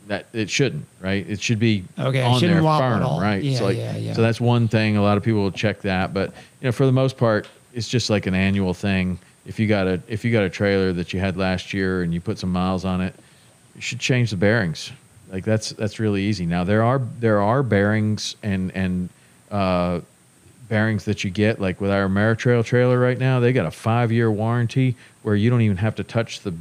that 0.08 0.26
it 0.32 0.50
shouldn't, 0.50 0.84
right? 1.00 1.24
It 1.28 1.40
should 1.40 1.60
be 1.60 1.84
Okay, 1.98 2.20
it 2.20 2.24
on 2.24 2.40
shouldn't 2.40 2.60
there 2.62 2.78
firm, 2.78 3.20
right? 3.20 3.42
Yeah, 3.42 3.58
so 3.58 3.64
like, 3.66 3.76
yeah, 3.76 3.96
yeah. 3.96 4.12
So 4.14 4.22
that's 4.22 4.40
one 4.40 4.66
thing. 4.66 4.96
A 4.96 5.02
lot 5.02 5.16
of 5.16 5.22
people 5.22 5.40
will 5.40 5.52
check 5.52 5.80
that, 5.82 6.12
but 6.12 6.30
you 6.60 6.66
know, 6.66 6.72
for 6.72 6.86
the 6.86 6.92
most 6.92 7.16
part, 7.16 7.46
it's 7.72 7.88
just 7.88 8.10
like 8.10 8.26
an 8.26 8.34
annual 8.34 8.74
thing. 8.74 9.18
If 9.46 9.60
you 9.60 9.68
got 9.68 9.86
a 9.86 10.02
if 10.08 10.24
you 10.24 10.32
got 10.32 10.42
a 10.42 10.50
trailer 10.50 10.92
that 10.94 11.12
you 11.12 11.20
had 11.20 11.36
last 11.36 11.72
year 11.72 12.02
and 12.02 12.12
you 12.12 12.20
put 12.20 12.38
some 12.38 12.50
miles 12.50 12.84
on 12.84 13.00
it, 13.00 13.14
you 13.76 13.80
should 13.80 14.00
change 14.00 14.30
the 14.30 14.36
bearings. 14.36 14.90
Like 15.30 15.44
that's 15.44 15.70
that's 15.70 15.98
really 15.98 16.22
easy. 16.22 16.46
Now 16.46 16.64
there 16.64 16.82
are 16.82 17.00
there 17.20 17.40
are 17.40 17.62
bearings 17.62 18.36
and 18.42 18.70
and 18.76 19.08
uh, 19.50 20.00
bearings 20.68 21.04
that 21.06 21.24
you 21.24 21.30
get 21.30 21.60
like 21.60 21.80
with 21.80 21.90
our 21.90 22.08
Ameritrail 22.08 22.64
trailer 22.64 22.98
right 22.98 23.18
now. 23.18 23.40
They 23.40 23.52
got 23.52 23.66
a 23.66 23.70
five 23.70 24.12
year 24.12 24.30
warranty 24.30 24.96
where 25.22 25.34
you 25.34 25.50
don't 25.50 25.62
even 25.62 25.78
have 25.78 25.94
to 25.96 26.04
touch 26.04 26.40
the 26.40 26.54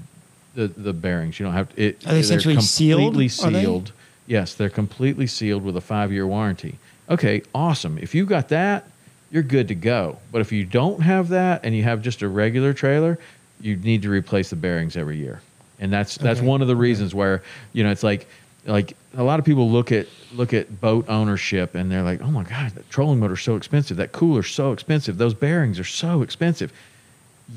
the, 0.55 0.67
the 0.67 0.93
bearings. 0.93 1.39
You 1.39 1.45
don't 1.45 1.53
have 1.53 1.73
to. 1.75 1.81
It, 1.83 2.05
Are 2.07 2.13
they 2.13 2.19
essentially 2.19 2.55
they're 2.55 2.61
sealed? 2.61 3.01
completely 3.13 3.45
Are 3.47 3.51
they? 3.51 3.61
sealed. 3.61 3.91
Yes, 4.25 4.53
they're 4.55 4.69
completely 4.69 5.27
sealed 5.27 5.63
with 5.63 5.75
a 5.77 5.81
five 5.81 6.11
year 6.11 6.25
warranty. 6.25 6.77
Okay, 7.09 7.41
awesome. 7.53 7.97
If 7.97 8.15
you 8.15 8.25
got 8.25 8.49
that, 8.49 8.87
you're 9.29 9.43
good 9.43 9.67
to 9.67 9.75
go. 9.75 10.19
But 10.31 10.39
if 10.41 10.51
you 10.51 10.63
don't 10.63 11.01
have 11.01 11.29
that 11.29 11.61
and 11.65 11.75
you 11.75 11.83
have 11.83 12.01
just 12.01 12.21
a 12.21 12.27
regular 12.29 12.73
trailer, 12.73 13.19
you 13.59 13.75
need 13.75 14.01
to 14.03 14.09
replace 14.09 14.49
the 14.51 14.55
bearings 14.55 14.95
every 14.95 15.17
year. 15.17 15.41
And 15.79 15.91
that's 15.91 16.17
that's 16.17 16.39
Okay. 16.39 16.47
one 16.47 16.61
of 16.61 16.67
the 16.69 16.75
reasons 16.75 17.13
where 17.13 17.43
you 17.73 17.83
know 17.83 17.91
it's 17.91 18.03
like 18.03 18.27
like 18.65 18.95
a 19.15 19.23
lot 19.23 19.39
of 19.39 19.45
people 19.45 19.69
look 19.69 19.91
at 19.91 20.07
look 20.33 20.53
at 20.53 20.81
boat 20.81 21.05
ownership 21.07 21.75
and 21.75 21.91
they're 21.91 22.03
like, 22.03 22.21
oh 22.21 22.31
my 22.31 22.43
god, 22.43 22.71
that 22.71 22.89
trolling 22.89 23.19
motor's 23.19 23.41
so 23.41 23.55
expensive, 23.55 23.97
that 23.97 24.11
cooler's 24.11 24.49
so 24.49 24.71
expensive, 24.71 25.17
those 25.17 25.33
bearings 25.33 25.79
are 25.79 25.83
so 25.83 26.21
expensive. 26.21 26.71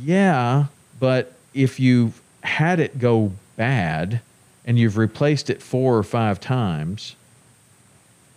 Yeah, 0.02 0.66
but 0.98 1.32
if 1.54 1.80
you've 1.80 2.20
had 2.42 2.80
it 2.80 2.98
go 2.98 3.32
bad 3.57 4.20
and 4.64 4.78
you've 4.78 4.96
replaced 4.96 5.48
it 5.48 5.62
four 5.62 5.96
or 5.96 6.02
five 6.02 6.40
times, 6.40 7.16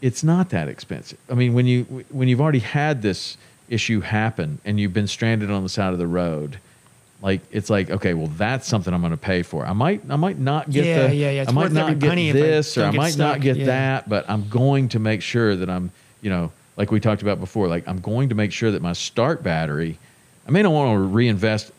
it's 0.02 0.24
not 0.24 0.50
that 0.52 0.70
expensive. 0.70 1.20
I 1.30 1.34
mean, 1.34 1.54
when 1.54 1.66
you 1.66 1.84
when 2.10 2.28
you've 2.28 2.42
already 2.42 2.60
had 2.60 3.02
this 3.02 3.38
issue 3.68 4.02
happen 4.02 4.60
and 4.66 4.80
you've 4.80 4.94
been 4.94 5.08
stranded 5.08 5.52
on 5.52 5.64
the 5.64 5.70
side 5.70 5.94
of 5.94 6.00
the 6.00 6.08
road, 6.08 6.60
like 7.22 7.42
it's 7.52 7.70
like 7.70 7.90
okay, 7.90 8.14
well 8.14 8.28
that's 8.28 8.68
something 8.68 8.94
I'm 8.94 9.02
going 9.02 9.12
to 9.12 9.18
pay 9.18 9.44
for. 9.44 9.66
I 9.66 9.74
might 9.74 10.02
I 10.10 10.16
might 10.16 10.38
not 10.40 10.70
get 10.70 10.86
Yeah, 10.86 11.08
the 11.08 11.16
yeah, 11.16 11.32
yeah. 11.32 11.42
It's 11.42 11.50
I 11.50 11.54
might 11.54 11.72
not 11.72 12.00
get 12.00 12.34
this 12.34 12.78
or 12.78 12.86
I 12.86 12.92
might 12.92 13.18
not 13.18 13.42
get 13.42 13.58
Yeah. 13.58 13.66
that, 13.68 14.10
but 14.10 14.30
I'm 14.30 14.48
going 14.50 14.90
to 14.90 15.00
make 15.00 15.22
sure 15.22 15.56
that 15.56 15.70
I'm 15.70 15.92
you 16.22 16.30
know 16.30 16.52
like 16.78 16.92
we 16.92 17.00
talked 17.02 17.22
about 17.22 17.40
before, 17.40 17.68
like 17.68 17.88
I'm 17.88 18.00
going 18.00 18.30
to 18.30 18.36
make 18.36 18.52
sure 18.54 18.72
that 18.72 18.82
my 18.82 18.94
start 18.94 19.44
battery. 19.44 19.98
I 20.48 20.52
may 20.52 20.62
not 20.64 20.72
want 20.72 20.96
to 20.96 21.00
reinvest 21.00 21.72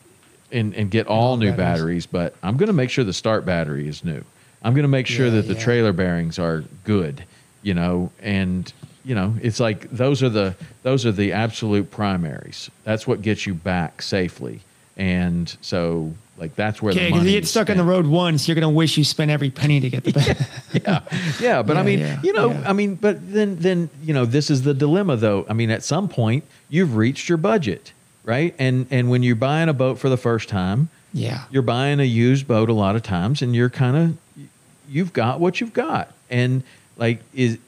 and, 0.51 0.73
and 0.75 0.89
get 0.91 1.07
all 1.07 1.31
All 1.31 1.37
new 1.37 1.51
batteries. 1.51 1.57
batteries, 1.57 2.05
but 2.05 2.35
I'm 2.43 2.55
going 2.55 2.67
to 2.67 2.73
make 2.73 2.89
sure 2.89 3.03
the 3.03 3.11
start 3.11 3.43
battery 3.45 3.87
is 3.87 4.03
new. 4.05 4.23
I'm 4.63 4.73
going 4.73 4.83
to 4.83 4.87
make 4.89 5.07
sure 5.07 5.25
Yeah, 5.25 5.33
that 5.41 5.47
the 5.47 5.55
trailer 5.55 5.91
bearings 5.91 6.37
are 6.37 6.63
good, 6.85 7.23
you 7.63 7.73
know, 7.73 8.11
and 8.21 8.71
you 9.03 9.15
know, 9.15 9.33
it's 9.41 9.59
like 9.59 9.89
those 9.89 10.21
are 10.21 10.29
the 10.29 10.55
those 10.83 11.05
are 11.05 11.11
the 11.11 11.33
absolute 11.33 11.89
primaries. 11.89 12.69
That's 12.83 13.07
what 13.07 13.23
gets 13.23 13.47
you 13.47 13.55
back 13.55 14.01
safely. 14.03 14.59
And 14.97 15.55
so 15.61 16.13
like 16.41 16.55
that's 16.55 16.81
where 16.81 16.91
Okay, 16.91 17.05
the 17.05 17.17
money 17.17 17.31
you 17.31 17.39
get 17.39 17.47
stuck 17.47 17.69
on 17.69 17.77
the 17.77 17.83
road 17.83 18.07
once, 18.07 18.47
you're 18.47 18.55
gonna 18.55 18.69
wish 18.69 18.97
you 18.97 19.03
spent 19.03 19.29
every 19.29 19.51
penny 19.51 19.79
to 19.79 19.89
get 19.91 20.03
the 20.03 20.11
back. 20.11 20.37
yeah, 20.73 21.01
yeah, 21.39 21.61
but 21.61 21.77
I 21.77 21.83
mean, 21.83 21.99
yeah, 21.99 22.19
you 22.23 22.33
know, 22.33 22.49
yeah. 22.49 22.63
I 22.65 22.73
mean, 22.73 22.95
but 22.95 23.31
then, 23.31 23.57
then 23.57 23.91
you 24.03 24.13
know, 24.13 24.25
this 24.25 24.49
is 24.49 24.63
the 24.63 24.73
dilemma, 24.73 25.17
though. 25.17 25.45
I 25.47 25.53
mean, 25.53 25.69
at 25.69 25.83
some 25.83 26.09
point, 26.09 26.43
you've 26.67 26.95
reached 26.95 27.29
your 27.29 27.37
budget, 27.37 27.93
right? 28.23 28.55
And 28.57 28.87
and 28.89 29.11
when 29.11 29.21
you're 29.21 29.35
buying 29.35 29.69
a 29.69 29.73
boat 29.73 29.99
for 29.99 30.09
the 30.09 30.17
first 30.17 30.49
time, 30.49 30.89
yeah. 31.13 31.43
you're 31.51 31.61
buying 31.61 31.99
a 31.99 32.05
used 32.05 32.47
boat 32.47 32.69
a 32.69 32.73
lot 32.73 32.95
of 32.95 33.03
times, 33.03 33.43
and 33.43 33.55
you're 33.55 33.69
kind 33.69 33.95
of, 33.95 34.47
you've 34.89 35.13
got 35.13 35.39
what 35.39 35.61
you've 35.61 35.73
got, 35.73 36.11
and 36.29 36.63
like 36.97 37.21
is. 37.35 37.59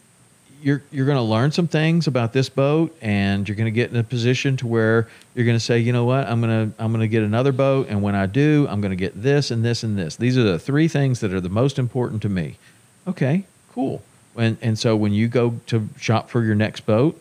You're, 0.64 0.82
you're 0.92 1.06
going 1.06 1.18
to 1.18 1.22
learn 1.24 1.52
some 1.52 1.68
things 1.68 2.08
about 2.08 2.34
this 2.34 2.50
boat 2.50 2.96
and 3.02 3.48
you're 3.48 3.56
going 3.56 3.66
to 3.66 3.72
get 3.72 3.92
in 3.92 3.98
a 3.98 4.04
position 4.04 4.56
to 4.58 4.68
where 4.68 5.08
you're 5.36 5.46
going 5.46 5.58
to 5.58 5.64
say 5.64 5.80
you 5.80 5.92
know 5.92 6.06
what? 6.06 6.26
I'm 6.28 6.42
going 6.42 6.72
to 6.72 6.84
i'm 6.84 6.92
going 6.92 7.02
to 7.02 7.08
get 7.08 7.24
another 7.24 7.52
boat 7.52 7.88
and 7.90 8.02
when 8.02 8.16
i 8.16 8.26
do 8.26 8.66
i'm 8.70 8.80
going 8.80 8.92
to 8.92 8.96
get 8.96 9.22
this 9.22 9.52
and 9.52 9.64
this 9.64 9.84
and 9.84 9.98
this. 9.98 10.16
These 10.16 10.38
are 10.38 10.44
the 10.44 10.58
three 10.58 10.88
things 10.88 11.20
that 11.20 11.34
are 11.34 11.42
the 11.42 11.50
most 11.50 11.78
important 11.78 12.22
to 12.22 12.30
me. 12.30 12.58
Okay 13.08 13.46
cool. 13.74 14.02
And, 14.36 14.58
and 14.62 14.80
so 14.80 14.96
when 14.96 15.14
you 15.14 15.28
go 15.28 15.60
to 15.68 15.90
shop 16.00 16.30
for 16.30 16.44
your 16.44 16.56
next 16.56 16.86
boat 16.86 17.20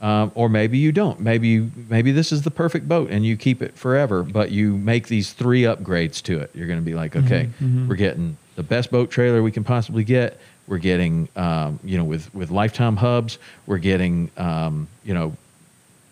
um, 0.00 0.32
or 0.34 0.48
maybe 0.48 0.78
you 0.78 0.92
don't 0.92 1.20
maybe 1.20 1.48
you, 1.48 1.70
maybe 1.88 2.10
this 2.10 2.32
is 2.32 2.42
the 2.42 2.50
perfect 2.50 2.88
boat 2.88 3.10
and 3.10 3.24
you 3.24 3.36
keep 3.36 3.62
it 3.62 3.76
forever 3.76 4.22
but 4.22 4.50
you 4.50 4.76
make 4.76 5.08
these 5.08 5.32
three 5.32 5.62
upgrades 5.62 6.22
to 6.22 6.38
it 6.40 6.50
you're 6.54 6.66
going 6.66 6.78
to 6.78 6.84
be 6.84 6.94
like 6.94 7.14
okay 7.14 7.48
we're 7.88 7.94
getting 7.94 8.36
the 8.56 8.62
best 8.62 8.90
boat 8.90 9.10
trailer 9.10 9.42
we 9.42 9.52
can 9.52 9.62
possibly 9.64 10.04
get 10.04 10.38
we're 10.66 10.78
getting 10.78 11.28
um, 11.36 11.78
you 11.84 11.98
know 11.98 12.04
with 12.04 12.32
with 12.34 12.50
lifetime 12.50 12.96
hubs 12.96 13.38
we're 13.66 13.78
getting 13.78 14.30
um, 14.36 14.88
you 15.04 15.14
know 15.14 15.36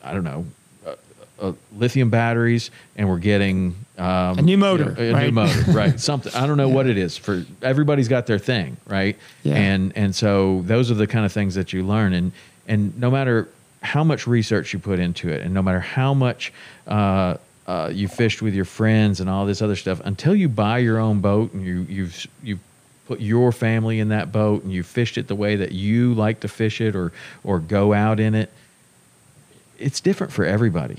i 0.05 0.13
don't 0.13 0.25
know 0.25 0.45
uh, 0.87 0.95
uh, 1.41 1.53
lithium 1.77 2.11
batteries 2.11 2.71
and 2.97 3.09
we're 3.09 3.19
getting 3.19 3.75
um, 3.99 4.39
A 4.39 4.43
new 4.43 4.57
motor, 4.59 4.85
you 4.85 4.89
know, 4.91 5.03
a 5.03 5.05
new 5.07 5.15
right? 5.15 5.33
motor 5.33 5.61
right. 5.73 6.01
Something 6.01 6.35
i 6.35 6.47
don't 6.47 6.57
know 6.57 6.69
what 6.69 6.87
it 6.87 6.97
is. 6.99 7.17
For 7.17 7.45
everybody's 7.63 8.09
got 8.09 8.27
their 8.27 8.39
thing 8.39 8.77
right? 8.87 9.17
Yeah. 9.43 9.55
and 9.57 9.93
and 9.97 10.15
so 10.15 10.63
those 10.63 10.91
are 10.91 10.95
the 10.95 11.07
kind 11.07 11.25
of 11.27 11.33
things 11.33 11.55
that 11.55 11.73
you 11.73 11.85
learn. 11.87 12.13
And 12.15 12.33
and 12.67 12.99
no 12.99 13.11
matter 13.11 13.49
how 13.83 14.05
much 14.05 14.27
research 14.27 14.73
you 14.73 14.79
put 14.79 14.99
into 14.99 15.29
it 15.29 15.43
and 15.43 15.53
no 15.53 15.61
matter 15.61 15.81
how 15.81 16.15
much 16.15 16.53
uh, 16.87 17.37
uh, 17.67 17.91
you 17.93 18.09
fished 18.09 18.41
with 18.41 18.55
your 18.55 18.65
friends 18.65 19.21
and 19.21 19.29
all 19.29 19.45
this 19.45 19.61
other 19.61 19.77
stuff 19.77 20.01
until 20.05 20.35
you 20.35 20.49
buy 20.49 20.79
your 20.79 20.99
own 20.99 21.21
boat 21.21 21.53
and 21.53 21.65
you 21.65 21.87
you've 21.89 22.27
you've 22.43 22.61
put 23.13 23.21
your 23.21 23.53
family 23.53 24.01
in 24.01 24.09
that 24.09 24.33
boat 24.33 24.63
and 24.63 24.73
you 24.73 24.83
fished 24.83 25.19
it 25.19 25.29
the 25.29 25.35
way 25.35 25.55
that 25.57 25.73
you 25.73 26.15
like 26.15 26.41
to 26.41 26.49
fish 26.49 26.81
it 26.81 26.97
or 26.97 27.13
or 27.45 27.59
go 27.59 27.93
out 27.93 28.19
in 28.19 28.35
it 28.35 28.51
it's 29.79 30.01
different 30.01 30.33
for 30.33 30.45
everybody. 30.45 30.97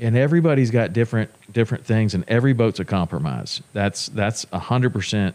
And 0.00 0.16
everybody's 0.16 0.72
got 0.72 0.92
different 0.92 1.30
different 1.52 1.84
things 1.84 2.14
and 2.14 2.24
every 2.26 2.52
boat's 2.52 2.80
a 2.80 2.84
compromise. 2.84 3.62
That's 3.72 4.08
that's 4.08 4.44
100% 4.46 5.34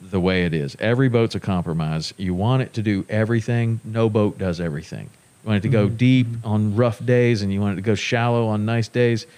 the 0.00 0.18
way 0.18 0.44
it 0.44 0.52
is. 0.52 0.76
Every 0.80 1.08
boat's 1.08 1.36
a 1.36 1.40
compromise. 1.40 2.12
You 2.16 2.34
want 2.34 2.62
it 2.62 2.72
to 2.74 2.82
do 2.82 3.06
everything. 3.08 3.78
No 3.84 4.10
boat 4.10 4.38
does 4.38 4.60
everything. 4.60 5.10
You 5.44 5.48
want 5.48 5.58
it 5.58 5.62
to 5.62 5.68
go 5.68 5.86
mm-hmm. 5.86 5.96
deep 5.96 6.26
on 6.42 6.74
rough 6.74 7.04
days 7.04 7.42
and 7.42 7.52
you 7.52 7.60
want 7.60 7.74
it 7.74 7.76
to 7.76 7.82
go 7.82 7.94
shallow 7.94 8.48
on 8.48 8.66
nice 8.66 8.88
days. 8.88 9.28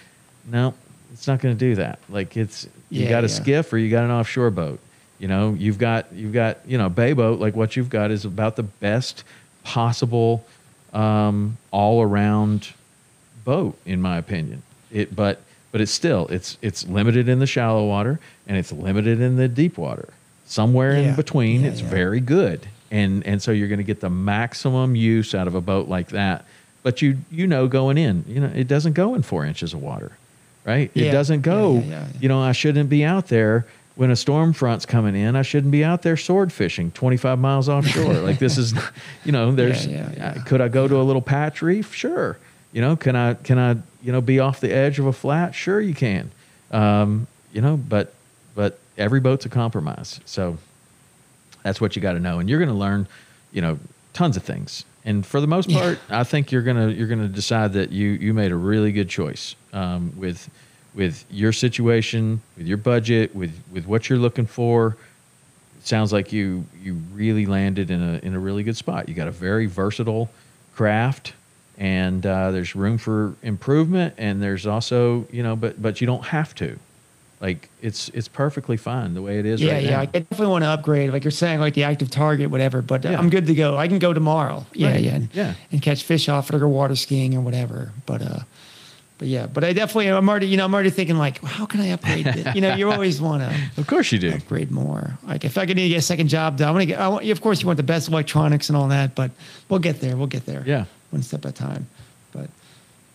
No 0.43 0.73
it's 1.13 1.27
not 1.27 1.39
going 1.39 1.55
to 1.55 1.59
do 1.59 1.75
that. 1.75 1.99
Like 2.09 2.35
it's 2.35 2.67
you 2.89 3.03
Yeah, 3.03 3.09
got 3.09 3.23
a 3.23 3.27
yeah. 3.27 3.33
skiff 3.33 3.71
or 3.71 3.77
you 3.77 3.91
got 3.91 4.05
an 4.05 4.11
offshore 4.11 4.49
boat 4.49 4.79
you 5.19 5.27
know 5.27 5.53
you've 5.57 5.77
got 5.77 6.11
you've 6.13 6.33
got 6.33 6.57
you 6.67 6.77
know 6.77 6.89
bay 6.89 7.13
boat 7.13 7.39
like 7.39 7.55
what 7.55 7.75
you've 7.75 7.89
got 7.89 8.11
is 8.11 8.25
about 8.25 8.55
the 8.55 8.63
best 8.63 9.23
possible 9.63 10.45
um, 10.93 11.57
all 11.71 12.01
around 12.01 12.69
boat 13.43 13.77
in 13.85 14.01
my 14.01 14.17
opinion. 14.17 14.61
It 14.91 15.15
but 15.15 15.41
but 15.71 15.81
it's 15.81 15.91
still 15.91 16.27
it's 16.27 16.57
it's 16.61 16.87
limited 16.87 17.27
in 17.29 17.39
the 17.39 17.47
shallow 17.47 17.85
water 17.87 18.19
and 18.47 18.57
it's 18.57 18.71
limited 18.71 19.19
in 19.21 19.35
the 19.35 19.47
deep 19.47 19.77
water. 19.77 20.09
Somewhere 20.45 20.91
in 20.93 21.15
between 21.15 21.61
Yeah, 21.61 21.69
it's 21.69 21.81
yeah. 21.81 21.89
very 21.89 22.19
good. 22.19 22.67
And 22.91 23.25
and 23.25 23.41
so 23.41 23.51
you're 23.51 23.67
going 23.67 23.79
to 23.79 23.83
get 23.83 23.99
the 23.99 24.09
maximum 24.09 24.95
use 24.95 25.33
out 25.35 25.47
of 25.47 25.55
a 25.55 25.61
boat 25.61 25.87
like 25.89 26.09
that. 26.09 26.45
But 26.83 27.01
you 27.01 27.17
you 27.31 27.47
know 27.47 27.67
going 27.67 27.97
in 27.97 28.23
you 28.27 28.39
know 28.39 28.51
it 28.55 28.67
doesn't 28.67 28.93
go 28.93 29.15
in 29.15 29.21
four 29.23 29.45
inches 29.45 29.73
of 29.73 29.81
water 29.81 30.11
right? 30.65 30.89
It 30.95 31.11
doesn't 31.11 31.41
go 31.41 31.73
Yeah, 31.75 31.79
yeah, 31.81 31.89
yeah. 31.89 32.07
you 32.21 32.27
know 32.29 32.41
i 32.41 32.51
shouldn't 32.51 32.89
be 32.89 33.03
out 33.03 33.27
there 33.27 33.65
when 33.95 34.11
a 34.11 34.15
storm 34.15 34.51
front's 34.53 34.85
coming 34.85 35.15
in 35.15 35.35
i 35.35 35.41
shouldn't 35.41 35.71
be 35.71 35.83
out 35.83 36.01
there 36.01 36.17
sword 36.17 36.51
fishing 36.51 36.91
25 36.91 37.39
miles 37.39 37.69
offshore. 37.69 38.13
Like 38.15 38.39
this 38.39 38.57
is 38.57 38.73
you 39.25 39.31
know 39.31 39.51
there's 39.51 39.85
yeah, 39.87 40.11
yeah. 40.15 40.27
uh, 40.37 40.43
could 40.43 40.61
i 40.61 40.67
go 40.67 40.87
to 40.87 40.95
a 40.97 41.03
little 41.03 41.21
patch 41.21 41.61
reef? 41.61 41.93
Sure. 41.93 42.37
You 42.73 42.81
know 42.81 42.95
can 42.95 43.15
i 43.15 43.35
can 43.35 43.57
i 43.57 43.71
you 44.03 44.11
know 44.11 44.21
be 44.21 44.39
off 44.39 44.59
the 44.59 44.71
edge 44.71 44.99
of 44.99 45.05
a 45.05 45.13
flat? 45.13 45.55
Sure 45.55 45.79
you 45.79 45.93
can. 45.95 46.29
Um, 46.71 47.27
you 47.53 47.61
know 47.61 47.77
but 47.77 48.13
but 48.53 48.79
every 48.97 49.19
boat's 49.19 49.45
a 49.45 49.49
compromise. 49.49 50.19
So 50.25 50.57
that's 51.63 51.79
what 51.81 51.95
you 51.95 52.01
got 52.01 52.13
to 52.13 52.19
know. 52.19 52.39
And 52.39 52.49
you're 52.49 52.59
going 52.59 52.69
to 52.69 52.75
learn 52.75 53.07
you 53.51 53.61
know 53.61 53.79
tons 54.13 54.35
of 54.37 54.43
things. 54.43 54.83
And 55.05 55.25
for 55.25 55.39
the 55.39 55.47
most 55.47 55.69
Yeah. 55.69 55.79
part 55.79 55.99
i 56.09 56.23
think 56.23 56.51
you're 56.51 56.63
going 56.63 56.77
to 56.77 56.91
you're 56.93 57.07
going 57.07 57.21
to 57.21 57.27
decide 57.27 57.73
that 57.73 57.91
you 57.91 58.07
you 58.09 58.33
made 58.33 58.51
a 58.51 58.55
really 58.55 58.91
good 58.91 59.07
choice 59.09 59.55
um, 59.71 60.11
with 60.17 60.49
with 60.95 61.25
your 61.29 61.51
situation 61.51 62.41
with 62.57 62.65
your 62.67 62.77
budget 62.77 63.35
with 63.35 63.51
with 63.71 63.85
what 63.85 64.09
you're 64.09 64.17
looking 64.19 64.45
for 64.45 64.95
it 65.77 65.85
sounds 65.85 66.11
like 66.13 66.31
you 66.31 66.65
you 66.81 66.93
really 67.13 67.45
landed 67.45 67.91
in 67.91 68.01
a 68.01 68.19
in 68.25 68.33
a 68.33 68.39
really 68.39 68.63
good 68.63 68.77
spot 68.77 69.07
you 69.09 69.13
got 69.15 69.27
a 69.27 69.31
very 69.31 69.65
versatile 69.65 70.29
craft 70.75 71.33
and 71.77 72.25
uh, 72.25 72.51
there's 72.51 72.75
room 72.75 72.97
for 72.97 73.35
improvement 73.43 74.13
and 74.17 74.41
there's 74.41 74.65
also 74.65 75.27
you 75.31 75.43
know 75.43 75.55
but 75.55 75.81
but 75.81 75.99
you 75.99 76.07
don't 76.07 76.25
have 76.25 76.55
to 76.55 76.79
like 77.41 77.69
it's 77.81 78.07
it's 78.09 78.29
perfectly 78.29 78.77
fine 78.77 79.13
the 79.13 79.21
way 79.21 79.37
it 79.39 79.45
is 79.45 79.61
Yeah, 79.61 79.73
right 79.73 79.83
yeah. 79.83 79.89
now. 79.91 79.99
I 79.99 80.05
definitely 80.05 80.47
want 80.47 80.63
to 80.63 80.69
upgrade, 80.69 81.11
like 81.11 81.25
you're 81.25 81.31
saying, 81.31 81.59
like 81.59 81.73
the 81.73 81.83
active 81.83 82.09
target, 82.09 82.49
whatever. 82.49 82.81
But 82.81 83.03
Yeah. 83.03 83.19
I'm 83.19 83.29
good 83.29 83.45
to 83.47 83.53
go. 83.53 83.75
I 83.75 83.89
can 83.89 83.99
go 83.99 84.13
tomorrow. 84.13 84.65
Yeah, 84.73 84.91
Right. 84.91 85.01
yeah, 85.01 85.15
and, 85.15 85.29
Yeah. 85.33 85.53
and 85.69 85.81
catch 85.81 86.03
fish 86.03 86.29
off 86.29 86.49
it 86.49 86.55
or 86.55 86.59
go 86.59 86.69
water 86.69 86.95
skiing 86.95 87.35
or 87.35 87.41
whatever. 87.41 87.91
But 88.05 88.21
uh, 88.21 88.39
but 89.17 89.27
yeah, 89.29 89.47
but 89.47 89.63
I 89.63 89.71
definitely, 89.71 90.07
I'm 90.07 90.27
already, 90.27 90.47
you 90.47 90.57
know, 90.57 90.65
I'm 90.65 90.73
already 90.73 90.89
thinking 90.89 91.17
like, 91.17 91.41
how 91.43 91.65
can 91.65 91.79
I 91.79 91.87
upgrade 91.89 92.25
this? 92.25 92.53
You 92.53 92.61
know, 92.61 92.75
you 92.75 92.91
always 92.91 93.21
want 93.27 93.43
to 93.43 93.81
Of 93.81 93.87
course 93.87 94.11
you 94.11 94.19
do. 94.19 94.33
upgrade 94.33 94.71
more. 94.71 95.17
Like 95.23 95.45
if 95.45 95.57
I 95.57 95.65
could 95.65 95.77
need 95.77 95.83
to 95.83 95.89
get 95.89 95.97
a 95.99 96.01
second 96.01 96.27
job 96.27 96.57
done, 96.57 96.67
I 96.67 96.71
want 96.71 96.81
to 96.81 96.85
get, 96.87 96.99
I 96.99 97.07
want, 97.07 97.25
of 97.29 97.41
course 97.41 97.61
you 97.61 97.67
want 97.67 97.77
the 97.77 97.83
best 97.83 98.09
electronics 98.09 98.69
and 98.69 98.77
all 98.77 98.89
that, 98.89 99.15
but 99.15 99.31
we'll 99.69 99.79
get 99.79 100.01
there. 100.01 100.17
We'll 100.17 100.27
get 100.27 100.45
there. 100.45 100.63
Yeah. 100.65 100.85
One 101.11 101.23
step 101.23 101.45
at 101.45 101.51
a 101.51 101.53
time. 101.53 101.87
But, 102.33 102.49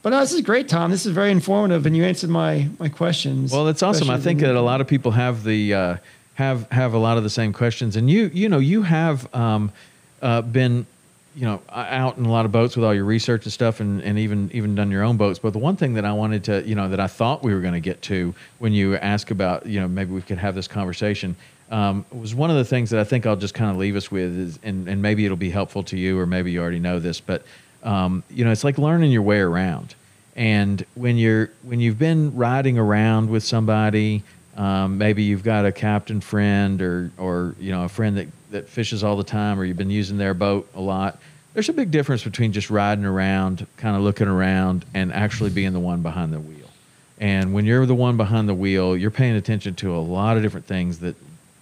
but 0.02 0.10
no, 0.10 0.20
this 0.20 0.32
is 0.32 0.40
great, 0.40 0.68
Tom. 0.68 0.90
This 0.90 1.04
is 1.04 1.12
very 1.12 1.30
informative 1.30 1.84
and 1.84 1.94
you 1.94 2.04
answered 2.04 2.30
my, 2.30 2.68
my 2.78 2.88
questions. 2.88 3.52
Well, 3.52 3.66
that's 3.66 3.82
awesome. 3.82 4.08
I 4.08 4.18
think 4.18 4.40
that 4.40 4.54
a 4.54 4.60
lot 4.62 4.80
of 4.80 4.86
people 4.86 5.12
have 5.12 5.44
the 5.44 5.74
uh, 5.74 5.96
have 6.34 6.70
have 6.70 6.94
a 6.94 6.98
lot 6.98 7.18
of 7.18 7.22
the 7.22 7.28
same 7.30 7.52
questions, 7.52 7.96
and 7.96 8.08
you 8.08 8.30
you 8.32 8.48
know 8.48 8.58
you 8.58 8.80
have 8.82 9.32
um, 9.34 9.70
uh, 10.22 10.40
been 10.40 10.86
you 11.34 11.44
know 11.44 11.60
out 11.70 12.18
in 12.18 12.24
a 12.24 12.30
lot 12.30 12.44
of 12.44 12.52
boats 12.52 12.76
with 12.76 12.84
all 12.84 12.94
your 12.94 13.04
research 13.04 13.44
and 13.44 13.52
stuff, 13.52 13.80
and, 13.80 14.02
and 14.02 14.18
even 14.18 14.50
even 14.52 14.74
done 14.74 14.90
your 14.90 15.02
own 15.02 15.16
boats. 15.16 15.38
But 15.38 15.52
the 15.52 15.58
one 15.58 15.76
thing 15.76 15.94
that 15.94 16.04
I 16.04 16.12
wanted 16.12 16.44
to 16.44 16.62
you 16.66 16.74
know 16.74 16.88
that 16.88 17.00
I 17.00 17.06
thought 17.06 17.42
we 17.42 17.54
were 17.54 17.60
going 17.60 17.74
to 17.74 17.80
get 17.80 18.02
to 18.02 18.34
when 18.58 18.72
you 18.72 18.96
ask 18.96 19.30
about 19.30 19.66
you 19.66 19.80
know 19.80 19.88
maybe 19.88 20.12
we 20.12 20.22
could 20.22 20.38
have 20.38 20.54
this 20.54 20.68
conversation. 20.68 21.36
Um, 21.70 22.04
was 22.10 22.34
one 22.34 22.50
of 22.50 22.56
the 22.56 22.64
things 22.64 22.90
that 22.90 22.98
I 22.98 23.04
think 23.04 23.26
I'll 23.26 23.36
just 23.36 23.54
kind 23.54 23.70
of 23.70 23.76
leave 23.76 23.94
us 23.94 24.10
with 24.10 24.36
is, 24.36 24.58
and, 24.64 24.88
and 24.88 25.00
maybe 25.00 25.24
it'll 25.24 25.36
be 25.36 25.50
helpful 25.50 25.84
to 25.84 25.96
you, 25.96 26.18
or 26.18 26.26
maybe 26.26 26.50
you 26.50 26.60
already 26.60 26.80
know 26.80 26.98
this, 26.98 27.20
but 27.20 27.44
um, 27.82 28.22
you 28.28 28.44
know, 28.44 28.50
it's 28.50 28.64
like 28.64 28.78
learning 28.78 29.12
your 29.12 29.22
way 29.22 29.38
around. 29.38 29.94
And 30.36 30.84
when 30.94 31.16
you're 31.16 31.50
when 31.62 31.80
you've 31.80 31.98
been 31.98 32.34
riding 32.36 32.78
around 32.78 33.30
with 33.30 33.44
somebody, 33.44 34.22
um, 34.56 34.98
maybe 34.98 35.22
you've 35.22 35.42
got 35.42 35.66
a 35.66 35.72
captain 35.72 36.20
friend 36.20 36.80
or 36.82 37.10
or 37.18 37.54
you 37.58 37.72
know 37.72 37.84
a 37.84 37.88
friend 37.88 38.16
that 38.16 38.28
that 38.50 38.68
fishes 38.68 39.02
all 39.02 39.16
the 39.16 39.24
time, 39.24 39.58
or 39.58 39.64
you've 39.64 39.76
been 39.76 39.90
using 39.90 40.18
their 40.18 40.34
boat 40.34 40.68
a 40.74 40.80
lot. 40.80 41.18
There's 41.54 41.68
a 41.68 41.72
big 41.72 41.90
difference 41.90 42.22
between 42.22 42.52
just 42.52 42.70
riding 42.70 43.04
around, 43.04 43.66
kind 43.76 43.96
of 43.96 44.02
looking 44.02 44.28
around, 44.28 44.84
and 44.94 45.12
actually 45.12 45.50
being 45.50 45.72
the 45.72 45.80
one 45.80 46.02
behind 46.02 46.32
the 46.32 46.38
wheel. 46.38 46.68
And 47.18 47.52
when 47.52 47.66
you're 47.66 47.86
the 47.86 47.94
one 47.94 48.16
behind 48.16 48.48
the 48.48 48.54
wheel, 48.54 48.96
you're 48.96 49.10
paying 49.10 49.36
attention 49.36 49.74
to 49.76 49.94
a 49.94 49.98
lot 49.98 50.36
of 50.36 50.42
different 50.42 50.66
things 50.66 51.00
that 51.00 51.16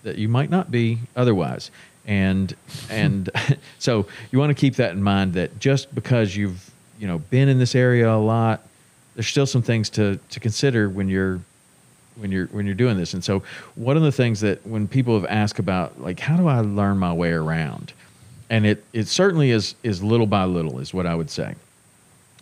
that 0.04 0.16
you 0.16 0.28
might 0.28 0.48
not 0.48 0.70
be 0.70 0.98
otherwise. 1.16 1.70
And 2.06 2.54
and 2.88 3.28
so 3.78 4.06
you 4.30 4.38
want 4.38 4.50
to 4.50 4.54
keep 4.54 4.76
that 4.76 4.92
in 4.92 5.02
mind 5.02 5.34
that 5.34 5.58
just 5.58 5.94
because 5.94 6.36
you've 6.36 6.70
you 6.98 7.06
know 7.06 7.18
been 7.18 7.48
in 7.48 7.58
this 7.58 7.74
area 7.74 8.10
a 8.10 8.16
lot, 8.16 8.62
there's 9.14 9.26
still 9.26 9.46
some 9.46 9.62
things 9.62 9.90
to 9.90 10.18
to 10.30 10.40
consider 10.40 10.88
when 10.88 11.08
you're 11.08 11.40
when 12.18 12.30
you're 12.32 12.46
when 12.46 12.66
you're 12.66 12.74
doing 12.74 12.96
this. 12.96 13.14
And 13.14 13.24
so 13.24 13.42
one 13.74 13.96
of 13.96 14.02
the 14.02 14.12
things 14.12 14.40
that 14.40 14.66
when 14.66 14.88
people 14.88 15.14
have 15.18 15.28
asked 15.30 15.58
about 15.58 16.00
like 16.00 16.20
how 16.20 16.36
do 16.36 16.46
I 16.46 16.60
learn 16.60 16.98
my 16.98 17.12
way 17.12 17.30
around, 17.32 17.92
and 18.50 18.66
it 18.66 18.84
it 18.92 19.08
certainly 19.08 19.50
is 19.50 19.74
is 19.82 20.02
little 20.02 20.26
by 20.26 20.44
little 20.44 20.78
is 20.78 20.92
what 20.92 21.06
I 21.06 21.14
would 21.14 21.30
say. 21.30 21.54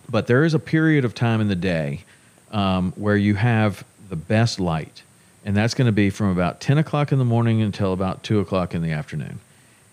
But 0.08 0.26
there 0.26 0.44
is 0.44 0.54
a 0.54 0.58
period 0.58 1.04
of 1.04 1.14
time 1.14 1.40
in 1.40 1.48
the 1.48 1.56
day 1.56 2.04
um, 2.52 2.92
where 2.96 3.16
you 3.16 3.34
have 3.34 3.84
the 4.08 4.16
best 4.16 4.60
light, 4.60 5.02
and 5.44 5.56
that's 5.56 5.74
going 5.74 5.86
to 5.86 5.92
be 5.92 6.10
from 6.10 6.28
about 6.28 6.60
10 6.60 6.78
o'clock 6.78 7.10
in 7.10 7.18
the 7.18 7.24
morning 7.24 7.60
until 7.60 7.92
about 7.92 8.22
2 8.22 8.38
o'clock 8.38 8.74
in 8.74 8.82
the 8.82 8.92
afternoon. 8.92 9.40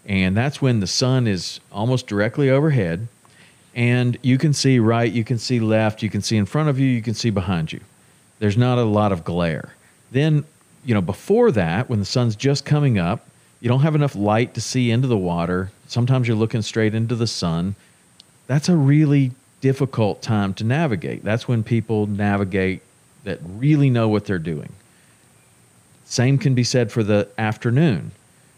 And 0.06 0.38
that's 0.38 0.62
when 0.62 0.82
the 0.82 0.88
sun 0.88 1.26
is 1.26 1.60
almost 1.72 2.06
directly 2.06 2.50
overhead, 2.50 3.08
and 3.74 4.18
you 4.22 4.38
can 4.38 4.54
see 4.54 4.78
right, 4.78 5.12
you 5.12 5.24
can 5.24 5.40
see 5.40 5.60
left, 5.60 6.04
you 6.04 6.10
can 6.10 6.22
see 6.22 6.38
in 6.38 6.46
front 6.46 6.70
of 6.70 6.78
you, 6.78 6.86
you 6.86 7.02
can 7.02 7.16
see 7.16 7.32
behind 7.32 7.74
you. 7.74 7.80
There's 8.44 8.57
not 8.57 8.78
a 8.78 8.84
lot 8.84 9.14
of 9.14 9.24
glare. 9.24 9.74
Then, 10.11 10.44
you 10.84 10.94
know, 10.94 10.99
before 10.99 11.49
that, 11.52 11.90
when 11.90 11.99
the 11.99 12.06
sun's 12.06 12.36
just 12.36 12.65
coming 12.65 12.99
up, 12.99 13.26
you 13.61 13.70
don't 13.70 13.84
have 13.84 13.95
enough 13.95 14.18
light 14.18 14.56
to 14.56 14.60
see 14.60 14.91
into 14.91 15.07
the 15.07 15.18
water. 15.18 15.72
Sometimes 15.88 16.28
you're 16.28 16.36
looking 16.36 16.61
straight 16.61 16.94
into 16.94 17.15
the 17.15 17.26
sun. 17.26 17.76
That's 18.48 18.68
a 18.68 18.76
really 18.76 19.32
difficult 19.61 20.22
time 20.22 20.53
to 20.56 20.65
navigate. 20.65 21.24
That's 21.24 21.48
when 21.48 21.64
people 21.64 22.06
navigate 22.06 22.82
that 23.24 23.40
really 23.45 23.90
know 23.90 24.10
what 24.10 24.26
they're 24.26 24.40
doing. 24.40 24.74
Same 26.03 26.38
can 26.38 26.53
be 26.53 26.65
said 26.65 26.91
for 26.91 27.02
the 27.02 27.30
afternoon. 27.38 28.11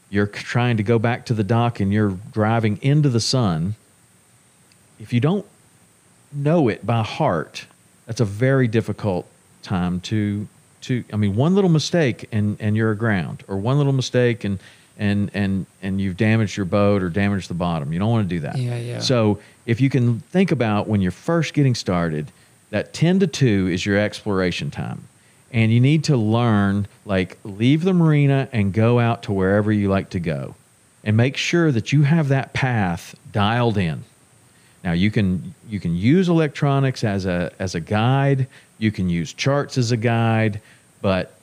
You're 0.09 0.25
trying 0.25 0.77
to 0.77 0.83
go 0.83 0.97
back 0.97 1.27
to 1.27 1.35
the 1.35 1.43
dock 1.43 1.79
and 1.79 1.93
you're 1.93 2.17
driving 2.31 2.79
into 2.81 3.09
the 3.09 3.19
sun. 3.19 3.75
If 4.99 5.13
you 5.13 5.19
don't 5.19 5.45
know 6.33 6.69
it 6.69 6.87
by 6.87 7.03
heart, 7.03 7.67
that's 8.07 8.19
a 8.19 8.25
very 8.25 8.67
difficult 8.67 9.27
time 9.65 9.99
to 10.01 10.47
to 10.81 11.03
I 11.11 11.17
mean 11.17 11.35
one 11.35 11.55
little 11.55 11.69
mistake 11.69 12.29
and 12.31 12.57
and 12.59 12.77
you're 12.77 12.91
aground 12.91 13.43
or 13.47 13.57
one 13.57 13.77
little 13.77 13.93
mistake 13.93 14.43
and 14.43 14.59
and 14.97 15.29
and 15.33 15.65
and 15.81 15.99
you've 15.99 16.17
damaged 16.17 16.55
your 16.55 16.65
boat 16.65 17.03
or 17.03 17.09
damaged 17.09 17.49
the 17.49 17.55
bottom. 17.55 17.91
You 17.91 17.99
don't 17.99 18.09
want 18.09 18.29
to 18.29 18.35
do 18.35 18.39
that. 18.41 18.57
Yeah, 18.57 18.77
yeah. 18.77 18.99
So 18.99 19.39
if 19.65 19.81
you 19.81 19.89
can 19.89 20.19
think 20.19 20.51
about 20.51 20.87
when 20.87 21.01
you're 21.01 21.11
first 21.11 21.53
getting 21.53 21.75
started, 21.75 22.31
that 22.69 22.93
10 22.93 23.19
to 23.19 23.27
2 23.27 23.69
is 23.71 23.85
your 23.85 23.97
exploration 23.97 24.71
time. 24.71 25.07
And 25.51 25.71
you 25.71 25.79
need 25.79 26.03
to 26.05 26.17
learn 26.17 26.87
like 27.05 27.37
leave 27.43 27.83
the 27.83 27.93
marina 27.93 28.49
and 28.51 28.73
go 28.73 28.99
out 28.99 29.23
to 29.23 29.31
wherever 29.31 29.71
you 29.71 29.89
like 29.89 30.09
to 30.11 30.19
go. 30.19 30.55
And 31.03 31.15
make 31.15 31.37
sure 31.37 31.71
that 31.71 31.93
you 31.93 32.01
have 32.03 32.29
that 32.29 32.53
path 32.53 33.15
dialed 33.31 33.77
in. 33.77 34.03
Now 34.83 34.91
you 34.91 35.11
can 35.11 35.53
you 35.69 35.79
can 35.79 35.95
use 35.95 36.29
electronics 36.29 37.03
as 37.03 37.25
a 37.25 37.51
as 37.59 37.75
a 37.75 37.79
guide. 37.79 38.47
You 38.77 38.91
can 38.91 39.09
use 39.09 39.33
charts 39.33 39.77
as 39.77 39.91
a 39.91 39.97
guide, 39.97 40.61
but 41.01 41.33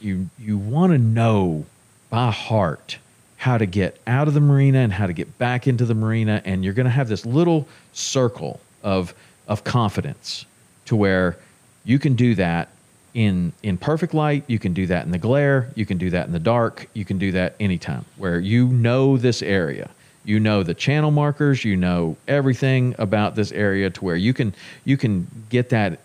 you 0.00 0.28
you 0.38 0.58
want 0.58 0.92
to 0.92 0.98
know 0.98 1.64
by 2.08 2.30
heart 2.30 2.98
how 3.36 3.56
to 3.56 3.66
get 3.66 3.98
out 4.06 4.28
of 4.28 4.34
the 4.34 4.40
marina 4.40 4.78
and 4.78 4.92
how 4.92 5.06
to 5.06 5.12
get 5.12 5.38
back 5.38 5.66
into 5.66 5.84
the 5.84 5.94
marina 5.94 6.42
and 6.44 6.62
you're 6.64 6.74
going 6.74 6.84
to 6.84 6.90
have 6.90 7.08
this 7.08 7.24
little 7.24 7.66
circle 7.92 8.60
of 8.82 9.14
of 9.48 9.64
confidence 9.64 10.44
to 10.84 10.96
where 10.96 11.36
you 11.84 11.98
can 11.98 12.14
do 12.14 12.34
that 12.34 12.68
in 13.14 13.52
in 13.62 13.76
perfect 13.76 14.14
light 14.14 14.44
you 14.46 14.58
can 14.58 14.72
do 14.72 14.86
that 14.86 15.04
in 15.04 15.10
the 15.10 15.18
glare 15.18 15.70
you 15.74 15.86
can 15.86 15.98
do 15.98 16.10
that 16.10 16.26
in 16.26 16.32
the 16.32 16.38
dark 16.38 16.86
you 16.94 17.04
can 17.04 17.18
do 17.18 17.32
that 17.32 17.54
anytime 17.60 18.04
where 18.16 18.38
you 18.38 18.66
know 18.66 19.16
this 19.16 19.42
area. 19.42 19.90
You 20.22 20.38
know 20.38 20.62
the 20.62 20.74
channel 20.74 21.10
markers 21.10 21.64
you 21.64 21.76
know 21.76 22.16
everything 22.28 22.94
about 22.98 23.34
this 23.36 23.52
area 23.52 23.88
to 23.88 24.04
where 24.04 24.16
you 24.16 24.34
can 24.34 24.54
you 24.84 24.98
can 24.98 25.26
get 25.48 25.70
that 25.70 25.98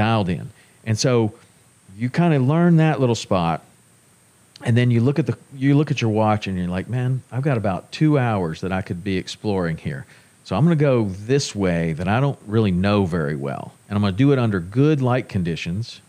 dialed 0.00 0.30
in. 0.30 0.48
And 0.86 0.98
so 0.98 1.34
you 1.94 2.08
kind 2.08 2.32
of 2.32 2.40
learn 2.40 2.78
that 2.78 3.00
little 3.00 3.14
spot 3.14 3.62
and 4.64 4.74
then 4.74 4.90
you 4.90 5.02
look 5.02 5.18
at 5.18 5.26
the 5.26 5.36
you 5.54 5.74
look 5.74 5.90
at 5.90 6.00
your 6.00 6.08
watch 6.08 6.46
and 6.46 6.56
you're 6.56 6.68
like 6.68 6.88
man 6.88 7.22
i've 7.30 7.42
got 7.42 7.58
about 7.58 7.92
two 7.92 8.18
hours 8.18 8.62
that 8.62 8.72
i 8.72 8.80
could 8.80 9.04
be 9.04 9.18
exploring 9.18 9.76
here. 9.76 10.06
So 10.44 10.56
i'm 10.56 10.64
going 10.64 10.78
to 10.78 10.82
go 10.82 11.04
this 11.04 11.54
way 11.54 11.92
that 11.92 12.08
i 12.08 12.18
don't 12.18 12.38
really 12.46 12.70
know 12.70 13.04
very 13.04 13.36
well 13.36 13.74
and 13.88 13.96
i'm 13.96 14.02
going 14.02 14.14
to 14.14 14.18
do 14.18 14.32
it 14.32 14.38
under 14.38 14.58
good 14.58 15.02
light 15.02 15.28
conditions 15.28 16.00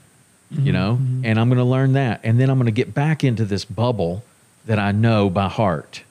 you 0.49 0.57
mm-hmm, 0.57 0.71
know 0.71 0.93
mm-hmm. 0.93 1.25
and 1.25 1.37
i'm 1.37 1.49
going 1.49 1.57
to 1.57 1.71
learn 1.75 1.93
that. 1.93 2.21
And 2.23 2.39
then 2.39 2.49
i'm 2.49 2.57
going 2.57 2.73
to 2.73 2.79
get 2.83 2.93
back 2.93 3.25
into 3.25 3.43
this 3.43 3.65
bubble 3.65 4.23
that 4.65 4.79
i 4.79 4.91
know 4.93 5.29
by 5.29 5.49
heart 5.49 6.03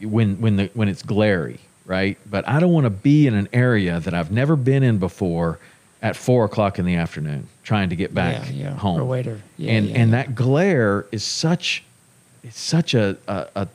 when 0.00 0.40
when 0.40 0.56
the 0.56 0.70
when 0.72 0.88
it's 0.88 1.02
glary 1.02 1.60
right? 1.84 2.16
But 2.30 2.48
i 2.48 2.60
don't 2.60 2.72
want 2.72 2.86
to 2.86 2.96
be 3.10 3.26
in 3.26 3.34
an 3.34 3.48
area 3.52 4.00
that 4.00 4.14
i've 4.14 4.30
never 4.30 4.56
been 4.56 4.82
in 4.82 4.98
before 4.98 5.58
at 6.02 6.16
four 6.16 6.44
o'clock 6.44 6.78
in 6.78 6.84
the 6.84 6.96
afternoon 6.96 7.46
trying 7.62 7.88
to 7.90 7.96
get 7.96 8.12
back 8.12 8.46
Yeah, 8.50 8.64
yeah. 8.70 8.74
home 8.74 9.00
Or 9.00 9.04
later. 9.04 9.40
Yeah, 9.56 9.72
and 9.72 9.90
and 9.96 10.12
that 10.12 10.34
glare 10.34 11.06
is 11.12 11.22
such 11.22 11.84
it's 12.42 12.58
such 12.60 12.92
a, 12.94 13.16
a, 13.28 13.46
a 13.54 13.68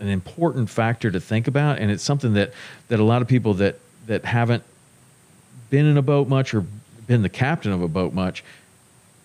an 0.00 0.08
important 0.08 0.68
factor 0.68 1.10
to 1.10 1.20
think 1.20 1.46
about 1.46 1.78
and 1.78 1.90
it's 1.90 2.02
something 2.02 2.32
that 2.34 2.52
that 2.88 2.98
a 2.98 3.04
lot 3.04 3.22
of 3.22 3.28
people 3.28 3.54
that 3.54 3.76
that 4.06 4.24
haven't 4.24 4.64
been 5.70 5.86
in 5.86 5.96
a 5.96 6.02
boat 6.02 6.26
much 6.26 6.52
or 6.54 6.64
been 7.06 7.22
the 7.22 7.28
captain 7.28 7.70
of 7.72 7.82
a 7.82 7.88
boat 7.88 8.12
much 8.12 8.42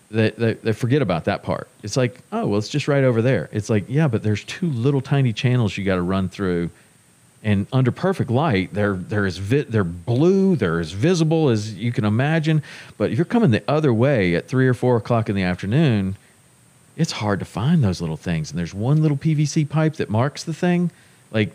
they, 0.08 0.30
they, 0.30 0.52
they 0.54 0.72
forget 0.72 1.02
about 1.02 1.24
that 1.24 1.42
part. 1.42 1.66
It's 1.82 1.96
like, 1.96 2.20
oh, 2.30 2.46
well, 2.46 2.58
it's 2.60 2.68
just 2.68 2.86
right 2.86 3.02
over 3.02 3.22
there. 3.22 3.48
It's 3.50 3.68
like, 3.68 3.86
yeah, 3.88 4.06
but 4.06 4.22
there's 4.22 4.44
two 4.44 4.70
little 4.70 5.00
tiny 5.00 5.32
channels 5.32 5.76
you 5.76 5.82
got 5.84 5.96
to 5.96 6.02
run 6.02 6.28
through, 6.28 6.70
and 7.46 7.68
under 7.72 7.92
perfect 7.92 8.28
light, 8.28 8.74
they're 8.74 8.94
they're 8.94 9.24
as 9.24 9.38
vi- 9.38 9.62
they're 9.62 9.84
blue, 9.84 10.56
they're 10.56 10.80
as 10.80 10.90
visible 10.90 11.48
as 11.48 11.74
you 11.74 11.92
can 11.92 12.04
imagine. 12.04 12.60
But 12.98 13.12
if 13.12 13.18
you're 13.18 13.24
coming 13.24 13.52
the 13.52 13.62
other 13.68 13.94
way 13.94 14.34
at 14.34 14.48
three 14.48 14.66
or 14.66 14.74
four 14.74 14.96
o'clock 14.96 15.28
in 15.28 15.36
the 15.36 15.44
afternoon, 15.44 16.16
it's 16.96 17.12
hard 17.12 17.38
to 17.38 17.44
find 17.44 17.84
those 17.84 18.00
little 18.00 18.16
things. 18.16 18.50
And 18.50 18.58
there's 18.58 18.74
one 18.74 19.00
little 19.00 19.16
PVC 19.16 19.68
pipe 19.68 19.94
that 19.94 20.10
marks 20.10 20.42
the 20.42 20.52
thing, 20.52 20.90
like 21.30 21.52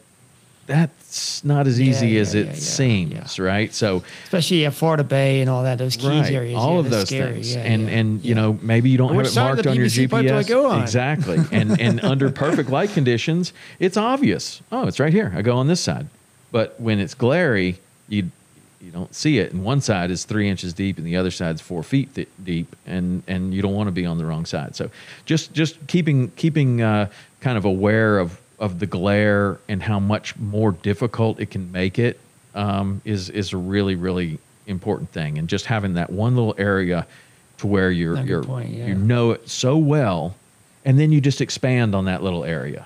that's 0.67 1.43
not 1.43 1.67
as 1.67 1.81
easy 1.81 2.09
yeah, 2.09 2.21
as 2.21 2.33
yeah, 2.35 2.41
it 2.41 2.47
yeah, 2.47 2.53
seems, 2.53 3.39
right? 3.39 3.73
So 3.73 4.03
Especially 4.23 4.65
at 4.65 4.73
Florida 4.73 5.03
Bay 5.03 5.41
and 5.41 5.49
all 5.49 5.63
that, 5.63 5.77
those 5.77 5.95
keys 5.95 6.05
right. 6.05 6.31
areas. 6.31 6.55
all 6.55 6.79
of 6.79 6.89
those 6.89 7.07
scary. 7.07 7.33
things, 7.33 7.55
Yeah, 7.55 7.61
and 7.61 7.89
and 7.89 8.23
you 8.23 8.35
know 8.35 8.57
maybe 8.61 8.89
you 8.89 8.97
don't 8.97 9.13
have 9.15 9.25
it 9.25 9.35
marked 9.35 9.67
on 9.67 9.75
your 9.75 9.85
PVC 9.87 10.09
do 10.09 10.15
I 10.15 10.23
GPS 10.43 10.47
go 10.47 10.69
on? 10.69 10.81
exactly, 10.81 11.39
and 11.51 11.79
and 11.81 12.03
under 12.03 12.29
perfect 12.31 12.69
light 12.69 12.91
conditions, 12.91 13.53
it's 13.79 13.97
obvious. 13.97 14.61
Oh, 14.71 14.87
it's 14.87 14.99
right 14.99 15.13
here. 15.13 15.33
I 15.35 15.41
go 15.41 15.57
on 15.57 15.67
this 15.67 15.81
side, 15.81 16.07
but 16.51 16.79
when 16.79 16.99
it's 16.99 17.13
glary, 17.15 17.79
you 18.07 18.29
you 18.79 18.91
don't 18.91 19.13
see 19.13 19.37
it, 19.37 19.51
and 19.53 19.63
one 19.63 19.79
side 19.81 20.09
is 20.09 20.25
three 20.25 20.49
inches 20.49 20.73
deep, 20.73 20.97
and 20.97 21.05
the 21.05 21.15
other 21.15 21.31
side's 21.31 21.61
four 21.61 21.83
feet 21.83 22.15
th- 22.15 22.27
deep, 22.43 22.75
and 22.85 23.23
and 23.27 23.53
you 23.53 23.61
don't 23.61 23.75
want 23.75 23.87
to 23.87 23.91
be 23.91 24.05
on 24.05 24.17
the 24.17 24.25
wrong 24.25 24.45
side. 24.45 24.75
So 24.75 24.89
just 25.25 25.53
just 25.53 25.85
keeping 25.87 26.29
keeping 26.31 26.81
uh, 26.81 27.09
kind 27.41 27.57
of 27.57 27.65
aware 27.65 28.17
of 28.19 28.39
of 28.61 28.79
the 28.79 28.85
glare 28.85 29.59
and 29.67 29.83
how 29.83 29.99
much 29.99 30.37
more 30.37 30.71
difficult 30.71 31.39
it 31.39 31.49
can 31.49 31.71
make 31.71 31.99
it 31.99 32.19
um, 32.55 33.01
is 33.03 33.29
is 33.29 33.51
a 33.51 33.57
really 33.57 33.95
really 33.95 34.39
important 34.67 35.09
thing, 35.09 35.37
and 35.37 35.49
just 35.49 35.65
having 35.65 35.95
that 35.95 36.09
one 36.11 36.35
little 36.35 36.55
area 36.57 37.05
to 37.57 37.67
where 37.67 37.91
you're, 37.91 38.17
you're 38.21 38.43
point, 38.43 38.69
yeah. 38.69 38.87
you 38.87 38.95
know 38.95 39.31
it 39.31 39.49
so 39.49 39.77
well, 39.77 40.35
and 40.85 40.97
then 40.99 41.11
you 41.11 41.19
just 41.19 41.41
expand 41.41 41.95
on 41.95 42.05
that 42.05 42.23
little 42.23 42.43
area, 42.43 42.85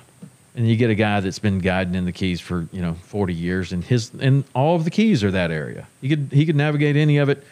and 0.55 0.67
you 0.67 0.75
get 0.75 0.89
a 0.89 0.95
guy 0.95 1.19
that's 1.19 1.39
been 1.39 1.59
guiding 1.59 1.95
in 1.95 2.05
the 2.05 2.11
keys 2.11 2.39
for 2.39 2.67
you 2.71 2.81
know 2.81 2.93
40 2.93 3.33
years, 3.33 3.73
and 3.73 3.83
his 3.83 4.11
and 4.19 4.45
all 4.53 4.75
of 4.75 4.85
the 4.85 4.91
keys 4.91 5.23
are 5.23 5.31
that 5.31 5.51
area. 5.51 5.87
He 6.01 6.09
could 6.09 6.29
he 6.31 6.45
could 6.45 6.55
navigate 6.55 6.95
any 6.95 7.17
of 7.17 7.29
it 7.29 7.43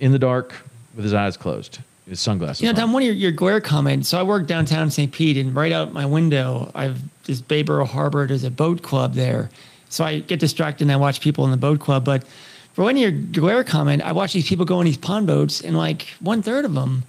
in 0.00 0.12
the 0.12 0.18
dark 0.18 0.54
with 0.94 1.04
his 1.04 1.14
eyes 1.14 1.36
closed, 1.36 1.78
his 2.08 2.20
sunglasses. 2.20 2.62
You 2.62 2.72
know. 2.72 2.78
Tom, 2.78 2.92
one 2.92 3.02
of 3.02 3.06
your, 3.06 3.14
your 3.14 3.32
glare 3.32 3.60
comments. 3.60 4.08
So 4.08 4.18
I 4.18 4.22
work 4.22 4.46
downtown 4.46 4.90
St. 4.90 5.10
Pete, 5.12 5.36
and 5.36 5.54
right 5.54 5.72
out 5.72 5.92
my 5.92 6.06
window, 6.06 6.70
I've 6.74 7.00
this 7.24 7.40
Bayboro 7.40 7.86
Harbor. 7.86 8.26
There's 8.26 8.44
a 8.44 8.50
boat 8.50 8.82
club 8.82 9.14
there, 9.14 9.50
so 9.88 10.04
I 10.04 10.20
get 10.20 10.38
distracted 10.40 10.84
and 10.84 10.92
I 10.92 10.96
watch 10.96 11.20
people 11.20 11.44
in 11.44 11.50
the 11.50 11.56
boat 11.56 11.80
club. 11.80 12.04
But 12.04 12.24
for 12.74 12.82
one 12.84 12.94
of 12.96 13.02
your 13.02 13.10
glare 13.10 13.64
comment, 13.64 14.02
I 14.02 14.12
watch 14.12 14.32
these 14.32 14.48
people 14.48 14.64
go 14.64 14.78
on 14.78 14.84
these 14.84 14.96
pond 14.96 15.26
boats, 15.26 15.60
and 15.60 15.76
like 15.76 16.06
one 16.20 16.42
third 16.42 16.64
of 16.64 16.74
them 16.74 17.02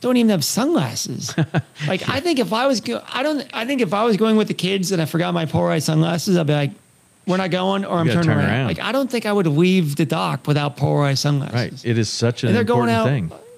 don't 0.00 0.16
even 0.16 0.30
have 0.30 0.44
sunglasses. 0.44 1.34
like 1.86 2.08
I 2.08 2.20
think 2.20 2.38
if 2.38 2.52
I 2.52 2.66
was, 2.66 2.80
go- 2.80 3.02
I 3.12 3.22
don't, 3.22 3.46
I 3.52 3.66
think 3.66 3.80
if 3.82 3.92
I 3.94 4.02
was 4.04 4.16
going 4.16 4.36
with 4.36 4.48
the 4.48 4.54
kids 4.54 4.90
and 4.92 5.00
I 5.00 5.04
forgot 5.04 5.32
my 5.34 5.46
polarized 5.46 5.86
sunglasses, 5.86 6.36
I'd 6.36 6.46
be 6.46 6.52
like. 6.54 6.70
We're 7.26 7.36
not 7.36 7.50
going, 7.52 7.84
or 7.84 7.98
I'm 7.98 8.06
turning 8.08 8.22
turn 8.24 8.38
around. 8.38 8.48
around. 8.48 8.66
Like 8.66 8.80
I 8.80 8.90
don't 8.90 9.08
think 9.08 9.24
I 9.24 9.32
would 9.32 9.46
leave 9.46 9.94
the 9.94 10.06
dock 10.06 10.48
without 10.48 10.76
polarized 10.76 11.20
sunglasses. 11.20 11.54
right, 11.54 11.84
it 11.84 11.96
is 11.98 12.08
such 12.08 12.42
an 12.42 12.48
And 12.48 12.56
they're 12.56 12.64
going 12.64 12.88
important 12.88 13.30
out- 13.30 13.36
thing. 13.38 13.49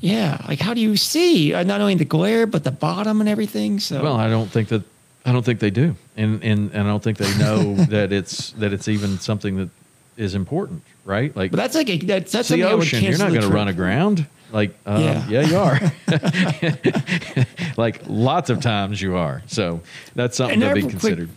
Yeah, 0.00 0.38
like 0.48 0.60
how 0.60 0.74
do 0.74 0.80
you 0.80 0.96
see 0.96 1.52
uh, 1.54 1.62
not 1.64 1.80
only 1.80 1.94
the 1.96 2.04
glare 2.04 2.46
but 2.46 2.64
the 2.64 2.70
bottom 2.70 3.20
and 3.20 3.28
everything? 3.28 3.80
So 3.80 4.02
Well, 4.02 4.16
I 4.16 4.28
don't 4.28 4.48
think 4.48 4.68
that 4.68 4.82
I 5.26 5.32
don't 5.32 5.44
think 5.44 5.60
they 5.60 5.70
do, 5.70 5.96
and 6.16 6.42
and, 6.42 6.70
and 6.72 6.82
I 6.82 6.86
don't 6.86 7.02
think 7.02 7.18
they 7.18 7.36
know 7.38 7.74
that 7.88 8.12
it's 8.12 8.52
that 8.52 8.72
it's 8.72 8.88
even 8.88 9.18
something 9.18 9.56
that 9.56 9.68
is 10.16 10.34
important, 10.34 10.82
right? 11.04 11.34
Like 11.36 11.50
but 11.50 11.56
that's 11.56 11.74
like 11.74 11.88
a, 11.90 11.98
that's 11.98 12.32
that's 12.32 12.48
the 12.48 12.54
something 12.54 12.66
I 12.66 12.74
would 12.74 12.82
ocean. 12.82 13.02
You're 13.04 13.18
not 13.18 13.30
going 13.30 13.42
to 13.42 13.48
run 13.48 13.68
aground. 13.68 14.26
Like, 14.50 14.74
um, 14.86 15.02
yeah. 15.02 15.28
Yeah. 15.28 15.42
you 15.42 15.56
are. 15.58 15.78
like 17.76 18.00
lots 18.06 18.50
of 18.50 18.60
times 18.62 19.00
you 19.02 19.14
are. 19.16 19.42
So 19.46 19.80
that's 20.14 20.36
something 20.38 20.62
And 20.62 20.70
to 20.70 20.74
be 20.74 20.80
quick- 20.82 20.90
considered. 20.92 21.28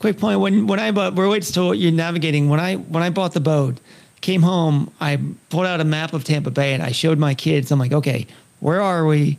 Quick 0.00 0.18
point: 0.18 0.40
when 0.40 0.66
when 0.66 0.80
I 0.80 0.90
bought 0.92 1.16
relates 1.18 1.50
to 1.52 1.62
what 1.64 1.78
you're 1.78 1.92
navigating. 1.92 2.48
When 2.48 2.58
I 2.58 2.76
when 2.76 3.02
I 3.02 3.10
bought 3.10 3.34
the 3.34 3.40
boat, 3.40 3.76
came 4.20 4.42
home, 4.42 4.90
I 5.00 5.18
pulled 5.48 5.66
out 5.66 5.80
a 5.80 5.84
map 5.84 6.12
of 6.12 6.24
Tampa 6.24 6.50
Bay 6.50 6.74
and 6.74 6.82
I 6.82 6.92
showed 6.92 7.18
my 7.18 7.34
kids. 7.34 7.70
I'm 7.70 7.78
like, 7.78 7.92
okay, 7.92 8.26
where 8.60 8.80
are 8.82 9.06
we? 9.06 9.38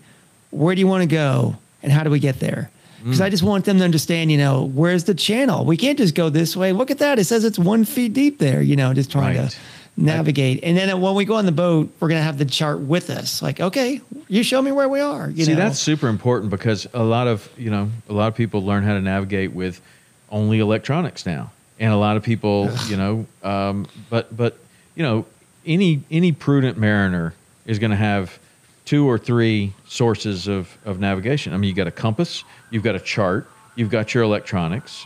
Where 0.50 0.74
do 0.76 0.82
you 0.82 0.88
want 0.88 1.04
to 1.04 1.08
go? 1.08 1.56
And 1.84 1.92
how 1.92 2.04
do 2.04 2.10
we 2.10 2.20
get 2.20 2.40
there? 2.40 2.70
Because 3.04 3.20
Mm. 3.20 3.24
I 3.26 3.30
just 3.30 3.42
want 3.44 3.66
them 3.66 3.80
to 3.80 3.84
understand, 3.84 4.32
you 4.32 4.38
know, 4.38 4.64
where's 4.74 5.06
the 5.06 5.16
channel? 5.16 5.66
We 5.66 5.76
can't 5.78 5.98
just 5.98 6.14
go 6.14 6.30
this 6.30 6.56
way. 6.56 6.72
Look 6.72 6.92
at 6.92 7.00
that. 7.00 7.18
It 7.20 7.24
says 7.26 7.44
it's 7.44 7.58
one 7.58 7.84
feet 7.86 8.14
deep 8.14 8.38
there, 8.38 8.62
you 8.62 8.76
know, 8.76 8.94
just 8.94 9.12
trying 9.12 9.38
Right. 9.38 9.50
to 9.50 9.58
navigate. 9.98 10.60
And 10.64 10.78
then 10.78 11.02
when 11.02 11.16
we 11.16 11.26
go 11.26 11.36
on 11.36 11.46
the 11.46 11.52
boat, 11.52 11.92
we're 12.00 12.08
going 12.10 12.20
to 12.20 12.24
have 12.24 12.38
the 12.38 12.46
chart 12.46 12.80
with 12.80 13.10
us. 13.10 13.42
Like, 13.42 13.60
okay, 13.60 14.02
you 14.28 14.44
show 14.44 14.62
me 14.62 14.72
where 14.72 14.88
we 14.88 15.00
are. 15.00 15.30
You 15.30 15.46
See, 15.46 15.54
know? 15.54 15.58
that's 15.60 15.80
super 15.80 16.08
important 16.10 16.52
because 16.52 16.88
a 16.94 17.04
lot 17.04 17.28
of 17.28 17.50
you 17.58 17.70
know 17.72 17.90
a 18.10 18.14
lot 18.14 18.28
of 18.28 18.36
people 18.36 18.64
learn 18.64 18.84
how 18.84 18.94
to 18.94 19.02
navigate 19.02 19.52
with 19.54 19.82
only 20.30 20.60
electronics 20.60 21.26
now, 21.26 21.52
and 21.80 21.92
a 21.92 21.98
lot 21.98 22.18
of 22.18 22.24
people 22.24 22.70
you 22.88 22.98
know, 22.98 23.26
um, 23.44 23.88
but 24.10 24.36
but 24.36 24.58
you 24.96 25.04
know, 25.04 25.26
any 25.66 26.04
any 26.12 26.32
prudent 26.32 26.78
mariner 26.78 27.34
is 27.66 27.80
going 27.80 27.92
to 27.92 27.98
have 27.98 28.40
two 28.86 29.08
or 29.10 29.18
three 29.18 29.74
sources 29.88 30.48
of 30.48 30.78
of 30.86 31.00
navigation. 31.00 31.54
I 31.54 31.58
mean, 31.58 31.68
you've 31.70 31.78
got 31.78 31.88
a 31.88 31.92
compass, 31.92 32.44
you've 32.70 32.84
got 32.84 32.96
a 32.96 33.00
chart, 33.00 33.48
you've 33.76 33.90
got 33.92 34.14
your 34.14 34.24
electronics. 34.24 35.06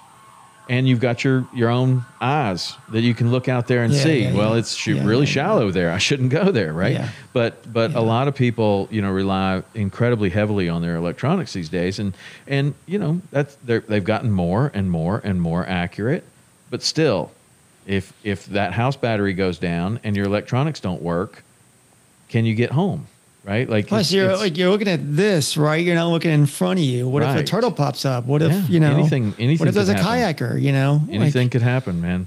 And 0.67 0.87
you've 0.87 0.99
got 0.99 1.23
your, 1.23 1.45
your 1.53 1.69
own 1.69 2.03
eyes 2.19 2.73
that 2.89 3.01
you 3.01 3.13
can 3.13 3.29
look 3.31 3.47
out 3.47 3.67
there 3.67 3.83
and 3.83 3.93
Yeah, 3.93 4.01
see. 4.01 4.23
yeah, 4.23 4.33
well, 4.33 4.53
yeah. 4.53 4.57
it's 4.61 4.73
sh- 4.73 4.87
really 4.87 5.27
shallow 5.27 5.69
there. 5.69 5.91
I 5.91 5.99
shouldn't 5.99 6.31
go 6.31 6.49
there, 6.51 6.73
right? 6.73 7.07
But 7.33 7.71
but 7.71 7.93
a 7.93 8.01
lot 8.01 8.27
of 8.27 8.33
people, 8.33 8.87
you 8.89 8.99
know, 8.99 9.11
rely 9.11 9.61
incredibly 9.75 10.31
heavily 10.31 10.67
on 10.67 10.81
their 10.81 10.95
electronics 10.95 11.53
these 11.53 11.69
days, 11.69 11.99
and 11.99 12.17
and 12.47 12.73
you 12.87 12.97
know 12.97 13.21
that's 13.29 13.55
they've 13.63 14.03
gotten 14.03 14.31
more 14.31 14.71
and 14.73 14.89
more 14.89 15.21
and 15.23 15.39
more 15.39 15.63
accurate. 15.67 16.23
But 16.71 16.81
still, 16.81 17.29
if 17.85 18.13
if 18.23 18.45
that 18.47 18.73
house 18.73 18.95
battery 18.95 19.33
goes 19.33 19.57
down 19.59 19.99
and 20.03 20.15
your 20.15 20.25
electronics 20.25 20.79
don't 20.79 21.01
work, 21.01 21.43
can 22.29 22.45
you 22.45 22.55
get 22.55 22.71
home? 22.71 23.07
Right? 23.43 23.69
Like 23.69 23.87
Plus, 23.87 24.07
it's- 24.07 24.11
you're 24.13 24.25
it's- 24.25 24.39
like 24.39 24.57
you're 24.57 24.71
looking 24.71 24.87
at 24.87 25.15
this, 25.15 25.55
right? 25.55 25.83
You're 25.85 25.93
not 25.95 26.07
looking 26.09 26.31
in 26.31 26.47
front 26.47 26.79
of 26.79 26.85
you. 26.85 27.07
What 27.07 27.21
if 27.21 27.35
a 27.35 27.43
turtle 27.43 27.71
pops 27.71 28.03
up? 28.03 28.25
What 28.25 28.41
if 28.41 28.51
Yeah, 28.51 28.61
you 28.67 28.79
know 28.79 28.91
anything- 28.97 29.35
anything 29.37 29.59
What 29.59 29.67
if 29.69 29.75
there's 29.75 29.89
a 29.89 29.93
happen. 29.93 30.47
kayaker? 30.49 30.59
You 30.61 30.71
know, 30.71 31.01
Like, 31.07 31.15
anything 31.15 31.49
could 31.49 31.61
happen, 31.61 32.01
man. 32.01 32.25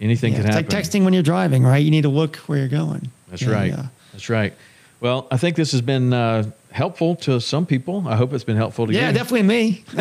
Anything 0.00 0.32
yeah, 0.32 0.38
could 0.38 0.46
it's 0.46 0.54
happen. 0.54 0.70
like 0.70 0.84
texting 0.84 1.02
when 1.04 1.12
you're 1.12 1.24
driving, 1.24 1.64
right? 1.64 1.78
You 1.84 1.90
need 1.90 2.02
to 2.02 2.08
look 2.08 2.36
where 2.46 2.58
you're 2.58 2.68
going. 2.68 3.10
That's 3.28 3.42
Yeah, 3.42 3.50
right. 3.50 3.74
That's 4.12 4.28
right. 4.30 4.54
Well, 5.00 5.26
I 5.30 5.36
think 5.38 5.56
this 5.56 5.72
has 5.72 5.80
been 5.82 6.12
uh, 6.12 6.44
helpful 6.72 7.16
to 7.16 7.40
some 7.40 7.66
people. 7.66 8.04
I 8.06 8.16
hope 8.16 8.32
it's 8.32 8.44
been 8.44 8.56
helpful 8.56 8.86
to 8.86 8.92
Yeah, 8.92 9.00
you. 9.00 9.06
Yeah, 9.06 9.12
definitely 9.12 9.42
me. 9.42 9.84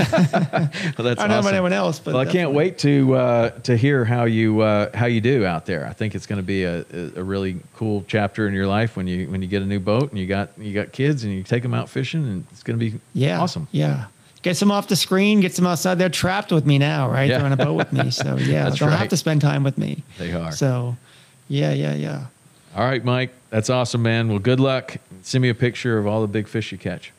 Well, 0.98 1.06
that's 1.08 1.22
I 1.22 1.28
don't 1.28 1.30
know 1.30 1.40
about 1.40 1.54
anyone 1.54 1.74
else, 1.74 2.00
but 2.00 2.14
well, 2.14 2.22
I 2.28 2.32
can't 2.32 2.52
wait 2.52 2.78
to 2.80 3.16
uh, 3.16 3.50
to 3.62 3.78
hear 3.78 4.04
how 4.06 4.26
you 4.26 4.62
uh, 4.62 4.96
how 4.96 5.06
you 5.06 5.22
do 5.22 5.46
out 5.46 5.66
there. 5.66 5.86
I 5.88 5.94
think 5.94 6.14
it's 6.16 6.26
going 6.26 6.38
to 6.40 6.44
be 6.46 6.64
a, 6.64 6.84
a 7.16 7.24
really 7.24 7.58
cool 7.76 8.04
chapter 8.08 8.48
in 8.48 8.54
your 8.54 8.68
life 8.68 8.98
when 8.98 9.08
you 9.08 9.30
when 9.30 9.42
you 9.42 9.48
get 9.48 9.62
a 9.62 9.66
new 9.66 9.80
boat 9.80 10.10
and 10.10 10.20
you 10.20 10.28
got 10.28 10.50
you 10.58 10.74
got 10.74 10.92
kids 10.92 11.24
and 11.24 11.34
you 11.34 11.44
take 11.44 11.64
them 11.64 11.74
out 11.74 11.90
fishing 11.90 12.24
and 12.26 12.46
it's 12.52 12.64
going 12.64 12.78
to 12.78 12.92
be 12.92 13.00
Yeah, 13.14 13.40
awesome. 13.40 13.68
Yeah, 13.72 14.06
get 14.42 14.58
some 14.58 14.72
off 14.72 14.88
the 14.88 14.96
screen, 14.96 15.40
get 15.42 15.54
some 15.54 15.66
outside. 15.68 15.96
They're 15.96 16.10
trapped 16.10 16.52
with 16.52 16.66
me 16.66 16.78
now, 16.78 17.10
right? 17.10 17.30
Yeah. 17.30 17.38
They're 17.38 17.46
on 17.46 17.54
a 17.54 17.58
boat 17.58 17.76
with 17.76 17.94
me, 17.94 18.12
so 18.12 18.36
yeah, 18.40 18.70
they'll 18.70 18.90
right. 18.90 18.98
have 19.00 19.10
to 19.10 19.18
spend 19.18 19.42
time 19.42 19.64
with 19.64 19.78
me. 19.78 20.04
They 20.18 20.34
are. 20.34 20.52
So, 20.52 20.98
yeah, 21.48 21.72
yeah, 21.74 21.94
yeah. 21.96 22.26
All 22.76 22.86
right, 22.86 23.04
Mike, 23.04 23.32
that's 23.50 23.70
awesome, 23.70 24.04
man. 24.04 24.28
Well, 24.30 24.40
good 24.40 24.60
luck. 24.60 24.98
Send 25.22 25.42
me 25.42 25.50
a 25.50 25.56
picture 25.56 25.98
of 25.98 26.08
all 26.08 26.22
the 26.22 26.28
big 26.28 26.48
fish 26.48 26.72
you 26.72 26.78
catch. 26.78 27.12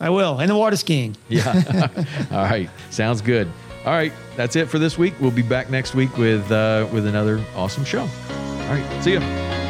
I 0.00 0.10
will. 0.10 0.38
And 0.38 0.50
the 0.50 0.56
water 0.56 0.76
skiing. 0.76 1.16
Yeah. 1.28 1.88
all 2.30 2.38
right, 2.44 2.68
sounds 2.90 3.20
good. 3.20 3.48
All 3.84 3.92
right, 3.92 4.12
that's 4.36 4.56
it 4.56 4.68
for 4.68 4.78
this 4.78 4.98
week. 4.98 5.14
We'll 5.20 5.30
be 5.30 5.42
back 5.42 5.70
next 5.70 5.94
week 5.94 6.16
with 6.18 6.50
uh, 6.50 6.86
with 6.92 7.06
another 7.06 7.42
awesome 7.56 7.84
show. 7.84 8.02
All 8.02 8.76
right, 8.76 9.02
see 9.02 9.14
ya. 9.14 9.69